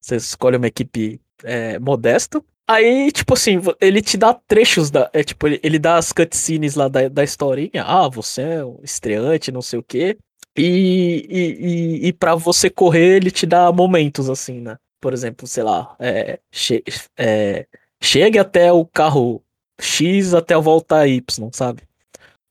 Você 0.01 0.18
escolhe 0.18 0.58
uma 0.58 0.68
equipe 0.68 1.22
é, 1.44 1.80
modesta. 1.80 2.44
Aí, 2.68 3.12
tipo 3.12 3.34
assim, 3.34 3.60
ele 3.82 4.02
te 4.02 4.18
dá 4.18 4.34
trechos 4.34 4.90
da. 4.90 5.10
É, 5.14 5.24
tipo, 5.24 5.48
ele, 5.48 5.60
ele 5.62 5.78
dá 5.78 5.98
as 5.98 6.12
cutscenes 6.12 6.76
lá 6.76 6.88
da, 6.88 7.10
da 7.10 7.24
historinha. 7.24 7.84
Ah, 7.84 8.08
você 8.08 8.42
é 8.42 8.66
um 8.66 8.80
estreante, 8.84 9.52
não 9.52 9.62
sei 9.62 9.80
o 9.80 9.84
quê. 9.84 10.18
E, 10.56 11.26
e, 11.30 12.06
e, 12.06 12.08
e 12.08 12.14
para 12.14 12.36
você 12.36 12.70
correr, 12.70 13.18
ele 13.18 13.32
te 13.32 13.46
dá 13.46 13.72
momentos 13.72 14.30
assim, 14.30 14.62
né? 14.62 14.78
Por 15.02 15.14
exemplo, 15.14 15.48
sei 15.48 15.64
lá, 15.64 15.96
é, 16.00 16.40
che 16.52 16.84
é, 17.18 17.68
chegue 18.02 18.40
até 18.40 18.72
o 18.72 18.86
carro 18.86 19.44
X 19.80 20.34
até 20.34 20.54
a 20.54 20.60
volta 20.60 21.08
Y, 21.08 21.50
sabe? 21.52 21.84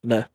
Né? 0.03 0.26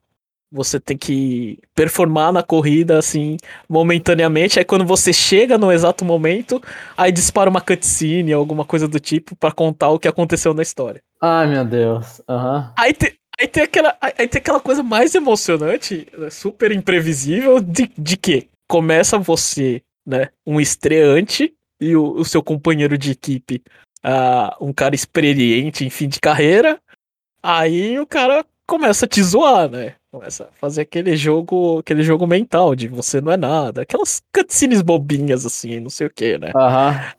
Você 0.50 0.80
tem 0.80 0.96
que 0.96 1.58
performar 1.74 2.32
na 2.32 2.42
corrida 2.42 2.98
assim, 2.98 3.36
momentaneamente. 3.68 4.58
Aí 4.58 4.64
quando 4.64 4.84
você 4.84 5.12
chega 5.12 5.58
no 5.58 5.70
exato 5.70 6.04
momento, 6.04 6.62
aí 6.96 7.12
dispara 7.12 7.50
uma 7.50 7.60
cutscene, 7.60 8.32
alguma 8.32 8.64
coisa 8.64 8.88
do 8.88 8.98
tipo, 8.98 9.36
para 9.36 9.52
contar 9.52 9.90
o 9.90 9.98
que 9.98 10.08
aconteceu 10.08 10.54
na 10.54 10.62
história. 10.62 11.02
Ai, 11.20 11.46
meu 11.48 11.64
Deus. 11.64 12.20
Uhum. 12.28 12.70
Aí, 12.76 12.92
te, 12.94 13.18
Aí 13.40 13.46
tem 13.46 13.62
aquela, 13.62 13.96
aí 14.00 14.26
tem 14.26 14.40
aquela 14.40 14.58
coisa 14.58 14.82
mais 14.82 15.14
emocionante, 15.14 16.08
né, 16.18 16.28
super 16.28 16.72
imprevisível, 16.72 17.60
de, 17.60 17.88
de 17.96 18.16
que 18.16 18.48
começa 18.68 19.16
você, 19.16 19.80
né, 20.04 20.30
um 20.44 20.60
estreante 20.60 21.54
e 21.80 21.94
o, 21.94 22.14
o 22.14 22.24
seu 22.24 22.42
companheiro 22.42 22.98
de 22.98 23.12
equipe, 23.12 23.62
uh, 24.04 24.64
um 24.64 24.72
cara 24.72 24.96
experiente 24.96 25.84
em 25.84 25.90
fim 25.90 26.08
de 26.08 26.18
carreira, 26.18 26.80
aí 27.40 28.00
o 28.00 28.06
cara 28.06 28.44
começa 28.66 29.06
a 29.06 29.08
te 29.08 29.22
zoar, 29.22 29.70
né? 29.70 29.94
Começa 30.10 30.44
a 30.44 30.52
fazer 30.52 30.82
aquele 30.82 31.16
jogo, 31.16 31.80
aquele 31.80 32.02
jogo 32.02 32.26
mental 32.26 32.74
de 32.74 32.88
você 32.88 33.20
não 33.20 33.30
é 33.30 33.36
nada, 33.36 33.82
aquelas 33.82 34.22
cutscenes 34.34 34.80
bobinhas 34.80 35.44
assim, 35.44 35.80
não 35.80 35.90
sei 35.90 36.06
o 36.06 36.10
que, 36.10 36.38
né? 36.38 36.50
Aham. 36.56 37.12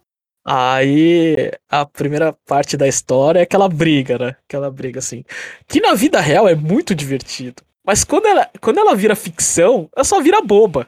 Aí 0.43 1.51
a 1.69 1.85
primeira 1.85 2.33
parte 2.47 2.75
da 2.75 2.87
história 2.87 3.39
é 3.39 3.43
aquela 3.43 3.69
briga, 3.69 4.17
né? 4.17 4.35
Aquela 4.47 4.71
briga 4.71 4.97
assim. 4.97 5.23
Que 5.67 5.79
na 5.79 5.93
vida 5.93 6.19
real 6.19 6.47
é 6.47 6.55
muito 6.55 6.95
divertido. 6.95 7.61
Mas 7.85 8.03
quando 8.03 8.25
ela, 8.25 8.49
quando 8.59 8.79
ela 8.79 8.95
vira 8.95 9.15
ficção, 9.15 9.87
ela 9.95 10.03
só 10.03 10.19
vira 10.19 10.41
boba. 10.41 10.87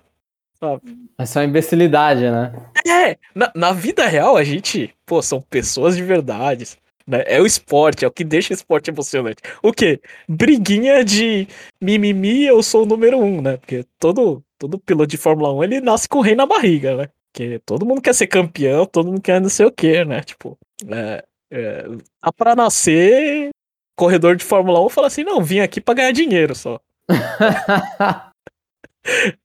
Sabe? 0.60 0.82
É 1.18 1.26
só 1.26 1.43
imbecilidade, 1.43 2.22
né? 2.22 2.54
É, 2.88 3.18
na, 3.36 3.52
na 3.54 3.72
vida 3.72 4.06
real 4.08 4.38
a 4.38 4.43
gente, 4.43 4.93
pô, 5.06 5.22
são 5.22 5.41
pessoas 5.41 5.95
de 5.95 6.04
verdade. 6.04 6.68
Né? 7.12 7.26
É 7.28 7.41
o 7.41 7.45
esporte, 7.45 8.05
é 8.05 8.07
o 8.07 8.12
que 8.12 8.24
deixa 8.24 8.53
o 8.53 8.55
esporte 8.55 8.89
emocionante. 8.89 9.41
O 9.62 9.74
quê? 9.74 9.99
Briguinha 10.30 11.03
de 11.03 11.45
mimimi, 11.82 12.45
eu 12.45 12.64
sou 12.64 12.84
o 12.84 12.86
número 12.86 13.20
um, 13.20 13.41
né? 13.41 13.57
Porque 13.57 13.86
todo, 13.99 14.41
todo 14.57 14.80
piloto 14.80 15.09
de 15.09 15.18
Fórmula 15.18 15.53
1 15.53 15.64
ele 15.66 15.82
nasce 15.82 16.07
com 16.07 16.20
o 16.20 16.22
rei 16.22 16.36
na 16.36 16.45
barriga, 16.45 16.95
né? 16.95 17.09
Porque 17.34 17.59
todo 17.66 17.86
mundo 17.86 18.01
quer 18.01 18.16
ser 18.16 18.28
campeão, 18.28 18.86
todo 18.86 19.09
mundo 19.09 19.22
quer 19.22 19.41
não 19.41 19.49
sei 19.49 19.66
o 19.66 19.72
quê, 19.72 20.05
né? 20.05 20.22
Tipo, 20.22 20.57
é, 20.89 21.26
é, 21.51 21.84
tá 22.22 22.32
pra 22.32 22.55
nascer 22.55 23.49
corredor 23.93 24.38
de 24.38 24.45
Fórmula 24.45 24.84
1 24.86 24.89
fala 24.89 25.07
assim, 25.07 25.26
não, 25.26 25.43
vim 25.43 25.59
aqui 25.59 25.82
pra 25.82 25.93
ganhar 25.93 26.14
dinheiro 26.14 26.55
só. 26.55 26.80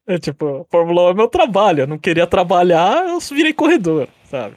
é 0.06 0.18
tipo, 0.18 0.64
Fórmula 0.70 1.08
1 1.08 1.10
é 1.10 1.14
meu 1.14 1.28
trabalho, 1.28 1.80
eu 1.80 1.86
não 1.88 1.98
queria 1.98 2.28
trabalhar, 2.28 3.08
eu 3.08 3.18
virei 3.18 3.52
corredor, 3.52 4.08
sabe? 4.30 4.56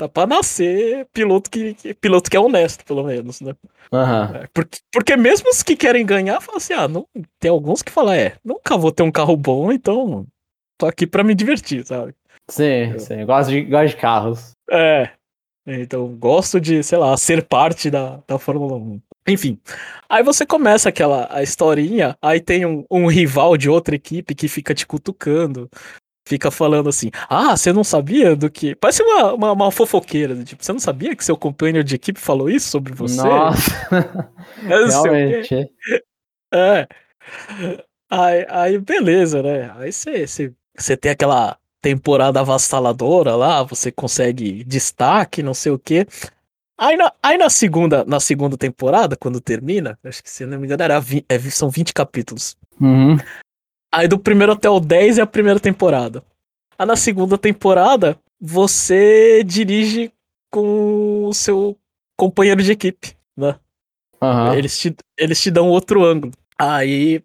Tá 0.00 0.08
pra 0.08 0.26
nascer 0.26 1.06
piloto 1.12 1.50
que, 1.50 1.74
que 1.74 1.92
piloto 1.92 2.30
que 2.30 2.36
é 2.36 2.40
honesto, 2.40 2.82
pelo 2.86 3.04
menos, 3.04 3.42
né? 3.42 3.54
Uhum. 3.92 4.34
É, 4.34 4.48
porque, 4.54 4.78
porque 4.90 5.14
mesmo 5.14 5.50
os 5.50 5.62
que 5.62 5.76
querem 5.76 6.06
ganhar, 6.06 6.40
falam 6.40 6.56
assim, 6.56 6.72
ah, 6.72 6.88
não, 6.88 7.06
tem 7.38 7.50
alguns 7.50 7.82
que 7.82 7.92
falam, 7.92 8.14
é, 8.14 8.32
nunca 8.42 8.78
vou 8.78 8.90
ter 8.90 9.02
um 9.02 9.12
carro 9.12 9.36
bom, 9.36 9.70
então 9.70 10.26
tô 10.78 10.86
aqui 10.86 11.06
pra 11.06 11.22
me 11.22 11.34
divertir, 11.34 11.86
sabe? 11.86 12.14
Sim, 12.48 12.98
sim. 12.98 13.20
Eu 13.20 13.26
gosto 13.26 13.50
de, 13.50 13.60
gosto 13.60 13.88
de 13.90 13.96
carros. 13.96 14.52
É. 14.70 15.10
Então, 15.66 16.08
gosto 16.16 16.58
de, 16.58 16.82
sei 16.82 16.96
lá, 16.96 17.14
ser 17.18 17.44
parte 17.44 17.90
da, 17.90 18.22
da 18.26 18.38
Fórmula 18.38 18.76
1. 18.76 19.02
Enfim. 19.28 19.60
Aí 20.08 20.22
você 20.22 20.46
começa 20.46 20.88
aquela 20.88 21.28
a 21.30 21.42
historinha, 21.42 22.16
aí 22.22 22.40
tem 22.40 22.64
um, 22.64 22.86
um 22.90 23.06
rival 23.06 23.54
de 23.58 23.68
outra 23.68 23.94
equipe 23.94 24.34
que 24.34 24.48
fica 24.48 24.74
te 24.74 24.86
cutucando. 24.86 25.68
Fica 26.26 26.50
falando 26.50 26.88
assim, 26.88 27.10
ah, 27.28 27.56
você 27.56 27.72
não 27.72 27.82
sabia 27.82 28.36
do 28.36 28.50
que. 28.50 28.74
Parece 28.74 29.02
uma, 29.02 29.34
uma, 29.34 29.52
uma 29.52 29.70
fofoqueira, 29.70 30.44
tipo, 30.44 30.64
você 30.64 30.72
não 30.72 30.78
sabia 30.78 31.16
que 31.16 31.24
seu 31.24 31.36
companheiro 31.36 31.82
de 31.82 31.94
equipe 31.94 32.20
falou 32.20 32.48
isso 32.48 32.68
sobre 32.68 32.92
você? 32.92 33.16
Nossa! 33.16 33.70
Realmente. 34.62 35.70
É. 36.52 36.86
Aí, 38.10 38.46
aí, 38.48 38.78
beleza, 38.78 39.42
né? 39.42 39.72
Aí 39.76 39.92
você, 39.92 40.96
tem 40.96 41.12
aquela 41.12 41.56
temporada 41.80 42.40
avassaladora 42.40 43.34
lá, 43.34 43.62
você 43.62 43.90
consegue 43.90 44.64
destaque, 44.64 45.42
não 45.42 45.54
sei 45.54 45.72
o 45.72 45.78
quê. 45.78 46.06
Aí 46.78 46.96
na, 46.96 47.12
aí 47.22 47.36
na 47.36 47.50
segunda 47.50 48.04
na 48.04 48.18
segunda 48.20 48.56
temporada, 48.56 49.16
quando 49.16 49.40
termina, 49.40 49.98
acho 50.02 50.22
que 50.22 50.30
se 50.30 50.46
não 50.46 50.58
me 50.58 50.66
engano, 50.66 50.82
era 50.82 51.02
é, 51.28 51.38
são 51.50 51.70
20 51.70 51.92
capítulos. 51.92 52.56
Uhum. 52.80 53.16
Aí 53.92 54.06
do 54.06 54.18
primeiro 54.18 54.52
até 54.52 54.68
o 54.68 54.80
10 54.80 55.18
é 55.18 55.22
a 55.22 55.26
primeira 55.26 55.58
temporada. 55.58 56.22
Aí 56.78 56.86
na 56.86 56.96
segunda 56.96 57.36
temporada, 57.36 58.18
você 58.40 59.42
dirige 59.44 60.12
com 60.50 61.24
o 61.26 61.34
seu 61.34 61.76
companheiro 62.16 62.62
de 62.62 62.72
equipe, 62.72 63.16
né? 63.36 63.56
Uhum. 64.20 64.54
Eles, 64.54 64.78
te, 64.78 64.94
eles 65.16 65.40
te 65.40 65.50
dão 65.50 65.68
outro 65.68 66.04
ângulo. 66.04 66.32
Aí 66.58 67.22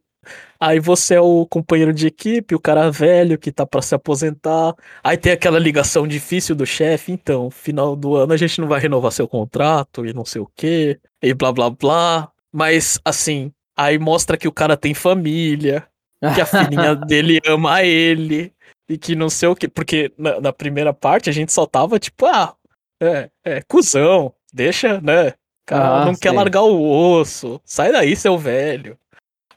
Aí 0.60 0.80
você 0.80 1.16
é 1.16 1.22
o 1.22 1.46
companheiro 1.46 1.94
de 1.94 2.08
equipe, 2.08 2.56
o 2.56 2.60
cara 2.60 2.90
velho 2.90 3.38
que 3.38 3.52
tá 3.52 3.66
para 3.66 3.82
se 3.82 3.94
aposentar. 3.94 4.74
Aí 5.04 5.18
tem 5.18 5.32
aquela 5.32 5.60
ligação 5.60 6.08
difícil 6.08 6.56
do 6.56 6.66
chefe, 6.66 7.12
então, 7.12 7.52
final 7.52 7.96
do 7.96 8.16
ano 8.16 8.34
a 8.34 8.38
gente 8.38 8.60
não 8.60 8.68
vai 8.68 8.80
renovar 8.80 9.12
seu 9.12 9.28
contrato 9.28 10.06
e 10.06 10.14
não 10.14 10.26
sei 10.26 10.42
o 10.42 10.50
quê, 10.56 11.00
e 11.22 11.34
blá 11.34 11.52
blá 11.52 11.70
blá. 11.70 12.32
Mas 12.52 13.00
assim, 13.04 13.52
aí 13.78 14.00
mostra 14.00 14.38
que 14.38 14.48
o 14.48 14.52
cara 14.52 14.78
tem 14.78 14.94
família, 14.94 15.86
que 16.34 16.42
a 16.42 16.46
filhinha 16.46 16.96
dele 16.96 17.40
ama 17.46 17.84
ele 17.84 18.54
e 18.88 18.98
que 18.98 19.16
não 19.16 19.30
sei 19.30 19.50
o 19.50 19.56
quê, 19.56 19.68
porque 19.68 20.12
na, 20.18 20.40
na 20.40 20.54
primeira 20.54 20.94
parte 20.94 21.30
a 21.30 21.34
gente 21.34 21.52
só 21.52 21.66
tava 21.66 22.00
tipo, 22.00 22.26
ah, 22.26 22.56
é, 23.02 23.30
é, 23.44 23.62
cuzão, 23.64 24.34
deixa, 24.54 25.02
né? 25.02 25.34
Cara, 25.66 26.02
ah, 26.02 26.06
não 26.06 26.14
sim. 26.14 26.20
quer 26.20 26.32
largar 26.32 26.62
o 26.62 27.20
osso. 27.20 27.60
Sai 27.66 27.92
daí, 27.92 28.16
seu 28.16 28.38
velho. 28.38 28.98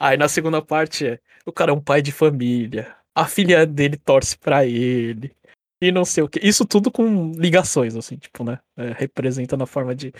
Aí 0.01 0.17
na 0.17 0.29
segunda 0.29 0.63
parte 0.63 1.07
é, 1.07 1.19
o 1.45 1.53
cara 1.53 1.71
é 1.71 1.75
um 1.75 1.81
pai 1.81 2.01
de 2.01 2.13
família. 2.13 2.95
A 3.15 3.27
filha 3.27 3.67
dele 3.67 3.97
torce 3.97 4.37
pra 4.39 4.65
ele. 4.65 5.33
E 5.81 5.93
não 5.93 6.05
sei 6.05 6.25
o 6.25 6.29
que. 6.29 6.41
Isso 6.41 6.65
tudo 6.65 6.91
com 6.91 7.31
ligações, 7.37 7.95
assim, 7.95 8.17
tipo, 8.17 8.43
né? 8.43 8.59
É, 8.77 8.93
representa 8.97 9.57
na 9.57 9.67
forma 9.67 9.95
de, 9.95 10.13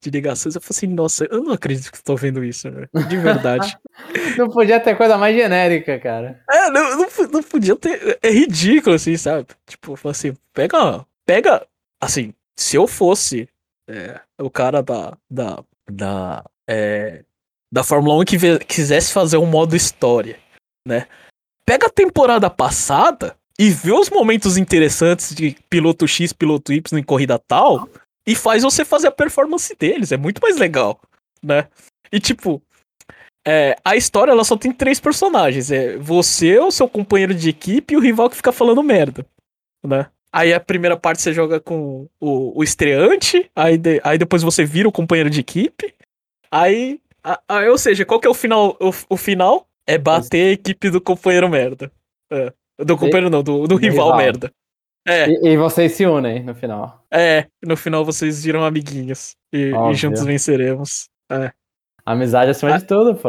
de 0.00 0.10
ligações. 0.10 0.54
Eu 0.54 0.60
falei 0.60 0.76
assim, 0.76 0.86
nossa, 0.86 1.26
eu 1.30 1.42
não 1.42 1.52
acredito 1.52 1.90
que 1.90 1.96
estou 1.96 2.16
vendo 2.16 2.44
isso, 2.44 2.70
né? 2.70 2.86
de 3.08 3.16
verdade. 3.16 3.78
não 4.36 4.48
podia 4.50 4.78
ter 4.78 4.94
coisa 4.96 5.16
mais 5.16 5.34
genérica, 5.34 5.98
cara. 5.98 6.42
É, 6.50 6.70
não, 6.70 6.98
não, 6.98 7.08
não 7.32 7.42
podia 7.42 7.74
ter. 7.76 8.18
É 8.22 8.30
ridículo, 8.30 8.94
assim, 8.94 9.16
sabe? 9.16 9.46
Tipo, 9.66 9.96
assim, 10.08 10.34
pega. 10.52 11.06
Pega. 11.24 11.66
Assim, 12.00 12.34
se 12.54 12.76
eu 12.76 12.86
fosse 12.86 13.48
é, 13.88 14.20
o 14.38 14.50
cara 14.50 14.82
da. 14.82 15.16
da, 15.30 15.64
da 15.90 16.44
é, 16.68 17.24
da 17.72 17.82
Fórmula 17.82 18.16
1 18.22 18.24
que 18.24 18.58
quisesse 18.60 19.12
fazer 19.12 19.38
um 19.38 19.46
modo 19.46 19.74
história, 19.74 20.38
né? 20.86 21.06
Pega 21.64 21.88
a 21.88 21.90
temporada 21.90 22.48
passada 22.48 23.36
e 23.58 23.70
vê 23.70 23.92
os 23.92 24.10
momentos 24.10 24.56
interessantes 24.56 25.34
de 25.34 25.56
piloto 25.70 26.06
X, 26.06 26.32
piloto 26.32 26.72
Y 26.72 26.98
em 26.98 27.02
corrida 27.02 27.38
tal 27.38 27.88
e 28.26 28.34
faz 28.34 28.62
você 28.62 28.84
fazer 28.84 29.08
a 29.08 29.12
performance 29.12 29.74
deles. 29.76 30.12
É 30.12 30.16
muito 30.16 30.40
mais 30.42 30.56
legal, 30.58 31.00
né? 31.42 31.68
E 32.12 32.20
tipo, 32.20 32.60
é, 33.46 33.76
a 33.84 33.96
história 33.96 34.32
ela 34.32 34.44
só 34.44 34.56
tem 34.56 34.72
três 34.72 34.98
personagens: 34.98 35.70
é 35.70 35.96
você, 35.96 36.58
o 36.58 36.70
seu 36.70 36.88
companheiro 36.88 37.34
de 37.34 37.48
equipe 37.48 37.94
e 37.94 37.96
o 37.96 38.00
rival 38.00 38.28
que 38.28 38.36
fica 38.36 38.52
falando 38.52 38.82
merda, 38.82 39.24
né? 39.84 40.10
Aí 40.32 40.52
a 40.52 40.60
primeira 40.60 40.96
parte 40.96 41.22
você 41.22 41.32
joga 41.32 41.60
com 41.60 42.08
o, 42.20 42.58
o 42.58 42.62
estreante, 42.62 43.50
aí, 43.54 43.78
de, 43.78 44.00
aí 44.04 44.18
depois 44.18 44.42
você 44.42 44.64
vira 44.64 44.88
o 44.88 44.92
companheiro 44.92 45.30
de 45.30 45.40
equipe. 45.40 45.94
Aí, 46.50 47.00
a, 47.24 47.40
a, 47.48 47.70
ou 47.70 47.78
seja, 47.78 48.04
qual 48.04 48.20
que 48.20 48.26
é 48.26 48.30
o 48.30 48.34
final? 48.34 48.76
O, 48.80 49.14
o 49.14 49.16
final 49.16 49.66
é 49.86 49.96
bater 49.96 50.48
a 50.48 50.52
equipe 50.52 50.90
do 50.90 51.00
companheiro 51.00 51.48
merda. 51.48 51.90
É. 52.30 52.52
Do 52.78 52.96
companheiro 52.96 53.30
não, 53.30 53.42
do, 53.42 53.66
do 53.66 53.76
rival, 53.76 54.06
rival, 54.06 54.16
merda. 54.16 54.52
É. 55.06 55.28
E, 55.28 55.52
e, 55.52 55.56
vocês 55.56 55.92
se 55.92 56.04
unem 56.04 56.42
no 56.42 56.54
final. 56.54 57.04
É, 57.10 57.46
no 57.62 57.76
final 57.76 58.04
vocês 58.04 58.44
viram 58.44 58.64
amiguinhos. 58.64 59.36
E, 59.52 59.72
e 59.72 59.94
juntos 59.94 60.24
venceremos. 60.24 61.08
É. 61.30 61.52
Amizade 62.04 62.50
acima 62.50 62.74
a... 62.74 62.78
de 62.78 62.84
tudo, 62.84 63.14
pô. 63.14 63.28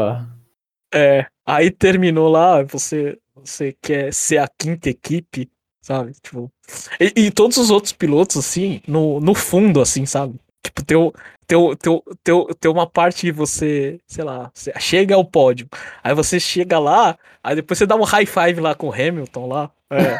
É. 0.93 1.25
Aí 1.45 1.69
terminou 1.69 2.29
lá, 2.29 2.63
você, 2.63 3.17
você 3.35 3.75
quer 3.81 4.13
ser 4.13 4.39
a 4.39 4.47
quinta 4.47 4.89
equipe, 4.89 5.49
sabe? 5.81 6.13
Tipo. 6.13 6.51
E, 6.99 7.27
e 7.27 7.31
todos 7.31 7.57
os 7.57 7.69
outros 7.69 7.93
pilotos, 7.93 8.37
assim, 8.37 8.81
no, 8.87 9.19
no 9.19 9.33
fundo, 9.33 9.79
assim, 9.79 10.05
sabe? 10.05 10.39
Tipo, 10.67 10.83
tem, 10.83 11.11
tem, 11.47 11.75
tem, 11.77 12.01
tem, 12.23 12.47
tem 12.59 12.71
uma 12.71 12.85
parte 12.85 13.21
que 13.21 13.31
você, 13.31 13.99
sei 14.05 14.23
lá, 14.23 14.51
você 14.53 14.73
chega 14.79 15.15
ao 15.15 15.23
pódio. 15.23 15.67
Aí 16.03 16.13
você 16.13 16.39
chega 16.39 16.77
lá, 16.77 17.17
aí 17.41 17.55
depois 17.55 17.77
você 17.77 17.85
dá 17.85 17.95
um 17.95 18.03
high 18.03 18.25
five 18.25 18.59
lá 18.59 18.75
com 18.75 18.89
o 18.89 18.93
Hamilton 18.93 19.47
lá. 19.47 19.71
É. 19.89 20.17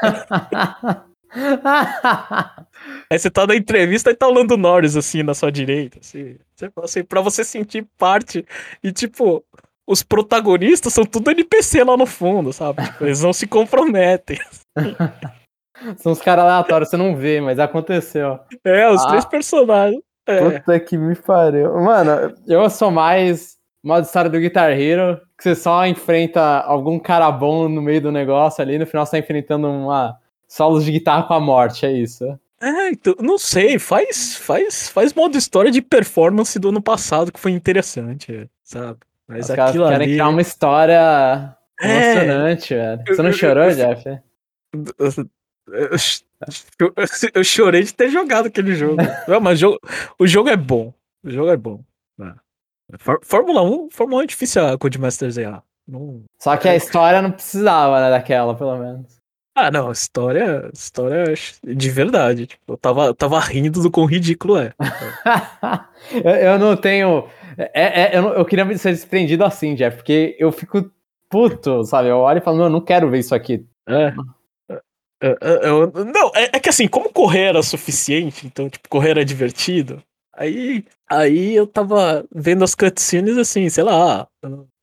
aí 3.11 3.19
você 3.19 3.29
tá 3.29 3.45
na 3.45 3.55
entrevista 3.55 4.09
e 4.09 4.15
tá 4.15 4.25
o 4.27 4.33
Lando 4.33 4.55
Norris 4.55 4.95
assim 4.95 5.21
na 5.21 5.33
sua 5.33 5.51
direita. 5.51 5.99
Assim, 5.99 6.37
assim, 6.81 7.03
pra 7.03 7.19
você 7.19 7.43
sentir 7.43 7.85
parte. 7.97 8.45
E 8.81 8.93
tipo, 8.93 9.43
os 9.85 10.01
protagonistas 10.01 10.93
são 10.93 11.03
tudo 11.03 11.29
NPC 11.31 11.83
lá 11.83 11.97
no 11.97 12.05
fundo, 12.05 12.53
sabe? 12.53 12.85
Tipo, 12.85 13.03
eles 13.05 13.21
não 13.21 13.33
se 13.33 13.45
comprometem. 13.45 14.39
São 15.97 16.11
os 16.11 16.21
caras 16.21 16.45
aleatórios, 16.45 16.89
você 16.89 16.97
não 16.97 17.15
vê, 17.15 17.39
mas 17.39 17.59
aconteceu. 17.59 18.39
É, 18.63 18.89
os 18.89 19.03
ah. 19.03 19.09
três 19.09 19.25
personagens. 19.25 20.01
É. 20.27 20.59
Puta 20.59 20.79
que 20.79 20.97
me 20.97 21.15
pariu. 21.15 21.73
Mano, 21.79 22.35
eu 22.47 22.69
sou 22.69 22.91
mais 22.91 23.57
modo 23.83 24.03
história 24.03 24.29
do 24.29 24.39
Guitar 24.39 24.71
Hero, 24.71 25.19
que 25.37 25.43
você 25.43 25.55
só 25.55 25.85
enfrenta 25.85 26.41
algum 26.41 26.99
cara 26.99 27.31
bom 27.31 27.69
no 27.69 27.81
meio 27.81 28.01
do 28.01 28.11
negócio 28.11 28.61
ali, 28.61 28.77
no 28.77 28.85
final 28.85 29.05
você 29.05 29.11
tá 29.11 29.19
enfrentando 29.19 29.69
uma 29.69 30.17
solos 30.47 30.83
de 30.83 30.91
guitarra 30.91 31.23
com 31.23 31.33
a 31.33 31.39
morte, 31.39 31.85
é 31.85 31.91
isso. 31.91 32.25
É, 32.59 32.89
então, 32.89 33.15
não 33.19 33.37
sei, 33.37 33.77
faz, 33.77 34.35
faz, 34.35 34.89
faz 34.89 35.13
modo 35.13 35.37
história 35.37 35.71
de 35.71 35.81
performance 35.81 36.57
do 36.57 36.69
ano 36.69 36.81
passado 36.81 37.31
que 37.31 37.39
foi 37.39 37.51
interessante, 37.51 38.49
sabe? 38.63 38.97
Mas 39.27 39.45
Os 39.45 39.51
aquilo 39.51 39.87
querem 39.87 40.07
criar 40.07 40.29
uma 40.29 40.41
história 40.41 41.55
é... 41.79 42.15
emocionante, 42.15 42.73
velho. 42.73 43.03
Você 43.07 43.21
não 43.21 43.31
chorou, 43.31 43.69
Jeff? 43.69 44.03
Eu, 46.79 46.93
eu, 47.33 47.43
chorei 47.43 47.83
de 47.83 47.93
ter 47.93 48.09
jogado 48.09 48.47
aquele 48.47 48.75
jogo. 48.75 48.97
Não, 49.27 49.39
mas 49.41 49.57
o 49.57 49.61
jogo, 49.61 49.79
o 50.19 50.27
jogo 50.27 50.49
é 50.49 50.55
bom. 50.55 50.93
O 51.23 51.29
jogo 51.29 51.49
é 51.49 51.57
bom. 51.57 51.83
É. 52.21 52.33
Fórmula 53.23 53.61
1, 53.63 53.89
Fórmula 53.91 54.21
1 54.21 54.23
é 54.23 54.27
difícil 54.27 54.65
a 54.65 54.77
Codemasters 54.77 55.37
errar. 55.37 55.63
Não... 55.87 56.23
Só 56.39 56.55
que 56.57 56.67
a 56.67 56.75
história 56.75 57.21
não 57.21 57.31
precisava, 57.31 57.99
né, 57.99 58.09
daquela, 58.09 58.55
pelo 58.55 58.77
menos. 58.77 59.17
Ah, 59.55 59.71
não, 59.71 59.91
história, 59.91 60.69
história 60.71 61.33
de 61.63 61.89
verdade. 61.89 62.45
Tipo, 62.45 62.73
eu 62.73 62.77
tava, 62.77 63.13
tava 63.15 63.39
rindo 63.39 63.81
do 63.81 63.89
quão 63.89 64.05
ridículo 64.05 64.57
é. 64.57 64.71
eu, 66.13 66.31
eu, 66.31 66.59
não 66.59 66.77
tenho. 66.77 67.27
É, 67.57 68.03
é, 68.03 68.17
eu, 68.17 68.21
não, 68.21 68.33
eu 68.33 68.45
queria 68.45 68.77
ser 68.77 68.91
desprendido 68.91 69.43
assim, 69.43 69.73
Jeff, 69.73 69.97
porque 69.97 70.35
eu 70.37 70.51
fico 70.51 70.91
puto, 71.27 71.83
sabe? 71.85 72.09
Eu 72.09 72.19
olho 72.19 72.37
e 72.37 72.41
falo, 72.41 72.57
não, 72.57 72.65
eu 72.65 72.69
não 72.69 72.81
quero 72.81 73.09
ver 73.09 73.17
isso 73.17 73.33
aqui. 73.33 73.65
É. 73.87 74.13
Eu, 75.19 75.35
eu, 75.41 76.05
não, 76.05 76.31
é, 76.35 76.43
é, 76.53 76.59
que 76.59 76.69
assim, 76.69 76.87
como 76.87 77.11
correr 77.11 77.45
era 77.45 77.63
suficiente, 77.63 78.45
então, 78.45 78.69
tipo, 78.69 78.87
correr 78.87 79.11
era 79.11 79.25
divertido. 79.25 80.01
Aí, 80.37 80.85
aí 81.09 81.55
eu 81.55 81.65
tava 81.65 82.23
vendo 82.31 82.63
as 82.63 82.75
cutscenes 82.75 83.37
assim, 83.37 83.67
sei 83.69 83.83
lá. 83.83 84.27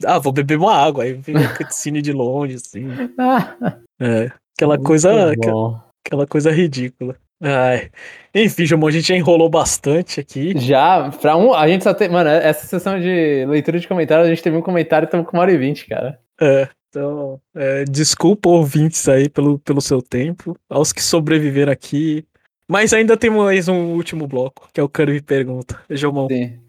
Ah, 0.05 0.19
vou 0.19 0.33
beber 0.33 0.59
uma 0.59 0.75
água. 0.75 1.05
Aí 1.05 1.13
vi 1.13 1.37
a 1.37 1.57
cutscene 1.57 2.03
de 2.03 2.13
longe, 2.13 2.57
assim. 2.57 2.89
é, 4.03 4.33
aquela 4.57 4.77
coisa. 4.77 5.31
Aquela, 5.31 5.85
aquela, 6.05 6.27
coisa 6.27 6.51
ridícula. 6.51 7.15
Ai. 7.41 7.89
Enfim, 8.35 8.67
Jomon, 8.67 8.89
a 8.89 8.91
gente 8.91 9.07
já 9.07 9.15
enrolou 9.15 9.49
bastante 9.49 10.19
aqui. 10.19 10.59
Já, 10.59 11.09
pra 11.11 11.37
um. 11.37 11.55
A 11.55 11.69
gente 11.69 11.85
só 11.85 11.95
tem. 11.95 12.09
Mano, 12.09 12.31
essa 12.31 12.67
sessão 12.67 12.99
de 12.99 13.47
leitura 13.47 13.79
de 13.79 13.87
comentários, 13.87 14.27
a 14.27 14.31
gente 14.31 14.43
teve 14.43 14.57
um 14.57 14.63
comentário 14.63 15.05
e 15.05 15.07
estamos 15.07 15.27
com 15.27 15.37
uma 15.37 15.43
hora 15.43 15.53
e 15.53 15.57
vinte, 15.57 15.87
cara. 15.87 16.19
É. 16.41 16.69
Então, 16.95 17.41
é, 17.57 17.85
desculpa 17.85 18.49
ouvintes 18.49 19.09
aí 19.09 19.29
pelo, 19.29 19.59
pelo 19.59 19.81
seu 19.81 20.01
tempo, 20.01 20.57
aos 20.71 20.93
que 20.93 21.03
sobreviveram 21.03 21.73
aqui. 21.73 22.25
Mas 22.69 22.93
ainda 22.93 23.17
tem 23.17 23.31
mais 23.31 23.67
um 23.67 23.95
último 23.95 24.29
bloco, 24.29 24.69
que 24.73 24.81
é 24.81 24.83
o 24.83 24.89
Kirby 24.89 25.21
Pergunta. 25.21 25.81
Jomão. 25.91 26.29
Sim. 26.29 26.61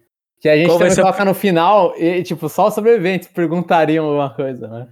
Que 0.41 0.49
a 0.49 0.57
gente 0.57 0.65
Qual 0.65 0.79
também 0.79 0.95
coloca 0.95 1.21
a... 1.21 1.25
no 1.25 1.35
final 1.35 1.93
e, 1.95 2.23
tipo, 2.23 2.49
só 2.49 2.69
os 2.69 2.73
sobreviventes 2.73 3.27
perguntariam 3.27 4.05
alguma 4.05 4.33
coisa, 4.33 4.67
né? 4.67 4.87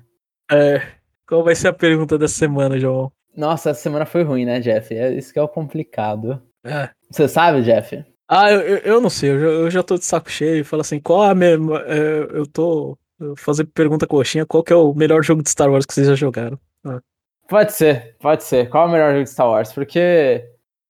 É. 0.52 0.82
Qual 1.28 1.44
vai 1.44 1.56
ser 1.56 1.70
a 1.70 1.74
pergunta 1.74 2.16
dessa 2.16 2.36
semana, 2.36 2.80
João? 2.80 3.12
Nossa, 3.36 3.72
essa 3.72 3.82
semana 3.82 4.06
foi 4.06 4.22
ruim, 4.22 4.46
né, 4.46 4.60
Jeff? 4.60 4.94
É 4.94 5.12
isso 5.14 5.34
que 5.34 5.40
é 5.40 5.42
o 5.42 5.48
complicado. 5.48 6.40
É. 6.64 6.90
Você 7.10 7.28
sabe, 7.28 7.64
Jeff? 7.64 8.06
Ah, 8.30 8.52
eu, 8.52 8.78
eu 8.78 9.02
não 9.02 9.10
sei, 9.10 9.32
eu 9.32 9.40
já, 9.40 9.48
eu 9.48 9.72
já 9.72 9.84
tô 9.84 9.98
de 9.98 10.06
saco 10.06 10.30
cheio. 10.30 10.64
Fala 10.64 10.82
assim, 10.82 11.00
qual 11.00 11.24
a 11.24 11.34
minha. 11.34 11.58
É, 11.88 12.38
eu 12.38 12.46
tô 12.46 12.96
fazer 13.38 13.66
pergunta 13.66 14.08
coxinha, 14.08 14.46
qual 14.46 14.64
que 14.64 14.74
é 14.74 14.76
o 14.76 14.94
melhor 14.94 15.24
jogo 15.24 15.44
de 15.44 15.50
Star 15.50 15.72
Wars 15.72 15.86
que 15.86 15.94
vocês 15.94 16.08
já 16.08 16.16
jogaram? 16.16 16.60
Ah. 16.86 17.00
Pode 17.48 17.74
ser, 17.74 18.16
pode 18.20 18.44
ser. 18.44 18.70
Qual 18.70 18.86
é 18.86 18.90
o 18.90 18.92
melhor 18.92 19.12
jogo 19.12 19.24
de 19.24 19.30
Star 19.30 19.50
Wars? 19.50 19.74
Porque 19.74 20.44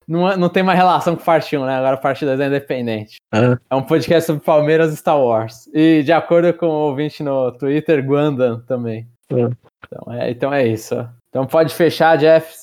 não, 0.08 0.30
é, 0.30 0.38
não 0.38 0.50
tem 0.50 0.64
mais 0.64 0.78
relação 0.78 1.16
com 1.16 1.24
parte 1.24 1.58
1, 1.58 1.66
né? 1.66 1.76
Agora 1.76 1.98
parte 1.98 2.26
2 2.26 2.40
é 2.40 2.48
independente. 2.48 3.18
Ah. 3.32 3.58
É 3.70 3.76
um 3.76 3.84
podcast 3.84 4.28
sobre 4.28 4.44
Palmeiras 4.44 4.94
e 4.94 4.98
Star 4.98 5.20
Wars. 5.20 5.68
E 5.74 6.04
de 6.04 6.12
acordo 6.12 6.54
com 6.54 6.68
o 6.68 6.88
ouvinte 6.90 7.24
no 7.24 7.52
Twitter, 7.54 8.06
Guandan 8.06 8.60
também. 8.62 9.08
Ah. 9.32 9.50
Então, 9.86 10.14
é, 10.14 10.32
então 10.32 10.54
é 10.54 10.68
isso. 10.68 10.96
Então 11.30 11.46
pode 11.46 11.74
fechar, 11.74 12.18
Jeff. 12.18 12.54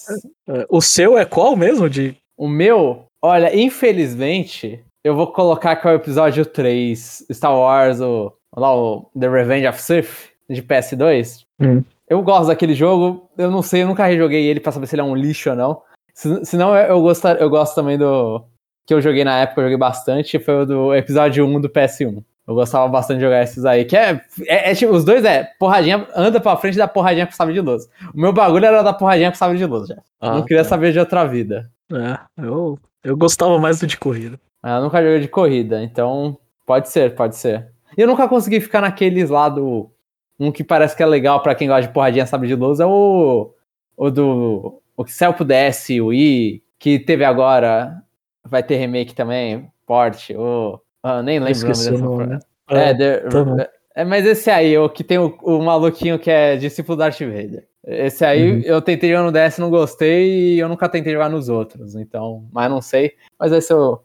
É, 0.49 0.67
o 0.69 0.81
seu 0.81 1.19
é 1.19 1.25
qual 1.25 1.57
mesmo? 1.57 1.89
De... 1.89 2.17
O 2.37 2.49
meu? 2.49 3.05
Olha, 3.23 3.55
infelizmente, 3.55 4.83
eu 5.05 5.15
vou 5.15 5.33
colocar 5.33 5.77
que 5.77 5.89
é 5.89 5.91
o 5.91 5.95
episódio 5.95 6.47
3, 6.47 7.27
Star 7.33 7.57
Wars, 7.57 8.01
o 8.01 8.33
lá 8.57 8.75
o 8.75 9.11
The 9.19 9.29
Revenge 9.29 9.67
of 9.67 9.81
Sith 9.81 10.31
de 10.49 10.63
PS2. 10.63 11.45
Hum. 11.61 11.83
Eu 12.09 12.23
gosto 12.23 12.49
daquele 12.49 12.75
jogo, 12.75 13.31
eu 13.39 13.51
não 13.51 13.63
sei, 13.63 13.83
eu 13.83 13.87
nunca 13.87 14.05
rejoguei 14.05 14.47
ele 14.47 14.59
pra 14.59 14.73
saber 14.73 14.87
se 14.87 14.95
ele 14.97 15.03
é 15.03 15.05
um 15.05 15.15
lixo 15.15 15.51
ou 15.51 15.57
não. 15.57 15.83
Se, 16.13 16.45
senão 16.45 16.77
eu, 16.77 17.01
gosto, 17.01 17.27
eu 17.29 17.49
gosto 17.49 17.75
também 17.75 17.97
do. 17.97 18.45
Que 18.87 18.95
eu 18.95 19.01
joguei 19.01 19.23
na 19.23 19.39
época, 19.39 19.61
eu 19.61 19.65
joguei 19.67 19.79
bastante, 19.79 20.39
foi 20.41 20.63
o 20.63 20.67
do 20.67 20.95
episódio 20.95 21.47
1 21.47 21.61
do 21.61 21.69
PS1. 21.69 22.25
Eu 22.49 22.55
gostava 22.57 22.89
bastante 22.89 23.19
de 23.19 23.25
jogar 23.25 23.45
esses 23.45 23.65
aí. 23.65 23.85
Que 23.85 23.97
é, 23.97 24.21
é, 24.49 24.73
é 24.73 24.75
tipo, 24.75 24.93
os 24.93 25.05
dois 25.05 25.25
é 25.25 25.49
porradinha, 25.57 26.09
anda 26.17 26.41
pra 26.41 26.57
frente 26.57 26.77
da 26.77 26.89
porradinha 26.89 27.27
com 27.27 27.33
sabre 27.33 27.55
de 27.55 27.61
luz. 27.61 27.89
O 28.13 28.21
meu 28.21 28.33
bagulho 28.33 28.67
era 28.67 28.83
da 28.83 28.93
porradinha 28.93 29.31
com 29.31 29.37
sabre 29.37 29.57
de 29.57 29.65
luz, 29.65 29.87
já. 29.87 29.99
Ah, 30.21 30.35
não 30.35 30.43
queria 30.43 30.63
é. 30.63 30.65
saber 30.65 30.93
de 30.93 30.99
outra 30.99 31.25
vida. 31.25 31.71
É, 31.93 32.45
eu, 32.45 32.77
eu 33.05 33.17
gostava 33.17 33.57
mais 33.59 33.79
do 33.79 33.87
de 33.87 33.97
corrida. 33.97 34.41
Ah, 34.61 34.79
eu 34.79 34.83
nunca 34.83 35.01
joguei 35.01 35.21
de 35.21 35.29
corrida, 35.29 35.81
então 35.81 36.37
pode 36.67 36.89
ser, 36.89 37.15
pode 37.15 37.37
ser. 37.37 37.69
E 38.01 38.03
eu 38.03 38.07
nunca 38.07 38.27
consegui 38.27 38.61
ficar 38.61 38.81
naqueles 38.81 39.29
lá 39.29 39.47
do. 39.51 39.91
Um 40.39 40.51
que 40.51 40.65
parece 40.65 40.97
que 40.97 41.03
é 41.03 41.07
legal 41.07 41.43
para 41.43 41.55
quem 41.55 41.69
gosta 41.69 41.83
de 41.83 41.93
porradinha 41.93 42.25
sabe 42.25 42.47
de 42.47 42.55
luz 42.55 42.81
é 42.81 42.87
o. 42.87 43.53
O 43.95 44.11
do. 44.11 44.81
O 44.97 45.05
que 45.05 45.13
saiu 45.13 45.35
pro 45.35 45.45
DS, 45.45 45.91
o 46.03 46.11
I, 46.11 46.63
que 46.79 46.99
teve 46.99 47.27
agora. 47.27 48.03
Vai 48.43 48.63
ter 48.63 48.77
remake 48.77 49.15
também, 49.15 49.71
porte, 49.87 50.35
o. 50.35 50.81
Ah, 51.03 51.23
nem 51.23 51.39
lembro 51.39 51.61
o 51.61 51.99
nome 51.99 52.27
dessa. 52.27 52.47
É, 52.71 52.89
é, 52.89 52.95
the, 52.95 53.19
tá 53.29 53.71
é, 53.95 54.03
mas 54.03 54.25
esse 54.25 54.49
aí, 54.51 54.79
o 54.79 54.89
que 54.89 55.05
tem 55.05 55.19
o, 55.19 55.37
o 55.43 55.63
maluquinho 55.63 56.19
que 56.19 56.31
é 56.31 56.57
discípulo 56.57 56.97
da 56.97 57.05
Darth 57.05 57.21
Vader. 57.21 57.69
Esse 57.85 58.25
aí 58.25 58.51
uhum. 58.51 58.61
eu 58.65 58.81
tentei 58.81 59.11
jogar 59.11 59.25
no 59.25 59.33
DS 59.33 59.59
não 59.59 59.69
gostei 59.69 60.55
e 60.55 60.59
eu 60.59 60.71
nunca 60.71 60.89
tentei 60.89 61.13
jogar 61.13 61.29
nos 61.29 61.51
outros, 61.51 61.95
então, 61.95 62.49
mas 62.51 62.71
não 62.71 62.81
sei. 62.81 63.13
Mas 63.39 63.53
esse 63.53 63.71
é 63.71 63.77
o 63.77 64.01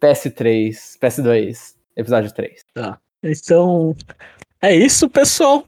PS3, 0.00 0.70
PS2, 1.00 1.74
episódio 1.96 2.32
3. 2.32 2.64
Tá. 2.72 3.01
Então, 3.22 3.94
é 4.60 4.74
isso, 4.74 5.08
pessoal. 5.08 5.64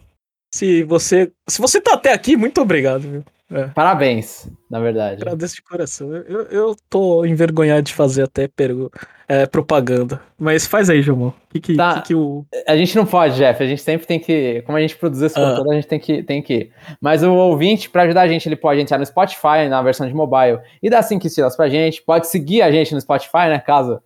Se 0.53 0.85
você, 0.85 1.33
se 1.49 1.61
você 1.61 1.81
tá 1.81 1.95
até 1.95 2.13
aqui, 2.13 2.37
muito 2.37 2.61
obrigado, 2.61 3.01
viu? 3.01 3.25
É. 3.51 3.69
Parabéns, 3.69 4.49
na 4.71 4.81
verdade. 4.81 5.23
Agradeço 5.23 5.57
de 5.57 5.63
coração. 5.63 6.15
Eu, 6.15 6.43
eu 6.45 6.77
tô 6.89 7.25
envergonhado 7.25 7.83
de 7.83 7.93
fazer 7.93 8.23
até 8.23 8.49
pergu 8.49 8.91
é, 9.29 9.47
propaganda. 9.47 10.21
Mas 10.39 10.67
faz 10.67 10.89
aí, 10.89 11.03
João. 11.03 11.33
Que 11.51 11.61
que, 11.61 11.77
tá. 11.77 11.95
que, 12.01 12.09
que 12.09 12.15
o... 12.15 12.47
A 12.67 12.77
gente 12.77 12.97
não 12.97 13.05
pode, 13.05 13.37
Jeff. 13.37 13.63
A 13.63 13.67
gente 13.67 13.83
sempre 13.83 14.07
tem 14.07 14.19
que. 14.19 14.63
Como 14.63 14.79
a 14.79 14.81
gente 14.81 14.97
produz 14.97 15.21
esse 15.21 15.39
ah. 15.39 15.51
conteúdo, 15.51 15.71
a 15.73 15.75
gente 15.75 15.87
tem 15.87 16.01
que, 16.01 16.23
tem 16.23 16.43
que. 16.43 16.71
Mas 17.01 17.23
o 17.23 17.33
ouvinte, 17.33 17.91
para 17.91 18.03
ajudar 18.03 18.23
a 18.23 18.29
gente, 18.29 18.49
ele 18.49 18.57
pode 18.57 18.81
entrar 18.81 18.99
no 18.99 19.07
Spotify, 19.07 19.69
na 19.69 19.83
versão 19.83 20.09
de 20.09 20.15
mobile, 20.15 20.61
e 20.83 20.89
dar 20.89 21.03
5 21.03 21.27
estrelas 21.27 21.55
pra 21.55 21.69
gente. 21.69 22.03
Pode 22.03 22.29
seguir 22.29 22.63
a 22.63 22.73
gente 22.73 22.95
no 22.95 23.01
Spotify, 23.01 23.49
né? 23.49 23.59
Caso. 23.59 24.01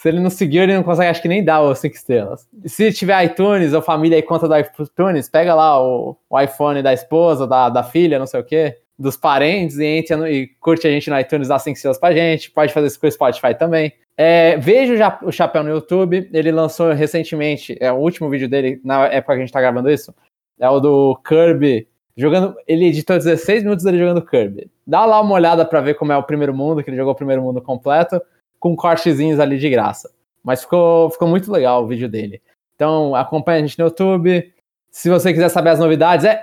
Se 0.00 0.08
ele 0.08 0.18
não 0.18 0.30
seguir, 0.30 0.60
ele 0.60 0.74
não 0.74 0.82
consegue, 0.82 1.10
acho 1.10 1.20
que 1.20 1.28
nem 1.28 1.44
dar 1.44 1.60
os 1.60 1.78
5 1.78 1.94
estrelas. 1.94 2.48
Se 2.64 2.90
tiver 2.90 3.22
iTunes 3.22 3.74
ou 3.74 3.82
família 3.82 4.16
e 4.16 4.22
conta 4.22 4.48
do 4.48 4.56
iTunes, 4.56 5.28
pega 5.28 5.54
lá 5.54 5.78
o, 5.78 6.16
o 6.30 6.40
iPhone 6.40 6.82
da 6.82 6.94
esposa, 6.94 7.46
da, 7.46 7.68
da 7.68 7.82
filha, 7.82 8.18
não 8.18 8.26
sei 8.26 8.40
o 8.40 8.44
quê 8.44 8.78
dos 8.98 9.16
parentes 9.16 9.78
e, 9.78 9.84
entra 9.84 10.16
no, 10.16 10.26
e 10.26 10.46
curte 10.58 10.86
a 10.86 10.90
gente 10.90 11.08
no 11.10 11.18
iTunes, 11.20 11.48
dá 11.48 11.58
5 11.58 11.74
estrelas 11.74 11.98
pra 11.98 12.12
gente. 12.12 12.50
Pode 12.50 12.72
fazer 12.72 12.86
isso 12.86 12.98
com 12.98 13.06
o 13.06 13.12
Spotify 13.12 13.54
também. 13.54 13.92
É, 14.16 14.56
veja 14.56 15.18
o 15.22 15.30
Chapéu 15.30 15.62
no 15.62 15.68
YouTube. 15.68 16.30
Ele 16.32 16.50
lançou 16.50 16.92
recentemente, 16.92 17.76
é 17.78 17.92
o 17.92 17.96
último 17.96 18.30
vídeo 18.30 18.48
dele, 18.48 18.80
na 18.82 19.04
época 19.06 19.34
que 19.34 19.40
a 19.40 19.44
gente 19.44 19.52
tá 19.52 19.60
gravando 19.60 19.90
isso. 19.90 20.14
É 20.58 20.68
o 20.70 20.80
do 20.80 21.20
Kirby 21.26 21.86
jogando. 22.16 22.54
Ele 22.66 22.86
editou 22.86 23.18
16 23.18 23.64
minutos 23.64 23.84
dele 23.84 23.98
jogando 23.98 24.24
Kirby. 24.24 24.70
Dá 24.86 25.04
lá 25.04 25.20
uma 25.20 25.34
olhada 25.34 25.62
para 25.64 25.82
ver 25.82 25.92
como 25.92 26.10
é 26.10 26.16
o 26.16 26.22
primeiro 26.22 26.54
mundo, 26.54 26.82
que 26.82 26.88
ele 26.88 26.96
jogou 26.96 27.12
o 27.12 27.16
primeiro 27.16 27.42
mundo 27.42 27.60
completo, 27.60 28.18
com 28.60 28.76
cortezinhos 28.76 29.40
ali 29.40 29.58
de 29.58 29.68
graça. 29.68 30.08
Mas 30.44 30.60
ficou, 30.60 31.10
ficou 31.10 31.26
muito 31.26 31.50
legal 31.50 31.82
o 31.82 31.88
vídeo 31.88 32.08
dele. 32.08 32.40
Então 32.76 33.16
acompanha 33.16 33.58
a 33.58 33.66
gente 33.66 33.78
no 33.78 33.86
YouTube. 33.86 34.52
Se 34.90 35.10
você 35.10 35.32
quiser 35.32 35.48
saber 35.48 35.70
as 35.70 35.80
novidades, 35.80 36.24
é. 36.24 36.40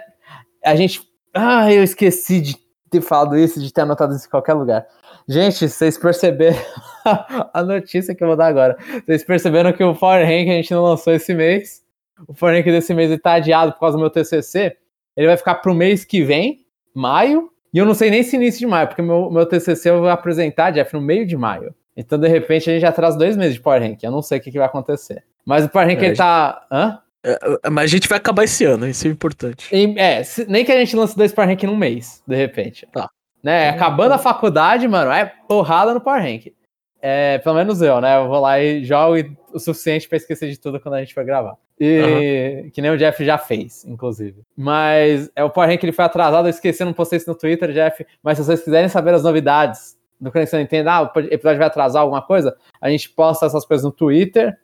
A 0.66 0.76
gente 0.76 1.08
ah, 1.34 1.72
eu 1.72 1.84
esqueci 1.84 2.42
de 2.42 2.58
ter 2.90 3.02
falado 3.02 3.38
isso, 3.38 3.62
de 3.62 3.72
ter 3.72 3.82
anotado 3.82 4.16
isso 4.16 4.26
em 4.26 4.30
qualquer 4.30 4.54
lugar. 4.54 4.88
Gente, 5.28 5.70
vocês 5.70 5.98
perceberam 5.98 6.58
a 7.54 7.64
notícia 7.64 8.16
que 8.16 8.24
eu 8.24 8.28
vou 8.28 8.36
dar 8.36 8.48
agora. 8.48 8.76
Vocês 9.06 9.24
perceberam 9.24 9.72
que 9.74 9.84
o 9.84 9.94
Power 9.94 10.26
Rank 10.26 10.50
a 10.50 10.54
gente 10.54 10.74
não 10.74 10.84
lançou 10.84 11.14
esse 11.14 11.34
mês. 11.34 11.84
O 12.28 12.34
Power 12.34 12.56
Rank 12.56 12.66
desse 12.66 12.94
mês 12.94 13.12
está 13.12 13.34
adiado 13.34 13.74
por 13.74 13.82
causa 13.82 13.98
do 13.98 14.02
meu 14.02 14.10
TCC. 14.10 14.76
Ele 15.16 15.28
vai 15.28 15.38
ficar 15.38 15.56
para 15.56 15.72
o 15.72 15.76
mês 15.76 16.06
que 16.06 16.24
vem, 16.24 16.66
maio. 16.94 17.52
E 17.74 17.78
eu 17.78 17.86
não 17.86 17.94
sei 17.94 18.10
nem 18.10 18.24
se 18.24 18.36
início 18.36 18.60
de 18.60 18.66
maio, 18.66 18.88
porque 18.88 19.02
meu, 19.02 19.30
meu 19.30 19.46
TCC 19.46 19.90
eu 19.90 20.00
vou 20.00 20.10
apresentar, 20.10 20.72
Jeff, 20.72 20.94
no 20.94 21.02
meio 21.02 21.28
de 21.28 21.36
maio. 21.36 21.76
Então, 21.98 22.20
de 22.20 22.28
repente, 22.28 22.70
a 22.70 22.74
gente 22.74 22.86
atrasa 22.86 23.18
dois 23.18 23.36
meses 23.36 23.56
de 23.56 23.62
Power 23.62 23.82
Rank. 23.82 24.04
Eu 24.04 24.12
não 24.12 24.22
sei 24.22 24.38
o 24.38 24.42
que, 24.42 24.52
que 24.52 24.60
vai 24.60 24.68
acontecer. 24.68 25.24
Mas 25.44 25.66
o 25.66 25.70
Power 25.70 25.88
Rank, 25.88 26.02
é, 26.04 26.06
ele 26.06 26.16
tá... 26.16 26.66
Hã? 26.72 27.00
É, 27.26 27.40
é, 27.64 27.70
mas 27.72 27.86
a 27.86 27.88
gente 27.88 28.08
vai 28.08 28.20
acabar 28.20 28.44
esse 28.44 28.64
ano, 28.64 28.88
isso 28.88 29.08
é 29.08 29.10
importante. 29.10 29.68
E, 29.76 30.00
é, 30.00 30.24
se, 30.24 30.46
nem 30.48 30.64
que 30.64 30.72
a 30.72 30.78
gente 30.78 30.96
lance 30.96 31.18
dois 31.18 31.34
Power 31.34 31.50
Rank 31.50 31.64
num 31.64 31.76
mês, 31.76 32.24
de 32.28 32.36
repente. 32.36 32.88
Tá. 32.94 33.10
Né? 33.44 33.70
Acabando 33.70 34.14
a 34.14 34.20
faculdade, 34.20 34.88
mano, 34.88 35.12
é 35.12 35.26
porrada 35.26 35.94
no 35.94 36.00
Power 36.00 36.22
Rank. 36.22 36.54
É, 37.02 37.40
pelo 37.40 37.56
menos 37.56 37.82
eu, 37.82 38.00
né? 38.00 38.18
Eu 38.18 38.28
vou 38.28 38.40
lá 38.40 38.60
e 38.60 38.84
jogo 38.84 39.16
o 39.54 39.60
suficiente 39.60 40.08
para 40.08 40.18
esquecer 40.18 40.50
de 40.50 40.60
tudo 40.60 40.80
quando 40.80 40.96
a 40.96 41.00
gente 41.00 41.14
for 41.14 41.24
gravar. 41.24 41.56
E 41.80 42.64
uhum. 42.64 42.70
que 42.72 42.82
nem 42.82 42.92
o 42.92 42.98
Jeff 42.98 43.24
já 43.24 43.38
fez, 43.38 43.86
inclusive. 43.86 44.42
Mas 44.56 45.30
é 45.36 45.44
o 45.44 45.50
Power 45.50 45.70
Rank 45.70 45.84
ele 45.84 45.92
foi 45.92 46.06
atrasado, 46.06 46.48
eu 46.48 46.50
esqueci, 46.50 46.84
não 46.84 46.94
postei 46.94 47.18
isso 47.18 47.30
no 47.30 47.38
Twitter, 47.38 47.72
Jeff. 47.72 48.06
Mas 48.22 48.38
se 48.38 48.44
vocês 48.44 48.64
quiserem 48.64 48.90
saber 48.90 49.14
as 49.14 49.24
novidades 49.24 49.97
do 50.20 50.32
Conexão 50.32 50.60
Nintendo, 50.60 50.90
ah, 50.90 51.12
o 51.16 51.20
episódio 51.20 51.60
vai 51.60 51.68
atrasar 51.68 52.02
alguma 52.02 52.22
coisa, 52.22 52.56
a 52.82 52.90
gente 52.90 53.10
posta 53.10 53.46
essas 53.46 53.66
coisas 53.66 53.84
no 53.84 53.92
Twitter 53.92 54.58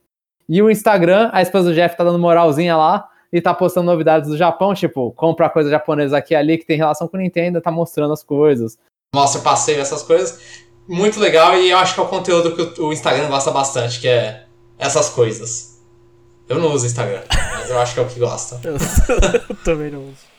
e 0.47 0.61
o 0.61 0.69
Instagram, 0.69 1.29
a 1.31 1.41
esposa 1.41 1.69
do 1.69 1.75
Jeff 1.75 1.95
tá 1.95 2.03
dando 2.03 2.19
moralzinha 2.19 2.75
lá 2.75 3.09
e 3.31 3.41
tá 3.41 3.53
postando 3.53 3.85
novidades 3.85 4.29
do 4.29 4.37
Japão, 4.37 4.73
tipo, 4.73 5.11
compra 5.11 5.49
coisa 5.49 5.69
japonesa 5.69 6.17
aqui 6.17 6.33
e 6.33 6.37
ali 6.37 6.57
que 6.57 6.65
tem 6.65 6.77
relação 6.77 7.07
com 7.07 7.17
o 7.17 7.19
Nintendo, 7.19 7.61
tá 7.61 7.71
mostrando 7.71 8.13
as 8.13 8.23
coisas. 8.23 8.77
Mostra 9.15 9.41
passeio, 9.41 9.79
essas 9.79 10.03
coisas. 10.03 10.63
Muito 10.87 11.19
legal 11.19 11.55
e 11.57 11.69
eu 11.69 11.77
acho 11.77 11.93
que 11.93 11.99
é 11.99 12.03
o 12.03 12.07
conteúdo 12.07 12.55
que 12.55 12.81
o 12.81 12.91
Instagram 12.91 13.29
gosta 13.29 13.51
bastante, 13.51 13.99
que 13.99 14.07
é 14.07 14.45
essas 14.77 15.09
coisas. 15.09 15.81
Eu 16.47 16.59
não 16.59 16.73
uso 16.73 16.85
Instagram, 16.85 17.23
mas 17.57 17.69
eu 17.69 17.79
acho 17.79 17.93
que 17.93 17.99
é 17.99 18.03
o 18.03 18.07
que 18.07 18.19
gosta. 18.19 18.59
eu 19.49 19.55
também 19.63 19.89
não 19.89 20.01
uso. 20.01 20.32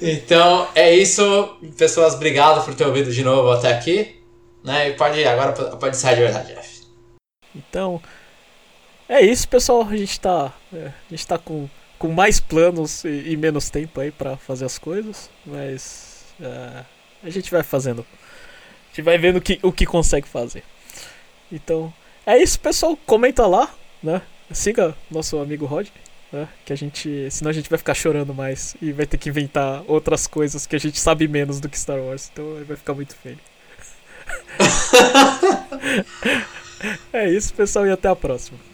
Então, 0.00 0.68
é 0.74 0.94
isso. 0.94 1.56
Pessoas, 1.76 2.14
obrigado 2.14 2.64
por 2.64 2.74
ter 2.74 2.86
ouvido 2.86 3.12
de 3.12 3.22
novo 3.22 3.50
até 3.50 3.72
aqui. 3.72 4.22
Né? 4.64 4.90
E 4.90 4.92
pode 4.94 5.24
agora 5.24 5.52
pode 5.52 5.96
sair 5.96 6.16
de 6.16 6.22
verdade, 6.22 6.54
Jeff. 6.54 6.82
Então, 7.54 8.00
é 9.08 9.20
isso, 9.20 9.48
pessoal. 9.48 9.86
A 9.88 9.96
gente 9.96 10.18
tá, 10.20 10.52
é, 10.72 10.86
a 10.86 11.10
gente 11.10 11.26
tá 11.26 11.38
com, 11.38 11.68
com 11.98 12.08
mais 12.08 12.40
planos 12.40 13.04
e, 13.04 13.32
e 13.32 13.36
menos 13.36 13.70
tempo 13.70 14.00
aí 14.00 14.10
para 14.10 14.36
fazer 14.36 14.64
as 14.64 14.78
coisas, 14.78 15.28
mas 15.44 16.24
é, 16.40 16.84
a 17.22 17.30
gente 17.30 17.50
vai 17.50 17.62
fazendo. 17.62 18.00
A 18.00 18.88
gente 18.88 19.02
vai 19.02 19.18
vendo 19.18 19.36
o 19.36 19.40
que, 19.40 19.58
o 19.62 19.72
que 19.72 19.86
consegue 19.86 20.28
fazer. 20.28 20.62
Então, 21.50 21.92
é 22.24 22.38
isso, 22.38 22.58
pessoal. 22.58 22.96
Comenta 23.06 23.46
lá, 23.46 23.72
né? 24.02 24.22
Siga 24.50 24.94
nosso 25.10 25.38
amigo 25.38 25.66
Rod, 25.66 25.88
né? 26.32 26.48
Que 26.64 26.72
a 26.72 26.76
gente. 26.76 27.30
Senão 27.30 27.50
a 27.50 27.52
gente 27.52 27.68
vai 27.68 27.78
ficar 27.78 27.94
chorando 27.94 28.34
mais 28.34 28.74
e 28.80 28.92
vai 28.92 29.06
ter 29.06 29.18
que 29.18 29.28
inventar 29.28 29.82
outras 29.86 30.26
coisas 30.26 30.66
que 30.66 30.74
a 30.74 30.80
gente 30.80 30.98
sabe 30.98 31.28
menos 31.28 31.60
do 31.60 31.68
que 31.68 31.78
Star 31.78 31.98
Wars. 31.98 32.30
Então 32.32 32.64
vai 32.66 32.76
ficar 32.76 32.94
muito 32.94 33.14
feio. 33.14 33.38
é 37.12 37.28
isso, 37.28 37.52
pessoal, 37.54 37.86
e 37.86 37.90
até 37.90 38.08
a 38.08 38.16
próxima. 38.16 38.71